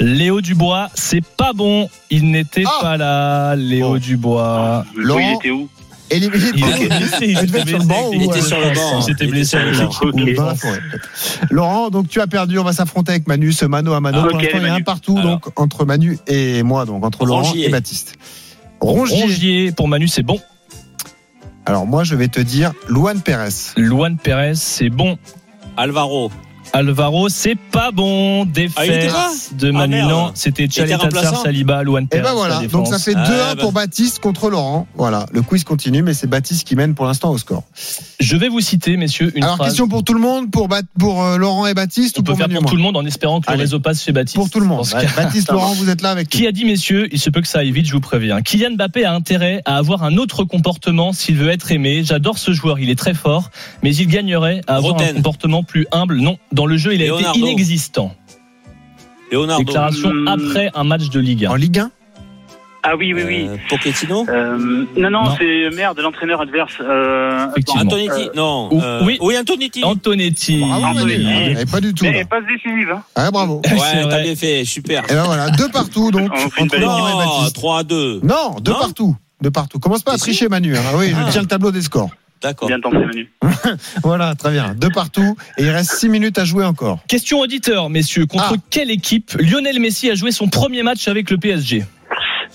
Léo 0.00 0.40
Dubois, 0.42 0.88
c'est 0.94 1.24
pas 1.24 1.52
bon. 1.54 1.88
Il 2.10 2.30
n'était 2.30 2.64
Ah. 2.66 2.78
pas 2.82 2.96
là, 2.98 3.56
Léo. 3.56 3.98
Dubois. 3.98 4.84
Laurent. 4.94 5.20
il 5.20 5.34
était 5.36 5.50
où? 5.50 5.68
Éliminé. 6.10 6.50
Il 6.56 6.64
était 6.64 7.18
il 7.20 7.30
Il 7.30 7.36
sur 7.38 7.46
le 7.46 7.64
blessé. 7.64 7.86
banc 7.86 8.10
Il 8.12 8.22
était 8.22 8.38
euh, 8.38 8.42
sur 8.42 8.58
le 8.58 8.74
banc. 8.74 9.06
Il 9.18 9.30
blessé. 9.30 9.58
Laurent, 11.50 11.90
donc 11.90 12.08
tu 12.08 12.20
as 12.20 12.26
perdu. 12.26 12.58
On 12.58 12.64
va 12.64 12.72
s'affronter 12.72 13.12
avec 13.12 13.26
Manu, 13.26 13.52
ce 13.52 13.64
mano 13.64 13.92
à 13.92 14.00
mano. 14.00 14.18
Ah, 14.22 14.26
Pour 14.28 14.34
ok, 14.36 14.42
l'instant, 14.42 14.58
il 14.58 14.62
y 14.62 14.64
a 14.66 14.68
Manu. 14.70 14.80
un 14.82 14.84
partout 14.84 15.18
Alors. 15.18 15.30
donc 15.32 15.58
entre 15.58 15.84
Manu 15.84 16.18
et 16.26 16.62
moi, 16.62 16.84
donc 16.86 17.04
entre 17.04 17.24
Laurent 17.26 17.42
Rongier. 17.42 17.66
et 17.66 17.68
Baptiste. 17.70 18.14
Rongier. 18.80 19.22
Rongier, 19.22 19.72
pour 19.72 19.88
Manu, 19.88 20.08
c'est 20.08 20.22
bon. 20.22 20.40
Alors 21.66 21.86
moi, 21.86 22.04
je 22.04 22.14
vais 22.14 22.28
te 22.28 22.40
dire 22.40 22.72
Luan 22.88 23.20
Pérez. 23.20 23.48
Luan 23.76 24.16
Pérez, 24.16 24.54
c'est 24.54 24.88
bon. 24.88 25.18
Alvaro. 25.76 26.30
Alvaro, 26.72 27.28
c'est 27.28 27.56
pas 27.56 27.90
bon. 27.90 28.42
Ah, 28.42 28.44
Défaite 28.52 29.12
de 29.56 29.68
Ah, 29.68 29.72
Manu. 29.72 29.96
merde. 29.96 30.10
non, 30.10 30.30
c'était 30.34 30.64
était 30.64 30.86
Chalet 30.86 30.98
Saliba, 31.42 31.82
Luan 31.82 32.04
Et 32.04 32.06
Pérez. 32.06 32.22
ben 32.22 32.32
voilà, 32.34 32.60
donc 32.66 32.86
ça 32.86 32.98
fait 32.98 33.14
2-1 33.14 33.20
Ah, 33.50 33.54
bah. 33.54 33.60
pour 33.62 33.72
Baptiste 33.72 34.18
contre 34.20 34.50
Laurent. 34.50 34.86
Voilà, 34.96 35.26
le 35.32 35.42
quiz 35.42 35.64
continue, 35.64 36.02
mais 36.02 36.14
c'est 36.14 36.26
Baptiste 36.26 36.66
qui 36.66 36.76
mène 36.76 36.94
pour 36.94 37.06
l'instant 37.06 37.30
au 37.30 37.38
score. 37.38 37.62
Je 38.20 38.36
vais 38.36 38.48
vous 38.48 38.60
citer, 38.60 38.96
messieurs, 38.96 39.32
une 39.34 39.44
Alors 39.44 39.56
phrase. 39.56 39.68
question 39.68 39.88
pour 39.88 40.04
tout 40.04 40.14
le 40.14 40.20
monde, 40.20 40.50
pour, 40.50 40.68
Bat- 40.68 40.82
pour 40.98 41.22
euh, 41.24 41.36
Laurent 41.38 41.66
et 41.66 41.74
Baptiste 41.74 42.16
On 42.18 42.20
ou 42.20 42.24
peut 42.24 42.32
pour 42.32 42.38
faire 42.38 42.48
pour 42.48 42.70
tout 42.70 42.76
le 42.76 42.82
monde 42.82 42.96
en 42.96 43.04
espérant 43.06 43.40
que 43.40 43.48
Allez. 43.48 43.58
le 43.58 43.62
réseau 43.62 43.80
passe 43.80 44.02
chez 44.04 44.12
Baptiste. 44.12 44.36
Pour 44.36 44.50
tout 44.50 44.60
le 44.60 44.66
monde. 44.66 44.86
Cas- 44.88 45.02
Baptiste, 45.16 45.50
Laurent, 45.52 45.72
vous 45.74 45.88
êtes 45.88 46.02
là 46.02 46.10
avec 46.10 46.28
Qui 46.28 46.42
nous. 46.42 46.48
a 46.48 46.52
dit, 46.52 46.64
messieurs, 46.64 47.08
il 47.12 47.18
se 47.18 47.30
peut 47.30 47.40
que 47.40 47.48
ça 47.48 47.60
aille 47.60 47.72
vite, 47.72 47.86
je 47.86 47.92
vous 47.92 48.00
préviens. 48.00 48.42
Kylian 48.42 48.72
Mbappé 48.72 49.04
a 49.04 49.14
intérêt 49.14 49.62
à 49.64 49.76
avoir 49.78 50.02
un 50.04 50.16
autre 50.16 50.44
comportement 50.44 51.12
s'il 51.12 51.36
veut 51.36 51.48
être 51.50 51.72
aimé. 51.72 52.02
J'adore 52.04 52.38
ce 52.38 52.52
joueur, 52.52 52.78
il 52.78 52.90
est 52.90 52.98
très 52.98 53.14
fort, 53.14 53.50
mais 53.82 53.94
il 53.94 54.06
gagnerait 54.06 54.60
à 54.66 54.76
avoir 54.76 55.00
un 55.00 55.14
comportement 55.14 55.62
plus 55.62 55.86
humble. 55.92 56.18
Non, 56.18 56.36
dans 56.58 56.66
le 56.66 56.76
jeu, 56.76 56.94
il 56.94 57.02
a 57.02 57.06
Leonardo. 57.06 57.30
été 57.30 57.38
inexistant. 57.38 58.14
Leonardo. 59.32 59.64
Déclaration 59.64 60.10
Hmm. 60.12 60.28
après 60.28 60.70
un 60.74 60.84
match 60.84 61.08
de 61.10 61.20
Ligue 61.20 61.44
1. 61.46 61.50
En 61.50 61.54
Ligue 61.54 61.78
1 61.78 61.90
Ah 62.82 62.96
oui, 62.96 63.12
oui, 63.12 63.22
oui. 63.26 63.46
Euh, 63.48 63.56
Pochettino. 63.68 64.24
Euh, 64.28 64.56
non, 64.96 65.10
non, 65.10 65.24
Non. 65.24 65.34
c'est 65.38 65.68
merde, 65.76 65.98
l'entraîneur 66.00 66.40
adverse. 66.40 66.72
Euh, 66.80 67.46
Antonetti. 67.68 68.08
euh, 68.28 68.30
Non. 68.34 68.70
euh, 68.72 69.02
oui. 69.04 69.18
oui, 69.20 69.36
Antonetti. 69.36 69.84
Antonetti. 69.84 70.60
Bravo, 70.60 70.80
Manu. 70.80 71.00
Anthony. 71.26 71.56
Eh, 71.60 71.66
pas 71.66 71.80
du 71.80 71.92
tout. 71.92 72.04
mais 72.04 72.12
là. 72.20 72.24
passe 72.24 72.44
décisive. 72.46 72.90
Hein. 72.92 73.02
Ah, 73.16 73.30
bravo. 73.30 73.60
Ouais, 73.70 74.08
t'as 74.08 74.22
bien 74.22 74.34
fait. 74.36 74.64
Super. 74.64 75.04
Et 75.10 75.14
ben 75.14 75.24
voilà, 75.24 75.50
deux 75.50 75.68
partout 75.68 76.10
donc 76.10 76.30
entre 76.58 76.78
Non, 76.78 77.18
Baptiste. 77.18 77.54
3 77.56 77.78
à 77.80 77.82
2. 77.82 78.20
Non, 78.22 78.56
deux 78.60 78.72
Non 78.72 78.78
partout. 78.78 79.16
Deux 79.42 79.50
partout. 79.50 79.78
Commence 79.78 80.02
pas 80.02 80.14
à 80.14 80.18
tricher 80.18 80.48
Manu. 80.48 80.76
hein. 80.76 80.80
Ah 80.90 80.96
oui, 80.96 81.12
Ah. 81.14 81.24
je 81.26 81.32
tiens 81.32 81.42
le 81.42 81.46
tableau 81.48 81.70
des 81.72 81.82
scores. 81.82 82.10
D'accord. 82.42 82.68
Bien 82.68 82.80
tenté, 82.80 82.98
Manu. 82.98 83.30
Voilà, 84.02 84.34
très 84.34 84.52
bien. 84.52 84.74
Deux 84.76 84.90
partout. 84.90 85.36
Et 85.58 85.62
il 85.64 85.70
reste 85.70 85.92
six 85.92 86.08
minutes 86.08 86.38
à 86.38 86.44
jouer 86.44 86.64
encore. 86.64 87.00
Question 87.08 87.40
auditeur, 87.40 87.90
messieurs. 87.90 88.26
Contre 88.26 88.54
Ah. 88.54 88.60
quelle 88.70 88.90
équipe 88.90 89.32
Lionel 89.40 89.80
Messi 89.80 90.10
a 90.10 90.14
joué 90.14 90.30
son 90.30 90.48
premier 90.48 90.82
match 90.82 91.08
avec 91.08 91.30
le 91.30 91.36
PSG 91.38 91.84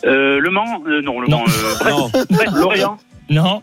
Euh, 0.05 0.39
le 0.39 0.49
Mans, 0.49 0.81
euh, 0.87 1.01
non, 1.01 1.19
le 1.19 1.27
Non. 1.27 1.39
Mans. 1.39 1.45
Euh, 1.45 1.75
Brest, 1.79 1.89
Non. 1.89 2.09
Brest, 2.29 2.53
Lorient. 2.55 2.97
Non, 3.29 3.61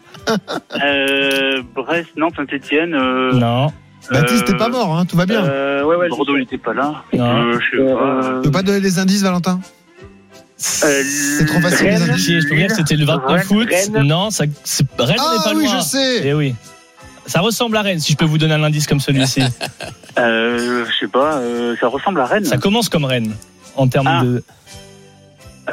Euh, 0.83 1.62
Brest, 1.75 2.09
non, 2.16 2.29
Saint-Etienne. 2.35 2.95
Euh, 2.95 3.33
non, 3.33 3.73
Baptiste, 4.11 4.47
t'es 4.47 4.57
pas 4.57 4.68
mort, 4.68 4.97
hein, 4.97 5.05
tout 5.05 5.16
va 5.16 5.27
bien. 5.27 5.45
Euh, 5.45 5.85
ouais, 5.85 5.97
ouais, 5.97 6.09
Bordeaux, 6.09 6.37
il 6.37 6.43
était 6.43 6.59
pas 6.59 6.73
là. 6.75 7.03
Non. 7.12 7.25
Euh, 7.53 7.59
je 7.61 7.77
sais 7.77 7.95
pas. 7.95 8.37
Tu 8.37 8.43
peux 8.49 8.51
pas 8.51 8.62
donner 8.62 8.81
des 8.81 8.99
indices, 8.99 9.23
Valentin? 9.23 9.61
C'est 10.62 11.46
trop 11.46 11.61
facile, 11.61 11.86
les 11.86 11.94
indices. 12.11 12.24
Si, 12.24 12.40
je 12.40 12.46
peux 12.48 12.54
vous 12.54 12.61
dire 12.61 12.68
que 12.68 12.74
c'était 12.76 12.96
le 12.96 13.06
29 13.06 13.50
août. 13.50 13.68
Non, 14.04 14.30
ça, 14.30 14.44
c'est- 14.62 14.84
Rennes 14.98 15.16
Ah 15.18 15.36
n'est 15.38 15.44
pas 15.52 15.56
oui, 15.56 15.64
loin. 15.64 15.78
je 15.80 15.84
sais. 15.84 16.20
Eh 16.28 16.34
oui. 16.34 16.54
Ça 17.26 17.40
ressemble 17.40 17.76
à 17.76 17.82
Rennes, 17.82 18.00
si 18.00 18.12
je 18.12 18.16
peux 18.16 18.24
vous 18.24 18.38
donner 18.38 18.54
un 18.54 18.62
indice 18.64 18.86
comme 18.86 19.00
celui-ci. 19.00 19.42
Euh, 20.18 20.84
je 20.86 20.98
sais 20.98 21.06
pas, 21.06 21.36
euh, 21.36 21.76
ça 21.80 21.86
ressemble 21.86 22.20
à 22.20 22.26
Rennes. 22.26 22.44
Ça 22.44 22.58
commence 22.58 22.88
comme 22.88 23.04
Rennes, 23.04 23.32
en 23.76 23.86
termes 23.86 24.08
Ah. 24.08 24.22
de 24.24 24.42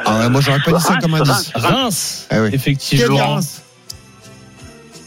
Ah 0.04 0.18
ouais, 0.20 0.28
moi 0.30 0.40
j'aurais 0.40 0.60
pas 0.60 0.72
dit 0.72 0.80
ça 0.82 0.90
Reims, 0.90 0.98
comme 1.02 1.14
indice. 1.14 1.50
Reims. 1.56 1.64
Reims. 1.66 2.26
Ah 2.30 2.36
oui. 2.42 2.50
Effectivement. 2.52 3.34
Reims 3.34 3.62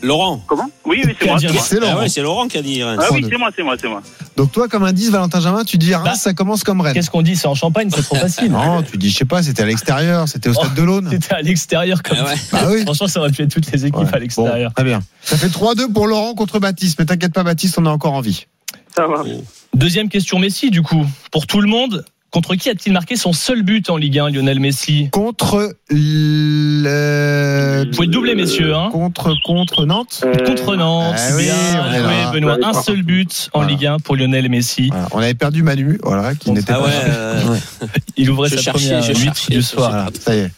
Laurent. 0.02 0.44
Comment 0.48 0.70
Oui, 0.86 1.02
oui, 1.06 1.16
c'est 1.20 1.28
moi. 1.28 1.38
C'est 1.40 1.78
Ah 1.78 1.80
Laurent. 1.80 2.00
ouais, 2.00 2.10
c'est 2.10 2.22
Laurent 2.22 2.48
qui 2.48 2.58
a 2.58 2.62
dit 2.62 2.82
Reims. 2.84 3.00
Ah 3.02 3.08
oui, 3.12 3.26
c'est 3.30 3.38
moi, 3.38 3.50
c'est 3.56 3.64
moi, 3.64 3.76
c'est 3.80 3.88
moi. 3.88 4.02
Donc 4.38 4.52
toi, 4.52 4.68
comme 4.68 4.84
indice, 4.84 5.10
Valentin 5.10 5.40
Jamin, 5.40 5.64
tu 5.64 5.78
dis 5.78 5.94
Reims, 5.94 6.06
Bah, 6.06 6.16
ça 6.16 6.34
commence 6.34 6.64
comme 6.64 6.82
Rennes. 6.82 6.94
Qu'est-ce 6.94 7.12
qu'on 7.12 7.22
dit 7.22 7.36
C'est 7.36 7.48
en 7.48 7.56
Champagne, 7.56 7.90
c'est 7.94 8.02
trop 8.02 8.16
facile. 8.16 8.52
Non, 8.52 8.82
tu 8.84 8.98
dis, 8.98 9.10
je 9.10 9.18
sais 9.18 9.26
pas, 9.26 9.44
c'était 9.44 9.64
à 9.64 9.66
l'extérieur, 9.66 10.28
c'était 10.28 10.50
au 10.50 10.54
stade 10.54 10.74
de 10.74 10.82
l'Aune. 10.82 11.08
C'était 11.12 11.34
à 11.36 11.42
l'extérieur 11.42 12.02
comme 12.04 12.18
Ah 12.20 12.26
ouais. 12.26 12.36
Bah 12.52 12.60
oui. 12.72 12.82
Franchement, 12.84 13.08
ça 13.08 13.20
aurait 13.20 13.32
pu 13.32 13.44
être 13.44 13.52
toutes 13.54 13.72
les 13.72 13.86
équipes 13.86 13.96
Ouais. 14.02 14.14
à 14.16 14.20
l'extérieur. 14.20 14.70
Bon, 14.70 14.74
très 14.74 14.84
bien. 14.84 15.02
Ça 15.22 15.38
fait 15.38 15.48
3-2 15.50 15.92
pour 15.94 16.08
Laurent 16.08 16.34
contre 16.34 16.60
Baptiste. 16.60 16.98
Mais 17.00 17.06
t'inquiète 17.06 17.34
pas, 17.34 17.44
Baptiste, 17.44 17.78
on 17.78 17.86
est 17.86 17.90
encore 17.90 18.14
en 18.14 18.22
vie. 18.22 18.46
Ça 18.96 19.08
va. 19.08 19.24
Deuxième 19.74 20.10
question 20.10 20.38
Messi, 20.40 20.70
du 20.72 20.82
coup. 20.82 21.06
Pour 21.32 21.48
tout 21.48 21.62
le 21.62 21.68
monde, 21.68 22.04
Contre 22.32 22.56
qui 22.56 22.70
a-t-il 22.70 22.94
marqué 22.94 23.18
son 23.18 23.34
seul 23.34 23.62
but 23.62 23.90
en 23.90 23.98
Ligue 23.98 24.18
1, 24.20 24.30
Lionel 24.30 24.62
Messi 24.62 25.10
Contre 25.12 25.76
le. 25.90 27.84
Vous 27.86 27.92
pouvez 27.96 28.08
doubler, 28.08 28.36
messieurs. 28.36 28.74
Hein. 28.74 28.88
Contre, 28.90 29.36
contre 29.44 29.86
Nantes 29.86 30.24
Contre 30.46 30.78
Nantes. 30.78 31.16
Ah 31.18 31.36
oui, 31.36 31.44
bien 31.44 31.54
joué, 31.92 32.00
là. 32.24 32.32
Benoît. 32.32 32.58
Un 32.64 32.74
seul 32.74 33.04
but 33.04 33.50
en 33.52 33.60
Voilà. 33.60 33.74
Ligue 33.74 33.86
1 33.86 34.00
pour 34.00 34.16
Lionel 34.16 34.48
Messi. 34.50 34.88
Voilà, 34.92 35.08
On 35.12 35.18
avait 35.20 35.34
perdu 35.34 35.62
Manu, 35.62 36.00
voilà, 36.04 36.34
qui 36.36 36.52
n'était 36.52 36.72
Ah 36.72 36.76
pas. 36.76 36.86
ouais, 36.86 36.94
euh, 37.06 37.58
Il 38.16 38.30
ouvrait 38.30 38.48
Je 38.50 38.56
sa 38.56 38.62
cherchais, 38.62 38.88
première 38.88 39.02
je 39.04 39.12
huître 39.12 39.36
cherchais, 39.36 39.54
du 39.54 39.62
je 39.62 39.66
soir. 39.66 39.90
Voilà, 39.92 40.10
ça 40.18 40.34
y 40.34 40.40
est. 40.40 40.52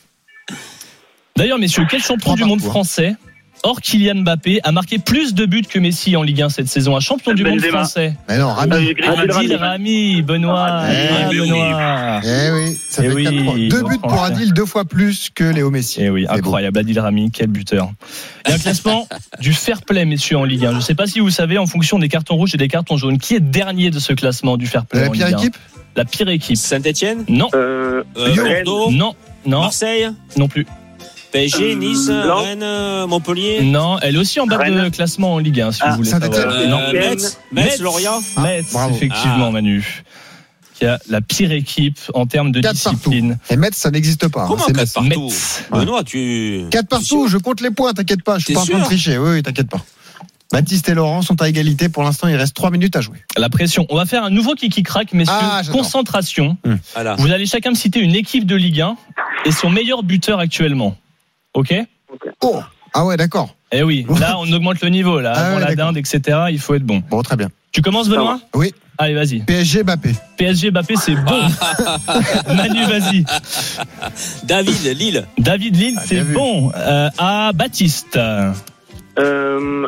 D'ailleurs, 1.35 1.57
messieurs, 1.57 1.85
quel 1.89 2.01
champion 2.01 2.17
Trois 2.17 2.35
du 2.35 2.43
monde 2.45 2.59
hein. 2.63 2.69
français, 2.69 3.15
hors 3.63 3.81
Kylian 3.81 4.15
Mbappé, 4.21 4.59
a 4.63 4.71
marqué 4.71 4.99
plus 4.99 5.33
de 5.33 5.45
buts 5.45 5.63
que 5.63 5.79
Messi 5.79 6.15
en 6.15 6.21
Ligue 6.23 6.41
1 6.41 6.49
cette 6.49 6.67
saison 6.67 6.95
Un 6.95 6.99
champion 6.99 7.33
du 7.33 7.43
monde 7.43 7.59
français 7.61 8.13
Mais 8.29 8.37
non, 8.37 8.49
Rami. 8.49 8.93
Euh. 8.99 9.17
Adil 9.17 9.55
Rami, 9.55 10.21
Benoît. 10.21 10.83
Eh 10.91 11.27
oui. 11.31 11.39
Benoît. 11.39 12.21
Eh 12.23 12.51
oui, 12.51 12.77
ça 12.89 13.03
Eh 13.03 13.09
fait 13.09 13.13
oui, 13.15 13.23
4-3. 13.25 13.69
Deux 13.69 13.83
buts 13.83 13.97
pour. 14.01 14.23
Adil, 14.23 14.53
deux 14.53 14.65
fois 14.65 14.85
plus 14.85 15.29
que 15.33 15.43
Léo 15.43 15.71
Messi. 15.71 16.01
Eh 16.03 16.09
oui, 16.09 16.25
beau. 16.25 16.33
incroyable. 16.33 16.77
Adil 16.79 16.99
Rami, 16.99 17.31
quel 17.31 17.47
buteur. 17.47 17.91
Et 18.47 18.51
un 18.53 18.57
classement 18.59 19.07
du 19.39 19.53
fair 19.53 19.81
play, 19.81 20.05
messieurs, 20.05 20.37
en 20.37 20.43
Ligue 20.43 20.65
1. 20.65 20.71
Je 20.71 20.75
ne 20.77 20.81
sais 20.81 20.95
pas 20.95 21.07
si 21.07 21.19
vous 21.19 21.29
savez, 21.29 21.57
en 21.57 21.65
fonction 21.65 21.99
des 21.99 22.09
cartons 22.09 22.35
rouges 22.35 22.53
et 22.53 22.57
des 22.57 22.67
cartons 22.67 22.97
jaunes, 22.97 23.17
qui 23.17 23.35
est 23.35 23.39
dernier 23.39 23.89
de 23.91 23.99
ce 23.99 24.13
classement 24.13 24.57
du 24.57 24.67
fair 24.67 24.85
play 24.85 25.01
La 25.01 25.07
en 25.07 25.11
pire 25.11 25.25
Ligue 25.27 25.35
1? 25.35 25.39
équipe? 25.39 25.57
La 25.95 26.05
pire 26.05 26.27
équipe. 26.29 26.57
Saint-Etienne, 26.57 27.23
Non, 27.29 27.49
Euh, 27.53 28.03
Bordeaux, 28.15 28.91
non, 28.91 29.15
non, 29.45 29.59
Marseille, 29.61 30.09
non 30.37 30.47
plus. 30.47 30.65
PSG, 31.33 31.75
Nice, 31.75 32.07
Lens. 32.09 32.45
Rennes, 32.45 32.63
euh, 32.63 33.07
Montpellier. 33.07 33.61
Non, 33.63 33.97
elle 34.01 34.15
est 34.15 34.19
aussi 34.19 34.39
en 34.39 34.45
bas 34.45 34.57
de 34.57 34.61
Rennes. 34.61 34.91
classement 34.91 35.33
en 35.33 35.39
Ligue 35.39 35.59
1, 35.61 35.71
si 35.71 35.81
Ah, 35.83 35.89
vous 35.91 35.97
voulez 35.97 36.09
Saint-Étienne. 36.11 36.41
savoir. 36.43 36.59
Euh, 36.59 36.67
non, 36.67 36.93
Metz, 36.93 37.39
Metz, 37.51 37.79
Lorient. 37.79 38.21
Metz, 38.41 38.71
bravo. 38.71 38.95
effectivement, 38.95 39.47
Ah. 39.47 39.51
Manu. 39.51 40.03
Qui 40.75 40.85
a 40.85 40.99
la 41.09 41.21
pire 41.21 41.51
équipe 41.51 41.99
en 42.13 42.25
termes 42.27 42.51
de 42.51 42.61
Quatre 42.61 42.81
partout. 42.83 42.97
discipline. 43.09 43.37
Et 43.49 43.57
Metz, 43.57 43.75
ça 43.75 43.89
n'existe 43.91 44.27
pas. 44.27 44.43
hein, 44.43 44.47
Comment 44.47 44.63
c'est 44.67 44.73
4 44.73 44.79
Metz. 44.79 44.93
partout 44.93 45.21
Metz. 45.25 45.63
Benoît, 45.71 46.03
tu. 46.03 46.65
4 46.71 46.87
partout, 46.87 47.27
je 47.27 47.37
compte 47.37 47.61
les 47.61 47.71
points, 47.71 47.93
t'inquiète 47.93 48.23
pas, 48.23 48.37
je 48.39 48.45
suis 48.45 48.53
pas 48.53 48.61
en 48.61 48.65
train 48.65 48.79
de 48.79 48.83
tricher. 48.85 49.17
Oui, 49.17 49.31
oui, 49.33 49.43
t'inquiète 49.43 49.69
pas. 49.69 49.81
Baptiste 50.51 50.87
et 50.89 50.93
Laurent 50.93 51.23
sont 51.23 51.41
à 51.41 51.49
égalité. 51.49 51.89
Pour 51.89 52.03
l'instant, 52.03 52.27
il 52.27 52.35
reste 52.35 52.55
3 52.55 52.69
minutes 52.69 52.95
à 52.95 53.01
jouer. 53.01 53.17
La 53.37 53.49
pression. 53.49 53.87
On 53.89 53.95
va 53.95 54.05
faire 54.05 54.23
un 54.23 54.29
nouveau 54.29 54.53
kiki 54.53 54.83
crack, 54.83 55.11
messieurs. 55.13 55.33
Ah. 55.35 55.61
Concentration. 55.71 56.57
Voilà. 56.93 57.15
Vous 57.17 57.31
allez 57.31 57.47
chacun 57.47 57.71
me 57.71 57.75
citer 57.75 57.99
une 57.99 58.13
équipe 58.13 58.45
de 58.45 58.55
Ligue 58.55 58.81
1 58.81 58.95
et 59.45 59.51
son 59.51 59.71
meilleur 59.71 60.03
buteur 60.03 60.37
actuellement. 60.37 60.95
Ok 61.53 61.73
Oh 62.41 62.61
Ah 62.93 63.05
ouais, 63.05 63.17
d'accord. 63.17 63.55
Eh 63.71 63.83
oui, 63.83 64.05
là 64.19 64.37
on 64.39 64.51
augmente 64.51 64.81
le 64.81 64.89
niveau. 64.89 65.19
Là, 65.19 65.33
Ah 65.35 65.39
avant 65.47 65.55
ouais, 65.55 65.61
la 65.61 65.75
d'accord. 65.75 65.93
dinde, 65.93 65.97
etc. 65.97 66.21
Il 66.51 66.59
faut 66.59 66.73
être 66.75 66.83
bon. 66.83 67.01
Bon, 67.09 67.21
très 67.21 67.35
bien. 67.35 67.49
Tu 67.71 67.81
commences, 67.81 68.07
Benoît 68.09 68.39
Oui, 68.53 68.71
Allez, 68.99 69.15
vas-y. 69.15 69.39
PSG, 69.39 69.81
Mbappé. 69.83 70.13
PSG, 70.37 70.69
Mbappé, 70.69 70.95
c'est 70.97 71.15
bon. 71.15 71.41
Manu, 72.55 72.85
vas-y. 72.85 73.25
David, 74.43 74.97
Lille. 74.97 75.25
David 75.39 75.75
Lille, 75.75 75.95
Ah, 75.97 76.03
c'est 76.05 76.21
vu. 76.21 76.33
bon. 76.35 76.71
Euh, 76.75 77.09
à 77.17 77.51
Baptiste. 77.55 78.15
euh, 78.17 78.53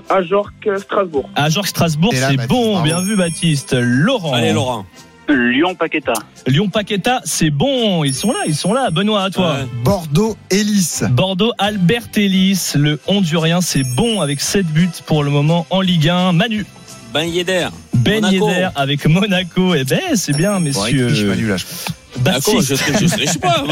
Ajorc, 0.10 0.54
Strasbourg. 0.80 1.30
À 1.36 1.50
Georges 1.50 1.70
Strasbourg, 1.70 2.14
là, 2.14 2.30
c'est 2.32 2.38
Baptiste, 2.38 2.50
bon. 2.50 2.72
bravo. 2.72 2.84
Bien 2.86 3.02
vu, 3.02 3.16
Baptiste. 3.16 3.76
Laurent. 3.80 4.34
Allez, 4.34 4.54
Laurent. 4.54 4.86
Lyon, 5.28 5.74
Paqueta. 5.76 6.14
Lyon 6.46 6.70
Paqueta, 6.70 7.22
c'est 7.26 7.50
bon. 7.50 8.04
Ils 8.04 8.14
sont 8.14 8.32
là, 8.32 8.40
ils 8.48 8.56
sont 8.56 8.74
là. 8.74 8.90
Benoît, 8.92 9.24
à 9.24 9.30
toi. 9.32 9.54
Ouais. 9.56 9.68
Bordeaux, 9.84 10.38
Hélice. 10.52 11.04
Bordeaux, 11.10 11.52
Albert 11.58 12.04
Ellis, 12.16 12.74
le 12.76 13.00
Hondurien, 13.08 13.62
c'est 13.62 13.84
bon 13.96 14.22
avec 14.22 14.40
7 14.40 14.66
buts 14.68 14.90
pour 15.08 15.24
le 15.24 15.32
moment 15.32 15.66
en 15.72 15.82
Ligue 15.82 16.10
1. 16.10 16.32
Manu, 16.34 16.66
Ben 17.14 17.24
Yedder. 17.26 17.70
Ben 17.94 18.22
Monaco. 18.22 18.50
Yedder 18.50 18.68
avec 18.76 19.06
Monaco. 19.08 19.74
Eh 19.74 19.84
ben, 19.84 20.00
c'est 20.16 20.36
bien, 20.36 20.54
Bon, 20.54 20.60
messieurs. 20.60 21.08
triche, 21.08 21.24
Manu, 21.24 21.48
là, 21.48 21.58
je 21.58 21.64
pense. 21.66 21.86
D'accord, 22.18 22.62
je 22.62 22.76
Baptiste, 22.76 23.02
ne 23.02 23.08
triche 23.10 23.38
pas. 23.40 23.64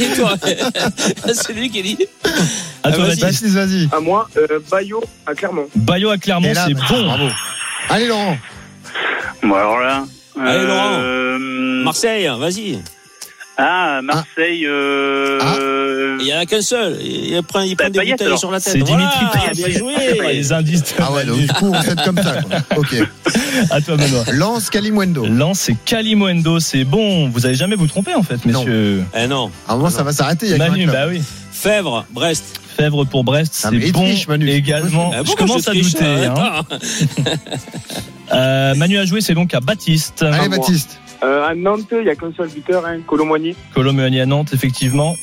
et 0.00 0.16
toi 0.16 0.34
C'est 1.34 1.52
lui 1.52 1.70
qui 1.70 1.82
dit. 1.82 1.98
à 2.82 2.90
toi, 2.90 3.04
Ah, 3.04 3.06
vas-y. 3.06 3.20
Baptiste. 3.20 3.20
Baptiste, 3.20 3.46
vas-y. 3.54 3.88
À 3.92 4.00
moi, 4.00 4.28
euh, 4.38 4.58
Bayo, 4.70 5.02
à 5.26 5.34
Clermont. 5.34 5.66
Bayo 5.76 6.10
à 6.10 6.16
Clermont, 6.18 6.52
c'est 6.54 6.74
bon. 6.74 7.04
Bravo. 7.04 7.28
Allez, 7.90 8.08
Laurent. 8.08 8.36
Bon, 9.42 9.54
alors 9.54 9.78
là. 9.78 10.04
Allez, 10.38 10.66
Laurent. 10.66 10.98
euh, 11.00 11.38
Marseille, 11.84 12.30
vas-y. 12.38 12.78
Ah, 13.64 14.00
Marseille. 14.02 14.66
Euh, 14.66 16.16
Il 16.20 16.24
n'y 16.26 16.34
en 16.34 16.38
a 16.40 16.46
qu'un 16.46 16.60
seul. 16.62 16.98
Il 17.00 17.40
prend, 17.44 17.60
il 17.60 17.76
prend 17.76 17.84
Bah, 17.86 17.90
des 17.90 17.98
Payet, 18.00 18.12
bouteilles 18.12 18.26
alors. 18.26 18.38
sur 18.40 18.50
la 18.50 18.60
tête. 18.60 18.72
C'est 18.72 18.78
Voilà, 18.80 19.10
Dimitri 19.20 19.52
Payet. 19.54 19.68
bien 19.68 19.78
joué. 19.78 19.94
Les 20.32 20.52
indices. 20.52 20.94
Ah 20.98 21.12
ouais, 21.12 21.24
donc 21.24 21.38
du 21.38 21.46
coup, 21.48 21.70
on 21.72 21.80
fait 21.80 22.02
comme 22.04 22.16
ça. 22.20 22.42
quoi. 22.42 22.58
Ok. 22.76 22.96
À 23.70 23.80
toi, 23.80 23.96
Benoît. 23.96 24.24
Lance 24.32 24.68
Kalimwendo. 24.70 25.26
Lance 25.26 25.68
et 25.68 25.76
Kalimundo, 25.84 26.58
c'est 26.60 26.84
bon. 26.84 27.28
Vous 27.28 27.46
allez 27.46 27.54
jamais 27.54 27.76
vous 27.76 27.86
tromper, 27.86 28.14
en 28.14 28.22
fait, 28.22 28.44
messieurs. 28.44 29.04
Eh 29.16 29.26
non. 29.28 29.50
À 29.68 29.74
un 29.74 29.76
moment, 29.76 29.90
ça 29.90 30.02
va 30.02 30.12
s'arrêter. 30.12 30.56
Manu, 30.58 30.86
bah 30.86 31.06
oui. 31.08 31.22
Fèvre, 31.52 32.04
Brest. 32.10 32.60
Fèvre 32.76 33.04
pour 33.04 33.22
Brest, 33.22 33.60
Ah, 33.64 33.68
c'est 33.70 33.90
bon 33.92 34.00
triche, 34.06 34.26
Manu. 34.26 34.50
également. 34.50 35.12
Je 35.24 35.32
commence 35.34 35.68
à 35.68 35.72
douter. 35.72 36.04
hein. 36.04 36.62
Euh, 38.32 38.74
Manu 38.76 38.96
a 38.98 39.04
joué, 39.04 39.20
c'est 39.20 39.34
donc 39.34 39.52
à 39.52 39.60
Baptiste. 39.60 40.22
Allez, 40.22 40.48
moi. 40.48 40.66
Euh, 41.24 41.46
à 41.46 41.54
Nantes, 41.54 41.86
il 41.92 42.02
n'y 42.04 42.10
a 42.10 42.16
qu'un 42.16 42.32
seul 42.36 42.48
buteur, 42.48 42.84
hein, 42.84 42.98
Colomboigny. 43.06 43.54
Colomboigny 43.74 44.20
à 44.20 44.26
Nantes, 44.26 44.52
effectivement. 44.54 45.14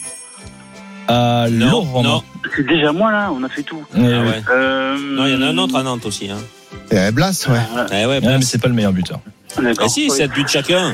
À 1.08 1.48
Non, 1.50 1.72
Laurent. 1.72 2.04
non. 2.04 2.24
C'est 2.56 2.66
déjà 2.66 2.92
moi, 2.92 3.12
là, 3.12 3.32
on 3.34 3.44
a 3.44 3.50
fait 3.50 3.64
tout. 3.64 3.84
Eh 3.96 4.00
Ah 4.00 4.02
ouais. 4.24 4.44
Euh, 4.52 4.98
Non, 5.16 5.26
il 5.26 5.34
y 5.34 5.36
en 5.36 5.42
a 5.42 5.48
un 5.48 5.58
autre 5.58 5.76
à 5.76 5.84
Nantes 5.84 6.06
aussi. 6.06 6.30
Hein. 6.30 6.38
Eh, 6.92 7.12
Blas, 7.12 7.46
ouais. 7.50 7.60
Voilà. 7.72 7.88
Eh 7.92 8.06
ouais, 8.06 8.22
mais 8.22 8.42
c'est 8.42 8.62
pas 8.62 8.68
le 8.70 8.74
meilleur 8.76 8.94
buteur. 8.94 9.20
Ah 9.58 9.88
si, 9.88 10.10
7 10.10 10.32
buts 10.32 10.46
chacun. 10.48 10.94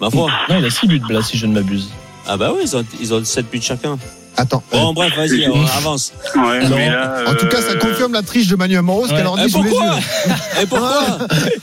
Ma 0.00 0.10
foi. 0.10 0.30
Non, 0.48 0.56
il 0.58 0.64
a 0.64 0.70
6 0.70 0.86
buts, 0.86 1.02
là, 1.10 1.22
si 1.22 1.36
je 1.36 1.46
ne 1.46 1.54
m'abuse. 1.54 1.90
Ah 2.28 2.36
bah 2.36 2.52
oui, 2.54 2.60
ils 2.64 2.76
ont, 2.76 2.84
ils 3.00 3.14
ont 3.14 3.24
7 3.24 3.50
buts 3.50 3.60
chacun. 3.60 3.98
Attends. 4.38 4.62
Bon, 4.70 4.92
bref, 4.92 5.14
vas-y, 5.16 5.48
on 5.48 5.64
avance. 5.78 6.12
Ouais, 6.34 6.68
Non. 6.68 6.76
mais 6.76 6.90
là, 6.90 7.22
En 7.26 7.34
tout 7.34 7.46
cas, 7.46 7.60
ça 7.62 7.70
euh, 7.72 7.78
confirme 7.78 8.12
la 8.12 8.20
triche 8.22 8.48
de 8.48 8.56
Manu 8.56 8.76
Amoros 8.76 9.04
Ouais. 9.08 9.14
qu'elle 9.16 9.26
Et 9.26 9.46
dit 9.46 9.50
sous 9.50 9.62
les 9.62 9.70
yeux. 9.70 9.76
pourquoi 9.76 9.98
Et 10.62 10.66
pourquoi 10.66 11.18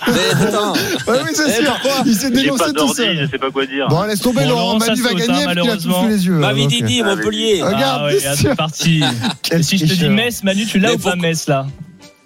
Mais 0.07 0.43
attends. 0.47 0.74
Ouais, 0.74 1.19
oui, 1.24 1.30
c'est 1.34 1.49
Eh, 1.59 1.63
sûr. 1.63 1.78
Il 2.05 2.15
s'est 2.15 2.32
dénoncé 2.32 2.63
tout 2.65 2.71
d'ordi, 2.74 2.93
je 2.97 3.03
seul. 3.03 3.30
sais 3.32 3.38
pas 3.38 3.51
quoi 3.51 3.65
dire. 3.67 3.88
Bon, 3.89 4.01
laisse 4.03 4.19
tomber, 4.21 4.41
Bon, 4.43 4.49
Laurent. 4.49 4.80
Manu 4.80 5.01
va 5.01 5.13
gagner 5.13 5.24
hein, 5.24 5.28
parce 5.28 5.36
qu'il 5.36 5.36
a 5.36 5.43
tout 5.43 5.47
malheureusement. 5.47 6.01
sous 6.03 6.07
les 6.09 6.26
yeux. 6.26 6.34
Mavi 6.34 6.63
Ok. 6.63 6.69
Didi, 6.69 7.03
Montpellier. 7.03 7.61
Regarde, 7.63 8.01
ah 8.05 8.09
bien 8.09 8.19
ah, 8.32 8.36
sûr. 8.36 8.49
c'est 8.49 8.55
parti. 8.55 9.03
Si 9.61 9.78
je 9.78 9.86
te 9.86 9.93
dis. 9.93 10.09
Metz, 10.09 10.43
Manu, 10.43 10.65
tu 10.65 10.80
l'as 10.80 10.93
ou 10.93 10.97
pas 10.97 11.15
Metz, 11.15 11.47
là 11.47 11.67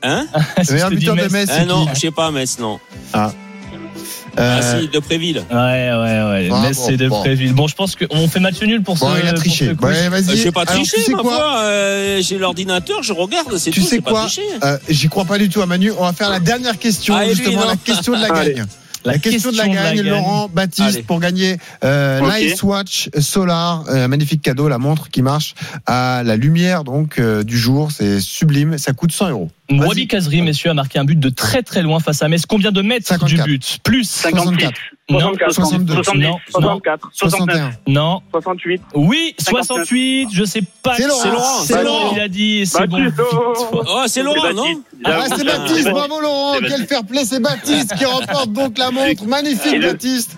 Hein 0.04 0.28
te 0.58 0.74
dis 0.74 0.96
buteur 0.96 1.16
de 1.16 1.22
Metz. 1.30 1.50
Ah 1.52 1.56
c'est 1.60 1.66
non, 1.66 1.88
je 1.94 2.00
sais 2.00 2.12
pas, 2.12 2.32
Metz, 2.32 2.58
non. 2.60 2.80
Euh, 3.16 3.28
Ah 4.38 4.62
si, 4.80 4.88
de 4.88 5.00
Préville. 5.00 5.44
Ouais, 5.50 5.56
ouais, 5.56 6.30
ouais. 6.30 6.48
Bravo, 6.50 6.68
Metz, 6.68 6.78
c'est 6.86 6.98
de 6.98 7.08
bon. 7.10 7.20
Préville. 7.22 7.54
Bon, 7.54 7.68
je 7.68 7.76
pense 7.76 7.96
qu'on 7.96 8.28
fait 8.28 8.40
match 8.40 8.62
nul 8.62 8.84
pour 8.84 8.96
Bon, 8.96 9.14
ce 9.16 9.20
il 9.22 9.28
a 9.28 9.32
pour 9.34 9.40
triché. 9.42 9.74
Bon, 9.74 9.88
quiz. 9.88 9.98
allez, 9.98 10.08
Euh, 10.08 10.10
vas-y. 10.10 10.38
Je 10.38 10.44
sais 10.44 10.52
pas 10.52 10.62
Alors, 10.62 10.74
tricher, 10.76 10.98
tu 10.98 11.04
sais 11.04 11.12
ma 11.14 11.22
quoi 11.22 11.34
foi. 11.36 11.58
euh, 11.62 12.22
J'ai 12.22 12.38
l'ordinateur, 12.38 13.02
je 13.04 13.14
regarde, 13.14 13.58
c'est 13.58 13.72
Tu 13.72 13.80
tout, 13.82 13.86
sais 13.88 13.96
c'est 13.96 14.02
pas 14.02 14.12
quoi 14.12 14.22
tricher. 14.26 14.42
Euh, 14.64 14.78
J'y 14.90 15.08
crois 15.10 15.26
pas 15.26 15.38
du 15.38 15.50
tout 15.50 15.62
à 15.62 15.66
Manu. 15.66 15.92
On 15.98 16.04
va 16.04 16.14
faire 16.14 16.30
la 16.30 16.40
dernière 16.40 16.78
question, 16.78 17.16
Ah, 17.18 17.26
lui, 17.26 17.36
justement, 17.36 17.66
la 17.66 17.76
question 17.78 18.14
de 18.14 18.22
la 18.22 18.34
Allez. 18.34 18.54
gagne. 18.54 18.66
La, 19.06 19.18
question, 19.20 19.52
de 19.52 19.58
la 19.58 19.68
gagne, 19.70 20.02
Laurent 20.02 20.50
Baptiste, 20.54 20.88
Allez. 20.90 21.04
pour 21.04 21.20
gagner 21.22 21.58
euh. 21.86 22.20
Nice 22.40 22.62
Watch 22.62 23.10
Solar, 23.20 23.86
euh, 23.88 24.04
un 24.04 24.08
magnifique 24.10 24.42
cadeau, 24.42 24.68
la 24.68 24.80
montre 24.80 25.10
qui 25.10 25.22
marche 25.22 25.56
à 25.86 26.24
la 26.26 26.36
lumière 26.36 26.84
donc 26.84 27.18
euh, 27.20 27.44
du 27.44 27.58
jour, 27.58 27.90
c'est 27.92 28.20
sublime, 28.20 28.78
ça 28.78 28.92
coûte 28.92 29.14
100 29.14 29.30
euros. 29.30 29.50
Wabi 29.70 30.08
Kazri, 30.08 30.42
messieurs, 30.42 30.70
a 30.70 30.74
marqué 30.74 30.98
un 30.98 31.04
but 31.04 31.20
de 31.20 31.30
très 31.30 31.62
très 31.62 31.82
loin 31.82 32.00
face 32.00 32.22
à 32.22 32.30
Metz. 32.30 32.46
Combien 32.46 32.72
de 32.72 32.82
mètres 32.82 33.08
54. 33.08 33.46
du 33.46 33.52
but 33.52 33.80
Plus 33.84 34.10
56. 34.10 34.66
64. 34.66 34.82
64. 35.10 35.54
62. 35.54 35.94
70. 36.04 36.24
Non. 36.24 36.38
64. 36.52 37.10
69. 37.14 37.56
61. 37.58 37.92
Non. 37.92 38.22
68. 38.32 38.82
Oui, 38.96 39.36
59. 39.38 39.66
68. 39.66 40.30
Je 40.32 40.44
sais 40.46 40.62
pas. 40.84 40.96
C'est 40.96 41.08
Laurent. 41.08 41.62
C'est 41.64 41.84
Laurent. 41.84 42.14
Il 42.16 42.20
a 42.20 42.28
dit. 42.28 42.66
C'est 42.66 42.88
bon. 42.88 43.04
Baptiste, 43.04 43.22
oh. 43.74 44.04
C'est 44.08 44.24
Laurent, 44.24 44.54
non 44.54 44.82
Ah, 45.04 45.26
c'est 45.36 45.46
Baptiste, 45.46 45.90
bravo 45.90 46.22
Laurent, 46.22 46.56
quel 46.66 46.86
fair 46.88 47.04
play, 47.04 47.26
c'est 47.26 47.42
Baptiste 47.42 47.96
qui 47.96 48.06
remporte 48.06 48.52
donc 48.52 48.78
la 48.78 48.92
montre, 48.92 49.26
magnifique 49.26 49.82
Baptiste. 49.82 50.38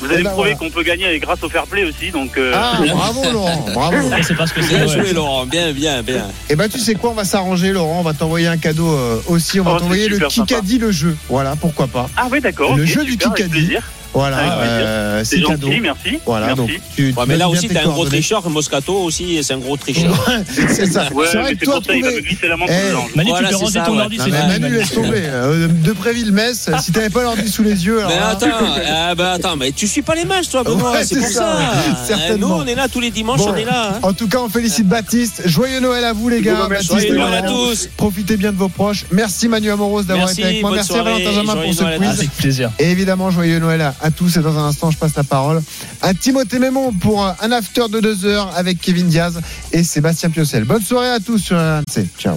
Vous 0.00 0.06
allez 0.06 0.16
Eh 0.20 0.22
ben, 0.24 0.32
voilà. 0.34 0.54
qu'on 0.56 0.70
peut 0.70 0.82
gagner 0.82 1.18
grâce 1.18 1.42
au 1.42 1.48
fair 1.48 1.64
play 1.66 1.84
aussi, 1.84 2.10
donc. 2.10 2.36
euh, 2.36 2.52
Ah, 2.54 2.78
bravo 2.88 3.30
Laurent, 3.32 3.66
bravo. 3.72 3.96
Je 4.18 4.22
sais 4.22 4.34
pas 4.34 4.46
ce 4.46 4.54
que 4.54 4.62
c'est. 4.62 4.74
Bien 4.76 4.86
ouais. 4.86 4.88
joué, 5.04 5.12
Laurent. 5.12 5.46
Bien, 5.46 5.72
bien, 5.72 6.02
bien. 6.02 6.26
Et 6.48 6.56
ben 6.56 6.68
tu 6.68 6.78
sais 6.78 6.94
quoi, 6.94 7.10
on 7.10 7.14
va 7.14 7.24
s'arranger 7.24 7.72
Laurent, 7.72 8.00
on 8.00 8.02
va 8.02 8.12
t'envoyer 8.14 8.46
un 8.48 8.56
cadeau 8.56 8.88
euh, 8.88 9.20
aussi, 9.28 9.60
on 9.60 9.64
va 9.64 9.70
Oh, 9.72 9.74
c'est 9.76 9.80
t'envoyer 9.82 10.08
le 10.08 10.18
sympa. 10.18 10.28
Kikadi 10.30 10.78
le 10.78 10.90
jeu. 10.92 11.16
Voilà, 11.28 11.54
pourquoi 11.56 11.86
pas. 11.86 12.08
Ah 12.16 12.26
oui, 12.30 12.40
d'accord. 12.40 12.76
Le 12.76 12.84
jeu 12.84 13.04
du 13.04 13.12
super, 13.12 13.34
Kikadi. 13.34 13.76
Voilà, 14.12 14.36
plaisir. 14.38 14.56
euh, 14.60 15.22
C'est 15.24 15.40
cadeau. 15.42 15.68
gentil, 15.68 15.80
merci. 15.80 16.18
Voilà, 16.26 16.46
merci. 16.46 16.60
donc 16.60 16.70
tu, 16.96 17.12
Ouais, 17.16 17.24
mais 17.28 17.36
là 17.36 17.48
aussi, 17.48 17.68
tes 17.68 17.74
t'es 17.74 17.80
un 17.80 17.88
gros 17.88 18.04
tricheur. 18.04 18.48
Moscato 18.50 18.94
aussi, 18.94 19.42
c'est 19.42 19.54
un 19.54 19.58
gros 19.58 19.76
tricheur. 19.76 20.12
c'est 20.54 20.86
ça. 20.86 21.08
Ouais, 21.12 21.26
c'est 21.30 21.38
vrai 21.38 21.54
que 21.54 21.64
toi 21.64 21.74
pour 21.76 21.84
ça, 21.86 21.94
il 21.94 22.02
va 22.02 22.10
me 22.10 22.20
glisser 22.20 22.48
la 22.48 22.56
Eh. 22.68 23.16
Manu, 23.16 23.30
Voilà, 23.30 23.48
tu 23.48 23.54
peux 23.54 23.60
ranger 23.64 23.80
ton 23.86 23.96
ouais. 23.96 24.02
ordi, 24.02 24.18
c'est 24.22 24.30
Manu, 24.30 24.76
laisse 24.76 24.90
tomber. 24.92 25.22
Euh, 25.26 25.68
de 25.68 25.92
Préville-Metz, 25.92 26.70
si 26.82 26.92
t'avais 26.92 27.10
pas 27.10 27.22
l'ordi 27.22 27.48
sous 27.48 27.62
les 27.62 27.86
yeux. 27.86 27.98
alors 28.00 28.10
Mais 28.10 28.16
là- 28.16 28.28
attends, 28.30 28.46
ah 28.88 29.14
bah 29.14 29.32
attends, 29.32 29.56
mais 29.56 29.72
tu 29.72 29.86
suis 29.86 30.02
pas 30.02 30.14
les 30.14 30.24
matchs, 30.24 30.48
toi, 30.50 30.62
Benoît, 30.64 30.92
Ouais, 30.92 31.04
c'est 31.04 31.18
pour 31.18 31.28
ça, 31.28 31.56
certainement. 32.06 32.48
Nous, 32.48 32.54
on 32.54 32.66
est 32.66 32.74
là 32.74 32.88
tous 32.88 33.00
les 33.00 33.10
dimanches, 33.10 33.40
on 33.42 33.54
est 33.54 33.64
là. 33.64 33.92
hein. 33.94 33.98
En 34.02 34.12
tout 34.12 34.28
cas, 34.28 34.38
on 34.38 34.48
félicite 34.48 34.86
Baptiste. 34.88 35.42
Joyeux 35.46 35.80
Noël 35.80 36.04
à 36.04 36.12
vous, 36.12 36.28
les 36.28 36.40
gars. 36.40 36.68
Joyeux 36.82 37.14
Noël 37.14 37.34
à 37.34 37.42
tous. 37.42 37.88
Profitez 37.96 38.36
bien 38.36 38.52
de 38.52 38.56
vos 38.56 38.68
proches. 38.68 39.04
Merci 39.12 39.48
Manu 39.48 39.70
Amoros 39.70 40.02
d'avoir 40.02 40.30
été 40.30 40.44
avec 40.44 40.62
moi. 40.62 40.72
Merci 40.72 40.94
à 40.94 41.02
Valentin 41.02 41.32
Jamin 41.32 41.54
pour 41.56 41.74
ce 41.74 41.84
quiz. 41.96 42.08
Avec 42.18 42.30
plaisir. 42.36 42.70
Et 42.78 42.90
évidemment, 42.90 43.30
joyeux 43.30 43.58
Noël 43.58 43.80
à, 43.82 43.94
à 44.02 44.10
tous. 44.10 44.36
Et 44.36 44.40
dans 44.40 44.58
un 44.58 44.68
instant, 44.68 44.90
je 44.90 44.98
passe 44.98 45.14
la 45.16 45.24
parole 45.24 45.62
à 46.02 46.14
Timothée 46.14 46.58
Mémon 46.58 46.92
pour 46.92 47.24
un 47.24 47.52
after 47.52 47.88
de 47.90 48.00
deux 48.00 48.24
heures 48.24 48.52
avec 48.56 48.80
Kevin 48.80 49.08
Diaz 49.08 49.40
et 49.72 49.82
Sébastien 49.84 50.30
Piocel. 50.30 50.64
Bonne 50.64 50.82
soirée 50.82 51.10
à 51.10 51.20
tous 51.20 51.38
sur 51.38 51.56
RMC. 51.56 52.06
Ciao. 52.18 52.36